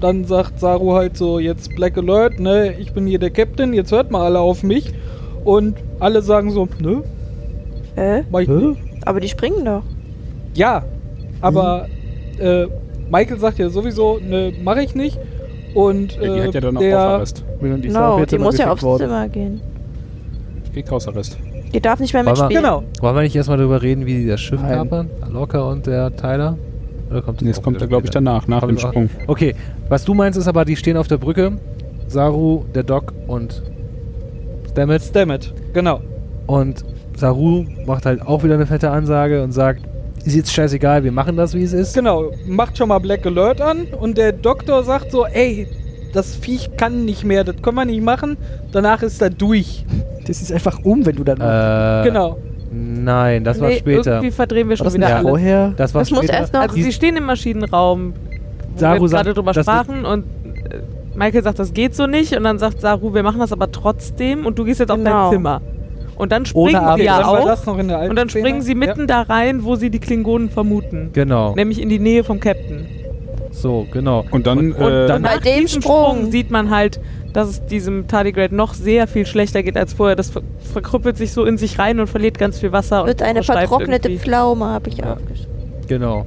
dann 0.00 0.24
sagt 0.24 0.60
Saru 0.60 0.92
halt 0.94 1.16
so, 1.16 1.38
jetzt 1.38 1.74
Black 1.76 1.96
Alert, 1.96 2.38
ne, 2.40 2.74
ich 2.78 2.92
bin 2.92 3.06
hier 3.06 3.18
der 3.18 3.30
Captain, 3.30 3.72
jetzt 3.72 3.92
hört 3.92 4.10
mal 4.10 4.24
alle 4.24 4.40
auf 4.40 4.62
mich. 4.62 4.92
Und 5.44 5.76
alle 6.00 6.22
sagen 6.22 6.50
so, 6.50 6.68
nö, 6.80 7.02
Hä? 7.96 8.20
ich 8.40 8.48
Hä? 8.48 8.52
nicht. 8.52 8.80
Aber 9.06 9.20
die 9.20 9.28
springen 9.28 9.64
doch. 9.64 9.82
Ja, 10.54 10.84
aber 11.40 11.86
äh, 12.38 12.66
Michael 13.10 13.38
sagt 13.38 13.58
ja 13.58 13.68
sowieso, 13.68 14.18
ne, 14.18 14.52
mach 14.62 14.76
ich 14.76 14.94
nicht. 14.94 15.18
Und 15.74 16.14
Ja, 16.16 16.20
die 16.22 16.26
äh, 16.40 16.46
hat 16.46 16.54
ja 16.54 16.60
dann 16.60 16.76
auch 16.76 16.80
der, 16.80 16.98
Hausarrest. 16.98 17.44
Die 17.60 17.80
Genau, 17.88 18.12
auch 18.14 18.18
jetzt 18.20 18.32
die 18.32 18.38
muss 18.38 18.56
ja 18.58 18.70
aufs 18.70 18.82
worden. 18.82 19.02
Zimmer 19.02 19.28
gehen. 19.28 19.60
Kriegt 20.72 20.90
Hausarrest. 20.90 21.36
Die 21.72 21.80
darf 21.80 21.98
nicht 22.00 22.14
mehr 22.14 22.24
Wollen 22.24 22.36
wir- 22.36 22.44
mitspielen. 22.44 22.62
Genau. 22.62 22.82
Wollen 23.00 23.16
wir 23.16 23.22
nicht 23.22 23.34
erstmal 23.36 23.58
darüber 23.58 23.82
reden, 23.82 24.06
wie 24.06 24.14
die 24.22 24.26
das 24.28 24.40
Schiff 24.40 24.60
kapern? 24.62 25.10
Locker 25.32 25.66
und 25.68 25.86
der 25.86 26.14
Tyler? 26.16 26.56
Oder 27.10 27.22
kommt 27.22 27.40
das 27.40 27.46
Jetzt 27.48 27.58
auch 27.58 27.62
kommt 27.62 27.80
er, 27.80 27.86
glaube 27.86 28.04
ich, 28.06 28.10
danach, 28.10 28.48
nach 28.48 28.66
dem 28.66 28.78
Sprung. 28.78 29.10
Okay, 29.26 29.54
was 29.88 30.04
du 30.04 30.14
meinst 30.14 30.38
ist 30.38 30.48
aber, 30.48 30.64
die 30.64 30.76
stehen 30.76 30.96
auf 30.96 31.08
der 31.08 31.18
Brücke. 31.18 31.52
Saru, 32.08 32.64
der 32.74 32.82
Doc 32.82 33.12
und 33.26 33.62
Stamets. 34.70 35.12
Dammit, 35.12 35.52
genau. 35.72 36.00
Und 36.46 36.84
Saru 37.16 37.64
macht 37.86 38.06
halt 38.06 38.22
auch 38.22 38.42
wieder 38.42 38.54
eine 38.54 38.66
fette 38.66 38.90
Ansage 38.90 39.42
und 39.42 39.52
sagt, 39.52 39.82
ist 40.24 40.34
jetzt 40.34 40.52
scheißegal, 40.52 41.04
wir 41.04 41.12
machen 41.12 41.36
das, 41.36 41.54
wie 41.54 41.62
es 41.62 41.72
ist. 41.72 41.94
Genau, 41.94 42.30
macht 42.46 42.78
schon 42.78 42.88
mal 42.88 42.98
Black 42.98 43.26
Alert 43.26 43.60
an 43.60 43.86
und 44.00 44.16
der 44.16 44.32
Doktor 44.32 44.82
sagt 44.82 45.10
so, 45.12 45.26
ey, 45.26 45.68
das 46.12 46.34
Viech 46.36 46.76
kann 46.76 47.04
nicht 47.04 47.24
mehr, 47.24 47.44
das 47.44 47.56
können 47.60 47.76
wir 47.76 47.84
nicht 47.84 48.02
machen, 48.02 48.36
danach 48.72 49.02
ist 49.02 49.20
er 49.20 49.30
durch. 49.30 49.84
Das 50.26 50.40
ist 50.40 50.52
einfach 50.52 50.78
um, 50.84 51.04
wenn 51.04 51.16
du 51.16 51.24
dann. 51.24 51.40
Äh, 51.40 52.08
Genau. 52.08 52.38
Nein, 52.76 53.44
das 53.44 53.60
war 53.60 53.68
Nee, 53.68 53.76
später. 53.78 54.14
Irgendwie 54.16 54.30
verdrehen 54.30 54.68
wir 54.68 54.70
war 54.70 54.76
schon 54.78 54.84
das 54.86 54.94
wieder 54.94 55.16
alles. 55.16 55.22
vorher? 55.28 55.72
Das 55.76 55.94
war 55.94 56.02
Das 56.02 56.10
muss 56.10 56.18
später. 56.20 56.34
erst 56.34 56.52
noch- 56.54 56.60
Also 56.62 56.74
sie 56.76 56.92
stehen 56.92 57.16
im 57.16 57.24
Maschinenraum, 57.24 58.14
wo 58.74 58.78
Saru 58.78 59.02
wir 59.02 59.08
sagt, 59.08 59.24
gerade 59.24 59.34
drüber 59.34 59.54
sprachen 59.54 60.04
und 60.04 60.24
äh, 60.24 60.78
Michael 61.16 61.42
sagt, 61.44 61.58
das 61.58 61.72
geht 61.72 61.94
so 61.94 62.06
nicht 62.06 62.36
und 62.36 62.42
dann 62.44 62.58
sagt 62.58 62.80
Saru, 62.80 63.14
wir 63.14 63.22
machen 63.22 63.38
das 63.38 63.52
aber 63.52 63.70
trotzdem 63.70 64.46
und 64.46 64.58
du 64.58 64.64
gehst 64.64 64.80
jetzt 64.80 64.90
auf 64.90 64.98
Genau. 64.98 65.24
dein 65.30 65.32
Zimmer. 65.38 65.60
Und 66.16 66.30
dann 66.32 66.46
springen 66.46 66.68
sie 66.96 67.02
ja 67.04 67.18
dann 67.18 67.26
war 67.26 67.40
auch 67.40 67.46
das 67.46 67.66
noch 67.66 67.76
in 67.78 67.88
der 67.88 67.98
alten 67.98 68.10
und 68.10 68.16
dann 68.16 68.28
Szene. 68.28 68.44
springen 68.44 68.62
sie 68.62 68.74
mitten 68.76 69.06
da 69.08 69.22
rein, 69.22 69.64
wo 69.64 69.74
sie 69.76 69.90
die 69.90 69.98
Klingonen 69.98 70.48
vermuten. 70.48 71.10
Genau. 71.12 71.54
Nämlich 71.56 71.80
in 71.82 71.88
die 71.88 71.98
Nähe 71.98 72.22
vom 72.24 72.38
Captain. 72.40 72.86
So, 73.50 73.86
genau. 73.92 74.24
Und 74.30 74.46
dann, 74.46 74.72
Und 74.72 74.80
äh, 74.82 75.06
dann 75.08 75.22
Bei 75.22 75.38
dem. 75.38 75.66
Sprung 75.68 76.30
sieht 76.30 76.50
man 76.50 76.70
halt, 76.70 77.00
dass 77.34 77.48
es 77.48 77.66
diesem 77.66 78.08
Tardigrade 78.08 78.54
noch 78.54 78.72
sehr 78.72 79.06
viel 79.06 79.26
schlechter 79.26 79.62
geht 79.62 79.76
als 79.76 79.92
vorher. 79.92 80.16
Das 80.16 80.30
ver 80.30 80.42
verkrüppelt 80.72 81.16
sich 81.18 81.32
so 81.32 81.44
in 81.44 81.58
sich 81.58 81.78
rein 81.78 82.00
und 82.00 82.06
verliert 82.06 82.38
ganz 82.38 82.58
viel 82.58 82.72
Wasser. 82.72 83.04
Wird 83.06 83.20
und 83.20 83.28
eine 83.28 83.42
vertrocknete 83.42 84.08
irgendwie. 84.08 84.24
Pflaume, 84.24 84.64
habe 84.66 84.88
ich 84.88 84.96
Ja. 84.96 85.12
aufgeschrieben. 85.14 85.52
Genau. 85.86 86.26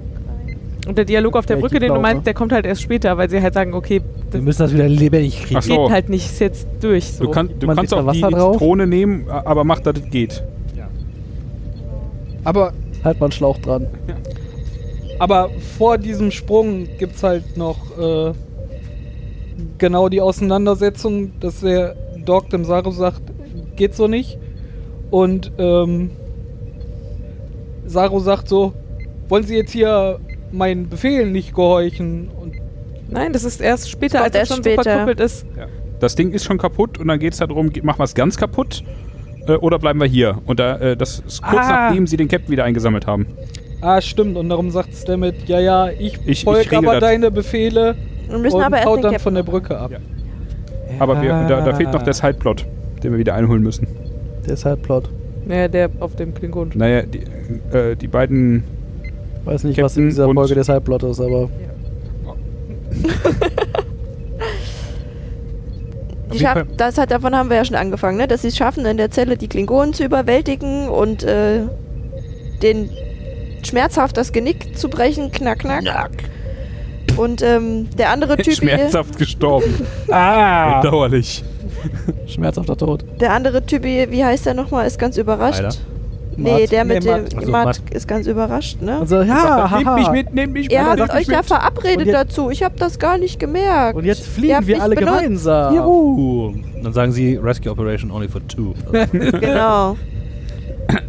Und 0.88 0.98
der 0.98 1.06
Dialog 1.06 1.36
auf 1.36 1.46
der 1.46 1.58
Welche 1.58 1.68
Brücke, 1.70 1.80
den 1.80 1.94
du 1.94 2.00
meinst, 2.00 2.26
der 2.26 2.34
kommt 2.34 2.52
halt 2.54 2.66
erst 2.66 2.82
später, 2.82 3.18
weil 3.18 3.30
sie 3.30 3.42
halt 3.42 3.54
sagen, 3.54 3.74
okay, 3.74 4.00
Wir 4.00 4.32
das 4.32 4.42
müssen 4.42 4.60
das 4.60 4.74
wieder 4.74 4.88
lebendig 4.88 5.44
kriegen. 5.44 5.58
Ach 5.58 5.64
so. 5.64 5.84
geht 5.84 5.92
halt 5.92 6.10
nicht, 6.10 6.26
ist 6.26 6.40
jetzt 6.40 6.68
durch. 6.80 7.14
So. 7.14 7.26
du, 7.26 7.32
kann, 7.32 7.50
du 7.60 7.68
kannst 7.68 7.94
auch 7.94 8.00
die, 8.02 8.22
Wasser 8.22 8.28
die 8.28 8.34
drauf? 8.36 8.54
Zitrone 8.54 8.88
nehmen, 8.88 9.30
aber 9.30 9.64
mach, 9.64 9.80
dass 9.80 9.98
es 9.98 10.10
geht. 10.10 10.44
Aber, 12.44 12.72
Halt 13.04 13.20
mal 13.20 13.26
einen 13.26 13.32
Schlauch 13.34 13.58
dran. 13.58 13.88
aber 15.20 15.50
vor 15.78 15.98
diesem 15.98 16.32
Sprung 16.32 16.88
gibt 16.98 17.16
es 17.16 17.24
halt 17.24 17.58
noch 17.58 17.78
äh, 17.98 18.32
genau 19.78 20.10
die 20.10 20.22
Auseinandersetzung, 20.22 21.32
dass 21.40 21.62
der 21.62 21.96
Doc 22.26 22.50
dem 22.50 22.66
Saru 22.66 22.92
sagt, 22.92 23.22
geht 23.76 23.96
so 23.96 24.08
nicht. 24.08 24.38
Und 25.12 25.52
ähm, 25.58 26.12
Saru 27.86 28.20
sagt 28.20 28.48
so, 28.50 28.74
wollen 29.30 29.44
Sie 29.44 29.56
jetzt 29.56 29.72
hier 29.72 30.20
meinen 30.52 30.90
Befehlen 30.90 31.32
nicht 31.32 31.54
gehorchen? 31.54 32.30
Und 32.40 32.54
Nein, 33.10 33.32
das 33.34 33.44
ist 33.44 33.62
erst 33.62 33.90
später, 33.90 34.24
als 34.24 34.36
er 34.36 34.46
schon 34.46 34.58
später. 34.58 34.84
so 34.84 34.90
verkrüppelt 34.90 35.20
ist. 35.22 35.46
Das 36.00 36.16
Ding 36.16 36.32
ist 36.32 36.44
schon 36.44 36.58
kaputt 36.58 37.00
und 37.00 37.08
dann 37.08 37.20
geht 37.20 37.34
es 37.34 37.40
darum, 37.40 37.72
machen 37.84 38.00
wir 38.00 38.04
es 38.04 38.14
ganz 38.14 38.38
kaputt 38.38 38.84
äh, 39.48 39.54
oder 39.54 39.80
bleiben 39.80 40.00
wir 40.00 40.08
hier? 40.08 40.40
Und 40.46 40.60
da, 40.60 40.78
äh, 40.78 40.98
das 40.98 41.20
ist 41.26 41.42
kurz 41.42 41.66
Ah. 41.66 41.88
nachdem 41.88 42.06
sie 42.06 42.18
den 42.18 42.28
Captain 42.28 42.52
wieder 42.52 42.66
eingesammelt 42.66 43.08
haben. 43.08 43.26
Ah, 43.82 44.02
stimmt. 44.02 44.38
Und 44.38 44.50
darum 44.50 44.70
sagt 44.72 44.94
Stammet, 44.96 45.48
ja, 45.48 45.60
ja, 45.60 45.90
ich, 45.90 46.20
Ich- 46.26 46.44
folge 46.44 46.78
aber 46.78 46.94
das. 46.94 47.02
deine 47.02 47.32
Befehle 47.32 47.96
Wir 48.30 48.38
müssen 48.38 48.58
und 48.58 48.64
aber 48.64 48.78
erst 48.78 48.88
haut 48.88 49.04
dann 49.04 49.12
Captain 49.12 49.20
von 49.20 49.36
der. 49.36 49.44
Brücke 49.44 49.78
ab. 49.78 49.92
Ja. 49.92 50.00
Aber 51.00 51.22
wir, 51.22 51.30
da, 51.48 51.62
da 51.62 51.74
fehlt 51.76 51.92
noch 51.92 52.04
der 52.04 52.14
Sideplot, 52.14 52.66
den 53.04 53.12
wir 53.12 53.20
wieder 53.20 53.36
einholen 53.36 53.64
müssen. 53.64 53.88
Der 54.46 54.54
ist 54.54 54.66
halt 54.66 54.82
Plot. 54.82 55.10
Ja, 55.48 55.68
der 55.68 55.90
auf 56.00 56.16
dem 56.16 56.34
Klingon. 56.34 56.72
Naja, 56.74 57.04
die, 57.04 57.24
äh, 57.76 57.96
die 57.96 58.08
beiden. 58.08 58.64
Weiß 59.46 59.64
nicht, 59.64 59.82
was 59.82 59.96
in 59.96 60.10
Captain 60.10 60.26
dieser 60.26 60.34
Folge 60.34 60.56
der 60.56 60.66
Halbplot 60.66 61.04
ist, 61.04 61.22
aber 61.22 61.50
Die 66.34 66.40
schaff, 66.40 66.66
das 66.76 66.98
hat, 66.98 67.12
davon 67.12 67.36
haben 67.36 67.50
wir 67.50 67.58
ja 67.58 67.66
schon 67.66 67.78
angefangen, 67.78 68.18
ne? 68.18 68.28
dass 68.28 68.42
sie 68.42 68.50
es 68.50 68.58
schaffen, 68.58 68.86
in 68.86 68.98
der 68.98 69.12
Zelle 69.12 69.38
die 69.38 69.48
Klingonen 69.48 69.94
zu 69.94 70.04
überwältigen 70.04 70.90
und 70.90 71.24
äh, 71.24 71.62
den 72.62 72.90
schmerzhaft 73.64 74.18
das 74.18 74.34
Genick 74.34 74.78
zu 74.78 74.90
brechen, 74.90 75.32
knack, 75.32 75.60
knack. 75.60 76.12
Und 77.18 77.42
ähm, 77.42 77.88
der 77.98 78.12
andere 78.12 78.38
Typ, 78.38 78.46
hier, 78.46 78.54
Schmerzhaft 78.56 79.18
gestorben. 79.18 79.74
ah! 80.12 80.82
Bedauerlich. 80.82 81.44
schmerzhafter 82.28 82.78
Tod. 82.78 83.04
der 83.20 83.34
andere 83.34 83.66
Typ, 83.66 83.86
hier, 83.86 84.12
wie 84.12 84.24
heißt 84.24 84.46
der 84.46 84.54
nochmal, 84.54 84.88
ist 84.88 85.00
ganz 85.00 85.18
überrascht. 85.18 85.60
Tyler? 85.60 85.72
Nee, 86.40 86.68
der 86.68 86.86
mit 86.86 87.04
Nee, 87.04 87.10
dem 87.10 87.22
Matt. 87.24 87.34
Ach 87.36 87.42
so, 87.42 87.52
Matt 87.52 87.66
Matt. 87.66 87.82
ist 87.96 88.08
ganz 88.08 88.28
überrascht, 88.28 88.80
ne? 88.80 89.00
Und 89.00 89.08
so, 89.10 89.22
ja, 89.24 89.72
Nehmt 89.76 89.96
mich 89.96 90.12
mit, 90.12 90.34
nehmt 90.36 90.54
mich 90.54 90.72
Ihr 90.72 90.80
mit. 90.82 90.88
habt 90.90 91.00
nehmt 91.00 91.14
euch 91.16 91.28
mit. 91.28 91.46
verabredet 91.46 92.14
dazu. 92.14 92.52
Ich 92.52 92.62
habe 92.62 92.76
das 92.78 93.00
gar 93.00 93.18
nicht 93.18 93.40
gemerkt. 93.40 93.96
Und 93.98 94.06
jetzt 94.06 94.20
Ihr 94.20 94.32
fliegen 94.34 94.56
habt 94.56 94.68
wir 94.68 94.84
alle 94.84 94.94
benutzt. 94.96 95.18
gemeinsam. 95.18 95.76
Juhu. 95.76 96.54
Dann 96.84 96.94
sagen 96.94 97.12
sie 97.12 97.38
Rescue 97.38 97.72
Operation 97.72 98.12
only 98.12 98.28
for 98.28 98.42
two. 98.48 98.76
Genau. 98.92 99.98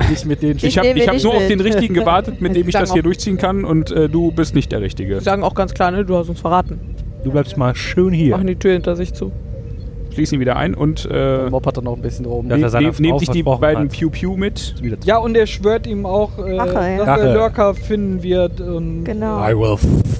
Dich 0.09 0.25
mit 0.25 0.43
den 0.43 0.57
Ich 0.61 0.79
habe 0.79 0.89
hab 0.89 1.15
nicht 1.15 1.25
nur 1.25 1.35
auf 1.35 1.41
mit. 1.41 1.51
den 1.51 1.61
richtigen 1.61 1.95
gewartet, 1.95 2.41
mit 2.41 2.57
dem 2.57 2.69
ich 2.69 2.75
das 2.75 2.93
hier 2.93 3.03
durchziehen 3.03 3.39
kann 3.39 3.65
und 3.65 3.91
äh, 3.91 4.09
du 4.09 4.31
bist 4.33 4.55
nicht 4.55 4.73
der 4.73 4.81
Richtige. 4.81 5.19
Die 5.19 5.25
sagen 5.25 5.43
auch 5.43 5.55
ganz 5.55 5.75
klar, 5.75 5.91
ne, 5.91 6.05
du 6.05 6.17
hast 6.17 6.29
uns 6.29 6.41
verraten. 6.41 6.81
Du 7.25 7.31
bleibst 7.33 7.57
mal 7.57 7.75
schön 7.75 8.13
hier. 8.13 8.37
Machen 8.37 8.47
die 8.47 8.57
Tür 8.57 8.73
hinter 8.73 8.97
sich 8.97 9.13
zu. 9.13 9.33
Schließ 10.11 10.33
ihn 10.33 10.41
wieder 10.41 10.57
ein 10.57 10.75
und 10.75 11.05
äh, 11.05 11.09
Der 11.11 11.51
Mob 11.51 11.65
hat 11.67 11.77
dann 11.77 11.85
noch 11.85 11.95
ein 11.97 12.03
bisschen 12.03 12.25
rum. 12.25 12.47
Ja, 12.49 12.57
nehm, 12.57 12.65
er 12.65 12.71
seiner 12.71 12.89
nehm, 12.89 12.95
nehm 12.99 13.11
Frau 13.13 13.19
sich 13.19 13.29
die 13.31 13.43
beiden 13.43 13.85
hat. 13.85 13.93
Pew-Pew 13.93 14.37
mit. 14.37 14.75
Wieder 14.83 14.97
Ja, 15.05 15.19
und 15.19 15.37
er 15.37 15.47
schwört 15.47 15.87
ihm 15.87 16.07
auch, 16.07 16.37
äh, 16.39 16.57
Rache, 16.57 16.73
ja. 16.73 16.97
dass 16.99 17.07
Rache. 17.09 17.21
er 17.21 17.35
Lorca 17.35 17.75
finden 17.75 18.23
wird. 18.23 18.61
Und 18.61 19.05
Genau. 19.05 19.39
I 19.49 19.55
will. 19.57 19.77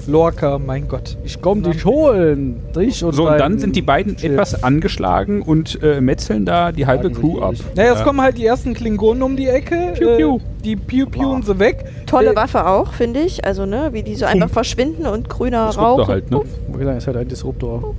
Lorca, 0.07 0.57
mein 0.59 0.87
Gott. 0.87 1.17
Ich 1.23 1.41
komm 1.41 1.63
dich 1.63 1.83
holen. 1.85 2.61
Dich 2.75 3.03
und 3.03 3.13
So, 3.13 3.27
und 3.29 3.37
dann 3.39 3.59
sind 3.59 3.75
die 3.75 3.81
beiden 3.81 4.17
Schiff. 4.17 4.31
etwas 4.31 4.63
angeschlagen 4.63 5.41
und 5.41 5.81
äh, 5.83 6.01
metzeln 6.01 6.45
da 6.45 6.71
die 6.71 6.85
halbe 6.87 7.11
Crew 7.11 7.39
ab. 7.39 7.49
durch. 7.49 7.63
Naja, 7.75 7.93
es 7.93 7.99
Ja. 7.99 8.05
kommen 8.05 8.21
halt 8.21 8.37
die 8.37 8.45
ersten 8.45 8.73
Klingonen 8.73 9.21
um 9.23 9.35
die 9.35 9.47
Ecke. 9.47 9.93
Piu, 9.97 10.15
piu. 10.17 10.35
Äh, 10.37 10.39
die 10.63 10.75
piu 10.75 11.05
piuen 11.07 11.41
sie 11.43 11.57
weg. 11.59 11.85
Tolle 12.05 12.31
Äh, 12.31 12.35
Waffe 12.35 12.65
auch, 12.67 12.93
finde 12.93 13.19
ich. 13.21 13.45
Also, 13.45 13.65
ne, 13.65 13.89
wie 13.91 14.03
die 14.03 14.15
so 14.15 14.25
einfach 14.25 14.49
verschwinden 14.49 15.05
und 15.05 15.29
grüner 15.29 15.69
Rauch. 15.69 15.99
Rauch 15.99 16.07
halt, 16.07 16.31
ne? 16.31 16.41
Wie 16.73 16.79
gesagt, 16.79 16.97
ist 16.97 17.07
halt 17.07 17.17
ein 17.17 17.27
Disruptor. 17.27 17.95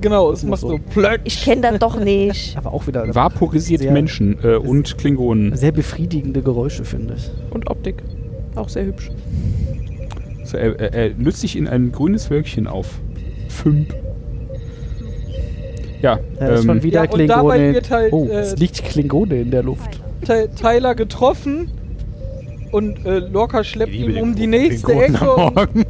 Genau, 0.00 0.30
es 0.30 0.40
Das 0.42 0.48
macht 0.50 0.60
so 0.60 0.68
so. 0.70 0.78
plötsch. 0.78 1.20
Ich 1.24 1.42
kenne 1.44 1.62
das 1.62 1.78
doch 1.78 1.98
nicht. 1.98 2.56
Aber 2.56 2.72
auch 2.72 2.86
wieder 2.86 3.12
Vaporisiert 3.14 3.80
Sehr- 3.82 3.92
Menschen 3.92 4.38
äh, 4.44 4.54
und 4.56 4.96
Klingonen. 4.98 5.56
sehr 5.56 5.72
befriedigende 5.72 6.40
Geräusche, 6.42 6.84
finde 6.84 7.14
ich. 7.16 7.30
Und 7.50 7.68
Optik. 7.70 8.02
Auch 8.54 8.68
sehr 8.68 8.84
hübsch. 8.86 9.10
So, 10.44 10.56
er, 10.56 10.78
er, 10.80 10.94
er 10.94 11.08
löst 11.10 11.40
sich 11.40 11.56
in 11.56 11.66
ein 11.68 11.92
grünes 11.92 12.30
Wölkchen 12.30 12.66
auf. 12.66 12.98
Fünf. 13.48 13.88
Ja, 16.00 16.18
Ja, 16.38 16.46
ist 16.48 16.60
ähm, 16.60 16.66
schon 16.66 16.82
wieder 16.84 17.04
ja, 17.04 17.10
und 17.10 17.26
dabei 17.26 17.56
Klingone. 17.56 17.74
wird 17.74 17.90
halt, 17.90 18.12
oh, 18.12 18.26
äh, 18.28 18.32
es 18.40 18.56
liegt 18.56 18.84
Klingone 18.84 19.40
in 19.40 19.50
der 19.50 19.62
Luft. 19.64 20.00
Ty- 20.24 20.48
Tyler 20.54 20.94
getroffen 20.94 21.70
und 22.70 23.04
äh, 23.04 23.18
Lorca 23.18 23.64
schleppt 23.64 23.92
ihn 23.94 24.16
um 24.20 24.34
die 24.36 24.46
Klingonen 24.46 24.50
nächste 24.50 24.92
am 24.92 24.98
Ecke 25.00 25.30
und, 25.30 25.54
Morgen. 25.54 25.84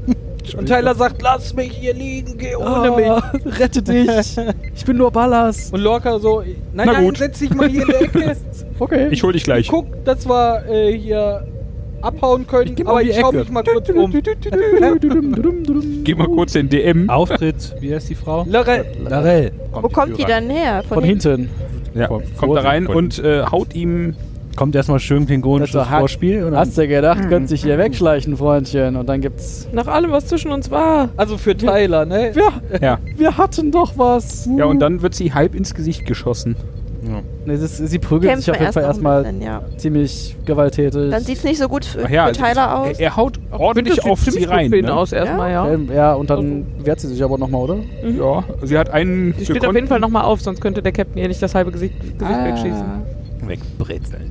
Und 0.57 0.67
Tyler 0.67 0.95
sagt, 0.95 1.21
lass 1.23 1.55
mich 1.55 1.73
hier 1.73 1.95
liegen, 1.95 2.37
geh 2.39 2.55
ohne 2.57 2.91
mich. 2.93 3.07
Ah, 3.07 3.33
rette 3.59 3.83
dich! 3.83 4.09
Ich 4.75 4.85
bin 4.85 4.97
nur 4.97 5.11
Ballast. 5.11 5.73
Und 5.73 5.81
Lorca 5.81 6.19
so, 6.19 6.41
nein, 6.41 6.57
Na 6.73 6.93
nein, 6.93 7.05
gut. 7.05 7.19
setz 7.19 7.41
dich 7.41 7.53
mal 7.53 7.69
hier 7.69 7.83
in 7.83 7.89
der 7.89 8.01
Ecke. 8.03 8.37
Okay. 8.81 9.09
ich 9.11 9.23
hol 9.25 9.33
dich 9.33 9.43
gleich. 9.43 9.67
Guck, 9.67 10.05
dass 10.05 10.25
wir 10.29 10.65
äh, 10.71 10.93
hier 10.97 11.45
abhauen 12.01 12.47
können, 12.47 12.77
mal 12.85 12.91
aber 12.93 13.03
die 13.03 13.11
ich 13.11 13.17
schau 13.19 13.31
Ecke. 13.31 13.39
mich 13.41 13.51
mal 13.51 13.65
kurz 13.65 13.89
um. 13.89 14.13
Geh 16.05 16.15
mal 16.15 16.29
kurz 16.29 16.55
in 16.55 16.69
DM. 16.69 17.11
Auftritt, 17.11 17.75
wie 17.81 17.93
heißt 17.93 18.09
die 18.09 18.15
Frau? 18.15 18.47
Lorel, 18.49 18.85
Larell. 19.03 19.51
Wo 19.73 19.89
kommt 19.89 20.17
die 20.17 20.25
dann 20.25 20.49
her? 20.49 20.85
Von 20.89 21.03
hinten. 21.03 21.51
Ja, 21.95 22.07
Von- 22.07 22.23
kommt 22.37 22.57
da 22.57 22.61
rein 22.61 22.87
von- 22.87 22.95
und 22.97 23.19
äh, 23.19 23.43
haut 23.43 23.75
ihm. 23.75 24.15
Kommt 24.59 24.75
erstmal 24.75 24.99
schön 24.99 25.25
klingonisches 25.25 25.73
Das 25.75 25.89
war- 25.89 26.01
Vorspiel. 26.01 26.43
Und 26.43 26.57
Hast 26.57 26.77
du 26.77 26.89
gedacht, 26.89 27.29
könntest 27.29 27.53
dich 27.53 27.63
hier 27.63 27.79
wegschleichen, 27.79 28.37
Freundchen. 28.37 28.97
Und 28.97 29.09
dann 29.09 29.21
gibt's. 29.21 29.69
Nach 29.71 29.87
allem, 29.87 30.11
was 30.11 30.27
zwischen 30.27 30.51
uns 30.51 30.69
war. 30.69 31.11
also 31.17 31.39
für 31.39 31.57
Tyler, 31.57 32.05
ne? 32.05 32.33
Ja, 32.35 32.79
Ja, 32.81 32.99
wir 33.17 33.39
hatten 33.39 33.71
doch 33.71 33.93
was. 33.97 34.49
ja, 34.59 34.65
und 34.65 34.81
dann 34.81 35.01
wird 35.01 35.15
sie 35.15 35.33
halb 35.33 35.55
ins 35.55 35.75
Gesicht 35.77 36.07
geschossen. 36.07 36.57
Nee, 37.47 37.57
das, 37.57 37.77
sie 37.79 37.99
prügelt 38.01 38.31
Kämpfen 38.33 38.41
sich 38.43 38.51
auf 38.51 38.61
jeden 38.61 38.73
Fall 38.73 38.83
erstmal 38.83 39.33
ja. 39.41 39.63
ziemlich 39.77 40.37
gewalttätig. 40.45 41.11
Dann 41.13 41.23
sieht 41.23 41.39
es 41.39 41.45
nicht 41.45 41.59
so 41.59 41.69
gut 41.69 41.85
für, 41.85 42.11
ja, 42.13 42.27
für 42.27 42.33
Tyler 42.33 42.81
aus. 42.81 42.99
Er, 42.99 43.01
er 43.07 43.17
haut 43.17 43.39
ordentlich 43.53 44.05
auf 44.05 44.21
sie 44.21 44.43
rein. 44.43 44.71
Ne? 44.71 44.93
aus 44.93 45.13
erstmal, 45.13 45.53
ja. 45.53 45.71
Ähm, 45.71 45.89
ja, 45.95 46.15
und 46.15 46.29
dann 46.29 46.67
wehrt 46.83 46.99
sie 46.99 47.07
sich 47.07 47.23
aber 47.23 47.39
nochmal, 47.39 47.63
oder? 47.63 47.77
Ja, 48.19 48.43
sie 48.63 48.77
hat 48.77 48.91
einen. 48.91 49.35
Sie 49.39 49.45
steht 49.45 49.65
auf 49.65 49.75
jeden 49.75 49.87
Fall 49.87 50.01
nochmal 50.01 50.25
auf, 50.25 50.41
sonst 50.41 50.61
könnte 50.61 50.83
der 50.83 50.91
Captain 50.93 51.23
ihr 51.23 51.29
nicht 51.29 51.41
das 51.41 51.55
halbe 51.55 51.71
Gesicht, 51.71 51.95
Gesicht 52.01 52.21
Ah. 52.21 52.45
wegschießen. 52.45 52.85
Wegbrezeln. 53.47 54.31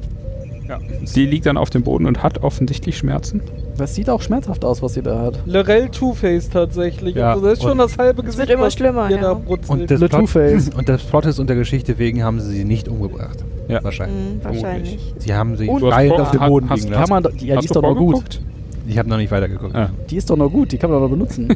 Ja. 0.67 0.79
Sie 1.05 1.25
liegt 1.25 1.45
dann 1.45 1.57
auf 1.57 1.69
dem 1.69 1.83
Boden 1.83 2.05
und 2.05 2.23
hat 2.23 2.43
offensichtlich 2.43 2.97
Schmerzen. 2.97 3.41
Das 3.77 3.95
sieht 3.95 4.09
auch 4.09 4.21
schmerzhaft 4.21 4.65
aus, 4.65 4.81
was 4.81 4.95
sie 4.95 5.01
da 5.01 5.19
hat. 5.21 5.39
Lorel 5.45 5.89
Two-Face 5.89 6.49
tatsächlich. 6.49 7.15
Ja, 7.15 7.31
Also 7.33 7.45
das 7.45 7.53
ist 7.53 7.61
schon 7.63 7.71
und- 7.73 7.77
das 7.77 7.97
halbe 7.97 8.23
Gesicht. 8.23 8.39
wird 8.39 8.49
immer 8.49 8.63
was 8.63 8.73
schlimmer, 8.73 9.09
ja. 9.09 9.17
da. 9.17 9.31
Und 9.33 9.91
das, 9.91 9.99
Plot, 9.99 10.13
und 10.77 10.89
das 10.89 11.03
Plot 11.03 11.25
ist 11.27 11.39
und 11.39 11.47
der 11.49 11.55
Geschichte 11.55 11.97
wegen 11.99 12.23
haben 12.23 12.39
sie 12.39 12.51
sie 12.51 12.65
nicht 12.65 12.87
umgebracht. 12.87 13.43
Ja. 13.67 13.83
Wahrscheinlich. 13.83 14.17
Hm, 14.17 14.39
wahrscheinlich. 14.43 15.13
Sie 15.19 15.33
haben 15.33 15.55
sie 15.57 15.67
vor- 15.67 16.21
auf 16.21 16.31
dem 16.31 16.39
Boden 16.47 16.69
hast- 16.69 16.79
liegen 16.81 16.91
Kann 16.91 17.01
lassen. 17.01 17.13
man 17.13 17.23
doch, 17.23 17.31
die, 17.33 17.47
ja, 17.47 17.59
die 17.59 17.65
ist 17.65 17.75
doch 17.75 17.81
noch 17.81 17.95
gut. 17.95 18.41
Ich 18.89 18.97
habe 18.97 19.09
noch 19.09 19.17
nicht 19.17 19.29
weitergeguckt. 19.31 19.75
Ah. 19.75 19.89
Die 20.09 20.15
ist 20.15 20.29
doch 20.29 20.37
noch 20.37 20.49
gut, 20.49 20.71
die 20.71 20.77
kann 20.77 20.89
man 20.89 21.01
doch 21.01 21.09
noch 21.09 21.17
benutzen. 21.17 21.49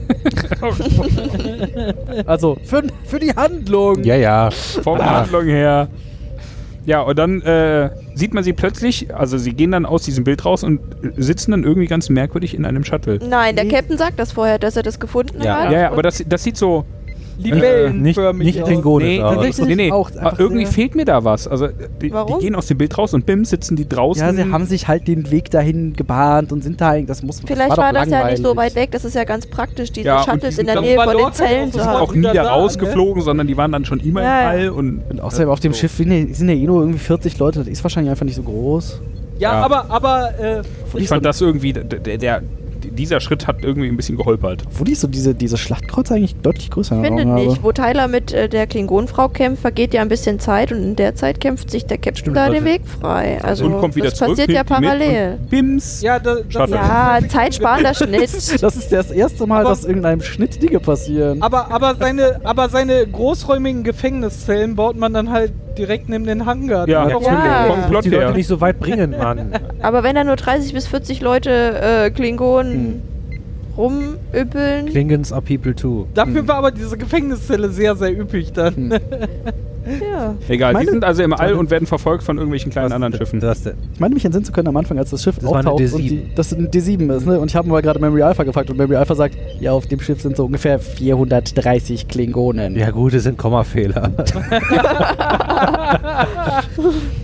also, 2.25 2.57
für, 2.63 2.83
für 3.05 3.19
die 3.19 3.31
Handlung. 3.33 4.03
Ja, 4.03 4.15
ja. 4.15 4.49
Vom 4.51 4.99
Ah. 4.99 5.21
Handlung 5.21 5.45
her. 5.45 5.87
Ja, 6.85 7.01
und 7.01 7.17
dann 7.19 7.41
äh, 7.41 7.91
sieht 8.15 8.33
man 8.33 8.43
sie 8.43 8.53
plötzlich, 8.53 9.13
also 9.13 9.37
sie 9.37 9.53
gehen 9.53 9.71
dann 9.71 9.85
aus 9.85 10.03
diesem 10.03 10.23
Bild 10.23 10.43
raus 10.45 10.63
und 10.63 10.79
sitzen 11.15 11.51
dann 11.51 11.63
irgendwie 11.63 11.87
ganz 11.87 12.09
merkwürdig 12.09 12.55
in 12.55 12.65
einem 12.65 12.83
Shuttle. 12.83 13.19
Nein, 13.27 13.55
der 13.55 13.67
Captain 13.67 13.97
sagt 13.97 14.19
das 14.19 14.31
vorher, 14.31 14.57
dass 14.57 14.75
er 14.77 14.83
das 14.83 14.99
gefunden 14.99 15.41
Ja. 15.43 15.65
hat. 15.65 15.71
Ja, 15.71 15.79
ja, 15.81 15.91
aber 15.91 16.01
das, 16.01 16.23
das 16.27 16.43
sieht 16.43 16.57
so. 16.57 16.85
Nicht, 17.43 17.53
Libellenförmig 17.55 18.45
nicht 18.45 18.61
aus. 18.61 18.67
klingonisch. 18.67 19.07
Nee, 19.07 19.19
tatsächlich. 19.19 19.67
nee, 19.67 19.75
nee. 19.75 19.91
auch 19.91 20.11
aber 20.19 20.39
irgendwie 20.39 20.65
fehlt 20.65 20.95
mir 20.95 21.05
da 21.05 21.23
was. 21.23 21.47
Also 21.47 21.67
die, 22.01 22.11
Warum? 22.11 22.39
die 22.39 22.45
gehen 22.45 22.55
aus 22.55 22.67
dem 22.67 22.77
Bild 22.77 22.97
raus 22.97 23.13
und 23.13 23.25
bim 23.25 23.45
sitzen 23.45 23.75
die 23.75 23.87
draußen. 23.87 24.21
Ja, 24.23 24.33
sie 24.33 24.51
haben 24.51 24.65
sich 24.65 24.87
halt 24.87 25.07
den 25.07 25.31
Weg 25.31 25.51
dahin 25.51 25.93
gebahnt 25.93 26.51
und 26.51 26.63
sind 26.63 26.79
da 26.81 26.89
eigentlich, 26.91 27.07
das 27.07 27.23
muss 27.23 27.41
Vielleicht 27.45 27.71
das 27.71 27.77
war, 27.77 27.93
doch 27.93 27.99
das 28.01 28.09
ja 28.09 28.29
nicht 28.29 28.43
so 28.43 28.55
weit 28.55 28.75
weg. 28.75 28.91
Das 28.91 29.05
ist 29.05 29.15
ja 29.15 29.23
ganz 29.23 29.45
praktisch, 29.47 29.91
diese 29.91 30.07
Ja, 30.07 30.23
die 30.23 30.29
Shuttles 30.31 30.55
sind 30.55 30.67
in 30.67 30.73
der 30.73 30.81
Nähe 30.81 30.95
von 31.01 31.17
den 31.17 31.33
Zellen 31.33 31.69
auch 31.69 31.73
zu 31.73 31.85
haben. 31.85 31.99
auch 32.01 32.13
nie 32.13 32.21
da 32.21 32.33
da, 32.33 32.53
rausgeflogen, 32.53 33.21
sondern 33.23 33.47
die 33.47 33.57
waren 33.57 33.71
dann 33.71 33.85
schon 33.85 33.99
immer 33.99 34.21
Ja, 34.23 34.53
im. 34.53 34.59
All 34.61 34.69
und, 34.69 35.01
Und 35.09 35.21
außerdem 35.21 35.49
auf 35.49 35.59
dem 35.59 35.73
so. 35.73 35.79
Schiff 35.79 35.93
sind 35.97 36.11
ja, 36.11 36.53
eh 36.55 36.65
nur 36.65 36.81
irgendwie 36.81 36.99
40 36.99 37.37
Leute, 37.39 37.59
das 37.59 37.67
ist 37.67 37.83
wahrscheinlich 37.83 38.11
einfach 38.11 38.25
nicht 38.25 38.35
so 38.35 38.43
groß. 38.43 38.99
Ja, 39.39 39.53
Ja. 39.53 39.65
aber, 39.65 39.85
aber 39.89 40.29
äh, 40.39 40.61
Ich 40.97 41.07
fand 41.07 41.25
das 41.25 41.41
irgendwie, 41.41 41.73
der, 41.73 42.41
dieser 43.01 43.19
Schritt 43.19 43.47
hat 43.47 43.63
irgendwie 43.63 43.87
ein 43.89 43.97
bisschen 43.97 44.15
geholpert. 44.17 44.63
Wo 44.71 44.83
die 44.83 44.95
so 44.95 45.07
diese, 45.07 45.33
diese 45.35 45.57
Schlachtkreuz 45.57 46.11
eigentlich 46.11 46.35
deutlich 46.35 46.69
größer 46.69 46.95
Ich 47.01 47.07
finde 47.07 47.25
habe. 47.25 47.41
nicht. 47.41 47.63
Wo 47.63 47.71
Tyler 47.71 48.07
mit 48.07 48.31
äh, 48.31 48.47
der 48.47 48.67
Klingonenfrau 48.67 49.27
kämpft, 49.29 49.61
vergeht 49.61 49.93
ja 49.93 50.01
ein 50.01 50.07
bisschen 50.09 50.39
Zeit 50.39 50.71
und 50.71 50.77
in 50.83 50.95
der 50.95 51.15
Zeit 51.15 51.39
kämpft 51.41 51.71
sich 51.71 51.85
der 51.85 51.97
Captain 51.97 52.15
Stimmt, 52.17 52.37
da 52.37 52.49
den 52.49 52.63
Weg 52.63 52.81
frei. 52.85 53.39
Also 53.43 53.65
und 53.65 53.79
kommt 53.79 53.95
wieder 53.95 54.09
das 54.09 54.15
zurück. 54.19 54.31
passiert 54.37 54.51
ja 54.51 54.63
parallel. 54.63 55.37
Bims. 55.49 56.01
ja, 56.01 56.19
da, 56.19 56.35
das 56.35 56.43
Shuttle. 56.53 56.75
Ja, 56.75 57.19
zeitsparender 57.27 57.93
Schnitt. 57.95 58.21
Das 58.61 58.75
ist 58.75 58.91
das 58.91 59.11
erste 59.11 59.47
Mal, 59.47 59.61
Aber- 59.61 59.69
dass 59.69 59.83
irgendeinem 59.85 60.21
Schnitt 60.21 60.61
Dinge 60.61 60.79
passieren. 60.79 61.41
Aber, 61.41 61.71
aber, 61.71 61.95
seine, 61.95 62.39
aber 62.43 62.69
seine 62.69 63.07
großräumigen 63.07 63.83
Gefängniszellen 63.83 64.75
baut 64.75 64.95
man 64.97 65.13
dann 65.13 65.31
halt 65.31 65.53
direkt 65.77 66.09
neben 66.09 66.25
den 66.25 66.45
Hangar. 66.45 66.87
Ja, 66.89 67.07
Ja. 67.07 67.65
vom 67.67 67.89
Plot 67.89 68.03
die 68.05 68.09
Leute 68.09 68.25
her. 68.25 68.31
nicht 68.33 68.47
so 68.47 68.59
weit 68.59 68.79
bringen, 68.79 69.11
Mann. 69.17 69.53
Aber 69.81 70.03
wenn 70.03 70.15
da 70.15 70.23
nur 70.25 70.35
30 70.35 70.73
bis 70.73 70.85
40 70.87 71.21
Leute 71.21 71.49
äh, 71.81 72.09
Klingonen 72.11 72.90
rumüppeln. 73.77 74.87
Klingons 74.87 75.31
are 75.31 75.41
people 75.41 75.73
too. 75.75 76.05
Dafür 76.13 76.47
war 76.47 76.55
aber 76.57 76.71
diese 76.71 76.97
Gefängniszelle 76.97 77.69
sehr, 77.69 77.95
sehr 77.95 78.17
üppig 78.19 78.51
dann. 78.51 78.75
Hm. 78.75 78.91
ja. 80.11 80.35
Egal, 80.49 80.73
die 80.73 80.77
Meine- 80.79 80.91
sind 80.91 81.03
also 81.05 81.23
im 81.23 81.33
All 81.33 81.53
und 81.53 81.71
werden 81.71 81.87
verfolgt 81.87 82.23
von 82.23 82.37
irgendwelchen 82.37 82.71
kleinen 82.71 82.91
anderen 82.91 83.15
Schiffen. 83.15 83.39
Das, 83.39 83.63
das, 83.63 83.73
Ich 83.93 83.99
meine 83.99 84.13
mich 84.13 84.25
entsinnen 84.25 84.43
zu 84.45 84.51
können 84.51 84.67
am 84.67 84.75
Anfang, 84.77 84.97
als 84.99 85.09
das 85.11 85.23
Schiff 85.23 85.35
Das 85.39 85.45
auftaucht 85.45 85.79
und 85.81 85.87
D7. 85.87 85.97
die, 85.97 86.23
das 86.35 86.51
ein 86.53 86.69
D7 86.69 87.15
ist, 87.15 87.25
ne? 87.25 87.39
Und 87.39 87.49
ich 87.49 87.55
habe 87.55 87.67
mal 87.69 87.81
gerade 87.81 87.99
Memory 87.99 88.23
Alpha 88.23 88.43
gefragt 88.43 88.69
und 88.69 88.77
Memory 88.77 88.97
Alpha 88.97 89.15
sagt, 89.15 89.37
ja, 89.59 89.71
auf 89.71 89.87
dem 89.87 89.99
Schiff 90.01 90.21
sind 90.21 90.35
so 90.35 90.45
ungefähr 90.45 90.77
430 90.77 92.07
Klingonen. 92.09 92.75
ja 92.75 92.91
gut, 92.91 93.13
es 93.13 93.23
sind 93.23 93.37
Kommafehler. 93.37 94.11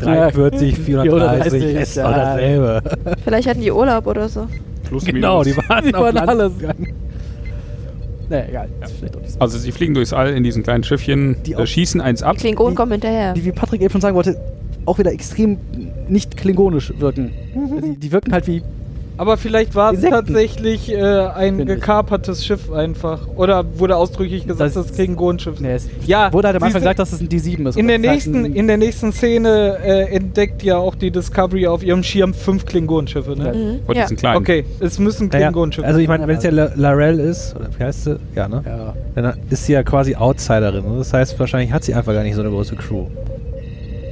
43, 0.01 0.78
430, 0.80 1.63
ist 1.76 1.97
doch 1.97 2.03
ja. 2.03 2.11
dasselbe. 2.18 2.82
Vielleicht 3.24 3.47
hatten 3.49 3.61
die 3.61 3.72
Urlaub 3.72 4.07
oder 4.07 4.30
so. 4.30 4.47
Plus, 4.89 5.05
Genau, 5.05 5.43
die 5.43 5.51
minus. 5.51 5.69
waren, 5.69 5.85
Die 5.85 5.93
auf 5.95 6.01
waren 6.03 6.15
Land 6.15 6.29
alles. 6.29 6.57
gegangen. 6.57 6.93
Nee, 8.29 8.43
egal. 8.49 8.67
So. 8.85 9.39
Also 9.39 9.57
sie 9.57 9.71
fliegen 9.71 9.93
durchs 9.93 10.11
All 10.13 10.29
in 10.33 10.43
diesen 10.43 10.61
kleinen 10.63 10.83
Schiffchen, 10.83 11.38
Die 11.45 11.53
äh, 11.53 11.65
schießen 11.65 12.01
eins 12.01 12.23
ab. 12.23 12.38
Klingonen 12.38 12.71
Die- 12.73 12.75
kommen 12.75 12.91
hinterher. 12.91 13.33
Die, 13.33 13.45
wie 13.45 13.51
Patrick 13.51 13.81
eben 13.81 13.89
schon 13.91 14.01
sagen 14.01 14.15
wollte, 14.15 14.38
auch 14.85 14.97
wieder 14.99 15.11
extrem 15.13 15.57
nicht 16.09 16.35
klingonisch 16.35 16.93
wirken. 16.99 17.31
Mhm. 17.55 17.81
Die, 17.81 17.95
die 17.97 18.11
wirken 18.11 18.33
halt 18.33 18.47
wie. 18.47 18.61
Aber 19.20 19.38
vielleicht 19.38 19.74
war 19.74 19.93
es 19.93 20.01
tatsächlich 20.01 20.91
äh, 20.91 21.01
ein 21.01 21.59
ich. 21.59 21.65
gekapertes 21.65 22.45
Schiff 22.45 22.72
einfach. 22.72 23.28
Oder 23.36 23.65
wurde 23.80 23.95
ausdrücklich 23.95 24.43
gesagt, 24.45 24.61
Das- 24.61 24.74
das, 24.76 24.86
ist 24.88 24.95
Klingonenschiff. 24.95 25.59
Nee, 25.59 25.74
es 25.74 25.88
Ja, 26.05 26.32
wurde 26.32 26.47
halt 26.49 26.57
am 26.57 26.63
Anfang 26.63 26.82
gesagt, 26.82 26.99
dass 26.99 27.13
es 27.13 27.20
ein 27.22 27.28
D7 27.28 27.68
ist. 27.68 27.78
In 27.78 27.88
der, 27.88 27.97
nächsten, 27.97 28.36
halt 28.36 28.45
ein- 28.45 28.53
in 28.55 28.68
der 28.68 28.78
nächsten 28.78 29.11
Szene 29.11 29.77
äh, 29.84 30.15
entdeckt 30.15 30.61
ja 30.61 30.77
auch 30.77 30.94
die 30.95 31.10
Discovery 31.10 31.65
auf 31.68 31.84
ihrem 31.84 32.03
Schirm 32.03 32.34
fünf 32.35 32.65
Klingonenschiffe, 32.65 33.35
ne? 33.35 33.53
Mhm. 33.53 33.80
Und 33.88 33.95
die 33.95 33.99
Ja. 33.99 34.07
sind 34.07 34.18
klein. 34.19 34.38
Okay, 34.38 34.65
es 34.80 34.99
müssen 34.99 35.30
Klingonenschiffe 35.30 35.88
also 35.88 35.99
ich 35.99 36.07
meine, 36.07 36.27
wenn 36.27 36.38
es 36.38 36.44
ja 36.44 36.52
La- 36.52 36.72
Larell 36.76 37.19
ist, 37.19 37.56
oder 37.56 37.69
wie 37.77 37.84
heißt 37.84 38.03
sie? 38.03 38.19
Ja, 38.35 38.48
ne? 38.48 38.61
ja. 38.65 38.94
Dann 39.15 39.34
ist 39.49 39.65
sie 39.65 39.73
ja 39.73 39.81
quasi 39.84 40.15
Outsiderin. 40.15 40.84
ne? 40.91 40.98
Das 40.99 41.11
heißt, 41.11 41.39
wahrscheinlich 41.39 41.72
hat 41.72 41.84
sie 41.84 41.95
einfach 41.95 42.14
gar 42.14 42.22
nicht 42.23 42.35
so 42.35 42.41
eine 42.41 42.52
große 42.52 42.76
Crew. 42.76 43.06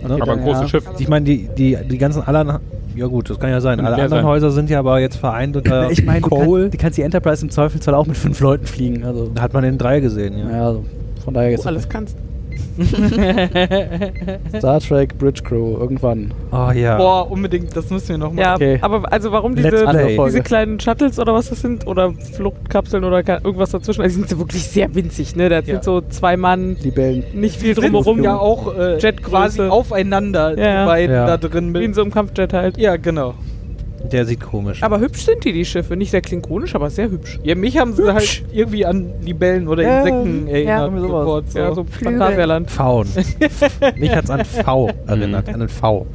Ne? 0.07 0.17
Aber 0.19 0.33
ein 0.33 0.39
Ja. 0.39 0.45
großes 0.45 0.69
Schiff. 0.69 0.83
Ich 0.99 1.07
meine, 1.07 1.25
die, 1.25 1.47
die, 1.57 1.77
die 1.89 1.97
ganzen 1.99 2.21
anderen. 2.23 2.59
Ja 2.95 3.07
gut, 3.07 3.29
das 3.29 3.39
kann 3.39 3.49
ja 3.49 3.61
sein. 3.61 3.77
Kann 3.77 3.85
Alle 3.87 3.95
anderen 3.95 4.21
sein. 4.21 4.25
Häuser 4.25 4.51
sind 4.51 4.69
ja 4.69 4.79
aber 4.79 4.99
jetzt 4.99 5.17
vereint 5.17 5.55
unter 5.57 5.91
ich 5.91 6.03
meine, 6.05 6.21
du, 6.21 6.29
kann, 6.29 6.71
du 6.71 6.77
kannst 6.77 6.97
die 6.97 7.01
Enterprise 7.01 7.43
im 7.43 7.49
Zweifelsfall 7.49 7.95
auch 7.95 8.07
mit 8.07 8.17
fünf 8.17 8.39
Leuten 8.39 8.65
fliegen. 8.65 9.03
Also, 9.03 9.29
Da 9.33 9.41
hat 9.41 9.53
man 9.53 9.63
den 9.63 9.77
drei 9.77 9.99
gesehen, 9.99 10.37
ja. 10.37 10.49
ja, 10.49 10.67
also 10.67 10.85
von 11.23 11.33
daher 11.33 11.49
Du 11.49 11.55
ist 11.55 11.67
alles 11.67 11.89
kannst. 11.89 12.17
Star 14.57 14.79
Trek 14.79 15.17
Bridge 15.17 15.41
Crew, 15.43 15.77
irgendwann. 15.79 16.31
Oh 16.51 16.71
ja. 16.71 16.97
Boah, 16.97 17.29
unbedingt, 17.31 17.75
das 17.75 17.89
müssen 17.89 18.09
wir 18.09 18.17
noch 18.17 18.31
mal. 18.33 18.41
Ja, 18.41 18.55
Okay. 18.55 18.77
aber 18.81 19.11
also 19.11 19.31
warum 19.31 19.55
diese, 19.55 19.85
diese 20.25 20.41
kleinen 20.41 20.79
Shuttles 20.79 21.19
oder 21.19 21.33
was 21.33 21.49
das 21.49 21.61
sind? 21.61 21.87
Oder 21.87 22.13
Fluchtkapseln 22.13 23.03
oder 23.03 23.17
irgendwas 23.43 23.71
dazwischen? 23.71 24.01
Also 24.01 24.13
die 24.15 24.19
sind 24.21 24.29
so 24.29 24.37
wirklich 24.39 24.63
sehr 24.63 24.93
winzig, 24.95 25.35
ne? 25.35 25.49
Das 25.49 25.65
Ja. 25.67 25.75
sind 25.75 25.83
so 25.83 26.01
zwei 26.01 26.37
Mann, 26.37 26.75
Libellen. 26.81 27.23
nicht 27.33 27.59
viel 27.59 27.73
drumherum. 27.75 28.21
ja 28.23 28.37
auch 28.37 28.75
äh, 28.77 28.97
Jetgröße. 28.97 29.29
quasi 29.29 29.61
aufeinander, 29.61 30.57
Ja, 30.57 30.81
die 30.83 30.87
beiden 30.87 31.15
Ja. 31.15 31.25
da 31.25 31.37
drin. 31.37 31.73
Wie 31.73 31.79
in 31.79 31.85
Mit, 31.87 31.95
so 31.95 32.01
einem 32.01 32.11
Kampfjet 32.11 32.53
halt. 32.53 32.77
ja, 32.77 32.95
genau. 32.97 33.33
Der 34.11 34.25
sieht 34.25 34.39
komisch. 34.41 34.81
Aber 34.83 34.99
hübsch 34.99 35.25
sind 35.25 35.43
die, 35.43 35.51
die 35.53 35.65
Schiffe. 35.65 35.95
Nicht 35.95 36.11
sehr 36.11 36.21
klingonisch, 36.21 36.75
aber 36.75 36.89
sehr 36.89 37.09
hübsch. 37.09 37.39
Ja, 37.43 37.55
mich 37.55 37.77
haben 37.77 37.93
sie 37.93 38.11
halt 38.13 38.43
irgendwie 38.51 38.85
an 38.85 39.11
Libellen 39.21 39.67
oder 39.67 39.83
Ja, 39.83 39.99
Insekten 39.99 40.47
erinnert. 40.47 40.81
irgendwie 40.91 41.01
sowas. 41.07 41.21
sofort, 41.25 41.51
so. 41.51 41.59
Ja, 41.59 41.73
so 41.73 41.83
Flügel. 41.83 42.17
Phantasialand. 42.19 42.69
Pfauen. 42.75 43.07
Mich 43.97 44.15
hat's 44.15 44.29
an 44.29 44.45
V 44.45 44.89
erinnert, 45.07 45.47
an 45.49 45.55
einen 45.55 45.69
V. 45.69 46.05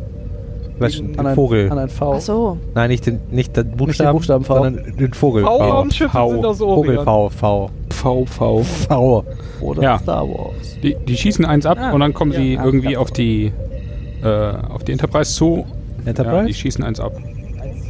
Weißt 0.78 0.98
du, 0.98 1.02
An 1.02 1.08
den 1.08 1.18
An 1.20 1.26
ein, 1.26 1.34
Vogel. 1.34 1.70
An 1.70 1.78
ein 1.78 1.88
V. 1.90 2.14
Ach 2.14 2.20
so. 2.20 2.56
Nein, 2.74 2.88
nicht 2.88 3.04
den, 3.04 3.20
nicht 3.30 3.54
den 3.54 3.70
Buchstaben, 3.72 4.16
Buchstaben 4.16 4.44
V. 4.44 4.54
sondern 4.62 4.96
den 4.96 5.12
Vogel. 5.12 5.42
V-Raumschiffe 5.44 6.10
V. 6.10 6.30
sind 6.30 6.46
aus 6.46 6.58
Vogel. 6.58 6.98
V, 7.04 7.28
V. 7.28 7.70
V, 7.90 8.24
V. 8.24 8.62
V. 8.62 9.24
Oder 9.60 9.82
Ja. 9.82 9.98
Star 9.98 10.26
Wars. 10.26 10.78
Die, 10.82 10.96
die 11.06 11.16
schießen 11.18 11.44
eins 11.44 11.66
ab 11.66 11.76
Ah, 11.78 11.92
und 11.92 12.00
dann 12.00 12.14
kommen 12.14 12.32
ja. 12.32 12.38
sie 12.38 12.54
irgendwie 12.54 12.92
ja. 12.92 12.98
auf 12.98 13.10
die 13.10 13.52
äh, 14.22 14.26
auf 14.70 14.82
die 14.84 14.92
Enterprise 14.92 15.34
zu. 15.34 15.66
Ja, 16.04 16.08
Enterprise? 16.10 16.46
die 16.46 16.54
schießen 16.54 16.82
eins 16.82 16.98
ab. 16.98 17.12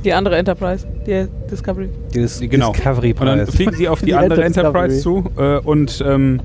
Die 0.05 0.13
andere 0.13 0.37
Enterprise, 0.37 0.87
die 1.07 1.27
Discovery. 1.51 1.89
Dieses 2.15 2.41
Genau. 2.41 2.73
Discovery 2.73 3.13
Und 3.19 3.27
dann 3.27 3.39
Preis. 3.45 3.55
fliegen 3.55 3.73
sie 3.75 3.89
auf 3.89 4.01
die, 4.01 4.07
Die 4.07 4.15
andere 4.15 4.45
Enter 4.45 4.61
Enterprise 4.65 5.01
zu 5.03 5.25
äh, 5.37 5.59
und 5.59 6.03
ähm, 6.07 6.41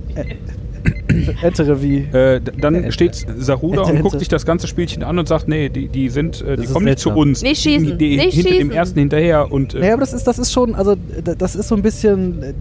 Entere 1.41 1.82
wie. 1.82 1.99
äh, 2.11 2.41
dann 2.60 2.91
steht 2.91 3.26
Saruda 3.38 3.82
Ente, 3.84 3.94
und 3.94 4.02
guckt 4.02 4.19
sich 4.19 4.27
das 4.27 4.45
ganze 4.45 4.68
Spielchen 4.68 5.03
an 5.03 5.18
und 5.18 5.27
sagt, 5.27 5.48
nee, 5.48 5.69
die, 5.69 5.88
die 5.88 6.10
sind, 6.10 6.41
äh, 6.41 6.57
die 6.57 6.68
kommen 6.68 6.86
nicht 6.86 6.99
zu 6.99 7.11
uns. 7.11 7.41
Nicht 7.41 7.61
schießen, 7.61 7.98
Die, 7.98 8.18
nicht 8.18 8.34
hinter 8.34 8.49
schießen. 8.49 8.69
dem 8.69 8.72
ersten 8.72 8.99
hinterher 8.99 9.52
und 9.52 9.73
äh, 9.73 9.80
Naja, 9.80 9.94
aber 9.94 10.02
das 10.02 10.14
ist, 10.14 10.26
das 10.27 10.38
ist 10.40 10.52
schon, 10.52 10.76
also 10.76 10.95
das 11.38 11.56
ist 11.56 11.68
so 11.69 11.76
ein 11.76 11.82
bisschen, 11.82 12.44
äh, 12.44 12.53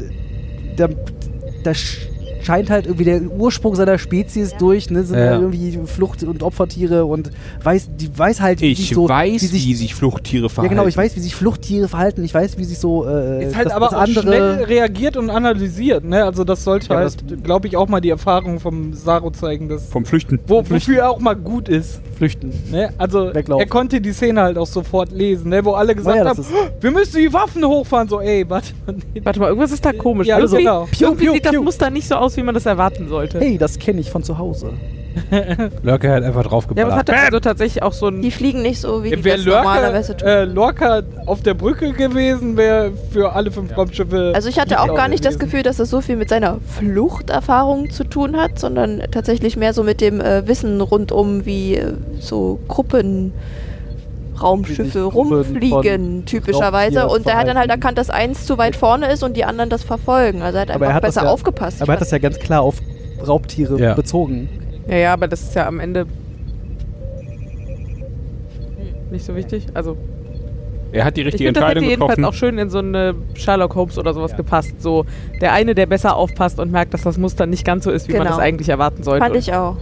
der, 0.79 0.91
der 1.65 1.75
scheint 2.45 2.71
halt 2.71 2.87
irgendwie 2.87 3.05
der 3.05 3.23
Ursprung 3.23 3.75
seiner 3.75 3.99
Spezies 3.99 4.55
durch, 4.59 4.91
ne, 4.91 5.03
sind 5.05 5.19
Ja. 5.19 5.25
ja. 5.25 5.41
irgendwie 5.41 5.79
Flucht- 5.87 6.23
und 6.23 6.43
Opfertiere 6.43 7.05
und 7.07 7.31
weiß, 7.63 7.89
die 7.97 8.17
weiß 8.17 8.41
halt, 8.41 8.61
wie 8.61 8.73
ich 8.73 8.79
sich 8.79 8.91
so, 8.95 9.09
weiß, 9.09 9.43
wie 9.43 9.47
sich, 9.47 9.67
wie 9.67 9.75
sich 9.75 9.95
Fluchttiere 9.95 10.45
ja 10.45 10.49
verhalten. 10.49 10.75
genau, 10.75 10.87
ich 10.87 10.97
weiß, 10.97 11.17
wie 11.17 11.21
sich 11.21 11.35
Fluchttiere 11.35 11.89
verhalten, 11.89 12.23
ich 12.25 12.35
weiß, 12.35 12.59
wie 12.59 12.65
sich 12.65 12.79
so, 12.79 13.07
äh, 13.07 13.45
Ist 13.47 13.57
halt 13.57 13.67
das, 13.67 13.73
aber 13.73 13.87
das 13.87 13.95
auch 13.95 14.01
andere, 14.03 14.23
schnell 14.23 14.65
reagiert 14.65 15.17
und 15.17 15.31
analysiert, 15.31 16.05
ne? 16.05 16.25
Also 16.25 16.45
das 16.45 16.65
sollte 16.65 16.89
Ja, 16.93 16.97
halt, 17.01 17.43
glaube 17.43 17.67
ich, 17.69 17.77
auch 17.77 17.89
mal 17.89 18.01
die 18.01 18.11
Erfahrung 18.11 18.61
vom 18.61 18.93
Saro 18.95 19.31
zeigen, 19.31 19.69
dass 19.69 19.87
Vom 19.89 20.05
Flüchten. 20.05 20.39
wo, 20.47 20.63
wofür 20.69 20.99
er 20.99 21.11
auch 21.11 21.21
mal 21.21 21.35
gut 21.35 21.69
ist. 21.69 22.01
flüchten. 22.17 22.53
Ne? 22.71 22.91
Also 22.99 23.35
Weglaufen. 23.35 23.61
er 23.67 23.69
konnte 23.69 24.01
die 24.01 24.13
Szene 24.13 24.41
halt 24.43 24.57
auch 24.59 24.67
sofort 24.69 25.11
lesen, 25.11 25.49
ne? 25.51 25.65
wo 25.65 25.73
alle 25.73 25.95
gesagt 25.97 26.17
Naja, 26.17 26.33
das 26.35 26.47
haben, 26.49 26.69
wir 26.81 26.91
müssen 26.93 27.19
die 27.19 27.33
Waffen 27.33 27.65
hochfahren. 27.65 28.09
So, 28.09 28.21
ey, 28.21 28.45
warte 28.49 28.69
mal. 28.87 28.95
nee. 29.15 29.21
Warte 29.25 29.41
mal, 29.41 29.49
irgendwas 29.49 29.73
ist 29.73 29.85
da 29.85 29.93
komisch. 29.93 30.27
Ja, 30.29 30.39
irgendwie 30.39 30.59
genau. 30.59 30.85
Piu, 30.91 31.07
irgendwie 31.09 31.25
piu, 31.25 31.33
sieht 31.35 31.45
das 31.47 31.53
piu. 31.53 31.63
Muster 31.63 31.91
nicht 31.91 32.07
so 32.07 32.15
aus, 32.15 32.34
wie 32.37 32.43
man 32.43 32.55
das 32.55 32.67
erwarten 32.67 33.09
sollte. 33.09 33.41
Hey, 33.41 33.59
das 33.59 33.79
kenne 33.79 34.01
ich 34.01 34.11
von 34.11 34.23
zu 34.23 34.39
Hause. 34.39 34.73
Lurker 35.83 36.13
hat 36.13 36.25
einfach 36.25 36.27
Ja, 36.27 36.31
aber 36.33 36.41
es 36.43 36.49
draufgeballert. 36.51 37.09
hat 37.09 37.11
also 37.11 37.41
tatsächlich 37.41 37.83
auch 37.83 37.93
so 37.93 38.09
ein. 38.09 38.21
Die 38.21 38.31
fliegen 38.31 38.63
nicht 38.63 38.81
so, 38.81 39.05
wie 39.05 39.11
die 39.15 39.23
das 39.23 39.45
normalerweise 39.45 40.13
Lorca, 40.13 40.25
tun. 40.25 40.29
äh, 40.29 40.45
Lorca 40.45 41.03
auf 41.27 41.43
der 41.43 41.55
Brücke 41.55 41.93
gewesen, 41.93 42.57
wäre 42.57 42.93
für 43.13 43.33
alle 43.33 43.51
fünf 43.53 43.77
Raumschiffe. 43.77 44.33
Also 44.35 44.49
ich 44.49 44.59
hatte 44.59 44.81
auch 44.81 44.95
gar 44.95 45.09
nicht 45.09 45.25
das 45.25 45.35
gewesen. 45.35 45.51
Gefühl, 45.51 45.63
dass 45.63 45.77
das 45.77 45.91
so 45.91 46.01
viel 46.01 46.17
mit 46.17 46.29
seiner 46.29 46.59
Fluchterfahrung 46.79 47.91
zu 47.91 48.05
tun 48.05 48.37
hat, 48.37 48.59
sondern 48.59 49.03
tatsächlich 49.11 49.57
mehr 49.57 49.73
so 49.73 49.83
mit 49.85 50.01
dem 50.01 50.21
äh, 50.21 50.47
Wissen 50.49 50.81
rundum, 50.81 51.47
wie 51.47 51.77
äh, 51.77 51.93
so 52.19 52.59
Gruppen 52.67 53.33
Raumschiffe 54.41 55.03
rumfliegen, 55.05 56.25
typischerweise. 56.27 57.07
Und 57.09 57.27
er 57.27 57.37
hat 57.39 57.49
dann 57.49 57.59
halt 57.59 57.71
erkannt, 57.71 57.99
dass 57.99 58.11
eins 58.11 58.47
zu 58.47 58.59
weit 58.59 58.77
vorne 58.77 59.11
ist 59.13 59.23
und 59.23 59.37
die 59.37 59.45
anderen 59.45 59.71
das 59.71 59.83
verfolgen. 59.83 60.43
Also 60.43 60.59
er 60.59 60.63
hat 60.63 60.71
Aber 60.71 60.75
einfach 60.87 60.89
er 60.91 60.95
hat 60.97 61.03
besser 61.03 61.23
ja- 61.25 61.31
aufgepasst. 61.31 61.81
Aber 61.83 61.93
er 61.93 61.95
hat 61.95 62.01
das 62.01 62.11
ja 62.11 62.19
ganz 62.19 62.39
klar 62.39 62.63
auf 62.63 62.77
Raubtiere 63.27 63.79
Ja. 63.81 63.95
bezogen. 63.95 64.49
Ja, 64.89 64.97
ja, 64.97 65.13
aber 65.13 65.29
das 65.29 65.43
ist 65.43 65.55
ja 65.55 65.67
am 65.67 65.81
Ende 65.81 66.07
nicht 69.11 69.25
so 69.25 69.35
wichtig. 69.37 69.67
Also 69.75 69.97
Er 70.93 71.05
hat 71.05 71.17
die 71.17 71.23
ich 71.23 71.27
richtige 71.29 71.49
finde, 71.49 71.61
das 71.61 71.69
hätte 71.71 71.79
Entscheidung 71.79 71.91
jedenfalls 71.91 72.17
getroffen. 72.17 72.25
auch 72.35 72.39
schön 72.39 72.59
in 72.59 72.71
so 72.71 72.79
eine 72.79 73.15
Sherlock 73.35 73.75
Holmes 73.75 73.99
oder 73.99 74.13
sowas 74.15 74.37
gepasst. 74.37 74.81
So 74.81 75.05
der 75.41 75.53
eine, 75.53 75.75
der 75.75 75.87
besser 75.87 76.17
aufpasst 76.17 76.59
und 76.61 76.71
merkt, 76.73 76.95
dass 76.95 77.03
das 77.03 77.19
Muster 77.19 77.47
nicht 77.47 77.65
ganz 77.65 77.85
so 77.85 77.91
ist, 77.91 78.09
wie 78.09 78.13
man 78.13 78.23
Genau. 78.23 78.31
das 78.37 78.41
eigentlich 78.41 78.69
erwarten 78.69 79.03
sollte. 79.03 79.25
Fand 79.25 79.37
ich 79.37 79.53
auch. 79.55 79.77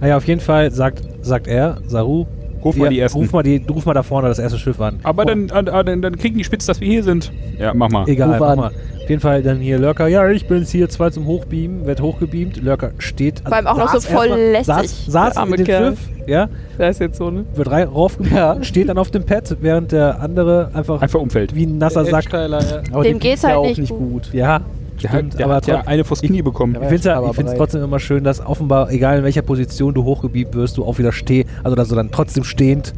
Naja, 0.00 0.16
auf 0.16 0.26
jeden 0.26 0.40
Fall 0.40 0.70
sagt, 0.70 1.02
sagt 1.22 1.46
er, 1.48 1.78
Saru, 1.86 2.26
Ruf 2.64 2.76
mal 2.76 2.88
die 2.90 2.98
ersten. 2.98 3.18
Ruf 3.18 3.32
mal, 3.32 3.42
die, 3.42 3.62
ruf 3.70 3.84
mal 3.86 3.94
da 3.94 4.02
vorne 4.02 4.28
das 4.28 4.38
erste 4.38 4.58
Schiff 4.58 4.80
an. 4.80 4.98
Aber 5.02 5.24
dann, 5.24 5.50
ah, 5.52 5.62
ah, 5.72 5.82
dann, 5.82 6.02
dann 6.02 6.16
kriegen 6.16 6.36
die 6.38 6.44
spitz, 6.44 6.66
dass 6.66 6.80
wir 6.80 6.88
hier 6.88 7.02
sind. 7.02 7.32
Ja, 7.58 7.72
mach 7.74 7.88
mal. 7.90 8.08
Egal, 8.08 8.30
Ruf 8.30 8.40
mach 8.40 8.48
an. 8.50 8.58
mal. 8.58 8.70
Auf 9.02 9.10
jeden 9.10 9.22
Fall 9.22 9.42
dann 9.42 9.58
hier 9.58 9.78
Lurker, 9.78 10.06
ja, 10.06 10.28
ich 10.30 10.46
bin's 10.48 10.70
hier, 10.70 10.86
zwei 10.90 11.08
zum 11.08 11.24
Hochbeamen, 11.26 11.86
wird 11.86 12.02
hochgebeamt, 12.02 12.62
Lurker 12.62 12.90
steht. 12.98 13.40
Vor 13.40 13.54
allem 13.54 13.66
auch 13.66 13.78
noch 13.78 13.88
so 13.94 14.00
voll 14.00 14.26
erstmal- 14.26 14.82
lässig. 14.82 15.04
Saß, 15.06 15.06
saß 15.06 15.36
arme 15.38 15.56
in 15.56 15.64
dem. 15.64 15.84
Schiff, 15.94 15.98
ja, 16.26 16.48
Da 16.76 16.88
ist 16.88 17.00
jetzt 17.00 17.16
so, 17.16 17.30
ne? 17.30 17.46
wird 17.54 17.70
rei- 17.70 17.86
raufgebeamt, 17.86 18.66
steht 18.66 18.90
dann 18.90 18.98
auf 18.98 19.10
dem 19.10 19.24
Pad, 19.24 19.56
während 19.62 19.92
der 19.92 20.20
andere 20.20 20.70
einfach, 20.74 21.00
Einfach 21.00 21.20
umfällt. 21.20 21.54
wie 21.54 21.64
ein 21.64 21.78
nasser 21.78 22.02
Der 22.04 22.10
Sack. 22.10 22.30
Ja. 22.32 22.58
Aber 22.92 23.02
Dem 23.02 23.14
dem 23.14 23.18
geht's 23.20 23.40
ja 23.42 23.48
halt 23.48 23.58
auch 23.58 23.64
nicht 23.66 23.78
nicht 23.78 23.88
gut. 23.88 24.24
gut. 24.24 24.34
Ja, 24.34 24.60
Der, 25.02 25.08
stimmt, 25.10 25.32
hat, 25.34 25.38
der 25.38 25.46
aber 25.46 25.54
hat 25.56 25.66
ja 25.66 25.80
eine 25.86 26.04
vors 26.04 26.20
Knie 26.22 26.42
bekommen. 26.42 26.74
Ja, 26.74 26.82
Ich 26.82 26.88
finde 26.88 27.20
es 27.44 27.52
ich 27.52 27.58
trotzdem 27.58 27.82
immer 27.82 27.98
schön, 28.00 28.24
dass 28.24 28.44
offenbar, 28.44 28.90
egal 28.90 29.18
in 29.18 29.24
welcher 29.24 29.42
Position 29.42 29.94
du 29.94 30.04
hochgebeamt 30.04 30.54
wirst, 30.54 30.76
du 30.76 30.84
auch 30.84 30.98
wieder 30.98 31.12
steh, 31.12 31.44
also 31.62 31.76
dass 31.76 31.88
du 31.88 31.94
dann 31.94 32.10
trotzdem 32.10 32.44
stehend 32.44 32.92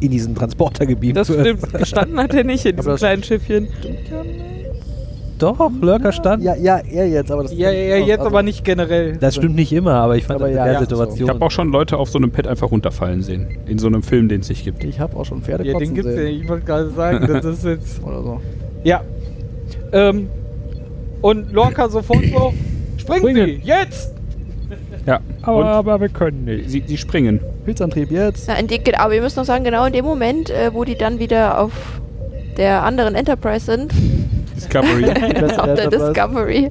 in 0.00 0.10
diesen 0.10 0.34
Transporter 0.34 0.84
gebeamt 0.86 1.16
Das 1.16 1.28
wirst. 1.30 1.40
stimmt. 1.40 1.72
Gestanden 1.72 2.18
hat 2.18 2.34
er 2.34 2.44
nicht 2.44 2.64
in 2.66 2.76
diesem 2.76 2.92
das- 2.92 3.00
kleinen 3.00 3.22
Schiffchen. 3.22 3.68
Doch, 5.38 5.70
Lurker 5.82 6.12
stand. 6.12 6.42
Ja, 6.42 6.54
ja, 6.56 6.78
er 6.78 7.06
jetzt, 7.08 7.30
aber 7.30 7.42
das 7.42 7.52
Ja, 7.52 7.70
ja, 7.70 7.96
ja, 7.98 8.06
jetzt 8.06 8.20
also- 8.20 8.30
aber 8.30 8.42
nicht 8.42 8.64
generell. 8.64 9.18
Das 9.18 9.34
stimmt 9.34 9.54
nicht 9.54 9.70
immer, 9.70 9.92
aber 9.92 10.16
ich 10.16 10.24
fand 10.24 10.36
Aber 10.40 10.46
das 10.46 10.52
in 10.52 10.56
ja, 10.56 10.64
der 10.64 10.72
ja, 10.74 10.80
Situation. 10.80 11.28
Ich 11.28 11.34
habe 11.34 11.44
auch 11.44 11.50
schon 11.50 11.70
Leute 11.70 11.98
auf 11.98 12.08
so 12.08 12.16
einem 12.16 12.30
Pad 12.30 12.46
einfach 12.46 12.70
runterfallen 12.70 13.20
sehen. 13.22 13.46
In 13.66 13.78
so 13.78 13.86
einem 13.86 14.02
Film, 14.02 14.30
den 14.30 14.40
es 14.40 14.48
nicht 14.48 14.64
gibt. 14.64 14.82
Ich 14.82 14.98
habe 14.98 15.14
auch 15.14 15.26
schon 15.26 15.42
Pferde 15.42 15.64
Ja, 15.64 15.72
den 15.74 15.88
kotzen 15.90 15.94
gibt's 15.94 16.14
ja. 16.14 16.22
Ich 16.22 16.48
wollte 16.48 16.64
gerade 16.64 16.88
sagen, 16.90 17.26
das 17.30 17.44
ist 17.54 17.64
jetzt. 17.66 18.02
Oder 18.02 18.22
so. 18.22 18.40
Ja. 18.82 19.02
Ähm, 19.92 20.28
und 21.22 21.52
Lorca 21.52 21.88
sofort 21.88 22.24
so, 22.24 22.52
springen 22.96 23.20
Springen. 23.20 23.46
Sie, 23.46 23.60
jetzt! 23.64 24.14
Ja. 25.06 25.20
aber, 25.42 25.56
Und 25.56 25.64
aber 25.64 26.00
wir 26.00 26.08
können 26.08 26.44
nicht. 26.44 26.70
sie, 26.70 26.82
sie 26.84 26.96
springen. 26.96 27.40
Pilzantrieb 27.64 28.10
jetzt. 28.10 28.48
In 28.48 28.66
die, 28.66 28.80
aber 28.96 29.12
wir 29.12 29.22
müssen 29.22 29.38
noch 29.38 29.44
sagen, 29.46 29.64
genau 29.64 29.84
in 29.86 29.92
dem 29.92 30.04
Moment, 30.04 30.50
äh, 30.50 30.72
wo 30.72 30.84
die 30.84 30.96
dann 30.96 31.18
wieder 31.18 31.60
auf 31.60 31.72
der 32.56 32.82
anderen 32.82 33.14
Enterprise 33.14 33.66
sind, 33.66 33.92
Discovery. 34.56 35.04
auf 35.08 35.14
der 35.14 35.84
Enterprise. 35.84 35.90
Discovery, 35.90 36.70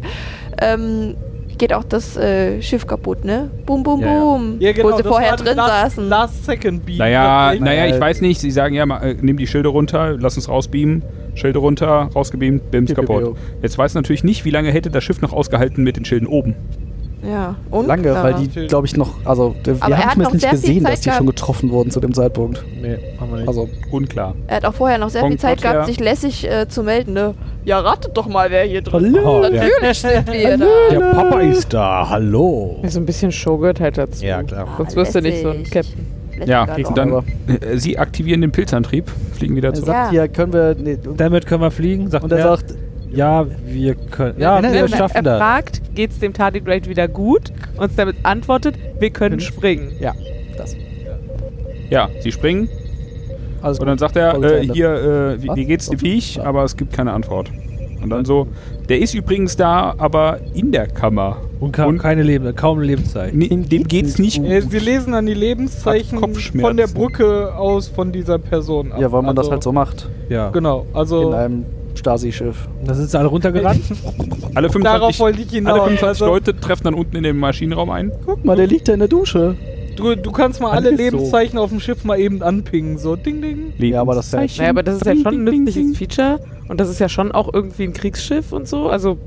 ähm, 0.62 1.16
geht 1.58 1.74
auch 1.74 1.84
das 1.86 2.18
äh, 2.18 2.62
Schiff 2.62 2.86
kaputt, 2.86 3.24
ne? 3.24 3.50
Boom, 3.66 3.84
boom, 3.84 4.02
Ja, 4.02 4.20
boom. 4.20 4.58
Ja, 4.60 4.74
genau, 4.74 4.92
wo 4.92 4.98
sie 4.98 5.04
vorher 5.04 5.38
drin 5.38 5.56
last, 5.56 5.70
saßen. 5.70 6.10
Last 6.10 6.46
Second 6.46 6.86
Beat. 6.86 6.98
naja, 6.98 7.54
naja, 7.58 7.88
ich 7.96 8.00
weiß 8.00 8.22
nicht. 8.22 8.42
Sie 8.42 8.52
sagen 8.52 8.76
ja, 8.76 8.86
mal, 8.86 9.02
äh, 9.02 9.16
nimm 9.22 9.38
die 9.38 9.48
Schilde 9.48 9.70
runter, 9.70 10.18
lass 10.20 10.36
uns 10.36 10.50
rausbeamen. 10.50 11.04
Schilde 11.36 11.60
runter, 11.60 12.10
rausgebeamt, 12.16 12.72
bims 12.72 12.94
kaputt. 12.94 13.36
Jetzt 13.62 13.78
weiß 13.78 13.94
natürlich 13.94 14.24
nicht, 14.24 14.46
wie 14.46 14.52
lange 14.52 14.72
hätte 14.72 14.90
das 14.90 15.04
Schiff 15.04 15.22
noch 15.22 15.34
ausgehalten 15.34 15.84
mit 15.84 15.98
den 15.98 16.06
Schilden 16.06 16.28
oben. 16.28 16.56
Ja, 17.28 17.56
und? 17.72 17.88
Lange, 17.88 18.08
Ja. 18.10 18.24
weil 18.24 18.34
die, 18.36 18.68
glaube 18.68 18.86
ich, 18.86 18.96
noch. 18.96 19.14
Also, 19.26 19.56
wir 19.64 19.76
Aber 19.80 19.96
er 19.96 19.98
haben 19.98 20.10
hat 20.12 20.18
noch 20.18 20.26
zumindest 20.26 20.34
nicht 20.34 20.42
sehr 20.42 20.50
viel 20.52 20.60
gesehen, 20.76 20.84
dass 20.84 21.02
die 21.02 21.10
schon 21.12 21.26
getroffen 21.26 21.72
wurden 21.72 21.90
zu 21.90 22.00
dem 22.00 22.14
Zeitpunkt. 22.14 22.64
Nee, 22.82 22.98
haben 23.20 23.32
wir 23.32 23.38
nicht. 23.38 23.48
Also, 23.48 23.68
Unklar. 23.92 24.36
Er 24.48 24.58
hat 24.58 24.66
auch 24.66 24.74
vorher 24.76 25.00
noch 25.00 25.10
sehr 25.10 25.26
viel 25.26 25.40
Zeit 25.40 25.62
gehabt, 25.62 25.76
ja. 25.80 25.86
sich 25.86 26.00
lässig 26.00 26.48
äh, 26.48 26.68
zu 26.68 26.84
melden, 26.84 27.14
ne? 27.14 27.34
Ja, 27.64 27.80
ratet 27.80 28.16
doch 28.16 28.28
mal, 28.28 28.52
wer 28.52 28.64
hier 28.66 28.84
drin 28.84 29.06
ist. 29.06 29.18
Hallo. 29.18 29.40
Oh, 29.40 29.42
der, 29.42 29.64
Natürlich 29.64 30.00
sind 30.02 30.32
wir 30.32 30.58
da. 30.58 30.66
der 30.92 31.00
Papa 31.00 31.40
ist 31.42 31.74
da, 31.74 32.08
hallo. 32.08 32.80
So 32.88 33.00
ein 33.00 33.08
bisschen 33.08 33.32
Show 33.32 33.58
gehört 33.58 33.80
halt 33.80 33.98
dazu. 33.98 34.24
Ja, 34.24 34.44
klar. 34.44 34.68
Sonst 34.78 34.96
wirst 34.96 35.16
du 35.16 35.22
nicht 35.22 35.42
so 35.42 35.50
ein. 35.50 35.64
Captain. 35.64 36.15
Ja, 36.46 36.66
dann 36.96 37.12
Aber- 37.12 37.24
äh, 37.48 37.78
sie 37.78 37.98
aktivieren 37.98 38.42
den 38.42 38.52
Pilzantrieb, 38.52 39.10
fliegen 39.34 39.56
wieder 39.56 39.70
er 39.70 39.74
zurück. 39.74 39.88
sagt 39.88 40.14
Ja. 40.14 40.22
hier, 40.22 40.28
können 40.28 40.54
wir. 40.54 40.76
Nee, 40.78 40.98
Damit 41.18 41.46
können 41.46 41.62
wir 41.62 41.72
fliegen, 41.72 42.10
sagt 42.10 42.24
und 42.26 42.32
er 42.32 42.40
er. 42.40 42.44
sagt, 42.44 42.76
ja, 43.12 43.46
wir 43.66 43.96
können. 43.96 44.40
Ja, 44.40 44.56
nein, 44.62 44.74
wir 44.74 44.82
nein, 44.82 44.92
er 44.92 44.98
schaffen 44.98 45.24
das. 45.24 45.38
fragt, 45.40 45.82
geht's 45.96 46.20
dem 46.20 46.34
Tardigrade 46.34 46.90
wieder 46.90 47.08
gut? 47.08 47.54
Und 47.78 47.92
damit 47.98 48.18
antwortet, 48.24 48.76
wir 49.00 49.10
können 49.12 49.40
springen. 49.40 49.92
ja, 50.00 50.14
das. 50.58 50.76
Ja, 51.90 52.10
sie 52.20 52.32
springen 52.32 52.68
Alles 53.62 53.80
und 53.80 53.86
dann 53.86 53.94
gut. 53.96 54.00
sagt 54.00 54.16
er, 54.18 54.42
äh, 54.44 54.68
hier, 54.68 54.90
äh, 55.38 55.42
wie, 55.44 55.50
wie 55.56 55.66
geht's 55.66 55.90
dem 55.90 56.00
Viech? 56.00 56.36
Ja. 56.36 56.44
Aber 56.46 56.64
es 56.64 56.76
gibt 56.76 56.92
keine 56.94 57.14
Antwort. 57.14 57.52
Und 58.06 58.10
dann 58.12 58.26
so, 58.26 58.48
der 58.90 59.00
ist 59.00 59.14
übrigens 59.14 59.56
da, 59.58 59.94
aber 59.98 60.40
in 60.54 60.72
der 60.72 60.88
Kammer. 60.88 61.38
Und, 61.60 61.72
ka 61.72 61.86
Und- 61.86 61.98
keine 62.00 62.24
Leben, 62.24 62.54
kaum 62.56 62.80
Lebenszeichen. 62.82 63.38
Nee, 63.38 63.48
dem 63.50 63.84
geht's 63.88 64.20
nicht 64.20 64.44
Äh, 64.44 64.62
gut. 64.62 64.72
Sie 64.72 64.80
lesen 64.80 65.14
dann 65.14 65.26
die 65.26 65.34
Lebenszeichen 65.34 66.20
von 66.62 66.78
der 66.78 66.88
Brücke 66.88 67.56
aus 67.56 67.88
von 67.88 68.12
dieser 68.12 68.38
Person 68.40 68.92
ab. 68.92 69.00
Ja, 69.02 69.12
weil 69.12 69.22
man 69.22 69.36
das 69.36 69.46
Also, 69.46 69.52
halt 69.54 69.64
so 69.64 69.72
macht. 69.72 70.10
Ja. 70.30 70.50
Genau, 70.50 70.86
also 70.94 71.30
In 71.30 71.34
einem 71.34 71.66
Stasi-Schiff. 71.96 72.68
Da 72.86 72.94
sind 72.94 73.10
sie 73.10 73.18
alle 73.18 73.30
runtergerannt. 73.30 73.82
Alle 74.54 74.68
Darauf 74.70 75.16
25, 75.16 75.20
wollte 75.20 75.42
ich 75.42 75.48
alle 75.50 75.56
hinaus. 75.56 75.76
25 75.86 76.08
Also, 76.08 76.26
Leute 76.28 76.58
treffen 76.58 76.84
dann 76.86 76.94
unten 76.94 77.16
in 77.18 77.24
dem 77.24 77.38
Maschinenraum 77.38 77.90
ein. 77.90 78.12
Guck 78.26 78.46
mal, 78.46 78.56
der 78.56 78.68
liegt 78.68 78.88
da 78.88 78.94
in 78.94 79.00
der 79.00 79.08
Dusche. 79.10 79.56
Du, 79.96 80.16
du 80.16 80.32
kannst 80.32 80.62
mal 80.62 80.72
alle 80.72 80.88
Alles 80.90 81.00
so. 81.00 81.04
Lebenszeichen 81.04 81.58
auf 81.60 81.70
dem 81.70 81.80
Schiff 81.80 82.04
mal 82.04 82.20
eben 82.20 82.42
anpingen. 82.42 82.98
So, 82.98 83.16
ding, 83.16 83.42
ding. 83.42 83.74
Ja, 83.78 84.02
aber 84.02 84.16
das 84.16 84.28
ist 84.28 84.34
ja- 84.34 84.40
Lebenszeichen. 84.40 84.62
Naja, 84.64 84.70
aber 84.72 84.84
das 84.84 84.96
ist 84.98 85.06
ja 85.06 85.16
schon 85.16 85.34
ein 85.36 85.44
nützliches 85.44 85.74
ding. 85.76 85.96
Feature 85.96 86.40
und 86.68 86.80
das 86.80 86.90
ist 86.90 87.00
ja 87.00 87.10
schon 87.10 87.32
auch 87.32 87.54
irgendwie 87.54 87.84
ein 87.84 87.94
Kriegsschiff 87.94 88.52
und 88.52 88.68
so. 88.68 88.90
Also, 88.90 89.18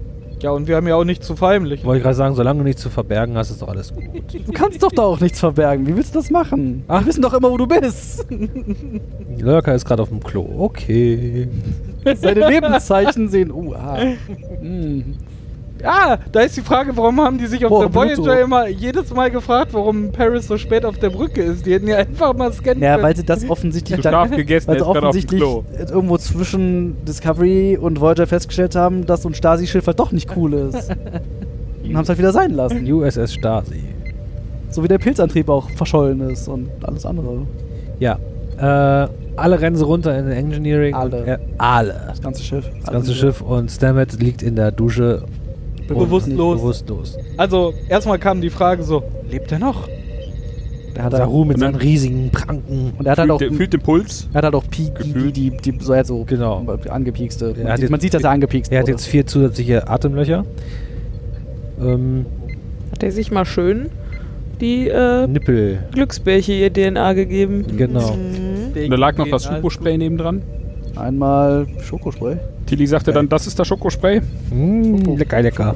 Ja, 0.41 0.53
und 0.53 0.69
wir 0.69 0.77
haben 0.77 0.87
ja 0.87 0.95
auch 0.95 1.03
nichts 1.05 1.27
zu 1.27 1.35
verheimlichen. 1.35 1.85
Wollte 1.85 1.99
ich 1.99 2.03
gerade 2.05 2.15
sagen, 2.15 2.35
solange 2.37 2.59
du 2.61 2.65
nichts 2.65 2.81
zu 2.81 2.91
verbergen 2.91 3.37
hast, 3.37 3.51
ist 3.51 3.61
doch 3.61 3.67
alles 3.69 3.93
gut. 3.93 4.05
Du 4.47 4.53
kannst 4.53 4.81
doch 4.85 4.93
da 4.93 5.03
auch 5.03 5.19
nichts 5.19 5.41
verbergen. 5.41 5.85
Wie 5.87 5.97
willst 5.97 6.15
du 6.15 6.21
das 6.21 6.31
machen? 6.31 6.85
Ach. 6.87 7.01
Wir 7.01 7.07
wissen 7.09 7.23
doch 7.23 7.35
immer, 7.35 7.51
wo 7.51 7.57
du 7.57 7.67
bist. 7.67 8.25
Lurker 9.41 9.75
ist 9.75 9.85
gerade 9.85 10.03
auf 10.03 10.11
dem 10.11 10.23
Klo. 10.23 10.47
Okay. 10.59 11.49
Seine 12.15 12.49
Lebenszeichen 12.49 13.29
sehen. 13.29 13.51
Uh, 13.51 13.75
ah. 13.75 13.99
Hm. 14.61 15.17
Ja, 15.83 16.19
da 16.33 16.41
ist 16.41 16.57
die 16.57 16.61
Frage, 16.63 16.97
warum 16.97 17.21
haben 17.21 17.39
die 17.39 17.47
sich 17.47 17.65
auf 17.65 17.71
Boah, 17.71 17.83
der 17.87 17.95
Voyager 17.95 18.15
Pluto. 18.17 18.33
immer 18.33 18.67
jedes 18.69 19.15
Mal 19.15 19.31
gefragt, 19.31 19.73
warum 19.73 20.11
Paris 20.11 20.49
so 20.49 20.59
spät 20.59 20.85
auf 20.85 20.99
der 20.99 21.11
Brücke 21.11 21.41
ist. 21.43 21.67
Die 21.67 21.73
hätten 21.73 21.87
ja 21.87 21.99
einfach 21.99 22.35
mal 22.35 22.53
scannen 22.53 22.83
Ja, 22.83 22.93
können. 22.95 23.05
weil 23.05 23.17
sie 23.17 23.25
das 23.25 23.49
offensichtlich 23.49 24.01
dann, 24.01 24.31
gegessen, 24.31 24.69
weil 24.69 24.79
sie 24.79 24.87
offensichtlich 24.87 25.41
Klo. 25.41 25.65
irgendwo 25.79 26.19
zwischen 26.19 26.97
Discovery 27.05 27.77
und 27.81 28.01
Voyager 28.01 28.27
festgestellt 28.27 28.75
haben, 28.75 29.07
dass 29.07 29.23
so 29.23 29.29
ein 29.29 29.35
Stasi-Schiff 29.35 29.87
halt 29.87 30.01
doch 30.01 30.11
nicht 30.13 30.37
cool 30.37 30.53
ist. 30.55 30.91
und 31.85 31.95
haben 31.97 32.03
es 32.03 32.09
halt 32.09 32.19
wieder 32.19 32.33
sein 32.33 32.51
lassen. 32.53 32.91
USS 32.93 33.35
Stasi. 33.35 33.83
So 34.71 34.83
wie 34.83 34.89
der 34.89 34.99
Pilzantrieb 34.99 35.49
auch 35.49 35.71
verschollen 35.71 36.21
ist 36.29 36.49
und 36.49 36.69
alles 36.83 37.07
andere. 37.07 37.47
Ja. 38.01 38.19
Äh, 38.59 39.09
alle 39.37 39.61
rennen 39.61 39.77
sie 39.77 39.85
runter 39.85 40.19
in 40.19 40.27
den 40.27 40.37
Engineering. 40.37 40.95
Alle. 40.95 41.25
Äh, 41.27 41.39
alle. 41.59 42.03
Das 42.09 42.21
ganze 42.21 42.43
Schiff. 42.43 42.69
Das 42.81 42.93
ganze 42.93 43.15
Schiff 43.15 43.41
und 43.41 43.71
Stammet 43.71 44.21
liegt 44.21 44.43
in 44.43 44.57
der 44.57 44.73
Dusche. 44.73 45.23
Bewusstlos. 45.89 46.61
Bewusstlos. 46.61 47.19
Also, 47.37 47.75
erstmal 47.89 48.19
kam 48.19 48.41
die 48.41 48.51
Frage 48.51 48.83
so, 48.83 49.03
lebt 49.31 49.51
er 49.53 49.59
noch? 49.59 49.89
Der 50.97 51.05
hat 51.05 51.13
halt, 51.13 51.23
Saru 51.23 51.45
mit 51.45 51.57
Und 51.57 51.61
dann- 51.63 51.73
seinen 51.75 51.81
riesigen 51.81 52.31
Pranken. 52.31 52.93
und 52.99 53.07
er 53.07 53.13
hat 53.13 53.19
halt 53.19 53.31
auch, 53.31 53.39
Fühlt, 53.39 53.55
fühlt 53.55 53.73
den 53.73 53.81
Puls. 53.81 54.29
er 54.33 54.39
hat 54.39 54.45
halt 54.45 54.55
auch 54.55 54.65
Pi, 54.69 54.91
die, 55.05 55.13
die, 55.33 55.51
die, 55.51 55.73
die, 55.73 55.79
so, 55.85 55.95
halt 55.95 56.07
so 56.07 56.25
Genau. 56.25 56.65
angepiekste. 56.89 57.55
Er 57.57 57.63
Man, 57.63 57.67
hat 57.69 57.77
sieht, 57.77 57.83
jetzt- 57.83 57.91
man 57.91 58.01
sieht, 58.01 58.15
dass 58.15 58.25
er 58.25 58.31
angepiekst 58.31 58.73
Er 58.73 58.81
hat 58.81 58.89
jetzt 58.89 59.07
vier 59.07 59.25
zusätzliche 59.27 59.89
Atemlöcher. 59.89 60.45
Ähm, 61.81 62.27
hat 62.91 63.03
er 63.03 63.13
sich 63.13 63.31
mal 63.31 63.45
schön 63.45 63.91
die 64.61 64.89
äh, 64.89 65.27
Nippel. 65.29 65.79
Glücksbärche 65.93 66.53
ihr 66.53 66.73
DNA 66.73 67.13
gegeben. 67.13 67.65
Genau. 67.77 68.15
Mhm. 68.17 68.83
Und 68.83 68.91
da 68.91 68.97
lag 68.97 69.17
noch 69.17 69.29
das 69.29 69.45
Schokospray 69.45 69.97
nebendran. 69.99 70.43
Einmal 70.97 71.67
Schokospray. 71.81 72.39
Tilly 72.69 72.87
sagte 72.87 73.13
dann, 73.13 73.29
das 73.29 73.47
ist 73.47 73.59
das 73.59 73.67
Schokospray. 73.67 74.21
Mm, 74.51 75.17
lecker, 75.17 75.41
lecker. 75.41 75.75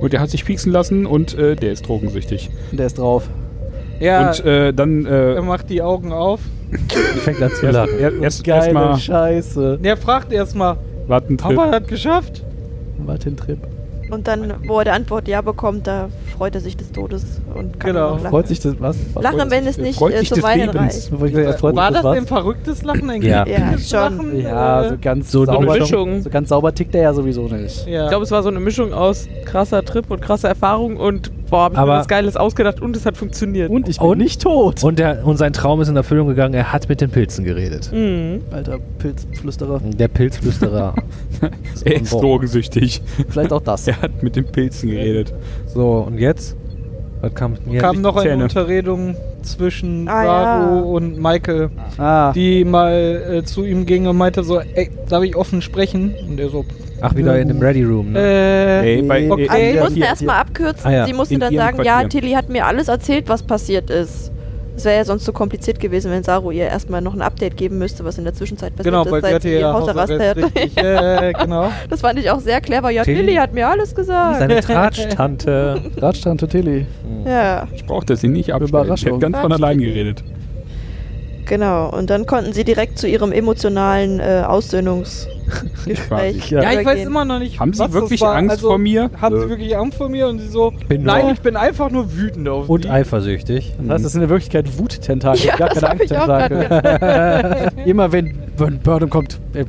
Und 0.00 0.12
der 0.12 0.20
hat 0.20 0.30
sich 0.30 0.44
pieksen 0.44 0.70
lassen 0.72 1.04
und 1.04 1.34
äh, 1.34 1.56
der 1.56 1.72
ist 1.72 1.86
drogensüchtig. 1.86 2.48
Und 2.70 2.78
der 2.78 2.86
ist 2.86 2.98
drauf. 2.98 3.28
Ja, 3.98 4.28
Und 4.28 4.44
äh, 4.44 4.72
dann 4.72 5.04
er 5.04 5.38
äh, 5.38 5.42
macht 5.42 5.68
die 5.68 5.82
Augen 5.82 6.12
auf. 6.12 6.40
Fängt 7.24 7.42
an 7.42 7.50
zu 7.50 7.66
erst, 7.66 7.74
lachen. 7.74 7.98
er, 7.98 8.12
erst 8.22 8.44
Geile 8.44 8.64
erstmal 8.66 8.98
Scheiße. 8.98 9.78
Der 9.82 9.96
fragt 9.96 10.32
erstmal, 10.32 10.76
warten 11.08 11.38
haben 11.42 11.56
wir 11.56 11.80
das 11.80 11.88
geschafft? 11.88 12.44
Martin-Trip. 13.04 13.58
Und 14.10 14.28
dann, 14.28 14.54
wo 14.66 14.78
er 14.78 14.84
die 14.84 14.90
Antwort 14.90 15.26
Ja 15.26 15.40
bekommt, 15.40 15.86
da 15.86 16.08
freut 16.38 16.54
er 16.54 16.60
sich 16.60 16.76
des 16.76 16.92
Todes 16.92 17.24
und 17.54 17.78
kann 17.80 17.92
Genau. 17.92 18.14
lachen. 18.14 18.30
Freut 18.30 18.48
sich 18.48 18.60
das, 18.60 18.74
was? 18.78 18.96
was 19.12 19.22
Lachen, 19.22 19.38
freut 19.40 19.50
wenn 19.50 19.66
es 19.66 19.76
nicht 19.76 19.98
freut 19.98 20.14
äh, 20.14 20.18
sich 20.20 20.28
zum 20.28 20.36
des 20.36 20.44
Weinen 20.44 20.70
reicht. 20.70 21.10
War 21.62 21.90
das 21.90 22.04
ein 22.04 22.26
verrücktes 22.26 22.82
Lachen? 22.84 23.10
Ein 23.10 23.22
Ja. 23.22 23.44
Ja, 23.46 23.76
schon. 23.78 23.98
Lachen? 23.98 24.40
Ja, 24.40 24.88
so 24.88 24.94
ganz 25.02 25.30
So 25.32 25.42
eine 25.42 25.52
sauber. 25.52 25.78
Mischung. 25.78 26.22
So 26.22 26.30
ganz 26.30 26.48
sauber 26.48 26.74
tickt 26.74 26.94
er 26.94 27.02
ja 27.02 27.12
sowieso 27.12 27.42
nicht. 27.48 27.86
ja. 27.86 28.04
Ich 28.04 28.08
glaube, 28.10 28.24
es 28.24 28.30
war 28.30 28.42
so 28.42 28.48
eine 28.48 28.60
Mischung 28.60 28.92
aus 28.94 29.26
krasser 29.44 29.84
Trip 29.84 30.10
und 30.10 30.20
krasser 30.22 30.48
Erfahrung 30.48 30.96
und 30.96 31.30
boah, 31.50 31.64
hab 31.64 31.72
ich 31.72 31.78
Aber- 31.78 31.92
mir 31.94 31.98
was 32.00 32.08
Geiles 32.08 32.36
ausgedacht 32.36 32.80
und 32.80 32.96
es 32.96 33.04
hat 33.06 33.16
funktioniert. 33.16 33.70
Und 33.70 33.88
ich 33.88 33.98
bin 33.98 34.08
Und? 34.08 34.18
nicht 34.18 34.42
tot. 34.42 34.82
Und, 34.84 34.98
der, 34.98 35.26
und 35.26 35.36
sein 35.36 35.52
Traum 35.52 35.80
ist 35.80 35.88
in 35.88 35.96
Erfüllung 35.96 36.28
gegangen. 36.28 36.54
Er 36.54 36.72
hat 36.72 36.88
mit 36.88 37.00
den 37.00 37.10
Pilzen 37.10 37.44
geredet. 37.44 37.90
Mhm. 37.92 38.42
Alter 38.50 38.78
Pilzflüsterer. 38.98 39.80
Der 39.84 40.08
Pilzflüsterer. 40.08 40.94
er 41.84 42.00
ist 42.00 42.10
Boah. 42.10 42.20
drogensüchtig. 42.22 43.02
Vielleicht 43.28 43.52
auch 43.52 43.62
das. 43.62 43.86
Er 43.88 44.00
hat 44.02 44.22
mit 44.22 44.36
den 44.36 44.44
Pilzen 44.46 44.90
geredet. 44.90 45.32
So, 45.66 46.04
und 46.06 46.18
jetzt? 46.18 46.56
Was 47.20 47.34
kam 47.34 47.56
mir? 47.66 47.80
kam 47.80 48.00
noch 48.00 48.16
eine 48.16 48.30
Zähne. 48.30 48.42
Unterredung 48.44 49.16
zwischen 49.42 50.08
Ah, 50.08 50.24
Saru 50.24 50.76
ja. 50.76 50.82
und 50.82 51.18
Michael, 51.20 51.70
Ah, 51.96 52.32
die 52.32 52.64
mal 52.64 52.92
äh, 53.38 53.42
zu 53.44 53.64
ihm 53.64 53.86
ging 53.86 54.06
und 54.06 54.16
meinte 54.16 54.44
so, 54.44 54.60
ey, 54.60 54.90
darf 55.08 55.24
ich 55.24 55.34
offen 55.34 55.60
sprechen? 55.62 56.14
Und 56.28 56.38
er 56.38 56.48
so, 56.50 56.64
Ach, 57.00 57.14
wieder 57.14 57.38
in 57.38 57.48
dem 57.48 57.60
Ready 57.60 57.84
Room, 57.84 58.12
ne? 58.12 58.18
äh, 58.20 58.96
Ey, 58.96 59.02
bei, 59.02 59.30
okay. 59.30 59.48
Also, 59.48 59.56
sie 59.62 59.74
Ja, 59.76 59.82
mussten 59.84 60.02
erstmal 60.02 60.36
abkürzen. 60.40 60.86
Ah, 60.86 60.92
ja. 60.92 61.06
Sie 61.06 61.12
musste 61.12 61.34
In 61.34 61.40
dann 61.40 61.54
sagen, 61.54 61.76
Quartier. 61.76 61.92
ja, 62.02 62.08
Tilly 62.08 62.32
hat 62.32 62.48
mir 62.48 62.66
alles 62.66 62.88
erzählt, 62.88 63.28
was 63.28 63.42
passiert 63.42 63.88
ist. 63.90 64.32
Es 64.76 64.84
wäre 64.84 64.96
ja 64.98 65.04
sonst 65.04 65.24
zu 65.24 65.32
kompliziert 65.32 65.80
gewesen, 65.80 66.10
wenn 66.12 66.22
Saru 66.22 66.52
ihr 66.52 66.66
erstmal 66.66 67.00
noch 67.00 67.12
ein 67.12 67.20
Update 67.20 67.56
geben 67.56 67.78
müsste, 67.78 68.04
was 68.04 68.16
in 68.16 68.22
der 68.22 68.32
Zwischenzeit 68.34 68.76
passiert 68.76 68.92
genau, 68.94 69.04
ist, 69.04 69.10
weil 69.10 69.22
sie 69.24 69.30
seit 69.30 69.42
sie 69.42 69.52
ihr 69.54 69.58
ja 69.60 69.72
Hausarrest 69.72 70.12
hat. 70.20 70.36
richtig. 70.36 70.76
äh, 70.84 71.32
genau. 71.32 71.72
Das 71.90 72.00
fand 72.00 72.18
ich 72.20 72.30
auch 72.30 72.38
sehr 72.38 72.60
clever. 72.60 72.90
Ja, 72.90 73.02
Tilly? 73.02 73.18
Tilly 73.24 73.34
hat 73.34 73.52
mir 73.54 73.66
alles 73.68 73.92
gesagt. 73.92 74.38
Seine 74.38 74.60
Tratsch-Tante. 74.60 75.82
Radstand 75.96 76.48
Tilly. 76.48 76.86
Ja, 77.26 77.66
ich 77.74 77.86
brauchte 77.86 78.14
sie 78.14 78.28
nicht 78.28 78.52
abstellen. 78.52 78.66
Ich 78.66 78.70
Überraschung. 78.70 79.10
habe 79.14 79.18
ganz 79.20 79.38
von 79.38 79.52
allein 79.52 79.78
geredet. 79.78 80.22
genau. 81.46 81.90
Und 81.90 82.10
dann 82.10 82.26
konnten 82.26 82.52
sie 82.52 82.62
direkt 82.64 82.98
zu 82.98 83.08
ihrem 83.08 83.32
emotionalen 83.32 84.20
äh, 84.20 84.42
Aussöhnungsgespräch 85.86 86.50
Ja. 86.50 86.62
Ja, 86.62 86.80
ich 86.80 86.86
weiß 86.86 87.06
immer 87.06 87.24
noch 87.24 87.38
nicht, 87.38 87.58
Haben 87.60 87.72
Sie 87.72 87.80
was 87.80 87.92
wirklich 87.92 88.20
das 88.20 88.28
war. 88.28 88.36
Angst 88.36 88.50
also, 88.52 88.68
vor 88.68 88.78
mir? 88.78 89.10
Haben 89.20 89.36
Äh. 89.36 89.40
Sie 89.40 89.48
wirklich 89.48 89.76
Angst 89.76 89.98
vor 89.98 90.08
mir? 90.08 90.28
Und 90.28 90.38
sie 90.40 90.48
so, 90.48 90.72
Bin 90.88 91.02
nein, 91.02 91.22
nur- 91.22 91.32
ich 91.32 91.40
bin 91.40 91.56
einfach 91.56 91.90
nur 91.90 92.14
wütend 92.16 92.48
auf 92.48 92.68
Und 92.68 92.84
sie. 92.84 92.90
eifersüchtig. 92.90 93.74
Das 93.78 93.88
heißt, 93.94 94.04
das 94.04 94.12
sind 94.12 94.22
in 94.22 94.28
Wirklichkeit 94.28 94.78
Wuttentakel, 94.78 95.44
Ja, 95.46 95.56
gar 95.56 95.68
keine 95.70 95.90
Angsttentakel. 95.90 97.72
Immer 97.86 98.12
wenn, 98.12 98.38
wenn 98.56 98.78
Burnham 98.80 99.10
kommt, 99.10 99.40
äh, 99.54 99.64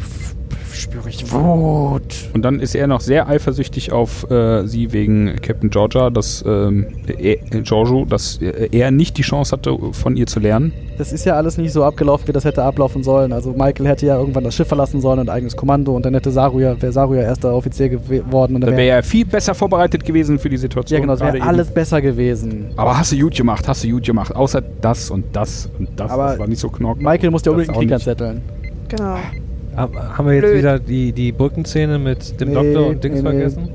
spüre 0.79 1.09
ich 1.09 1.31
Wut. 1.31 2.29
Und 2.33 2.43
dann 2.43 2.59
ist 2.59 2.75
er 2.75 2.87
noch 2.87 3.01
sehr 3.01 3.27
eifersüchtig 3.27 3.91
auf 3.91 4.29
äh, 4.29 4.65
sie 4.67 4.91
wegen 4.91 5.35
Captain 5.41 5.69
Georgia, 5.69 6.09
dass 6.09 6.43
ähm, 6.45 6.87
äh, 7.07 7.37
Giorgio, 7.61 8.05
dass 8.05 8.41
äh, 8.41 8.69
er 8.71 8.91
nicht 8.91 9.17
die 9.17 9.21
Chance 9.21 9.53
hatte, 9.53 9.77
von 9.91 10.17
ihr 10.17 10.27
zu 10.27 10.39
lernen. 10.39 10.73
Das 10.97 11.13
ist 11.13 11.25
ja 11.25 11.35
alles 11.35 11.57
nicht 11.57 11.71
so 11.71 11.83
abgelaufen, 11.83 12.27
wie 12.27 12.33
das 12.33 12.43
hätte 12.43 12.63
ablaufen 12.63 13.03
sollen. 13.03 13.31
Also 13.31 13.51
Michael 13.51 13.87
hätte 13.87 14.05
ja 14.05 14.17
irgendwann 14.17 14.43
das 14.43 14.55
Schiff 14.55 14.67
verlassen 14.67 14.99
sollen 14.99 15.19
und 15.19 15.29
eigenes 15.29 15.55
Kommando 15.55 15.95
und 15.95 16.05
dann 16.05 16.13
hätte 16.13 16.31
Saru 16.31 16.59
ja, 16.59 16.79
wäre 16.81 16.91
Saru 16.91 17.15
ja 17.15 17.21
erster 17.21 17.53
Offizier 17.53 17.89
geworden 17.89 18.55
und 18.55 18.61
Da 18.61 18.67
dann 18.67 18.77
wäre 18.77 18.89
wäre 18.89 18.97
er 18.97 19.03
viel 19.03 19.25
besser 19.25 19.53
vorbereitet 19.53 20.03
gewesen 20.03 20.39
für 20.39 20.49
die 20.49 20.57
Situation. 20.57 20.97
ja 20.97 21.01
genau, 21.01 21.13
es 21.13 21.19
wäre 21.19 21.37
eben. 21.37 21.47
alles 21.47 21.69
besser 21.69 22.01
gewesen. 22.01 22.71
Aber 22.75 22.97
hast 22.97 23.11
du 23.11 23.17
gut 23.17 23.35
gemacht, 23.35 23.67
hast 23.67 23.83
du 23.83 23.89
gut 23.89 24.03
gemacht. 24.03 24.35
Außer 24.35 24.61
das 24.61 25.09
und 25.11 25.25
das 25.33 25.69
und 25.77 25.89
das. 25.95 26.11
Aber 26.11 26.29
das 26.29 26.39
war 26.39 26.47
nicht 26.47 26.59
so 26.59 26.69
knock. 26.69 26.99
Michael 26.99 27.31
musste 27.31 27.49
ja 27.49 27.55
unbedingt 27.55 27.75
den 27.75 27.81
Krieg 27.81 27.93
anzetteln. 27.93 28.41
Genau. 28.89 29.17
Hab- 29.79 30.17
Haben 30.17 30.27
wir 30.27 30.33
jetzt 30.35 30.43
Blöd. 30.43 30.57
wieder 30.57 30.79
die, 30.79 31.11
die 31.11 31.31
Brückenszene 31.31 31.97
mit 31.99 32.39
dem 32.39 32.49
Nee, 32.49 32.53
Doktor 32.55 32.87
und 32.87 33.03
Dings 33.03 33.15
nee, 33.17 33.21
vergessen? 33.29 33.69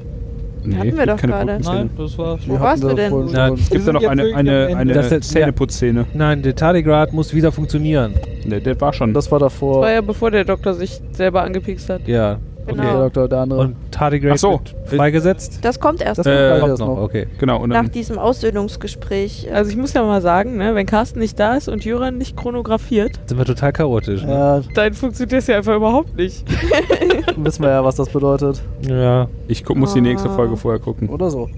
Nee, 0.67 0.77
Hatten 0.77 0.97
wir 0.97 1.07
doch 1.07 1.17
keine 1.19 1.33
gerade. 1.35 1.61
Nein, 1.63 1.91
das 1.99 2.17
war 2.17 2.39
Wo 2.47 2.59
warst 2.61 2.83
du 2.83 2.95
denn? 2.95 3.11
schon- 3.11 3.55
Es 3.55 3.69
gibt 3.71 3.87
da 3.87 3.93
noch 3.93 4.03
eine, 4.07 4.35
eine, 4.35 4.77
eine. 4.77 4.93
Das 4.95 5.13
ist- 5.13 5.31
Zähneputzszene. 5.31 6.07
Nein, 6.15 6.41
der 6.43 6.55
Tardigrad 6.55 7.13
muss 7.13 7.35
wieder 7.35 7.53
funktionieren. 7.53 8.15
Der, 8.47 8.61
der 8.61 8.81
war 8.81 8.93
schon. 8.95 9.13
Das 9.13 9.31
war 9.31 9.39
Das 9.39 9.53
davor. 9.53 9.83
war 9.83 9.91
ja 9.93 10.01
bevor 10.01 10.31
der 10.31 10.45
Doktor 10.45 10.73
sich 10.75 11.01
selber 11.13 11.43
angepiekst 11.43 11.91
hat. 11.91 12.07
Ja. 12.09 12.39
Der 12.67 12.75
Genau. 12.75 13.03
Doktor, 13.05 13.29
der 13.29 13.39
andere. 13.41 13.61
Und 13.61 13.77
Tardigrade 13.91 14.35
Ach 14.35 14.39
so. 14.39 14.51
wird 14.53 14.75
freigesetzt? 14.87 15.59
Das 15.63 15.79
kommt 15.81 16.01
erst 16.01 16.19
Das 16.19 16.27
Äh, 16.27 16.59
kommt 16.61 16.71
erst 16.71 16.81
noch, 16.81 16.89
noch. 16.89 16.99
okay. 17.03 17.27
genau. 17.39 17.61
Und 17.63 17.71
nach 17.71 17.89
diesem 17.89 18.19
Aussöhnungsgespräch. 18.19 19.49
Also 19.53 19.71
ich 19.71 19.77
muss 19.77 19.93
ja 19.93 20.03
mal 20.03 20.21
sagen, 20.23 20.57
ne, 20.57 20.75
wenn 20.75 20.87
Carsten 20.87 21.19
nicht 21.19 21.39
da 21.39 21.55
ist 21.55 21.69
und 21.69 21.85
Jöran 21.85 22.19
nicht 22.19 22.37
chronografiert, 22.37 23.19
Sind 23.27 23.39
wir 23.39 23.45
total 23.45 23.73
chaotisch. 23.73 24.23
Ne? 24.25 24.31
Ja, 24.33 24.61
dann 24.75 24.93
funktioniert 24.95 25.33
das 25.39 25.47
ja 25.47 25.57
einfach 25.59 25.77
überhaupt 25.77 26.17
nicht. 26.17 26.45
wissen 27.37 27.63
wir 27.63 27.71
ja, 27.71 27.85
was 27.85 27.97
das 27.97 28.09
bedeutet. 28.09 28.63
Ja. 28.89 29.29
ich 29.49 29.65
gu- 29.65 29.75
muss 29.75 29.93
die 29.95 30.01
nächste 30.01 30.29
Ah. 30.29 30.35
Folge 30.35 30.57
vorher 30.57 30.81
gucken. 30.81 31.09
Oder 31.09 31.31
so. 31.31 31.49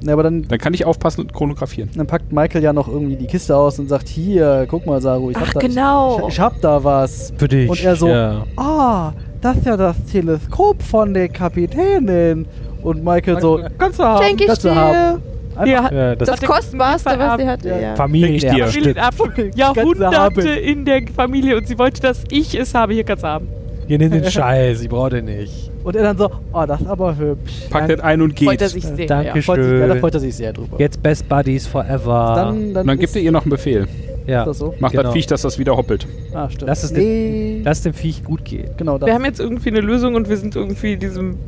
Ja, 0.00 0.12
aber 0.12 0.22
dann, 0.22 0.46
Dann 0.46 0.58
kann 0.60 0.74
ich 0.74 0.84
aufpassen 0.84 1.22
und 1.22 1.32
chronografieren. 1.32 1.90
dann 1.96 2.06
packt 2.06 2.32
Michael 2.32 2.62
ja 2.62 2.72
noch 2.72 2.86
irgendwie 2.86 3.16
die 3.16 3.26
Kiste 3.26 3.56
aus 3.56 3.80
und 3.80 3.88
sagt, 3.88 4.06
hier, 4.08 4.64
guck 4.70 4.86
mal, 4.86 5.00
Saru, 5.02 5.30
ich 5.30 5.36
hab 5.36 5.48
Ach, 5.48 5.52
da, 5.54 5.58
genau. 5.60 6.20
ich, 6.28 6.34
ich 6.34 6.40
hab 6.40 6.60
da 6.60 6.84
was. 6.84 7.32
Für 7.36 7.48
dich. 7.48 7.68
Und 7.68 7.82
er 7.82 7.96
so, 7.96 8.06
Ja. 8.06 8.44
ah, 8.56 9.12
das 9.40 9.56
ist 9.58 9.66
ja 9.66 9.76
das 9.76 9.96
Teleskop 10.10 10.82
von 10.82 11.14
der 11.14 11.28
Kapitänin. 11.28 12.46
Und 12.82 13.04
Michael 13.04 13.40
so, 13.40 13.60
Kannst 13.78 13.98
du 13.98 14.04
haben. 14.04 14.24
Schenke 14.24 14.42
ich 14.44 14.48
kannst 14.48 14.64
du 14.64 14.68
dir. 14.68 14.74
haben. 14.76 15.22
einfach, 15.56 15.90
ja 15.92 16.14
das, 16.16 16.28
Das 16.28 16.40
Kostbarste, 16.40 17.10
was 17.18 17.40
sie 17.40 17.46
hatte. 17.48 17.68
Ja. 17.68 17.78
Ja. 17.80 17.96
Familienerbstück. 17.96 18.96
Kannst 18.96 19.18
du 19.36 19.42
Jahrhunderte 19.56 20.48
in 20.50 20.84
der 20.84 21.02
Familie 21.14 21.56
und 21.56 21.66
sie 21.66 21.78
wollte, 21.78 22.00
dass 22.00 22.22
ich 22.30 22.58
es 22.58 22.74
habe. 22.74 22.94
Hier 22.94 23.04
kannst 23.04 23.24
du 23.24 23.28
haben. 23.28 23.48
Ihr 23.88 23.98
nehmt 23.98 24.14
den 24.14 24.24
Scheiß, 24.30 24.82
ich 24.82 24.88
brauche 24.88 25.10
den 25.10 25.24
nicht. 25.24 25.70
und 25.82 25.96
er 25.96 26.02
dann 26.02 26.18
so, 26.18 26.30
oh, 26.52 26.64
das 26.66 26.80
ist 26.82 26.86
aber 26.86 27.16
hübsch. 27.16 27.52
Packt 27.70 27.90
das 27.90 28.00
ein 28.00 28.20
und 28.20 28.38
Freut 28.38 28.60
er 28.60 28.68
geht. 28.68 28.68
sich 28.68 28.84
sehr. 28.84 29.06
Danke 29.06 29.40
Ja. 29.40 29.54
Ja, 29.56 29.86
da 29.86 29.92
schön. 29.94 30.00
freut 30.00 30.14
er 30.14 30.20
sich 30.20 30.36
sehr 30.36 30.52
drüber. 30.52 30.78
Jetzt 30.78 31.02
Best 31.02 31.28
Buddies 31.28 31.66
forever. 31.66 32.32
Dann, 32.36 32.74
dann, 32.74 32.82
Und 32.82 32.86
dann 32.86 32.98
gibt 32.98 33.16
er 33.16 33.22
ihr 33.22 33.32
noch 33.32 33.42
einen 33.42 33.50
Befehl. 33.50 33.88
Ja. 34.28 34.40
Ist 34.42 34.46
das 34.48 34.58
so? 34.58 34.74
Macht 34.78 34.92
Genau. 34.92 35.04
das 35.04 35.12
Viech, 35.14 35.26
dass 35.26 35.42
das 35.42 35.58
wieder 35.58 35.76
hoppelt. 35.76 36.06
Ah, 36.34 36.48
stimmt. 36.50 36.68
Lass 36.68 36.84
es 36.84 36.92
nee. 36.92 37.60
Lass 37.64 37.82
dem 37.82 37.94
Viech 37.94 38.22
gut 38.24 38.44
gehen. 38.44 38.70
genau. 38.76 39.00
Wir 39.00 39.14
haben 39.14 39.24
jetzt 39.24 39.40
irgendwie 39.40 39.70
eine 39.70 39.80
Lösung 39.80 40.14
und 40.14 40.28
wir 40.28 40.36
sind 40.36 40.54
irgendwie 40.54 40.96
diesem, 40.96 41.38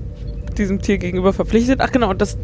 diesem 0.57 0.81
Tier 0.81 0.99
gegenüber 0.99 1.33
verpflichtet. 1.33 1.81
Ach 1.83 1.93
genau, 1.93 2.11
und 2.11 2.21
das, 2.21 2.39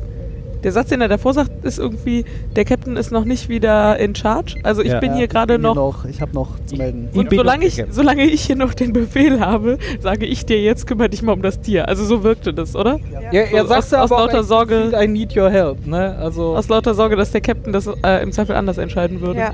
der 0.62 0.72
Satz, 0.72 0.88
den 0.88 1.00
er 1.00 1.08
davor 1.08 1.32
sagt, 1.34 1.64
ist 1.64 1.78
irgendwie, 1.78 2.24
der 2.56 2.64
Captain 2.64 2.96
ist 2.96 3.12
noch 3.12 3.24
nicht 3.24 3.48
wieder 3.48 3.98
in 3.98 4.14
charge. 4.14 4.56
Also 4.62 4.82
ich 4.82 4.88
Ja. 4.90 5.00
bin 5.00 5.10
Ja, 5.12 5.16
hier 5.18 5.28
gerade 5.28 5.54
hier 5.54 5.58
noch. 5.58 6.04
Ich 6.06 6.20
habe 6.20 6.32
noch 6.34 6.58
zu 6.66 6.76
melden. 6.76 7.08
Ich 7.12 7.18
Und 7.18 7.30
solange 7.32 7.64
noch 7.64 7.68
ich, 7.78 7.84
solange 7.90 8.24
ich 8.24 8.42
hier 8.42 8.56
noch 8.56 8.74
den 8.74 8.92
Befehl 8.92 9.38
habe, 9.40 9.78
sage 10.00 10.26
ich 10.26 10.44
dir 10.44 10.60
jetzt, 10.60 10.86
kümmere 10.86 11.08
dich 11.08 11.22
mal 11.22 11.32
um 11.32 11.42
das 11.42 11.60
Tier. 11.60 11.88
Also 11.88 12.04
so 12.04 12.22
wirkte 12.24 12.52
das, 12.52 12.74
oder? 12.74 12.98
Ja, 13.32 13.42
er 13.42 13.62
So, 13.62 13.68
sagt 13.68 13.78
aus- 13.84 13.90
ja 13.92 14.02
aus 14.02 14.12
aber 14.12 14.22
auch 14.22 14.26
lauter 14.26 14.42
Sorge- 14.44 14.92
I 15.00 15.06
need 15.06 15.36
your 15.36 15.50
help, 15.50 15.86
ne? 15.86 16.16
Also, 16.16 16.56
Aus 16.56 16.68
lauter 16.68 16.94
Sorge, 16.94 17.16
dass 17.16 17.30
der 17.30 17.40
Captain 17.42 17.72
das 17.72 17.86
äh, 18.02 18.22
im 18.22 18.32
Zweifel 18.32 18.56
anders 18.56 18.78
entscheiden 18.78 19.20
würde. 19.20 19.38
Ja, 19.40 19.50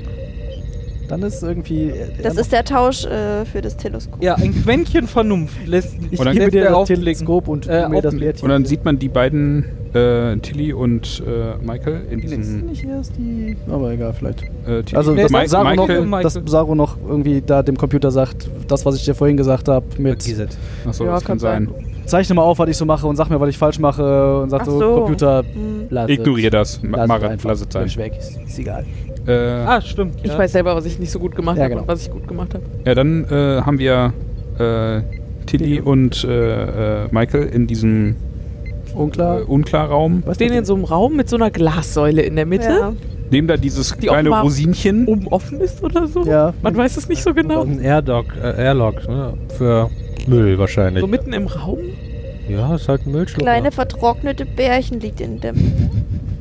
Dann 1.19 1.27
ist 1.27 1.43
irgendwie. 1.43 1.91
das 2.21 2.35
ist 2.37 2.51
der 2.51 2.63
Tausch 2.65 3.05
äh, 3.05 3.45
für 3.45 3.61
das 3.61 3.77
Teleskop. 3.77 4.21
ja, 4.23 4.35
ein 4.35 4.53
Quäntchen 4.63 5.07
Vernunft 5.07 5.55
lässt 5.67 5.95
Ich 6.11 6.19
Und 6.19 6.25
dann 6.25 6.35
gebe 6.35 6.51
dir 6.51 6.65
das. 6.69 6.87
Teleskop 6.87 7.47
und 7.47 7.67
Äh, 7.67 7.87
mir 7.89 8.01
das. 8.01 8.15
Bärtchen. 8.17 8.43
Und 8.45 8.49
dann 8.49 8.65
sieht 8.65 8.83
man 8.85 8.97
die 8.99 9.09
beiden, 9.09 9.65
äh, 9.93 10.35
Tilly 10.37 10.73
und 10.73 11.21
äh, 11.27 11.63
Michael, 11.63 12.01
in 12.09 12.19
Nee, 12.19 12.25
ist 12.25 12.35
diesem. 12.37 12.65
nicht 12.65 12.83
erst 12.83 13.11
die. 13.17 13.55
Aber 13.69 13.91
egal, 13.91 14.13
vielleicht. 14.13 14.41
Äh, 14.65 14.83
Tilly 14.83 14.95
Also, 14.97 15.11
und 15.11 15.17
dass 15.17 15.51
Saru, 15.51 15.75
noch, 15.75 15.87
Michael. 15.87 16.23
dass 16.23 16.39
Saru 16.45 16.75
noch 16.75 16.97
irgendwie 17.07 17.41
da 17.45 17.61
dem 17.61 17.77
Computer 17.77 18.09
sagt, 18.11 18.49
das, 18.67 18.85
was 18.85 18.95
ich 18.95 19.05
dir 19.05 19.13
vorhin 19.15 19.37
gesagt 19.37 19.67
habe, 19.67 19.85
mit. 19.97 20.17
Achso, 20.85 21.05
Ja, 21.05 21.11
das 21.11 21.23
kann 21.23 21.37
kann 21.37 21.39
sein. 21.39 21.69
sein. 21.71 22.07
zeichne 22.07 22.35
mal 22.35 22.41
auf, 22.41 22.59
was 22.59 22.69
ich 22.69 22.77
so 22.77 22.85
mache 22.85 23.05
und 23.07 23.15
sag 23.15 23.29
mir, 23.29 23.39
was 23.39 23.49
ich 23.49 23.57
falsch 23.57 23.79
mache 23.79 24.39
und 24.41 24.49
sag 24.49 24.65
so, 24.65 24.79
so. 24.79 24.95
Computer, 24.95 25.43
Hm. 25.43 25.85
lass 25.89 26.09
Ignorier 26.09 26.47
es. 26.53 26.79
das. 26.79 26.83
Ma- 26.83 26.97
Lass 26.97 27.07
Mach 27.07 27.17
es 27.17 27.23
es, 27.23 27.29
einfach. 27.29 27.49
lass 27.49 27.61
es 27.61 27.67
sein. 27.71 27.95
Weg, 28.03 28.13
ist, 28.17 28.39
ist 28.47 28.59
egal. 28.59 28.85
Äh, 29.27 29.31
Ah, 29.65 29.81
stimmt. 29.81 30.15
Ich 30.23 30.31
ja. 30.31 30.37
weiß 30.37 30.51
selber, 30.51 30.75
was 30.75 30.85
ich 30.85 30.99
nicht 30.99 31.11
so 31.11 31.19
gut 31.19 31.35
gemacht 31.35 31.57
Ja, 31.57 31.63
habe 31.63 31.71
genau. 31.71 31.81
und 31.83 31.87
was 31.87 32.01
ich 32.03 32.11
gut 32.11 32.27
gemacht 32.27 32.53
habe. 32.53 32.63
Ja, 32.85 32.93
dann 32.95 33.23
äh, 33.25 33.61
haben 33.61 33.79
wir 33.79 34.13
äh, 34.59 35.01
Tilly 35.45 35.65
Tilly. 35.65 35.79
und 35.81 36.23
äh, 36.25 37.03
äh, 37.03 37.07
Michael 37.11 37.43
in 37.47 37.67
diesem 37.67 38.15
Unklar. 38.95 39.39
äh, 39.39 39.43
Unklarraum. 39.43 40.23
Was 40.25 40.35
Stehen 40.35 40.49
denn? 40.49 40.59
in 40.59 40.65
so 40.65 40.75
einem 40.75 40.83
Raum 40.83 41.15
mit 41.15 41.29
so 41.29 41.35
einer 41.37 41.51
Glassäule 41.51 42.21
in 42.21 42.35
der 42.35 42.45
Mitte, 42.45 42.67
Ja. 42.69 42.93
Nehmen 43.31 43.47
da 43.47 43.57
dieses 43.57 43.95
Die 43.97 44.07
kleine 44.07 44.29
Rosinchen. 44.29 45.07
oben 45.07 45.27
offen 45.29 45.59
ist 45.59 45.81
oder 45.83 46.05
so. 46.07 46.23
Ja. 46.23 46.53
Man 46.61 46.77
weiß 46.77 46.97
es 46.97 47.09
nicht 47.09 47.23
so 47.23 47.33
genau. 47.33 47.63
Ein 47.63 47.79
Airlock, 47.81 48.25
äh, 48.41 48.61
Airlock 48.63 49.07
ne? 49.07 49.33
für 49.57 49.89
Müll 50.27 50.59
wahrscheinlich. 50.59 51.01
So 51.01 51.07
mitten 51.07 51.33
im 51.33 51.47
Raum. 51.47 51.79
ja, 52.47 52.75
ist 52.75 52.87
halt 52.87 53.07
ein 53.07 53.11
Müllschlucker. 53.11 53.43
Kleine 53.43 53.71
vertrocknete 53.71 54.45
Bärchen 54.45 54.99
liegt 54.99 55.19
in 55.19 55.39
dem. 55.39 55.55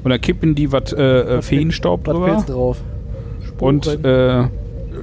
Und 0.04 0.10
da 0.10 0.18
kippen 0.18 0.54
die 0.54 0.72
was 0.72 0.92
äh, 0.92 1.02
äh, 1.02 1.42
Feenstaub 1.42 2.06
Was 2.06 2.14
drüber 2.14 2.44
drauf? 2.46 2.78
und 3.60 3.86
äh, 3.86 4.44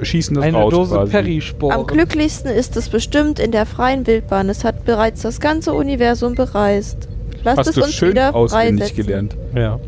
schießen 0.02 0.36
das 0.36 0.44
Eine 0.44 0.58
raus. 0.58 0.74
Dose 0.74 0.96
quasi. 0.96 1.12
Perisport. 1.12 1.74
Am 1.76 1.88
glücklichsten 1.88 2.52
ist 2.52 2.76
es 2.76 2.90
bestimmt 2.90 3.40
in 3.40 3.52
der 3.52 3.66
freien 3.66 4.06
Wildbahn. 4.06 4.50
Es 4.50 4.64
hat 4.64 4.86
bereits 4.86 5.22
das 5.22 5.40
ganze 5.40 5.74
Universum 5.74 6.36
bereist. 6.36 7.08
Lasst 7.44 7.60
Hast 7.60 7.68
es 7.70 7.76
du 7.76 7.84
uns 7.84 7.94
schön 7.94 8.12
wieder 8.12 8.36
auswendig 8.36 8.96
gelernt. 8.96 9.36
Ja. 9.56 9.80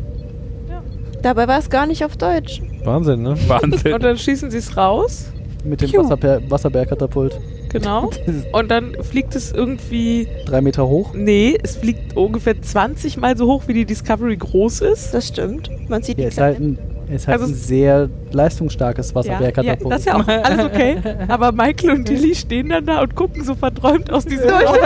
Dabei 1.20 1.46
war 1.46 1.58
es 1.58 1.70
gar 1.70 1.86
nicht 1.86 2.04
auf 2.04 2.16
Deutsch. 2.16 2.62
Wahnsinn, 2.84 3.22
ne? 3.22 3.36
Wahnsinn. 3.46 3.92
Und 3.94 4.02
dann 4.02 4.16
schießen 4.18 4.50
sie 4.50 4.58
es 4.58 4.76
raus. 4.76 5.31
Mit 5.64 5.80
dem. 5.80 5.92
Wasserper 5.92 6.40
Wasserbärkatapult. 6.48 7.38
Genau. 7.68 8.10
Und 8.52 8.70
dann 8.70 8.96
fliegt 9.02 9.34
es 9.34 9.52
irgendwie. 9.52 10.28
Drei 10.46 10.60
Meter 10.60 10.86
hoch. 10.88 11.14
Nee, 11.14 11.58
es 11.62 11.76
fliegt 11.76 12.16
ungefähr 12.16 12.60
20 12.60 13.16
Mal 13.16 13.36
so 13.36 13.46
hoch, 13.46 13.64
wie 13.66 13.74
die 13.74 13.84
Discovery 13.84 14.36
groß 14.36 14.80
ist. 14.82 15.14
Das 15.14 15.28
stimmt. 15.28 15.70
Man 15.88 16.02
sieht 16.02 16.18
Ja, 16.18 16.24
die 16.24 16.28
ist 16.28 16.40
halt 16.40 16.60
ein, 16.60 16.78
ist 17.12 17.28
halt 17.28 17.40
Also 17.40 17.52
ein 17.52 17.56
sehr 17.56 18.08
leistungsstarkes 18.32 19.08
Ja, 19.08 19.12
ja, 19.12 19.16
Wasserbärkatapult. 19.16 19.92
das 19.92 20.00
ist 20.00 20.06
ja 20.06 20.16
auch 20.16 20.26
alles 20.44 20.64
okay. 20.66 20.96
Aber 21.28 21.52
Michael 21.52 21.90
und 21.90 22.04
Tilly 22.06 22.34
stehen 22.34 22.68
dann 22.70 22.86
da 22.86 23.02
und 23.02 23.14
gucken 23.14 23.44
so 23.44 23.54
verträumt 23.54 24.10
aus 24.10 24.24
diesem 24.24 24.48
Raum 24.48 24.76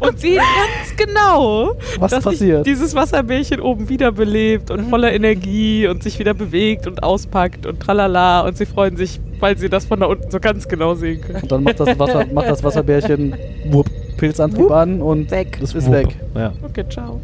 und 0.00 0.20
sehen 0.20 0.36
ganz 0.36 0.96
genau, 0.96 1.72
Was 1.98 2.10
dass 2.12 2.24
sich 2.24 2.32
passiert? 2.32 2.66
dieses 2.66 2.94
Wasserbärchen 2.94 3.60
oben 3.60 3.88
wiederbelebt 3.88 4.70
und 4.70 4.88
voller 4.90 5.12
Energie 5.12 5.86
und 5.88 6.02
sich 6.02 6.18
wieder 6.18 6.34
bewegt 6.34 6.86
und 6.86 7.02
auspackt 7.02 7.66
und 7.66 7.80
tralala 7.80 8.42
und 8.42 8.56
sie 8.56 8.66
freuen 8.66 8.96
sich, 8.96 9.20
weil 9.40 9.58
sie 9.58 9.68
das 9.68 9.84
von 9.84 10.00
da 10.00 10.06
unten 10.06 10.30
so 10.30 10.40
ganz 10.40 10.68
genau 10.68 10.94
sehen 10.94 11.20
können. 11.20 11.42
Und 11.42 11.52
dann 11.52 11.62
macht 11.62 11.80
das, 11.80 11.98
Wasser, 11.98 12.24
macht 12.32 12.48
das 12.48 12.62
Wasserbärchen 12.64 13.34
wupp, 13.70 13.90
Pilzantrieb 14.16 14.64
Wupp. 14.64 14.70
an 14.72 15.02
und 15.02 15.30
Weg. 15.30 15.58
das 15.60 15.74
ist 15.74 15.86
Wupp. 15.86 15.94
weg. 15.94 16.06
Ja. 16.34 16.52
Okay, 16.62 16.84
ciao. 16.88 17.20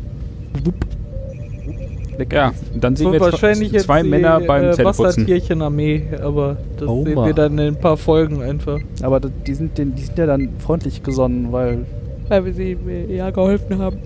Ja, 2.31 2.53
dann 2.79 2.97
sehen 2.97 3.07
So 3.07 3.13
wir 3.13 3.21
wahrscheinlich 3.21 3.73
jetzt 3.73 3.85
zwei 3.87 4.03
die, 4.03 4.09
Männer 4.09 4.41
beim 4.41 4.65
äh, 4.65 4.71
Zähneputzen. 4.73 5.05
Wassertierchen-Armee, 5.05 6.03
aber 6.23 6.57
das 6.79 6.89
Oh 6.89 7.05
sehen 7.05 7.17
wir 7.17 7.33
dann 7.35 7.53
in 7.59 7.69
ein 7.69 7.77
paar 7.77 7.97
Folgen 7.97 8.43
einfach. 8.43 8.79
Aber 9.03 9.21
die 9.21 9.55
sind, 9.55 9.77
den- 9.79 9.95
die 9.95 10.03
sind 10.03 10.19
ja 10.19 10.27
dann 10.27 10.49
freundlich 10.59 11.03
gesonnen, 11.03 11.53
weil 11.53 11.85
Weil 12.29 12.45
wir 12.45 12.53
sie 12.55 12.77
mir 12.77 13.07
ja 13.07 13.31
geholfen 13.31 13.79
haben. 13.79 13.99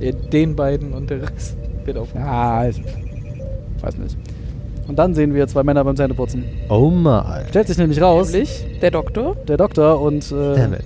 Äh, 0.00 0.12
Den 0.32 0.56
beiden 0.56 0.92
und 0.92 1.10
der 1.10 1.22
Rest 1.22 1.56
wird 1.84 1.98
auf. 1.98 2.08
Ja, 2.14 2.58
also, 2.60 2.80
weiß 3.82 3.98
nicht. 3.98 4.16
Und 4.88 4.98
dann 4.98 5.14
sehen 5.14 5.32
wir 5.32 5.46
zwei 5.46 5.62
Männer 5.62 5.84
beim 5.84 5.94
Zähneputzen. 5.96 6.44
Oh 6.68 6.90
my. 6.90 7.22
Stellt 7.50 7.68
sich 7.68 7.78
nämlich 7.78 8.00
raus, 8.02 8.32
Nämlich 8.32 8.64
der 8.82 8.90
Doktor, 8.90 9.36
der 9.46 9.56
Doktor 9.56 10.00
und 10.00 10.30
äh, 10.32 10.56
Damn 10.56 10.74
it. 10.74 10.80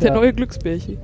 der 0.00 0.08
Ja. 0.08 0.14
neue 0.14 0.32
Glücksbärchen. 0.32 0.98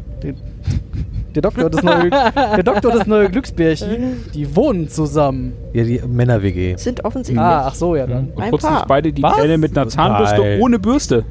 Der 1.35 1.43
Doktor 1.43 1.65
und 1.67 1.75
das 1.75 1.83
neue, 1.83 2.11
der 2.35 2.63
Doktor 2.63 2.93
und 2.93 2.99
das 2.99 3.07
neue 3.07 3.31
Glücksbärchen, 3.31 4.25
die 4.35 4.55
wohnen 4.57 4.89
zusammen. 4.89 5.55
Ja, 5.73 5.85
die 5.85 6.01
Männer-WG. 6.07 6.77
Sind 6.77 7.05
offensichtlich. 7.05 7.41
Ah, 7.43 7.67
ach 7.69 7.75
so, 7.75 7.97
ja 7.97 8.07
dann. 8.07 8.31
Und 8.35 8.43
Ein 8.43 8.51
putzen 8.51 8.69
Paar. 8.69 8.79
sich 8.79 8.87
beide 8.87 9.13
die 9.13 9.23
Was? 9.23 9.37
Zähne 9.37 9.59
mit 9.59 9.77
einer 9.77 9.89
Zahnbürste 9.89 10.41
Nein. 10.41 10.61
ohne 10.61 10.79
Bürste. 10.79 11.25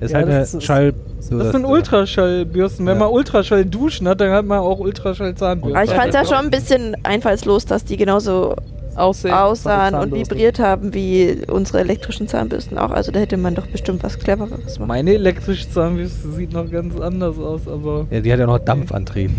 Ist 0.00 0.12
Ja, 0.12 0.18
halt 0.18 0.28
das 0.28 0.34
eine 0.54 0.58
ist- 0.58 0.62
Schall. 0.64 0.94
Das 1.30 1.52
sind 1.52 1.64
Ultraschallbürsten. 1.66 2.86
Wenn 2.86 2.94
Ja. 2.94 3.00
man 3.00 3.10
Ultraschall 3.12 3.66
duschen 3.66 4.08
hat, 4.08 4.20
dann 4.22 4.30
hat 4.32 4.46
man 4.46 4.58
auch 4.60 4.80
Ultraschall-Zahnbürsten. 4.80 5.76
Aber 5.76 5.84
ich 5.84 5.90
fand 5.90 6.08
es 6.08 6.14
ja 6.14 6.24
schon 6.24 6.46
ein 6.46 6.50
bisschen 6.50 6.96
einfallslos, 7.02 7.66
dass 7.66 7.84
die 7.84 7.96
genauso 7.98 8.54
Aussehen. 8.96 9.34
aussahen 9.34 9.94
und 9.94 10.12
vibriert 10.12 10.58
haben 10.58 10.92
wie 10.94 11.38
unsere 11.48 11.80
elektrischen 11.80 12.28
Zahnbürsten 12.28 12.78
auch. 12.78 12.90
Also 12.90 13.12
da 13.12 13.20
hätte 13.20 13.36
man 13.36 13.54
doch 13.54 13.66
bestimmt 13.66 14.02
was 14.02 14.18
Clevereres 14.18 14.78
machen. 14.78 14.88
Meine 14.88 15.14
elektrische 15.14 15.70
Zahnbürste 15.70 16.30
sieht 16.32 16.52
noch 16.52 16.70
ganz 16.70 16.98
anders 17.00 17.38
aus, 17.38 17.66
aber. 17.68 18.06
Ja, 18.10 18.20
die 18.20 18.32
hat 18.32 18.40
ja 18.40 18.46
noch 18.46 18.58
Dampfantrieb. 18.58 19.30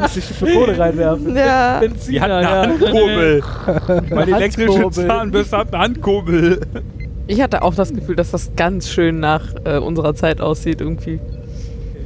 Muss 0.00 0.16
ich 0.16 0.26
die 0.26 0.52
Kohle 0.54 0.78
reinwerfen. 0.78 1.36
Ja, 1.36 1.80
Benziner, 1.80 2.10
Die 2.10 2.20
hat 2.20 2.30
eine 2.30 2.42
ja. 2.42 2.62
Handkurbel. 2.62 3.42
Meine 4.10 4.36
elektrische 4.36 4.72
Handkurbel. 4.72 5.06
Zahnbürste 5.06 5.56
hat 5.56 5.74
eine 5.74 5.82
Handkurbel. 5.82 6.60
Ich 7.26 7.40
hatte 7.40 7.62
auch 7.62 7.74
das 7.74 7.92
Gefühl, 7.92 8.16
dass 8.16 8.32
das 8.32 8.52
ganz 8.54 8.88
schön 8.88 9.18
nach 9.20 9.54
äh, 9.64 9.78
unserer 9.78 10.14
Zeit 10.14 10.40
aussieht 10.40 10.80
irgendwie. 10.80 11.20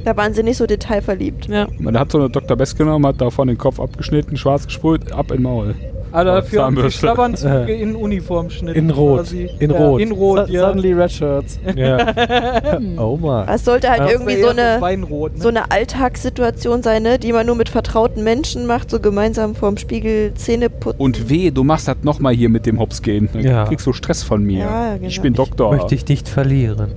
Da 0.09 0.17
waren 0.17 0.33
sie 0.33 0.41
nicht 0.41 0.57
so 0.57 0.65
detailverliebt. 0.65 1.47
Ja. 1.47 1.67
Man 1.77 1.97
hat 1.97 2.11
so 2.11 2.17
eine 2.17 2.29
Dr. 2.31 2.57
Best 2.57 2.77
genommen, 2.77 3.05
hat 3.05 3.21
davon 3.21 3.47
den 3.47 3.57
Kopf 3.59 3.79
abgeschnitten, 3.79 4.37
schwarz 4.37 4.65
gesprüht, 4.65 5.11
ab 5.11 5.31
in 5.31 5.43
Maul. 5.43 5.75
Aber 6.11 6.23
dafür 6.23 6.63
haben 6.63 6.75
sie. 6.81 6.89
Schlafanzüge 6.89 7.71
in 7.79 7.95
Uniformschnitt. 7.95 8.75
In 8.75 8.89
Rot. 8.89 9.19
quasi. 9.19 9.47
In 9.59 9.69
ja, 9.69 9.77
Rot. 9.77 10.01
In 10.01 10.11
Rot, 10.11 10.47
Su- 10.47 10.53
ja. 10.53 10.65
Suddenly 10.65 10.93
Red 10.93 11.11
Shirts. 11.11 11.59
ja. 11.75 11.97
oh 12.97 13.17
my. 13.17 13.43
Es 13.53 13.63
sollte 13.65 13.91
halt 13.91 13.99
Ja. 13.99 14.09
irgendwie 14.09 14.41
so 14.41 14.47
eine, 14.47 14.77
Weinrot, 14.81 15.35
ne? 15.35 15.41
so 15.43 15.49
eine 15.49 15.69
Alltagssituation 15.69 16.81
sein, 16.81 17.03
ne? 17.03 17.19
die 17.19 17.31
man 17.31 17.45
nur 17.45 17.55
mit 17.55 17.69
vertrauten 17.69 18.23
Menschen 18.23 18.65
macht, 18.65 18.89
so 18.89 18.99
gemeinsam 18.99 19.53
vorm 19.53 19.77
Spiegel 19.77 20.33
Zähne 20.33 20.71
putzen. 20.71 20.99
Und 20.99 21.29
weh, 21.29 21.51
du 21.51 21.63
machst 21.63 21.87
das 21.87 21.97
nochmal 22.01 22.33
hier 22.33 22.49
mit 22.49 22.65
dem 22.65 22.79
Hops 22.79 23.03
gehen. 23.03 23.29
Dann 23.31 23.43
Ja. 23.43 23.65
kriegst 23.65 23.85
du 23.85 23.93
Stress 23.93 24.23
von 24.23 24.43
mir. 24.43 24.61
Ja, 24.61 24.95
genau. 24.95 25.07
Ich 25.07 25.21
bin 25.21 25.33
Doktor. 25.35 25.75
Möchte 25.75 25.93
ich 25.93 26.07
nicht 26.07 26.27
verlieren. 26.27 26.93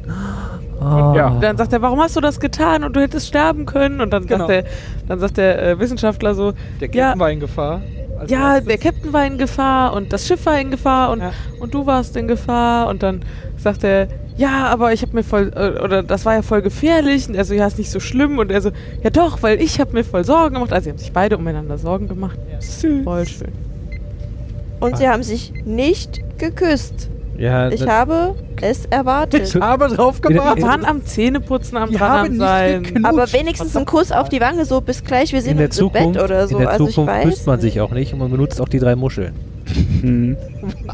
Ah. 0.83 1.13
Ja. 1.17 1.39
Dann 1.41 1.57
sagt 1.57 1.73
er, 1.73 1.83
warum 1.83 2.01
hast 2.01 2.17
du 2.17 2.21
das 2.21 2.41
getan 2.41 2.85
und 2.85 2.95
du 2.97 3.01
hättest 3.01 3.29
sterben 3.29 3.67
können? 3.67 4.01
Und 4.01 4.11
dann 4.13 4.27
Genau. 4.27 4.47
sagt 4.47 4.51
der, 4.51 4.65
dann 5.09 5.19
sagt 5.21 5.37
der 5.37 5.63
äh, 5.63 5.79
Wissenschaftler 5.79 6.35
so, 6.35 6.53
Der 6.81 6.91
ja, 6.91 7.05
Captain 7.07 7.21
war 7.21 7.31
in 7.31 7.41
Gefahr. 7.41 7.81
als 8.19 8.31
ja, 8.31 8.61
der 8.61 8.79
Captain 8.79 9.13
war 9.13 9.27
in 9.27 9.39
Gefahr 9.39 9.93
und 9.95 10.13
das 10.13 10.27
Schiff 10.27 10.45
war 10.47 10.59
in 10.61 10.71
Gefahr 10.71 11.11
und, 11.11 11.21
Ja. 11.21 11.33
und 11.61 11.73
du 11.75 11.87
warst 11.87 12.17
in 12.17 12.29
Gefahr. 12.29 12.89
Und 12.89 13.03
dann 13.03 13.23
sagt 13.57 13.85
er, 13.85 14.09
ja, 14.37 14.67
aber 14.69 14.93
ich 14.93 15.03
habe 15.03 15.15
mir 15.15 15.23
voll, 15.25 15.53
äh, 15.55 15.79
oder 15.83 16.03
das 16.03 16.25
war 16.25 16.35
ja 16.35 16.43
voll 16.43 16.63
gefährlich. 16.63 17.29
Und 17.29 17.35
er 17.35 17.45
so, 17.45 17.53
ja, 17.55 17.67
ist 17.67 17.79
nicht 17.79 17.91
so 17.91 18.01
schlimm. 18.01 18.39
Und 18.39 18.51
er 18.51 18.61
so, 18.63 18.71
ja 19.03 19.11
doch, 19.11 19.43
weil 19.43 19.61
ich 19.61 19.79
habe 19.81 19.93
mir 19.93 20.05
voll 20.05 20.25
Sorgen 20.25 20.55
gemacht. 20.55 20.73
Also 20.73 20.85
sie 20.85 20.91
haben 20.91 20.99
sich 20.99 21.13
beide 21.13 21.37
umeinander 21.37 21.77
Sorgen 21.79 22.09
gemacht. 22.09 22.39
Süß. 22.61 23.05
Voll 23.05 23.27
schön. 23.27 23.53
Und 24.81 24.97
sie 24.99 25.09
haben 25.09 25.23
sich 25.23 25.53
nicht 25.65 26.21
geküsst. 26.39 27.09
Ja, 27.43 27.71
Ich 27.71 27.85
habe 27.89 28.37
es 28.61 28.87
erwartet. 28.87 29.53
habe 29.61 29.89
drauf 29.89 30.21
Wir 30.23 30.37
gewartet. 30.37 30.63
waren 30.65 30.85
am 30.85 31.05
Zähneputzen, 31.05 31.77
am 31.77 31.91
dran 31.91 32.37
sein. 32.37 33.05
Aber 33.05 33.33
wenigstens 33.33 33.77
ein 33.77 33.85
Kuss 33.85 34.13
auf 34.13 34.29
die 34.29 34.41
Wange, 34.41 34.65
so 34.65 34.81
bis 34.81 35.03
gleich, 35.03 35.33
wir 35.33 35.43
der 35.43 35.51
uns 35.53 35.61
im 35.61 35.71
Zukunft, 35.73 36.13
Bett 36.13 36.23
oder 36.23 36.47
so. 36.47 36.55
in 36.55 36.61
der 36.63 36.71
also 36.71 36.87
ich 36.87 36.95
Zukunft 36.95 37.13
weiß. 37.17 37.25
küsst 37.25 37.47
man 37.49 37.61
sich 37.61 37.81
auch 37.81 37.91
nicht 37.91 38.13
und 38.13 38.21
man 38.21 38.31
benutzt 38.31 38.61
auch 38.61 38.69
die 38.69 38.79
drei 38.79 38.95
Muscheln. 38.95 39.35
Hm. 40.03 40.37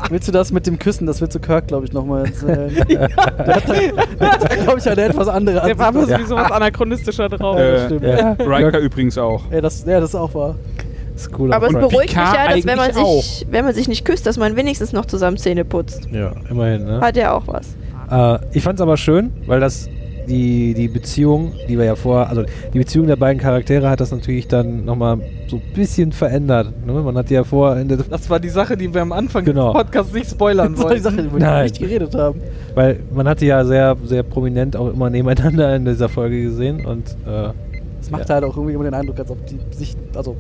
Willst 0.09 0.27
du 0.29 0.33
das 0.33 0.51
mit 0.51 0.67
dem 0.67 0.79
Küssen? 0.79 1.07
Das 1.07 1.21
wird 1.21 1.33
zu 1.33 1.39
Kirk, 1.41 1.67
glaube 1.69 1.85
ich, 1.85 1.93
nochmal 1.93 2.25
erzählen. 2.25 2.75
der 2.89 4.31
hat, 4.31 4.63
glaube 4.63 4.79
ich, 4.79 4.89
eine 4.89 5.03
etwas 5.03 5.29
andere 5.29 5.67
Der 5.67 5.79
war 5.79 5.89
aber 5.89 6.01
Ansicht. 6.01 6.19
sowieso 6.19 6.37
was 6.37 6.51
anachronistischer 6.51 7.29
drauf. 7.29 7.59
Äh, 7.59 7.85
stimmt. 7.87 8.05
Ja. 8.05 8.37
Riker 8.39 8.79
übrigens 8.79 9.19
auch. 9.19 9.43
Ja, 9.51 9.61
das, 9.61 9.85
ja, 9.87 10.01
das 10.01 10.11
ist 10.11 10.15
auch 10.15 10.33
wahr. 10.33 10.55
Ist 11.27 11.39
cool. 11.39 11.53
Aber 11.53 11.67
es 11.69 11.73
beruhigt 11.73 11.93
mich 11.99 12.09
Picard 12.11 12.35
ja, 12.51 12.55
dass 12.57 12.67
wenn 12.67 12.77
man, 12.77 12.93
sich, 12.93 13.47
wenn 13.51 13.65
man 13.65 13.75
sich 13.75 13.89
nicht 13.89 14.05
küsst, 14.05 14.27
dass 14.27 14.37
man 14.39 14.57
wenigstens 14.57 14.93
noch 14.93 15.07
zusammen 15.07 15.37
Zähne 15.37 15.65
putzt. 15.65 16.09
ja, 16.13 16.33
immerhin, 16.51 16.85
ne? 16.85 17.01
Hat 17.01 17.17
ja 17.17 17.33
auch 17.35 17.45
was. 17.47 17.77
Äh, 18.11 18.39
ich 18.53 18.63
fand 18.63 18.79
es 18.79 18.83
aber 18.83 18.97
schön, 18.97 19.31
weil 19.47 19.61
das 19.61 19.89
die, 20.29 20.75
die 20.75 20.89
Beziehung, 20.89 21.53
die 21.71 21.79
wir 21.79 21.87
ja 21.87 21.97
vorher, 21.97 22.29
also 22.29 22.43
die 22.75 22.79
Beziehung 22.79 23.07
der 23.07 23.17
beiden 23.17 23.41
Charaktere 23.41 23.89
hat 23.89 23.99
das 24.01 24.11
natürlich 24.11 24.47
dann 24.47 24.85
nochmal 24.85 25.19
so 25.49 25.57
ein 25.57 25.63
bisschen 25.75 26.13
verändert. 26.13 26.69
Ne? 26.87 26.93
Man 26.93 27.17
hat 27.17 27.31
ja 27.31 27.45
vorher, 27.45 27.83
Das 27.85 28.29
war 28.29 28.39
die 28.39 28.51
Sache, 28.51 28.77
die 28.77 28.93
wir 28.93 29.01
am 29.01 29.13
Anfang 29.13 29.47
Genau. 29.47 29.73
des 29.73 29.83
Podcasts 29.85 30.13
nicht 30.13 30.31
spoilern 30.31 30.75
Das 30.77 30.85
war 30.85 30.95
die 30.95 31.03
wollten. 31.03 31.17
Sache, 31.17 31.27
über 31.29 31.39
die 31.39 31.45
wir 31.47 31.63
nicht 31.63 31.79
geredet 31.79 32.15
haben. 32.15 32.41
weil 32.75 33.01
man 33.15 33.27
hatte 33.27 33.47
ja 33.47 33.65
sehr, 33.65 33.97
sehr 34.05 34.23
prominent 34.23 34.77
auch 34.77 34.93
immer 34.93 35.09
nebeneinander 35.09 35.75
in 35.75 35.87
dieser 35.87 36.11
Folge 36.11 36.43
gesehen 36.43 36.85
und 36.85 37.09
äh, 37.27 37.49
Das 37.99 38.11
macht 38.11 38.29
Ja. 38.29 38.35
halt 38.35 38.45
auch 38.45 38.55
irgendwie 38.55 38.75
immer 38.75 38.85
den 38.85 38.93
Eindruck, 38.95 39.19
als 39.19 39.31
ob 39.31 39.39
die 39.47 39.57
sich, 39.75 39.97
also 40.15 40.37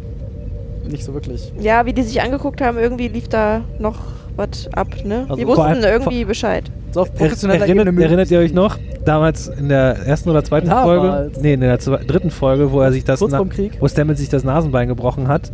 nicht 0.89 1.05
so 1.05 1.15
wirklich. 1.15 1.53
Ja, 1.61 1.87
wie 1.87 1.93
die 1.93 2.03
sich 2.03 2.21
angeguckt 2.21 2.61
haben, 2.61 2.79
irgendwie 2.79 3.09
lief 3.09 3.29
da 3.29 3.63
noch 3.79 3.97
was 4.37 4.69
ab, 4.73 4.89
ne? 5.05 5.25
Also 5.29 5.37
die 5.37 5.47
wussten 5.47 5.83
irgendwie 5.83 6.25
Bescheid. 6.25 6.65
So 6.93 7.01
auf 7.03 7.09
Er, 7.09 7.15
professioneller 7.17 7.67
erinnert, 7.67 7.87
Ebene 7.89 8.05
erinnert 8.05 8.31
ihr 8.31 8.39
euch 8.39 8.53
noch, 8.53 8.79
damals 9.05 9.49
in 9.49 9.69
der 9.69 10.07
ersten 10.07 10.31
oder 10.31 10.43
zweiten 10.45 10.69
Damals. 10.69 11.33
Folge? 11.35 11.41
Nee, 11.41 11.55
in 11.55 11.61
der 11.61 11.77
dritten 11.77 12.31
Folge, 12.31 12.73
wo 12.73 12.81
er 12.81 12.93
sich 12.93 13.05
das 13.05 13.19
Kurz 13.21 13.35
vorm 13.35 13.49
Krieg? 13.51 13.73
wo 13.81 13.89
Stamets 13.89 14.21
sich 14.21 14.29
das 14.29 14.45
Nasenbein 14.45 14.89
gebrochen 14.89 15.29
hat 15.29 15.53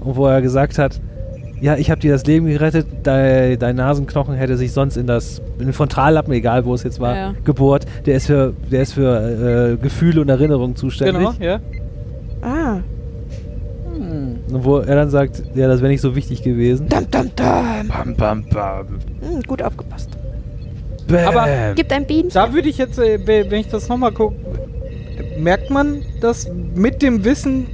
und 0.00 0.16
wo 0.16 0.26
er 0.26 0.42
gesagt 0.42 0.78
hat, 0.78 1.00
ja, 1.60 1.76
ich 1.76 1.90
habe 1.90 2.00
dir 2.00 2.12
das 2.12 2.26
Leben 2.26 2.46
gerettet, 2.46 2.86
dein, 3.02 3.58
dein 3.58 3.76
Nasenknochen 3.76 4.34
hätte 4.34 4.56
sich 4.58 4.72
sonst 4.72 4.96
in 4.98 5.06
das 5.06 5.40
in 5.58 5.64
den 5.64 5.72
Frontallappen, 5.72 6.32
egal 6.34 6.66
wo 6.66 6.74
es 6.74 6.82
jetzt 6.82 7.00
war, 7.00 7.14
Ja, 7.14 7.20
ja. 7.28 7.34
gebohrt. 7.44 7.86
Der 8.04 8.16
ist 8.16 8.26
für 8.26 8.52
der 8.70 8.82
ist 8.82 8.92
für 8.92 9.72
äh, 9.72 9.76
Gefühle 9.82 10.20
und 10.20 10.28
Erinnerungen 10.28 10.76
zuständig. 10.76 11.16
Genau, 11.16 11.32
ja. 11.40 11.60
Ah. 12.42 12.80
Wo 14.48 14.78
er 14.78 14.94
dann 14.94 15.10
sagt, 15.10 15.42
ja, 15.54 15.66
das 15.68 15.80
wäre 15.80 15.90
nicht 15.90 16.00
so 16.00 16.14
wichtig 16.14 16.42
gewesen. 16.42 16.88
Dum, 16.88 17.10
dum, 17.10 17.30
dum. 17.34 17.88
Bam, 17.88 18.14
bam, 18.16 18.44
bam. 18.48 18.86
Hm, 19.20 19.42
gut 19.46 19.60
aufgepasst. 19.62 20.10
Bam. 21.08 21.26
Aber 21.28 21.46
Gibt 21.74 21.92
ein 21.92 22.06
Bienchen. 22.06 22.30
Da 22.34 22.52
würde 22.52 22.68
ich 22.68 22.78
jetzt, 22.78 22.98
äh, 22.98 23.18
we- 23.26 23.46
wenn 23.48 23.60
ich 23.60 23.68
das 23.68 23.88
nochmal 23.88 24.12
gucke, 24.12 24.36
merkt 25.38 25.70
man, 25.70 26.02
dass 26.20 26.48
mit 26.74 27.02
dem 27.02 27.24
Wissen 27.24 27.66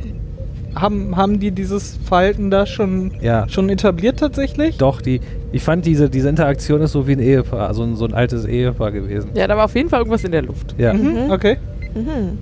haben, 0.75 1.17
haben 1.17 1.39
die 1.41 1.51
dieses 1.51 1.99
Verhalten 2.07 2.51
da 2.51 2.65
schon, 2.65 3.13
ja. 3.21 3.47
schon 3.49 3.69
etabliert 3.69 4.19
tatsächlich? 4.21 4.79
Doch, 4.79 5.03
die, 5.03 5.21
ich 5.53 5.63
fand 5.63 5.85
diese, 5.85 6.09
diese 6.09 6.31
Interaktion 6.31 6.81
ist 6.81 6.93
so 6.93 7.07
wie 7.07 7.13
ein 7.13 7.21
Ehepaar, 7.21 7.69
also 7.69 7.83
ein, 7.83 7.95
so 7.97 8.07
ein 8.07 8.15
altes 8.15 8.47
Ehepaar 8.47 8.91
gewesen. 8.93 9.31
Ja, 9.35 9.47
da 9.47 9.57
war 9.57 9.67
auf 9.67 9.75
jeden 9.75 9.91
Fall 9.91 9.99
irgendwas 10.01 10.25
in 10.25 10.33
der 10.33 10.43
Luft. 10.43 10.75
Ja. 10.79 10.95
Mhm, 10.95 11.25
Mhm. 11.27 11.31
okay. 11.31 11.59
Mhm. 11.95 12.39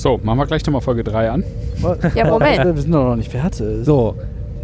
So, 0.00 0.18
machen 0.22 0.38
wir 0.38 0.46
gleich 0.46 0.64
nochmal 0.64 0.80
Folge 0.80 1.04
3 1.04 1.30
an. 1.30 1.44
Ja, 2.14 2.24
Moment. 2.30 2.64
Wir 2.74 2.82
sind 2.82 2.90
doch 2.90 3.04
noch 3.04 3.16
nicht 3.16 3.30
fertig. 3.30 3.84
So, 3.84 4.14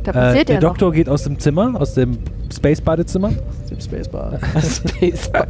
Da 0.03 0.11
äh, 0.13 0.15
passiert 0.15 0.49
der 0.49 0.55
ja 0.55 0.61
noch. 0.63 0.69
Doktor 0.71 0.93
geht 0.93 1.11
aus 1.11 1.25
dem 1.25 1.39
Zimmer, 1.39 1.79
aus 1.79 1.93
dem 1.93 2.17
Space-Badezimmer 2.51 3.33
Dem 3.71 3.79
Spacebar. 3.79 4.39
Spacebar. 4.63 5.47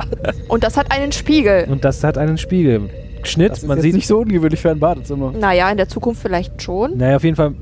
Und 0.49 0.65
das 0.65 0.77
hat 0.77 0.91
einen 0.91 1.13
Spiegel. 1.13 1.67
und 1.71 1.85
das 1.85 2.03
hat 2.03 2.19
einen 2.19 2.37
Spiegel. 2.37 2.91
Schnitt, 3.23 3.53
Das 3.53 3.59
ist 3.59 3.69
man 3.69 3.77
jetzt 3.77 3.85
sieht 3.85 3.95
nicht 3.95 4.09
so 4.09 4.19
ungewöhnlich 4.19 4.61
für 4.61 4.73
ein 4.73 4.81
Badezimmer. 4.81 5.33
Naja, 5.39 5.71
in 5.71 5.77
der 5.77 5.89
Zukunft 5.89 6.21
vielleicht 6.21 6.61
schon. 6.61 6.97
Naja, 6.97 7.15
auf 7.17 7.23
jeden 7.25 7.37
Fall. 7.37 7.53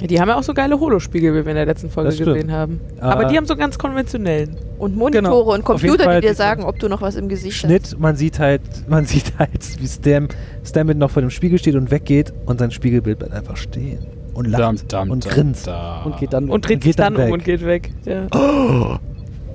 Ja, 0.00 0.06
die 0.06 0.20
haben 0.20 0.28
ja 0.28 0.36
auch 0.36 0.42
so 0.44 0.54
geile 0.54 0.78
Holospiegel, 0.78 1.32
wie 1.34 1.44
wir 1.44 1.50
in 1.50 1.56
der 1.56 1.66
letzten 1.66 1.90
Folge 1.90 2.16
gesehen 2.16 2.52
haben. 2.52 2.80
Ah. 3.00 3.10
Aber 3.10 3.24
die 3.24 3.36
haben 3.36 3.46
so 3.46 3.56
ganz 3.56 3.76
konventionellen. 3.78 4.56
Und 4.78 4.96
Monitore 4.96 5.22
Genau. 5.42 5.54
und 5.54 5.64
Computer, 5.64 6.14
die 6.20 6.26
dir 6.26 6.34
sagen, 6.34 6.62
ob 6.64 6.78
du 6.78 6.88
noch 6.88 7.02
was 7.02 7.16
im 7.16 7.28
Gesicht 7.28 7.64
hast. 7.64 7.68
Schnitt, 7.68 7.98
man 7.98 8.14
sieht 8.14 8.38
halt, 8.38 8.60
man 8.88 9.04
sieht 9.06 9.32
halt, 9.38 9.50
wie 9.80 9.86
Stam, 9.88 10.28
Stammet 10.64 10.98
noch 10.98 11.10
vor 11.10 11.20
dem 11.22 11.30
Spiegel 11.30 11.58
steht 11.58 11.74
und 11.74 11.90
weggeht 11.90 12.32
und 12.46 12.60
sein 12.60 12.70
Spiegelbild 12.70 13.18
bleibt 13.18 13.34
einfach 13.34 13.56
stehen 13.56 13.98
und 14.34 14.44
lacht 14.46 14.62
Dam, 14.62 14.76
dam, 14.88 15.10
und 15.10 15.24
dam, 15.26 15.32
grinst. 15.32 15.66
da. 15.66 16.02
Und 16.04 16.16
geht 16.18 16.32
dann. 16.32 16.48
Und 16.48 16.68
dreht 16.68 16.84
sich 16.84 16.94
dann 16.94 17.14
dann, 17.14 17.22
um 17.24 17.26
weg. 17.28 17.32
und 17.34 17.44
geht 17.44 17.66
weg. 17.66 17.90
Ja, 18.04 18.28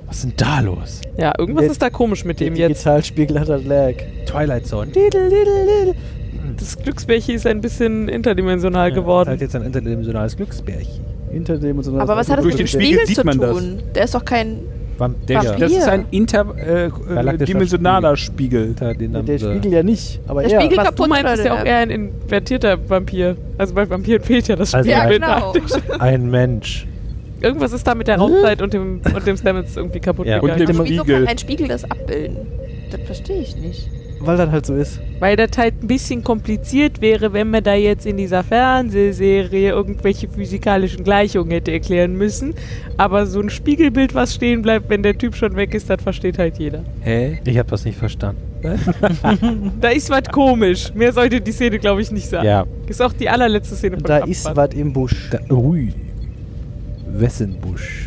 Was 0.06 0.16
ist 0.16 0.24
denn 0.24 0.34
da 0.36 0.60
los? 0.60 1.00
ja 1.16 1.32
irgendwas 1.38 1.62
Jetzt- 1.62 1.72
ist 1.72 1.82
da 1.82 1.88
komisch 1.88 2.24
mit 2.26 2.38
der 2.38 2.50
dem 2.50 2.56
jetzt. 2.56 2.80
Digitalspiegel 2.84 3.40
hat 3.40 3.48
halt 3.48 3.64
Lag. 3.66 3.94
Twilight 4.26 4.66
Zone. 4.66 4.92
Das 6.58 6.78
Glücksbärchen 6.78 7.34
ist 7.34 7.46
ein 7.46 7.60
bisschen 7.60 8.08
interdimensional 8.08 8.88
Ja, 8.90 8.94
geworden. 8.94 9.28
Halt 9.30 9.40
jetzt 9.40 9.54
ein 9.56 9.62
interdimensionales 9.62 10.36
Glücksbärchen. 10.36 11.04
Und 11.32 11.84
so. 11.84 11.98
Aber 11.98 12.16
was 12.16 12.28
hat 12.30 12.38
das 12.38 12.44
Durch 12.44 12.54
mit 12.56 12.60
dem 12.60 12.64
den 12.64 12.66
Spiegel 12.68 13.00
Spiegel 13.00 13.06
sieht 13.06 13.16
zu 13.16 13.52
tun? 13.52 13.82
Der 13.94 14.04
ist 14.04 14.14
doch 14.14 14.24
kein. 14.24 14.58
Der, 15.28 15.38
Vampir. 15.42 15.56
das 15.58 15.72
ist 15.72 15.88
ein 15.88 16.04
interdimensionaler 16.12 17.34
äh, 17.34 17.44
dimensionaler 17.44 18.16
Spiegel. 18.16 18.66
Hinter 18.66 18.94
den 18.94 19.26
Der, 19.26 19.38
Spiegel 19.40 19.72
ja 19.72 19.82
nicht. 19.82 20.20
Aber 20.28 20.42
Der 20.42 20.52
er. 20.52 20.60
Spiegel- 20.60 20.76
Was 20.78 20.84
du 20.84 20.90
kaputt 20.92 21.08
meinst, 21.08 21.34
ist 21.40 21.44
ja 21.44 21.52
auch 21.54 21.56
der- 21.56 21.66
eher 21.66 21.76
ein 21.78 21.90
invertierter 21.90 22.78
Vampir. 22.88 23.36
Also 23.58 23.74
bei 23.74 23.90
Vampiren 23.90 24.22
fehlt 24.22 24.46
ja 24.46 24.54
das 24.54 24.72
Also 24.72 24.88
Ja, 24.88 24.98
Spiegelbild. 25.08 25.22
genau. 25.68 25.98
Ein 25.98 26.30
Mensch. 26.30 26.86
Irgendwas 27.40 27.72
ist 27.72 27.84
da 27.84 27.96
mit 27.96 28.06
der 28.06 28.18
Raumzeit 28.18 28.62
und 28.62 28.72
dem, 28.72 29.00
und 29.12 29.26
dem 29.26 29.36
Stamets 29.36 29.76
irgendwie 29.76 29.98
kaputt 29.98 30.26
Ja. 30.28 30.36
Und 30.36 30.42
gegangen. 30.42 30.66
dem 30.66 30.76
Aber 30.76 30.88
wieso 30.88 31.02
Spiegel. 31.02 31.18
kann 31.18 31.28
ein 31.28 31.38
Spiegel 31.38 31.66
das 31.68 31.90
abbilden? 31.90 32.36
Das 32.92 33.00
verstehe 33.00 33.40
ich 33.40 33.56
nicht. 33.56 33.90
Weil 34.20 34.36
das 34.38 34.50
halt 34.50 34.64
so 34.66 34.74
ist. 34.74 35.00
Weil 35.20 35.36
das 35.36 35.50
halt 35.58 35.82
ein 35.82 35.86
bisschen 35.86 36.24
kompliziert 36.24 37.00
wäre, 37.00 37.32
wenn 37.32 37.50
man 37.50 37.62
da 37.62 37.74
jetzt 37.74 38.06
in 38.06 38.16
dieser 38.16 38.42
Fernsehserie 38.42 39.70
irgendwelche 39.70 40.28
physikalischen 40.28 41.04
Gleichungen 41.04 41.50
hätte 41.50 41.72
erklären 41.72 42.16
müssen. 42.16 42.54
Aber 42.96 43.26
so 43.26 43.40
ein 43.40 43.50
Spiegelbild, 43.50 44.14
was 44.14 44.34
stehen 44.34 44.62
bleibt, 44.62 44.88
wenn 44.88 45.02
der 45.02 45.16
Typ 45.18 45.34
schon 45.36 45.56
weg 45.56 45.74
ist, 45.74 45.90
das 45.90 46.02
versteht 46.02 46.38
halt 46.38 46.58
jeder. 46.58 46.82
Hä? 47.02 47.38
Ich 47.44 47.58
habe 47.58 47.68
das 47.70 47.84
nicht 47.84 47.98
verstanden. 47.98 48.40
Da 49.80 49.88
ist 49.90 50.08
was 50.08 50.22
komisch. 50.32 50.90
Mehr 50.94 51.12
sollte 51.12 51.38
die 51.38 51.52
Szene, 51.52 51.78
glaube 51.78 52.00
ich, 52.00 52.10
nicht 52.10 52.26
sagen. 52.28 52.46
Ja. 52.46 52.64
Ist 52.86 53.02
auch 53.02 53.12
die 53.12 53.28
allerletzte 53.28 53.74
Szene 53.76 53.96
von 53.96 54.04
Da 54.04 54.20
Kampfbahn. 54.20 54.30
ist 54.52 54.56
was 54.56 54.70
im 54.74 54.90
Busch. 54.92 55.28
Da, 55.30 55.38
ui. 55.54 55.92
Wessen 57.08 57.56
Busch? 57.60 58.03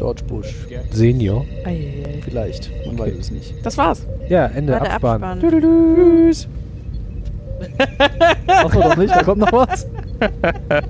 George 0.00 0.22
Bush. 0.26 0.54
Senior. 0.92 1.44
Eieiei. 1.62 2.22
Vielleicht. 2.24 2.70
Man 2.86 2.98
weiß 2.98 3.12
es 3.20 3.30
nicht. 3.30 3.54
Das 3.62 3.76
war's. 3.76 4.06
Ja, 4.30 4.46
Ende 4.46 4.72
War 4.72 4.80
der 4.80 4.92
Abspann. 4.94 5.22
Abspann. 5.22 5.60
Tschüss. 5.60 6.48
Achso, 8.46 8.80
doch 8.80 8.96
nicht. 8.96 9.14
Da 9.14 9.22
kommt 9.22 9.40
noch 9.40 9.52
was. 9.52 9.86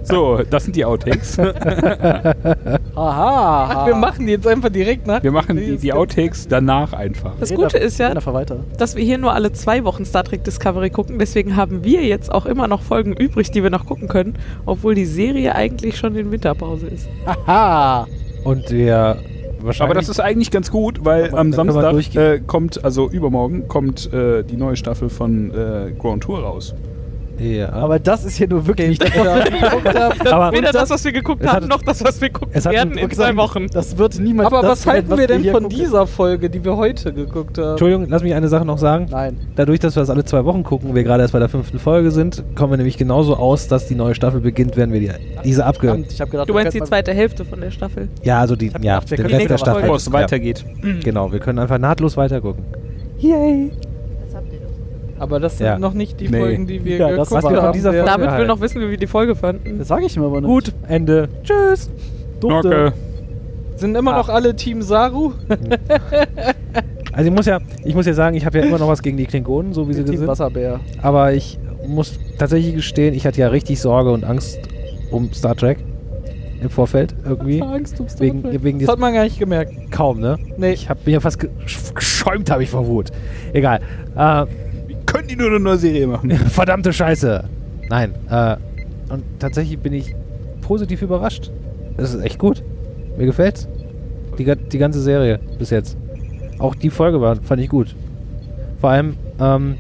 So, 0.05 0.43
das 0.49 0.63
sind 0.63 0.77
die 0.77 0.85
Outtakes. 0.85 1.37
Aha. 2.95 2.95
Ach, 2.95 3.87
wir 3.89 3.97
machen 3.97 4.27
die 4.27 4.33
jetzt 4.33 4.47
einfach 4.47 4.69
direkt 4.69 5.09
nach. 5.09 5.25
Wir 5.25 5.33
machen 5.33 5.57
die, 5.57 5.77
die 5.77 5.93
Outtakes 5.93 6.47
danach 6.47 6.93
einfach. 6.93 7.33
Das 7.41 7.53
Gute 7.53 7.79
ist 7.79 7.99
ja, 7.99 8.11
Einfach 8.11 8.33
weiter. 8.33 8.59
dass 8.79 8.95
wir 8.95 9.03
hier 9.03 9.19
nur 9.19 9.33
alle 9.35 9.53
zwei 9.53 9.83
Wochen 9.83 10.05
Star 10.05 10.23
Trek 10.23 10.45
Discovery 10.45 10.91
gucken. 10.91 11.19
Deswegen 11.19 11.57
haben 11.57 11.83
wir 11.83 12.05
jetzt 12.05 12.31
auch 12.31 12.47
immer 12.47 12.69
noch 12.69 12.83
Folgen 12.83 13.13
übrig, 13.13 13.51
die 13.51 13.65
wir 13.65 13.71
noch 13.71 13.87
gucken 13.87 14.07
können, 14.07 14.37
obwohl 14.67 14.95
die 14.95 15.05
Serie 15.07 15.57
eigentlich 15.57 15.97
schon 15.99 16.15
in 16.15 16.31
Winterpause 16.31 16.87
ist. 16.87 17.09
Aha. 17.27 18.07
Und 18.45 18.71
der 18.71 19.19
wahrscheinlich. 19.63 19.83
Aber 19.83 19.95
das 19.95 20.09
ist 20.09 20.21
eigentlich 20.21 20.51
ganz 20.51 20.71
gut, 20.71 21.05
weil 21.05 21.35
am 21.35 21.53
Samstag 21.53 22.15
äh, 22.17 22.41
kommt, 22.41 22.85
also 22.85 23.09
übermorgen, 23.09 23.69
kommt 23.69 24.13
äh, 24.13 24.43
die 24.43 24.57
neue 24.57 24.77
Staffel 24.77 25.09
von 25.09 25.51
äh, 25.51 25.93
Grand 25.99 26.23
Tour 26.23 26.41
raus. 26.41 26.75
Ja. 27.41 27.73
Aber 27.73 27.99
das 27.99 28.25
ist 28.25 28.37
hier 28.37 28.49
nur 28.49 28.67
wirklich 28.67 28.89
nicht 28.91 29.03
das, 29.03 29.11
was 29.17 29.45
ich 29.49 29.61
geguckt 29.61 29.95
habe. 29.99 30.33
Aber- 30.33 30.57
Weder 30.57 30.73
das, 30.73 30.91
was 30.91 31.05
wir 31.05 31.13
geguckt 31.13 31.47
haben, 31.47 31.67
noch 31.69 31.83
das, 31.83 32.05
was 32.05 32.21
wir 32.21 32.31
gucken 32.31 32.65
werden 32.65 32.99
in 32.99 33.11
zwei 33.11 33.35
Wochen. 33.37 33.67
Das 33.73 33.97
wird 33.99 34.19
niemand. 34.19 34.47
Aber 34.53 34.63
was 34.69 34.87
halten 34.87 35.11
was 35.11 35.19
wir 35.19 35.27
denn 35.27 35.45
von 35.45 35.63
gucken. 35.65 35.69
dieser 35.79 36.07
Folge, 36.07 36.51
die 36.51 36.65
wir 36.65 36.77
heute 36.77 37.13
geguckt 37.13 37.59
haben? 37.59 37.71
Entschuldigung, 37.71 38.07
lass 38.09 38.23
mich 38.23 38.35
eine 38.35 38.49
Sache 38.49 38.65
noch 38.65 38.79
sagen. 38.79 39.07
Nein. 39.11 39.37
Dadurch, 39.57 39.81
dass 39.81 39.97
wir 39.97 40.01
das 40.01 40.11
alle 40.11 40.25
zwei 40.25 40.45
Wochen 40.45 40.63
gucken, 40.63 40.95
wir 40.95 41.03
gerade 41.05 41.23
erst 41.23 41.33
bei 41.33 41.39
der 41.39 41.49
fünften 41.49 41.79
Folge 41.79 42.11
sind, 42.11 42.43
kommen 42.55 42.73
wir 42.73 42.77
nämlich 42.77 42.99
genauso 42.99 43.37
aus, 43.37 43.69
dass 43.69 43.87
die 43.87 43.95
neue 43.95 44.15
Staffel 44.15 44.41
beginnt, 44.41 44.77
werden 44.77 44.93
wir 44.93 45.01
die, 45.01 45.11
diese 45.45 45.65
abge... 45.65 45.89
Verdammt, 45.89 46.13
Ich 46.13 46.21
hab 46.21 46.31
gedacht, 46.31 46.49
Du 46.49 46.55
wir 46.55 46.63
meinst 46.63 46.75
die 46.77 46.83
zweite 46.83 47.13
Hälfte 47.15 47.45
von 47.45 47.61
der 47.61 47.71
Staffel? 47.71 48.09
Ja, 48.23 48.41
also 48.41 48.57
die, 48.57 48.67
ja, 48.81 48.99
gedacht, 49.01 49.11
wir 49.11 49.17
den 49.17 49.27
Rest 49.27 49.51
der 49.51 49.59
Staffel. 49.59 49.81
Bevor 49.83 49.97
es 49.97 50.07
Ja. 50.07 50.13
weitergeeit. 50.13 50.65
Genau, 51.03 51.33
wir 51.33 51.39
können 51.39 51.59
einfach 51.59 51.79
nahtlos 51.79 52.17
weitergucken. 52.17 52.65
Yay. 53.19 53.71
Aber 55.21 55.39
das 55.39 55.59
sind 55.59 55.67
Ja. 55.67 55.79
noch 55.79 55.93
nicht 55.95 56.19
die 56.19 56.29
Nee. 56.29 56.39
Folgen, 56.41 56.67
die 56.67 56.85
wir 56.85 56.97
Ja, 56.97 57.09
das 57.11 57.29
geguckt 57.29 57.31
was 57.31 57.45
wir 57.45 57.57
von 57.59 57.67
haben. 57.67 57.73
dieser 57.75 57.91
Ja. 57.95 58.05
Folge- 58.05 58.11
David 58.11 58.27
will 58.33 58.39
halt. 58.39 58.49
noch 58.49 58.61
wissen, 58.61 58.81
wie 58.81 58.91
wir 58.91 58.97
die 58.97 59.07
Folge 59.07 59.35
fanden. 59.37 59.79
Das 59.79 59.87
sage 59.89 60.07
ich 60.07 60.17
ihm 60.17 60.25
aber 60.25 60.41
nicht. 60.41 60.49
Gut, 60.49 60.73
Ende. 60.89 61.29
Tschüss. 61.45 61.89
Durfte. 62.41 62.69
Okay. 62.87 62.93
Sind 63.77 63.97
immer 63.97 64.15
noch 64.17 64.29
alle 64.29 64.57
Team 64.57 64.83
Saru? 64.83 65.33
Also 67.13 67.29
ich 67.29 67.35
muss 67.37 67.47
ja, 67.47 67.59
ich 67.85 67.95
muss 67.95 68.07
ja 68.07 68.15
sagen, 68.15 68.37
ich 68.37 68.47
habe 68.47 68.59
ja 68.59 68.65
immer 68.65 68.79
noch 68.79 68.87
was 68.87 69.03
gegen 69.03 69.17
die 69.17 69.27
Klingonen, 69.27 69.73
so 69.73 69.89
wie 69.89 69.95
sie 69.95 70.05
Team 70.05 70.17
sind. 70.19 70.29
Wasserbär. 70.29 70.79
Aber 71.03 71.33
ich 71.33 71.59
muss 71.87 72.19
tatsächlich 72.39 72.75
gestehen, 72.77 73.15
ich 73.15 73.27
hatte 73.27 73.41
ja 73.41 73.49
richtig 73.49 73.81
Sorge 73.81 74.13
und 74.13 74.23
Angst 74.25 74.61
um 75.11 75.33
Star 75.33 75.57
Trek 75.57 75.79
im 76.63 76.71
Vorfeld 76.71 77.15
irgendwie. 77.25 77.61
Angst 77.63 77.99
um 77.99 78.09
Star 78.09 78.21
Wegen, 78.21 78.43
Trek. 78.45 78.63
wegen 78.63 78.79
Das 78.79 78.89
hat 78.89 79.01
man 79.01 79.13
gar 79.13 79.25
nicht 79.25 79.41
gemerkt. 79.41 79.73
kaum, 79.91 80.21
ne? 80.21 80.39
Nee. 80.57 80.71
Ich 80.73 80.89
habe 80.89 81.01
mir 81.05 81.21
fast 81.21 81.41
ge 81.41 81.51
geschäumt, 81.95 82.49
habe 82.49 82.63
ich 82.63 82.71
vor 82.71 82.87
Wut. 82.87 83.11
Egal. 83.53 83.81
Äh, 84.17 84.47
können 85.13 85.29
die 85.29 85.37
nur 85.37 85.49
eine 85.49 85.61
neue 85.61 85.77
Serie 85.77 86.07
machen? 86.07 86.31
verdammte 86.31 86.93
Scheiße. 86.93 87.45
Nein. 87.89 88.15
Äh, 88.31 88.57
und 89.13 89.25
tatsächlich 89.39 89.79
bin 89.79 89.93
ich 89.93 90.15
positiv 90.63 91.03
überrascht. 91.03 91.51
Es 91.97 92.15
ist 92.15 92.23
echt 92.23 92.39
gut. 92.39 92.63
Mir 93.17 93.27
gefällt's. 93.27 93.69
Die, 94.39 94.45
die 94.45 94.79
ganze 94.79 95.01
Serie 95.01 95.41
bis 95.59 95.71
jetzt. 95.71 95.97
Auch 96.59 96.75
die 96.75 96.91
Folge 96.91 97.21
war, 97.21 97.37
fand 97.37 97.61
ich 97.61 97.69
gut. 97.69 97.95
Vor 98.81 98.91
allem, 98.91 99.17
ähm, 99.41 99.77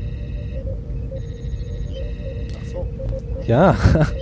ja, 3.46 3.76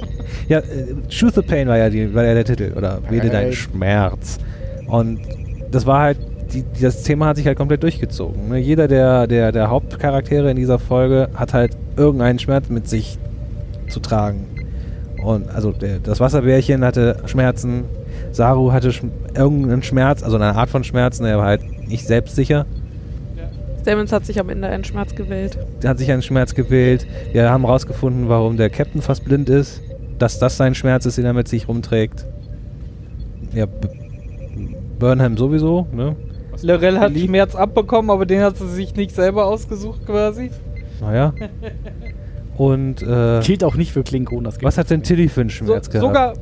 Ja, 0.49 0.61
äh, 0.61 0.95
Choose 1.11 1.35
the 1.35 1.43
Pain 1.43 1.69
war 1.69 1.77
ja, 1.77 1.91
die, 1.91 2.13
war 2.15 2.25
ja 2.25 2.35
der 2.35 2.45
Titel, 2.45 2.73
oder 2.75 3.01
Wähle 3.11 3.29
deinen 3.29 3.47
Right. 3.47 3.55
Schmerz. 3.55 4.39
Und 4.87 5.21
das 5.71 5.85
war 5.85 6.01
halt, 6.01 6.19
die, 6.53 6.65
das 6.81 7.03
Thema 7.03 7.27
hat 7.27 7.37
sich 7.37 7.47
halt 7.47 7.59
komplett 7.59 7.83
durchgezogen. 7.83 8.49
Ne? 8.49 8.59
Jeder 8.59 8.89
der, 8.89 9.27
der, 9.27 9.53
der 9.53 9.71
Hauptcharaktere 9.71 10.51
in 10.51 10.57
dieser 10.57 10.79
Folge 10.79 11.29
hat 11.35 11.55
halt 11.55 11.77
irgendeinen 11.97 12.39
Schmerz 12.39 12.69
mit 12.69 12.89
sich 12.89 13.19
zu 13.89 14.01
tragen. 14.01 14.47
Und 15.23 15.49
also 15.51 15.73
der, 15.73 15.99
das 15.99 16.21
Wasserbärchen 16.21 16.85
hatte 16.85 17.17
Schmerzen, 17.27 17.85
Saru 18.33 18.73
hatte 18.73 18.93
schm 18.93 19.11
irgendeinen 19.35 19.83
Schmerz, 19.83 20.23
also 20.23 20.37
eine 20.37 20.55
Art 20.55 20.71
von 20.71 20.85
Schmerzen, 20.85 21.25
er 21.25 21.39
war 21.39 21.47
halt 21.47 21.89
nicht 21.89 22.07
selbstsicher. 22.07 22.67
Stamens 23.83 24.13
hat 24.13 24.27
sich 24.27 24.39
am 24.39 24.49
Ende 24.49 24.69
einen 24.69 24.85
Schmerz 24.85 25.15
gewählt. 25.15 25.57
Der 25.83 25.91
hat 25.91 25.99
sich 25.99 26.11
einen 26.11 26.23
Schmerz 26.23 26.55
gewählt. 26.55 27.07
Wir 27.33 27.51
haben 27.51 27.65
rausgefunden, 27.65 28.29
warum 28.29 28.57
der 28.57 28.69
Captain 28.71 29.01
fast 29.01 29.25
blind 29.25 29.49
ist. 29.49 29.81
Dass 30.19 30.39
das 30.39 30.57
sein 30.57 30.75
Schmerz 30.75 31.07
ist, 31.07 31.17
den 31.17 31.25
er 31.25 31.33
mit 31.33 31.49
sich 31.49 31.69
rumträgt. 31.69 32.27
Ja, 33.55 33.67
B 33.67 33.89
Burnham 34.99 35.37
sowieso, 35.37 35.87
ne? 35.93 36.17
Lorel 36.63 36.99
hat 37.01 37.17
Schmerz 37.17 37.55
abbekommen, 37.55 38.11
aber 38.11 38.27
den 38.27 38.41
hat 38.43 38.57
sie 38.57 38.69
sich 38.69 38.95
nicht 38.97 39.15
selber 39.15 39.47
ausgesucht 39.47 40.05
quasi. 40.07 40.51
Naja. 41.01 41.33
Und 42.57 43.03
äh, 43.03 43.41
Gilt 43.45 43.63
auch 43.63 43.77
nicht 43.77 43.93
für 43.93 44.03
Klingonen, 44.03 44.43
das 44.45 44.61
was 44.61 44.77
hat 44.79 44.91
denn 44.91 45.05
Tilly 45.05 45.29
für 45.29 45.43
einen 45.43 45.51
So, 45.51 45.65
Schmerz 45.67 45.89
gehabt? 45.91 46.03
sogar 46.07 46.33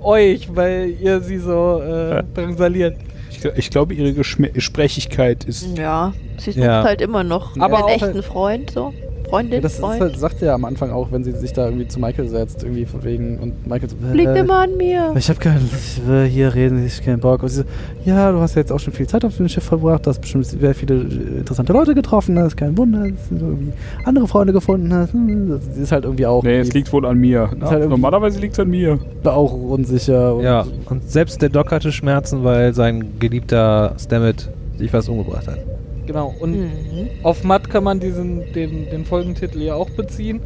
euch, 0.02 0.48
weil 0.56 0.94
ihr 1.00 1.20
sie 1.20 1.38
so 1.38 1.80
äh, 1.80 2.24
drangsaliert. 2.34 2.96
Ich, 3.30 3.38
gl- 3.38 3.52
ich 3.54 3.70
glaube, 3.70 3.94
ihre 3.94 4.12
Gesprächigkeit 4.12 5.44
ist. 5.44 5.78
Ja, 5.78 6.12
sie 6.36 6.50
sucht 6.52 6.64
Ja. 6.64 6.82
halt 6.82 7.00
immer 7.00 7.22
noch 7.22 7.56
Aber 7.60 7.86
einen 7.86 8.00
echten 8.00 8.22
Freund, 8.24 8.72
so. 8.72 8.92
Freundin, 9.32 9.54
Ja, 9.54 9.60
das 9.60 9.76
Freund. 9.78 10.00
halt, 10.00 10.18
sagt 10.18 10.38
sie 10.40 10.44
ja 10.46 10.54
am 10.54 10.64
Anfang 10.66 10.90
auch, 10.90 11.10
wenn 11.10 11.24
sie 11.24 11.32
sich 11.32 11.52
da 11.54 11.64
irgendwie 11.66 11.88
zu 11.88 11.98
Michael 11.98 12.28
setzt, 12.28 12.62
irgendwie 12.62 12.84
von 12.84 13.02
wegen 13.02 13.38
und 13.38 13.66
Michael 13.66 13.88
so, 13.88 13.96
Liegt 14.12 14.28
äh, 14.28 14.40
immer 14.40 14.58
an 14.60 14.76
mir. 14.76 15.12
Ich 15.16 15.28
habe 15.30 15.38
keine 15.40 15.60
Lust, 15.60 15.98
ich 15.98 16.06
will 16.06 16.24
hier 16.26 16.54
reden, 16.54 16.84
ich 16.84 16.98
hab 16.98 17.04
keinen 17.06 17.20
Bock. 17.20 17.42
Und 17.42 17.48
sie 17.48 17.56
so, 17.60 17.64
ja, 18.04 18.30
du 18.30 18.38
hast 18.40 18.54
ja 18.56 18.60
jetzt 18.60 18.70
auch 18.70 18.78
schon 18.78 18.92
viel 18.92 19.06
Zeit 19.06 19.24
auf 19.24 19.36
dem 19.36 19.48
Schiff 19.48 19.64
verbracht, 19.64 20.04
du 20.06 20.10
hast 20.10 20.20
bestimmt 20.20 20.44
sehr 20.46 20.74
viele 20.74 20.96
äh, 20.96 21.38
interessante 21.38 21.72
Leute 21.72 21.94
getroffen, 21.94 22.34
das 22.36 22.48
ist 22.48 22.56
kein 22.56 22.76
Wunder, 22.76 23.00
dass 23.08 23.28
du 23.30 23.36
irgendwie 23.46 23.72
andere 24.04 24.28
Freunde 24.28 24.52
gefunden 24.52 24.92
hast. 24.92 25.12
Hm, 25.14 25.48
Das 25.48 25.76
ist 25.78 25.92
halt 25.92 26.04
irgendwie 26.04 26.26
auch, 26.26 26.42
Nee, 26.42 26.58
es 26.58 26.72
liegt 26.74 26.92
wohl 26.92 27.06
an 27.06 27.16
mir. 27.18 27.44
ist 27.44 27.62
halt 27.62 27.72
irgendwie- 27.72 27.88
Normalerweise 27.88 28.38
liegt 28.38 28.52
es 28.52 28.60
an 28.60 28.68
mir. 28.68 28.98
auch 29.24 29.52
unsicher. 29.54 30.34
Und 30.36 30.44
Ja, 30.44 30.66
und 30.90 31.10
selbst 31.10 31.40
der 31.40 31.48
Doc 31.48 31.72
hatte 31.72 31.90
Schmerzen, 31.90 32.44
weil 32.44 32.74
sein 32.74 33.18
geliebter 33.18 33.94
Stammet 33.98 34.50
sich 34.78 34.90
fast 34.90 35.08
umgebracht 35.08 35.46
hat. 35.48 35.58
Genau. 36.06 36.34
Und 36.40 36.52
Mhm. 36.58 37.08
auf 37.22 37.44
Matt 37.44 37.70
kann 37.70 37.84
man 37.84 38.00
diesen, 38.00 38.52
den, 38.52 38.90
den 38.90 39.04
Folgentitel 39.04 39.62
ja 39.62 39.74
auch 39.74 39.90
beziehen. 39.90 40.40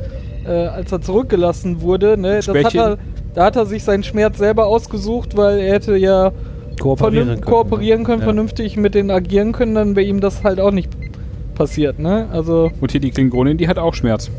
Äh, 0.46 0.50
als 0.66 0.92
er 0.92 1.00
zurückgelassen 1.00 1.80
wurde, 1.80 2.16
ne, 2.18 2.36
das 2.44 2.48
hat 2.48 2.74
er, 2.74 2.98
da 3.34 3.44
hat 3.46 3.56
er 3.56 3.66
sich 3.66 3.82
seinen 3.84 4.04
Schmerz 4.04 4.38
selber 4.38 4.66
ausgesucht, 4.66 5.36
weil 5.36 5.58
er 5.58 5.72
hätte 5.74 5.96
ja 5.96 6.32
Kooperieren 6.78 7.24
vernünftig 7.26 7.46
kooperieren 7.46 8.04
können, 8.04 8.20
Ja. 8.20 8.24
vernünftig 8.26 8.76
mit 8.76 8.94
denen 8.94 9.10
agieren 9.10 9.52
können, 9.52 9.74
dann 9.74 9.96
wäre 9.96 10.06
ihm 10.06 10.20
das 10.20 10.44
halt 10.44 10.60
auch 10.60 10.70
nicht 10.72 10.90
passiert, 11.54 11.98
ne? 11.98 12.28
Also 12.32 12.70
Und 12.80 12.92
hier 12.92 13.00
die 13.00 13.10
Klingonin, 13.10 13.56
die 13.56 13.66
hat 13.66 13.78
auch 13.78 13.94
Schmerz. 13.94 14.30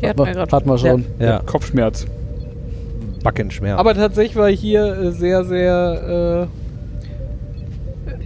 Die 0.00 0.06
hat, 0.08 0.10
hatten 0.10 0.18
wir 0.20 0.24
man, 0.26 0.34
gerade 0.34 0.56
hat 0.56 0.66
man 0.66 0.78
schon. 0.78 1.04
Ja, 1.18 1.40
Kopfschmerz. 1.44 2.06
Backenschmerz. 3.22 3.78
Aber 3.78 3.94
tatsächlich 3.94 4.36
war 4.36 4.48
hier 4.48 4.84
äh, 4.96 5.10
sehr, 5.12 5.44
sehr 5.44 6.48
äh, 6.48 6.59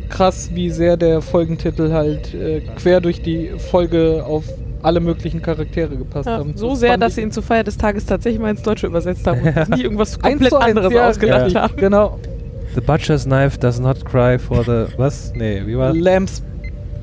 krass, 0.09 0.51
wie 0.52 0.70
sehr 0.70 0.97
der 0.97 1.20
Folgentitel 1.20 1.93
halt 1.93 2.35
äh, 2.35 2.60
quer 2.76 3.01
durch 3.01 3.22
die 3.22 3.51
Folge 3.70 4.24
auf 4.26 4.44
alle 4.82 5.01
möglichen 5.01 5.40
Charaktere 5.40 5.97
gepasst 5.97 6.26
Ja, 6.26 6.39
haben. 6.39 6.56
so 6.56 6.70
Das 6.70 6.81
sehr, 6.81 6.98
dass 6.98 7.14
sie 7.14 7.22
ihn 7.22 7.32
zur 7.32 7.43
Feier 7.43 7.64
des 7.64 7.78
Tages 7.78 8.05
tatsächlich 8.05 8.40
mal 8.40 8.51
ins 8.51 8.62
Deutsche 8.62 8.86
übersetzt 8.86 9.26
haben 9.26 9.40
und 9.40 9.68
nicht 9.70 9.82
irgendwas 9.82 10.18
komplett 10.18 10.52
anderes 10.52 10.93
ja, 10.93 11.09
ausgedacht 11.09 11.44
richtig, 11.47 11.62
haben. 11.62 11.76
Genau. 11.76 12.18
The 12.74 12.81
butcher's 12.81 13.24
knife 13.24 13.59
does 13.59 13.81
not 13.81 14.05
cry 14.05 14.39
for 14.39 14.62
the... 14.64 14.86
Was? 14.98 15.32
Nee, 15.35 15.62
wie 15.64 15.76
war 15.78 15.94
Lamb's 15.94 16.43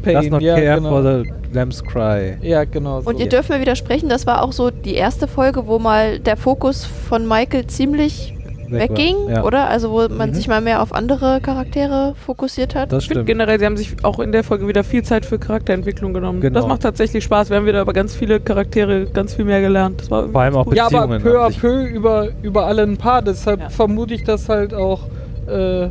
Pain. 0.01 0.15
Does 0.15 0.29
not 0.29 0.41
ja, 0.41 0.55
care 0.55 0.75
genau. 0.77 0.89
for 0.89 1.03
the 1.03 1.31
lamb's 1.53 1.83
cry. 1.83 2.37
ja, 2.41 2.63
genau. 2.63 3.01
So. 3.01 3.09
Und 3.09 3.19
ihr 3.19 3.29
dürft 3.29 3.49
mir 3.49 3.61
widersprechen, 3.61 4.09
das 4.09 4.25
war 4.25 4.43
auch 4.43 4.51
so 4.51 4.71
die 4.71 4.95
erste 4.95 5.27
Folge, 5.27 5.67
wo 5.67 5.79
mal 5.79 6.19
der 6.19 6.37
Fokus 6.37 6.85
von 6.85 7.27
Michael 7.27 7.67
ziemlich. 7.67 8.33
Wegging, 8.71 9.15
Ja. 9.29 9.43
oder? 9.43 9.67
Also 9.69 9.91
wo 9.91 10.07
man 10.13 10.29
Mhm. 10.29 10.33
sich 10.33 10.47
mal 10.47 10.61
mehr 10.61 10.81
auf 10.81 10.93
andere 10.93 11.39
Charaktere 11.41 12.15
fokussiert 12.25 12.75
hat. 12.75 12.91
Das 12.91 13.03
stimmt. 13.05 13.25
generell, 13.25 13.59
sie 13.59 13.65
haben 13.65 13.77
sich 13.77 13.93
auch 14.03 14.19
in 14.19 14.31
der 14.31 14.43
Folge 14.43 14.67
wieder 14.67 14.83
viel 14.83 15.03
Zeit 15.03 15.25
für 15.25 15.37
Charakterentwicklung 15.39 16.13
genommen. 16.13 16.41
Genau. 16.41 16.59
Das 16.59 16.67
macht 16.67 16.81
tatsächlich 16.81 17.23
Spaß. 17.23 17.49
Wir 17.49 17.57
haben 17.57 17.65
wieder 17.65 17.81
über 17.81 17.93
ganz 17.93 18.15
viele 18.15 18.39
Charaktere 18.39 19.05
ganz 19.05 19.33
viel 19.35 19.45
mehr 19.45 19.61
gelernt. 19.61 20.01
Das 20.01 20.11
war 20.11 20.27
Vor 20.29 20.41
allem 20.41 20.55
auch 20.55 20.73
ja, 20.73 20.85
aber 20.87 21.07
Beziehungen. 21.07 21.21
peu 21.23 21.39
à 21.45 21.59
peu 21.59 21.83
über, 21.85 22.27
über 22.41 22.65
alle 22.65 22.83
ein 22.83 22.97
paar. 22.97 23.21
Deshalb 23.21 23.59
Ja. 23.61 23.69
vermute 23.69 24.13
ich, 24.13 24.23
dass 24.23 24.49
halt 24.49 24.73
auch 24.73 25.01
äh, 25.47 25.87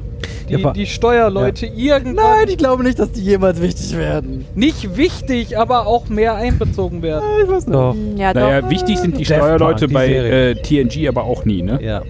die, 0.48 0.54
Ja, 0.54 0.72
die 0.72 0.86
Steuerleute 0.86 1.66
irgendwann 1.66 2.14
Nein, 2.14 2.48
ich 2.48 2.56
glaube 2.56 2.82
nicht, 2.82 2.98
dass 2.98 3.12
die 3.12 3.20
jemals 3.20 3.60
wichtig 3.60 3.96
werden. 3.96 4.46
nicht 4.54 4.96
wichtig, 4.96 5.58
aber 5.58 5.86
auch 5.86 6.08
mehr 6.08 6.34
einbezogen 6.36 7.02
werden. 7.02 7.24
Ich 7.44 7.48
weiß 7.50 7.66
nicht. 7.66 7.74
Doch. 7.74 7.94
Ja, 8.16 8.32
Naja, 8.32 8.60
doch. 8.62 8.70
wichtig 8.70 8.98
sind 8.98 9.18
die 9.18 9.24
Death 9.24 9.36
Steuerleute 9.38 9.88
Park, 9.88 9.88
die 9.88 9.94
bei 9.94 10.08
äh, 10.08 10.54
TNG 10.54 11.08
aber 11.08 11.24
auch 11.24 11.44
nie, 11.44 11.62
ne? 11.62 11.78
Ja. 11.82 12.02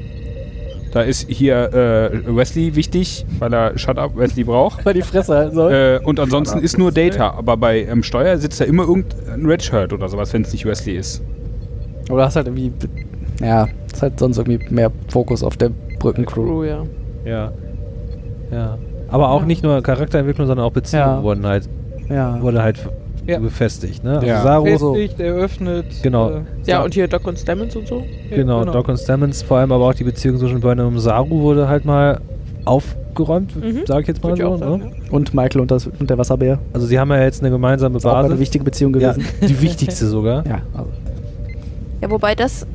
Da 0.92 1.02
ist 1.02 1.28
hier 1.30 1.72
äh, 1.72 2.36
Wesley 2.36 2.74
wichtig, 2.74 3.24
weil 3.38 3.52
er 3.54 3.78
Shut 3.78 3.96
Up 3.98 4.16
Wesley 4.16 4.42
braucht. 4.44 4.84
Weil 4.84 4.94
die 4.94 5.02
Fresse 5.02 5.36
halten 5.36 5.54
soll. 5.54 5.72
Äh, 5.72 6.00
und 6.04 6.18
ansonsten 6.18 6.58
ist 6.58 6.78
nur 6.78 6.90
Data. 6.90 7.30
Aber 7.30 7.56
bei 7.56 7.82
ähm, 7.84 8.02
Steuer 8.02 8.36
sitzt 8.38 8.60
da 8.60 8.64
immer 8.64 8.82
irgendein 8.82 9.46
Red 9.46 9.62
Shirt 9.62 9.92
oder 9.92 10.08
sowas, 10.08 10.32
wenn 10.32 10.42
es 10.42 10.52
nicht 10.52 10.64
Wesley 10.64 10.96
ist. 10.96 11.22
Oder 12.10 12.24
hast 12.24 12.34
halt 12.36 12.48
irgendwie. 12.48 12.72
Ja, 13.40 13.68
ist 13.92 14.02
halt 14.02 14.18
sonst 14.18 14.38
irgendwie 14.38 14.58
mehr 14.74 14.90
Fokus 15.08 15.44
auf 15.44 15.56
der 15.56 15.70
Brückencrew. 16.00 16.44
Crew, 16.44 16.64
ja. 16.64 16.82
Ja. 17.24 17.52
Ja. 18.50 18.78
Aber 19.08 19.30
auch 19.30 19.42
Ja. 19.42 19.46
nicht 19.46 19.62
nur 19.62 19.80
Charakterentwicklung, 19.82 20.46
sondern 20.48 20.66
auch 20.66 20.72
Beziehungen 20.72 21.06
Ja. 21.18 21.22
wurden 21.22 21.46
halt, 21.46 21.68
Ja. 22.08 22.40
wurde 22.42 22.62
halt 22.62 22.78
Ja. 23.26 23.38
befestigt. 23.38 24.02
Ne? 24.05 24.14
Also 24.16 24.26
Ja. 24.26 24.42
Saru, 24.42 24.76
so, 24.78 24.94
Festigt, 24.94 25.20
eröffnet. 25.20 25.86
Genau. 26.02 26.30
Äh, 26.30 26.40
Ja, 26.66 26.82
und 26.82 26.94
hier 26.94 27.06
Doc 27.09 27.26
und 27.26 27.38
Stamens 27.38 27.76
und 27.76 27.86
so. 27.86 28.02
genau, 28.30 28.64
Doc 28.64 28.88
und 28.88 28.97
Stamens, 28.98 29.42
vor 29.42 29.59
allem 29.59 29.72
aber 29.72 29.86
auch 29.88 29.94
die 29.94 30.05
Beziehung 30.05 30.38
zwischen 30.38 30.60
Burnham 30.60 30.88
und 30.94 31.01
Saru 31.01 31.40
wurde 31.42 31.68
halt 31.68 31.84
mal 31.84 32.20
aufgeräumt, 32.64 33.55
Mhm. 33.56 33.80
sage 33.86 34.02
ich 34.02 34.09
jetzt 34.09 34.22
mal 34.22 34.30
Würd 34.30 34.38
ich 34.40 34.44
so. 34.44 34.56
sagen, 34.56 34.78
ne? 34.80 34.90
Und 35.10 35.34
Michael 35.34 35.60
und, 35.62 35.70
das, 35.70 35.86
und 35.86 36.09
der 36.09 36.18
Wasserbär. 36.18 36.59
Also 36.72 36.86
sie 36.86 36.98
haben 36.98 37.10
ja 37.10 37.22
jetzt 37.22 37.40
eine 37.42 37.51
gemeinsame 37.51 37.97
Ist 37.97 38.06
auch 38.06 38.12
Basis. 38.12 38.30
eine 38.32 38.40
wichtige 38.40 38.64
Beziehung 38.64 38.94
ja, 38.98 39.12
gewesen. 39.12 39.28
die 39.48 39.60
wichtigste 39.62 40.06
sogar. 40.06 40.44
Ja, 40.48 40.60
also. 40.74 40.90
Ja, 42.02 42.10
wobei 42.10 42.34
das 42.34 42.66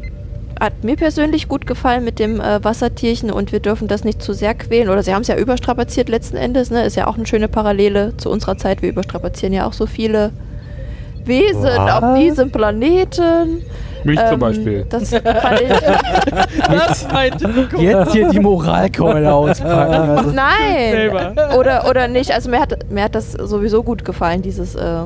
hat 0.60 0.84
mir 0.84 0.96
persönlich 0.96 1.48
gut 1.48 1.68
gefallen 1.68 2.04
mit 2.04 2.20
dem 2.20 2.40
äh, 2.40 2.64
Wassertierchen 2.64 3.32
und 3.32 3.52
wir 3.52 3.60
dürfen 3.60 3.88
das 3.88 4.04
nicht 4.04 4.22
zu 4.22 4.34
sehr 4.34 4.54
quälen. 4.54 4.90
Oder 4.90 5.04
sie 5.04 5.14
haben 5.14 5.22
es 5.22 5.28
ja 5.28 5.38
überstrapaziert 5.38 6.10
letzten 6.10 6.38
Endes, 6.38 6.72
ne? 6.72 6.86
Ist 6.86 6.96
ja 6.96 7.08
auch 7.08 7.16
eine 7.16 7.26
schöne 7.26 7.48
Parallele 7.48 8.16
zu 8.18 8.30
unserer 8.30 8.58
Zeit. 8.58 8.82
Wir 8.82 8.90
überstrapazieren 8.90 9.54
ja 9.54 9.66
auch 9.66 9.74
so 9.74 9.86
viele 9.86 10.32
Wesen 11.26 11.64
Was? 11.64 12.04
auf 12.04 12.20
diesem 12.20 12.52
Planeten. 12.52 13.64
Mich 14.04 14.20
Ähm, 14.20 14.30
zum 14.30 14.40
Beispiel. 14.40 14.86
Das 14.90 15.10
fand 15.10 15.62
ich. 15.62 15.70
Das. 16.68 17.08
Jetzt 17.80 18.12
hier 18.12 18.30
die 18.30 18.40
Moralkeule 18.40 19.34
auspacken. 19.34 19.94
Also. 19.94 20.32
Nein! 20.32 21.36
Oder, 21.58 21.90
oder 21.90 22.08
nicht. 22.08 22.32
Also 22.32 22.50
mir 22.50 22.60
hat, 22.60 22.90
mir 22.92 23.04
hat 23.04 23.16
das 23.16 23.32
sowieso 23.34 23.84
gut 23.84 24.06
gefallen, 24.06 24.42
dieses 24.42 24.76
äh, 24.76 25.04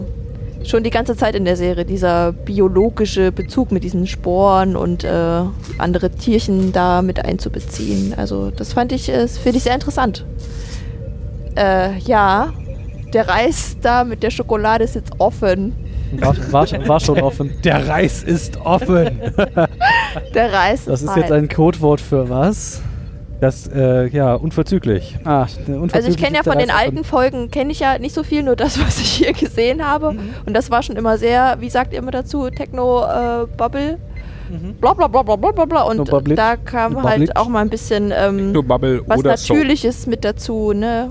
schon 0.64 0.84
die 0.84 0.90
ganze 0.90 1.15
Zeit 1.15 1.36
in 1.36 1.45
der 1.45 1.56
Serie, 1.56 1.86
dieser 1.86 2.31
biologische 2.34 3.31
Bezug 3.31 3.72
mit 3.72 3.84
diesen 3.84 4.07
Sporen 4.07 4.76
und 4.76 5.03
äh, 5.03 5.41
andere 5.77 6.10
Tierchen 6.11 6.72
da 6.73 7.02
mit 7.02 7.23
einzubeziehen. 7.23 8.14
Also 8.15 8.52
das 8.52 8.73
fand 8.73 8.91
ich, 8.91 9.10
äh, 9.10 9.27
finde 9.27 9.57
ich 9.57 9.64
sehr 9.64 9.73
interessant. 9.73 10.26
Äh, 11.56 11.98
ja, 11.99 12.53
der 13.14 13.27
Reis 13.27 13.77
da 13.81 14.03
mit 14.03 14.22
der 14.23 14.30
Schokolade 14.31 14.84
ist 14.84 14.95
jetzt 14.95 15.14
offen. 15.18 15.73
War, 16.14 16.36
war, 16.52 16.65
schon- 16.68 16.88
war 16.88 16.99
schon 16.99 17.19
offen. 17.22 17.52
Der 17.64 17.88
Reis 17.88 18.23
ist 18.23 18.57
offen. 18.65 19.10
Der 20.34 20.52
Reis 20.52 20.86
Das 20.86 21.03
ist 21.03 21.15
jetzt 21.15 21.31
ein 21.31 21.48
Codewort 21.48 22.02
für 22.02 22.27
was? 22.30 22.81
Das, 23.40 23.68
äh, 23.68 24.07
ja, 24.07 24.34
unverzüglich. 24.34 25.18
Ah, 25.24 25.48
Also 25.94 26.10
ich 26.10 26.18
kenne 26.18 26.38
ja 26.38 26.44
von 26.44 26.57
den 26.57 26.72
alten 26.72 27.03
Folgen, 27.03 27.49
kenne 27.52 27.72
ich 27.72 27.80
ja 27.80 27.98
nicht 27.98 28.14
so 28.14 28.24
viel, 28.24 28.44
nur 28.44 28.56
das, 28.56 28.80
was 28.86 28.99
ich 28.99 29.10
hier 29.11 29.34
gesehen 29.34 29.86
habe. 29.86 30.14
Mhm. 30.14 30.34
Und 30.45 30.53
das 30.53 30.70
war 30.72 30.84
schon 30.84 30.98
immer 30.98 31.18
sehr, 31.18 31.57
wie 31.60 31.70
sagt 31.70 31.94
ihr 31.94 31.99
immer 31.99 32.11
dazu, 32.11 32.49
Techno-Bubble. 32.49 33.98
Mhm. 34.49 34.74
bla 34.82 34.94
bla 34.94 35.07
bla 35.07 35.22
bla 35.22 35.36
bla 35.36 35.52
bla 35.52 35.66
bla. 35.66 35.82
Und 35.84 35.98
Techno-Bubble. 35.98 36.36
da 36.36 36.57
kam 36.57 36.95
Bubble. 36.95 37.10
halt 37.10 37.36
auch 37.38 37.48
mal 37.48 37.61
ein 37.61 37.70
bisschen 37.70 38.11
ähm, 38.16 38.53
was 38.53 39.20
oder 39.20 39.38
so. 39.38 39.53
Natürliches 39.53 40.07
mit 40.07 40.26
dazu, 40.26 40.74
ne? 40.74 41.10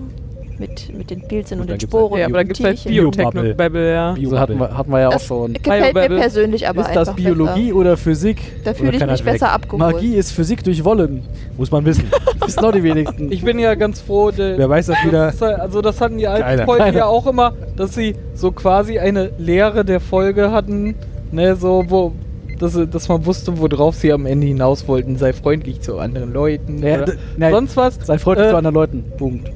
Mit, 0.58 0.92
mit 0.96 1.08
den 1.10 1.20
Pilzen 1.28 1.54
Und 1.58 1.62
und, 1.62 1.70
den 1.70 1.78
gibt's 1.78 1.92
Sporen. 1.94 2.10
halt 2.12 2.20
Ja, 2.20 2.26
aber 2.26 2.36
da 2.38 2.42
gibt 2.42 2.58
es 2.58 2.64
halt. 2.64 2.84
Biotechno-Babble, 2.84 3.92
ja. 3.92 4.16
So 4.24 4.38
hatten 4.38 4.58
wir, 4.58 4.76
hatten 4.76 4.90
wir 4.90 5.00
ja 5.00 5.08
auch 5.08 5.12
Das 5.12 5.24
schon. 5.24 5.52
gefällt 5.52 5.94
mir 5.94 6.08
persönlich 6.08 6.68
aber 6.68 6.80
Ist 6.82 6.88
das 6.96 7.08
einfach 7.10 7.14
Biologie 7.14 7.72
oder 7.72 7.96
Physik? 7.96 8.36
Besser. 8.38 8.50
Da 8.64 8.70
Oder 8.70 8.74
fühle 8.78 8.90
ich 8.96 9.00
mich 9.00 9.10
das 9.10 9.22
besser 9.22 9.52
abgeholt. 9.52 9.92
Magie 9.94 10.14
ist 10.16 10.32
Physik 10.32 10.64
durch 10.64 10.84
Wollen. 10.84 11.22
Muss 11.56 11.70
man 11.70 11.84
wissen. 11.84 12.04
Wissen 12.44 12.64
auch 12.64 12.72
die 12.72 12.82
wenigsten. 12.82 13.30
Ich 13.30 13.44
bin 13.44 13.58
ja 13.58 13.74
ganz 13.76 14.00
froh, 14.00 14.32
Wer 14.36 14.68
weiß 14.68 14.86
das 14.86 14.96
wieder. 15.04 15.26
Das 15.26 15.34
ist 15.36 15.42
halt- 15.42 15.60
also 15.60 15.80
das 15.80 16.00
hatten 16.00 16.18
die 16.18 16.26
alten 16.26 16.66
Keiner. 16.66 16.92
ja 16.96 17.06
auch 17.06 17.26
immer, 17.26 17.52
dass 17.76 17.94
sie 17.94 18.16
so 18.34 18.50
quasi 18.50 18.98
eine 18.98 19.30
Lehre 19.38 19.84
der 19.84 20.00
Folge 20.00 20.50
hatten, 20.50 20.94
ne, 21.30 21.54
so 21.56 21.84
wo 21.88 22.12
dass, 22.58 22.76
dass 22.90 23.08
man 23.08 23.24
wusste, 23.24 23.56
worauf 23.60 23.94
sie 23.94 24.12
am 24.12 24.26
Ende 24.26 24.48
hinaus 24.48 24.88
wollten. 24.88 25.16
Sei 25.16 25.32
freundlich 25.32 25.80
zu 25.80 25.98
anderen 26.00 26.32
Leuten. 26.32 26.82
Ja, 26.84 27.02
oder 27.02 27.12
nein, 27.36 27.52
sonst 27.52 27.76
was. 27.76 27.98
Sei 28.04 28.18
freundlich 28.18 28.48
Äh, 28.48 28.50
zu 28.50 28.56
anderen 28.56 28.74
Leuten. 28.74 29.04
Punkt. 29.16 29.48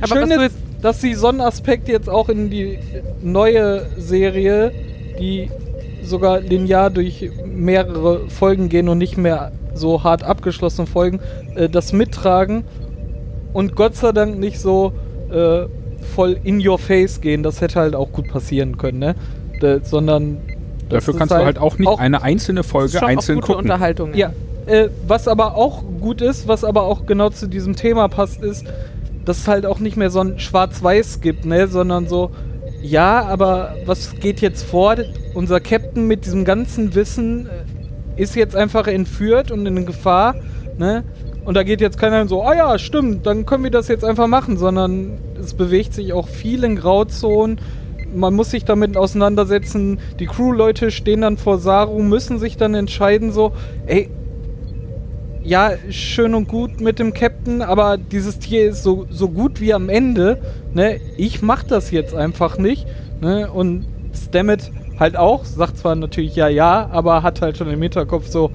Aber 0.00 0.26
Schön 0.26 0.30
ist, 0.30 0.56
dass 0.82 1.00
sie 1.00 1.14
so 1.14 1.28
einen 1.28 1.40
Aspekt 1.40 1.88
jetzt 1.88 2.08
auch 2.08 2.28
in 2.28 2.50
die 2.50 2.78
neue 3.22 3.86
Serie, 3.98 4.72
die 5.18 5.50
sogar 6.02 6.40
linear 6.40 6.90
durch 6.90 7.30
mehrere 7.46 8.28
Folgen 8.28 8.68
gehen 8.68 8.88
und 8.88 8.98
nicht 8.98 9.16
mehr 9.16 9.52
so 9.74 10.04
hart 10.04 10.22
abgeschlossene 10.22 10.86
Folgen, 10.86 11.20
äh, 11.54 11.68
das 11.68 11.92
mittragen 11.92 12.64
und 13.52 13.76
Gott 13.76 13.96
sei 13.96 14.12
Dank 14.12 14.38
nicht 14.38 14.60
so 14.60 14.92
äh, 15.30 15.66
voll 16.14 16.36
in 16.44 16.66
your 16.66 16.78
face 16.78 17.20
gehen. 17.20 17.42
Das 17.42 17.60
hätte 17.60 17.80
halt 17.80 17.94
auch 17.94 18.12
gut 18.12 18.28
passieren 18.28 18.76
können, 18.76 18.98
ne? 18.98 19.14
Da, 19.60 19.82
sondern 19.82 20.38
Dafür 20.88 21.16
kannst 21.16 21.32
du 21.32 21.36
halt 21.36 21.58
auch 21.58 21.78
nicht 21.78 21.98
eine 21.98 22.22
einzelne 22.22 22.62
Folge 22.62 22.92
schon 22.92 23.04
auch 23.04 23.08
einzeln 23.08 23.36
gute 23.36 23.46
gucken. 23.46 23.62
Unterhaltung. 23.62 24.14
Ja, 24.14 24.32
äh, 24.66 24.88
was 25.06 25.28
aber 25.28 25.56
auch 25.56 25.82
gut 26.00 26.20
ist, 26.20 26.46
was 26.46 26.64
aber 26.64 26.82
auch 26.82 27.06
genau 27.06 27.30
zu 27.30 27.46
diesem 27.46 27.74
Thema 27.74 28.08
passt, 28.08 28.42
ist, 28.42 28.66
dass 29.24 29.38
es 29.38 29.48
halt 29.48 29.66
auch 29.66 29.78
nicht 29.78 29.96
mehr 29.96 30.10
so 30.10 30.20
ein 30.20 30.38
Schwarz-Weiß 30.38 31.20
gibt, 31.20 31.44
ne, 31.44 31.68
sondern 31.68 32.08
so, 32.08 32.30
ja, 32.82 33.24
aber 33.24 33.76
was 33.86 34.14
geht 34.20 34.40
jetzt 34.40 34.62
vor? 34.64 34.96
Unser 35.32 35.60
Captain 35.60 36.06
mit 36.06 36.26
diesem 36.26 36.44
ganzen 36.44 36.94
Wissen 36.94 37.46
äh, 37.46 38.22
ist 38.22 38.36
jetzt 38.36 38.54
einfach 38.54 38.86
entführt 38.86 39.50
und 39.50 39.66
in 39.66 39.86
Gefahr, 39.86 40.34
ne? 40.78 41.04
Und 41.44 41.54
da 41.54 41.62
geht 41.62 41.80
jetzt 41.80 41.98
keiner 41.98 42.26
so, 42.26 42.42
ah 42.42 42.54
ja, 42.54 42.78
stimmt, 42.78 43.26
dann 43.26 43.44
können 43.44 43.64
wir 43.64 43.70
das 43.70 43.88
jetzt 43.88 44.04
einfach 44.04 44.26
machen, 44.26 44.56
sondern 44.56 45.18
es 45.38 45.52
bewegt 45.52 45.92
sich 45.92 46.14
auch 46.14 46.26
viel 46.26 46.64
in 46.64 46.76
Grauzonen. 46.76 47.60
Man 48.14 48.34
muss 48.34 48.50
sich 48.50 48.64
damit 48.64 48.96
auseinandersetzen. 48.96 49.98
Die 50.20 50.26
Crew-Leute 50.26 50.90
stehen 50.90 51.20
dann 51.20 51.36
vor 51.36 51.58
Saru, 51.58 52.02
müssen 52.02 52.38
sich 52.38 52.56
dann 52.56 52.74
entscheiden, 52.74 53.30
so, 53.30 53.52
ey, 53.86 54.08
ja, 55.44 55.72
schön 55.90 56.34
und 56.34 56.48
gut 56.48 56.80
mit 56.80 56.98
dem 56.98 57.12
Captain, 57.12 57.60
aber 57.60 57.98
dieses 57.98 58.38
Tier 58.38 58.70
ist 58.70 58.82
so, 58.82 59.06
so 59.10 59.28
gut 59.28 59.60
wie 59.60 59.74
am 59.74 59.88
Ende. 59.90 60.38
Ne? 60.72 61.00
Ich 61.16 61.42
mach 61.42 61.62
das 61.62 61.90
jetzt 61.90 62.14
einfach 62.14 62.56
nicht. 62.58 62.86
Ne? 63.20 63.50
Und 63.52 63.84
Stammet 64.14 64.70
halt 64.98 65.16
auch, 65.16 65.44
sagt 65.44 65.78
zwar 65.78 65.96
natürlich 65.96 66.34
ja, 66.34 66.48
ja, 66.48 66.88
aber 66.90 67.22
hat 67.22 67.42
halt 67.42 67.58
schon 67.58 67.68
im 67.68 67.82
Hinterkopf 67.82 68.28
so, 68.28 68.50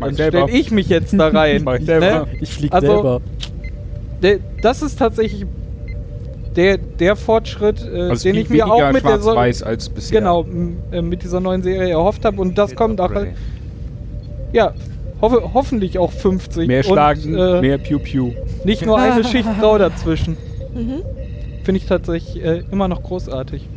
dann 0.00 0.14
stell 0.14 0.46
ich 0.50 0.70
mich 0.70 0.88
jetzt 0.88 1.12
da 1.12 1.28
rein. 1.28 1.62
Mach 1.64 1.74
ich 1.74 1.86
ne? 1.86 2.26
Ich 2.40 2.50
flieg 2.50 2.72
Also, 2.72 2.86
selber. 2.86 3.20
Der, 4.22 4.38
das 4.62 4.82
ist 4.82 4.98
tatsächlich 4.98 5.44
der, 6.56 6.78
der 6.78 7.16
Fortschritt, 7.16 7.86
äh, 7.86 8.08
Also 8.08 8.22
den 8.22 8.36
ich 8.36 8.48
mir 8.48 8.66
auch 8.66 8.92
mit 8.92 9.04
der 9.04 9.20
so 9.20 9.32
als 9.32 9.88
bisher. 9.88 10.20
genau 10.20 10.46
äh, 10.90 11.02
mit 11.02 11.22
dieser 11.22 11.40
neuen 11.40 11.62
Serie 11.62 11.90
erhofft 11.90 12.24
habe 12.24 12.40
und 12.40 12.56
das 12.56 12.74
kommt 12.74 13.00
auch 13.00 13.12
halt, 13.12 13.30
ja 14.52 14.72
hoffe, 15.20 15.50
hoffentlich 15.54 15.98
auch 15.98 16.10
50 16.12 16.66
Mehr 16.68 16.78
und, 16.78 16.84
Schlagen, 16.92 17.34
äh, 17.34 17.60
mehr 17.60 17.78
Pew 17.78 17.98
Pew. 17.98 18.32
nicht 18.64 18.84
nur 18.86 18.98
eine 18.98 19.24
Schicht 19.30 19.48
Grau 19.60 19.78
dazwischen. 19.78 20.36
Mhm. 20.74 21.02
Finde 21.64 21.78
ich 21.78 21.86
tatsächlich 21.86 22.42
äh, 22.44 22.62
immer 22.70 22.88
noch 22.88 23.02
großartig. 23.02 23.68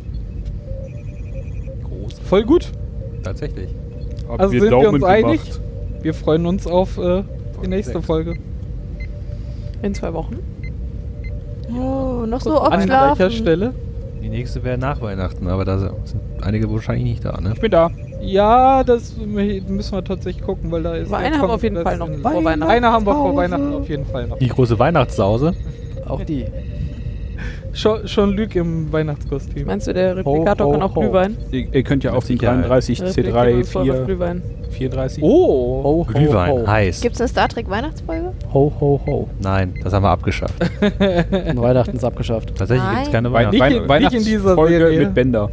Groß. 1.84 2.18
Voll 2.24 2.44
gut. 2.44 2.70
Tatsächlich. 3.22 3.68
Haben 4.28 4.40
Also 4.40 4.50
sind 4.52 4.62
wir 4.62 4.70
Daumen 4.70 4.94
uns 4.94 5.04
einig? 5.04 5.42
gemacht. 5.42 5.60
Wir 6.02 6.14
freuen 6.14 6.46
uns 6.46 6.66
auf 6.66 6.98
äh, 6.98 7.22
die 7.62 7.68
nächste 7.68 7.94
sechs. 7.94 8.06
Folge. 8.06 8.34
In 9.82 9.94
zwei 9.94 10.12
Wochen. 10.14 10.38
Oh, 11.70 12.24
noch 12.26 12.40
so 12.40 12.58
An 12.58 12.72
oft 12.78 12.86
gleicher 12.86 13.16
schlafen. 13.16 13.30
Stelle. 13.32 13.74
Die 14.22 14.28
nächste 14.28 14.64
wäre 14.64 14.78
nach 14.78 15.00
Weihnachten, 15.00 15.46
aber 15.48 15.64
da 15.64 15.78
sind 15.78 15.92
einige 16.40 16.70
wahrscheinlich 16.72 17.04
nicht 17.04 17.24
da, 17.24 17.38
ne? 17.40 17.52
Ich 17.54 17.60
bin 17.60 17.70
da. 17.70 17.90
Ja, 18.24 18.82
das 18.84 19.14
müssen 19.16 19.92
wir 19.92 20.04
tatsächlich 20.04 20.44
gucken, 20.44 20.70
weil 20.70 20.82
da 20.82 20.94
ist. 20.94 21.08
Aber 21.08 21.18
eine 21.18 21.36
haben 21.38 21.48
wir 21.48 21.54
auf 21.54 21.62
jeden 21.62 21.82
Fall 21.82 21.96
noch 21.98 22.08
vor 22.08 22.44
Weihnachten. 22.44 22.70
Eine 22.70 22.90
haben 22.92 23.06
wir 23.06 23.12
vor 23.14 23.36
Weihnachten 23.36 23.74
auf 23.74 23.88
jeden 23.88 24.06
Fall 24.06 24.26
noch. 24.28 24.38
Die 24.38 24.48
große 24.48 24.78
Weihnachtssause. 24.78 25.54
Auch 26.08 26.22
die. 26.22 26.46
Schon, 27.72 28.06
schon 28.06 28.30
Lüg 28.36 28.54
im 28.54 28.92
Weihnachtskostüm. 28.92 29.66
Meinst 29.66 29.88
du, 29.88 29.92
der 29.94 30.16
Replikator 30.16 30.66
ho, 30.68 30.72
kann 30.72 30.82
auch 30.82 30.94
ho. 30.94 31.00
Glühwein? 31.00 31.36
Ihr, 31.50 31.66
ihr 31.74 31.82
könnt 31.82 32.04
ja 32.04 32.12
auf 32.12 32.24
den 32.24 32.38
Sicherheit. 32.38 32.60
33 32.68 32.98
Der 33.00 33.08
C3 33.08 33.16
Replikator 33.16 33.48
ist 33.60 33.72
voll 33.72 33.90
auf 33.90 33.96
4, 33.96 34.04
Glühwein. 34.04 34.42
34. 34.70 35.22
Oh! 35.24 35.28
Ho, 35.82 35.82
ho, 35.82 36.04
Glühwein, 36.04 36.52
ho. 36.52 36.66
heiß. 36.68 37.00
Gibt 37.00 37.16
es 37.16 37.20
eine 37.20 37.28
Star 37.28 37.48
Trek 37.48 37.68
Weihnachtsfolge? 37.68 38.32
Ho, 38.52 38.72
ho, 38.80 39.00
ho. 39.06 39.28
Nein, 39.40 39.74
das 39.82 39.92
haben 39.92 40.04
wir 40.04 40.10
abgeschafft. 40.10 40.54
Weihnachten 41.00 41.96
ist 41.96 42.04
abgeschafft. 42.04 42.54
Tatsächlich 42.56 42.88
gibt 42.90 43.06
es 43.06 43.12
keine 43.12 43.32
Wein 43.32 43.50
Nicht 43.50 43.60
Weihnachten. 43.60 43.90
in- 43.92 44.02
nicht 44.04 44.12
in 44.14 44.24
dieser 44.24 44.44
Weihnachtsfolge 44.56 44.76
Serie. 44.78 44.98
mit 45.00 45.14
Bänder. 45.14 45.50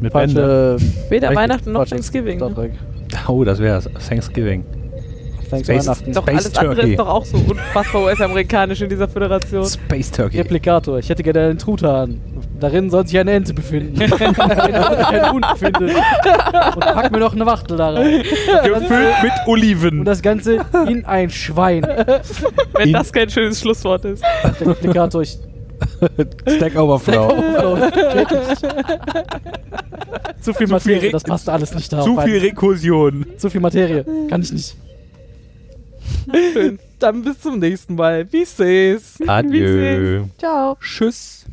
Mit 0.00 0.12
Bänder. 0.12 0.78
Falsche. 0.78 0.84
Weder 1.10 1.28
Richtig. 1.30 1.36
Weihnachten 1.42 1.72
noch 1.72 1.86
Thanksgiving. 1.86 2.38
Ne? 2.38 2.70
Oh, 3.28 3.44
das 3.44 3.58
wäre 3.58 3.80
Thanksgiving. 4.08 4.64
Thanks 5.48 5.68
Space-. 5.68 5.86
Doch, 5.86 6.22
Space 6.22 6.28
alles 6.28 6.56
andere 6.56 6.74
Turkey. 6.74 6.90
ist 6.90 6.98
doch 6.98 7.08
auch 7.08 7.24
so 7.24 7.36
unfassbar 7.36 8.02
US-amerikanisch 8.02 8.80
in 8.82 8.88
dieser 8.88 9.06
Föderation. 9.06 9.64
Space 9.64 10.10
Turkey. 10.10 10.38
Replikator. 10.38 10.98
Ich 10.98 11.08
hätte 11.08 11.22
gerne 11.22 11.50
einen 11.50 11.58
Truthahn. 11.58 12.20
Darin 12.58 12.90
soll 12.90 13.06
sich 13.06 13.18
eine 13.18 13.32
Ente 13.32 13.52
befinden. 13.54 14.00
Einen 14.40 15.30
Hund 15.32 15.46
findet. 15.56 15.94
Und 15.94 16.80
pack 16.80 17.12
mir 17.12 17.18
noch 17.18 17.34
eine 17.34 17.44
Wachtel 17.44 17.76
da 17.76 17.90
rein. 17.90 18.22
Gefüllt 18.64 19.14
mit 19.22 19.32
Oliven. 19.46 19.98
Und 20.00 20.04
das 20.06 20.22
Ganze 20.22 20.64
in 20.88 21.04
ein 21.04 21.28
Schwein. 21.28 21.82
Wenn 22.72 22.88
In- 22.88 22.92
das 22.94 23.12
kein 23.12 23.28
schönes 23.28 23.60
Schlusswort 23.60 24.06
ist. 24.06 24.24
Der 24.58 24.68
Replikator, 24.68 25.20
ich. 25.22 25.38
Stack 26.56 26.76
Overflow. 26.76 27.28
Zu 30.40 30.54
viel 30.54 30.66
Zu 30.66 30.72
Materie, 30.72 31.00
viel 31.00 31.10
das 31.12 31.24
passt 31.24 31.48
alles 31.48 31.74
nicht 31.74 31.92
da. 31.92 32.02
Zu 32.02 32.20
viel 32.20 32.38
Rekursion. 32.38 33.26
Zu 33.36 33.50
viel 33.50 33.60
Materie. 33.60 34.04
Kann 34.28 34.42
ich 34.42 34.52
nicht. 34.52 34.76
Dann 36.98 37.22
bis 37.22 37.40
zum 37.40 37.58
nächsten 37.58 37.94
Mal. 37.94 38.30
Wie 38.32 38.44
seh's? 38.44 39.18
Adieu. 39.26 40.24
Ciao. 40.38 40.76
Tschüss. 40.80 41.44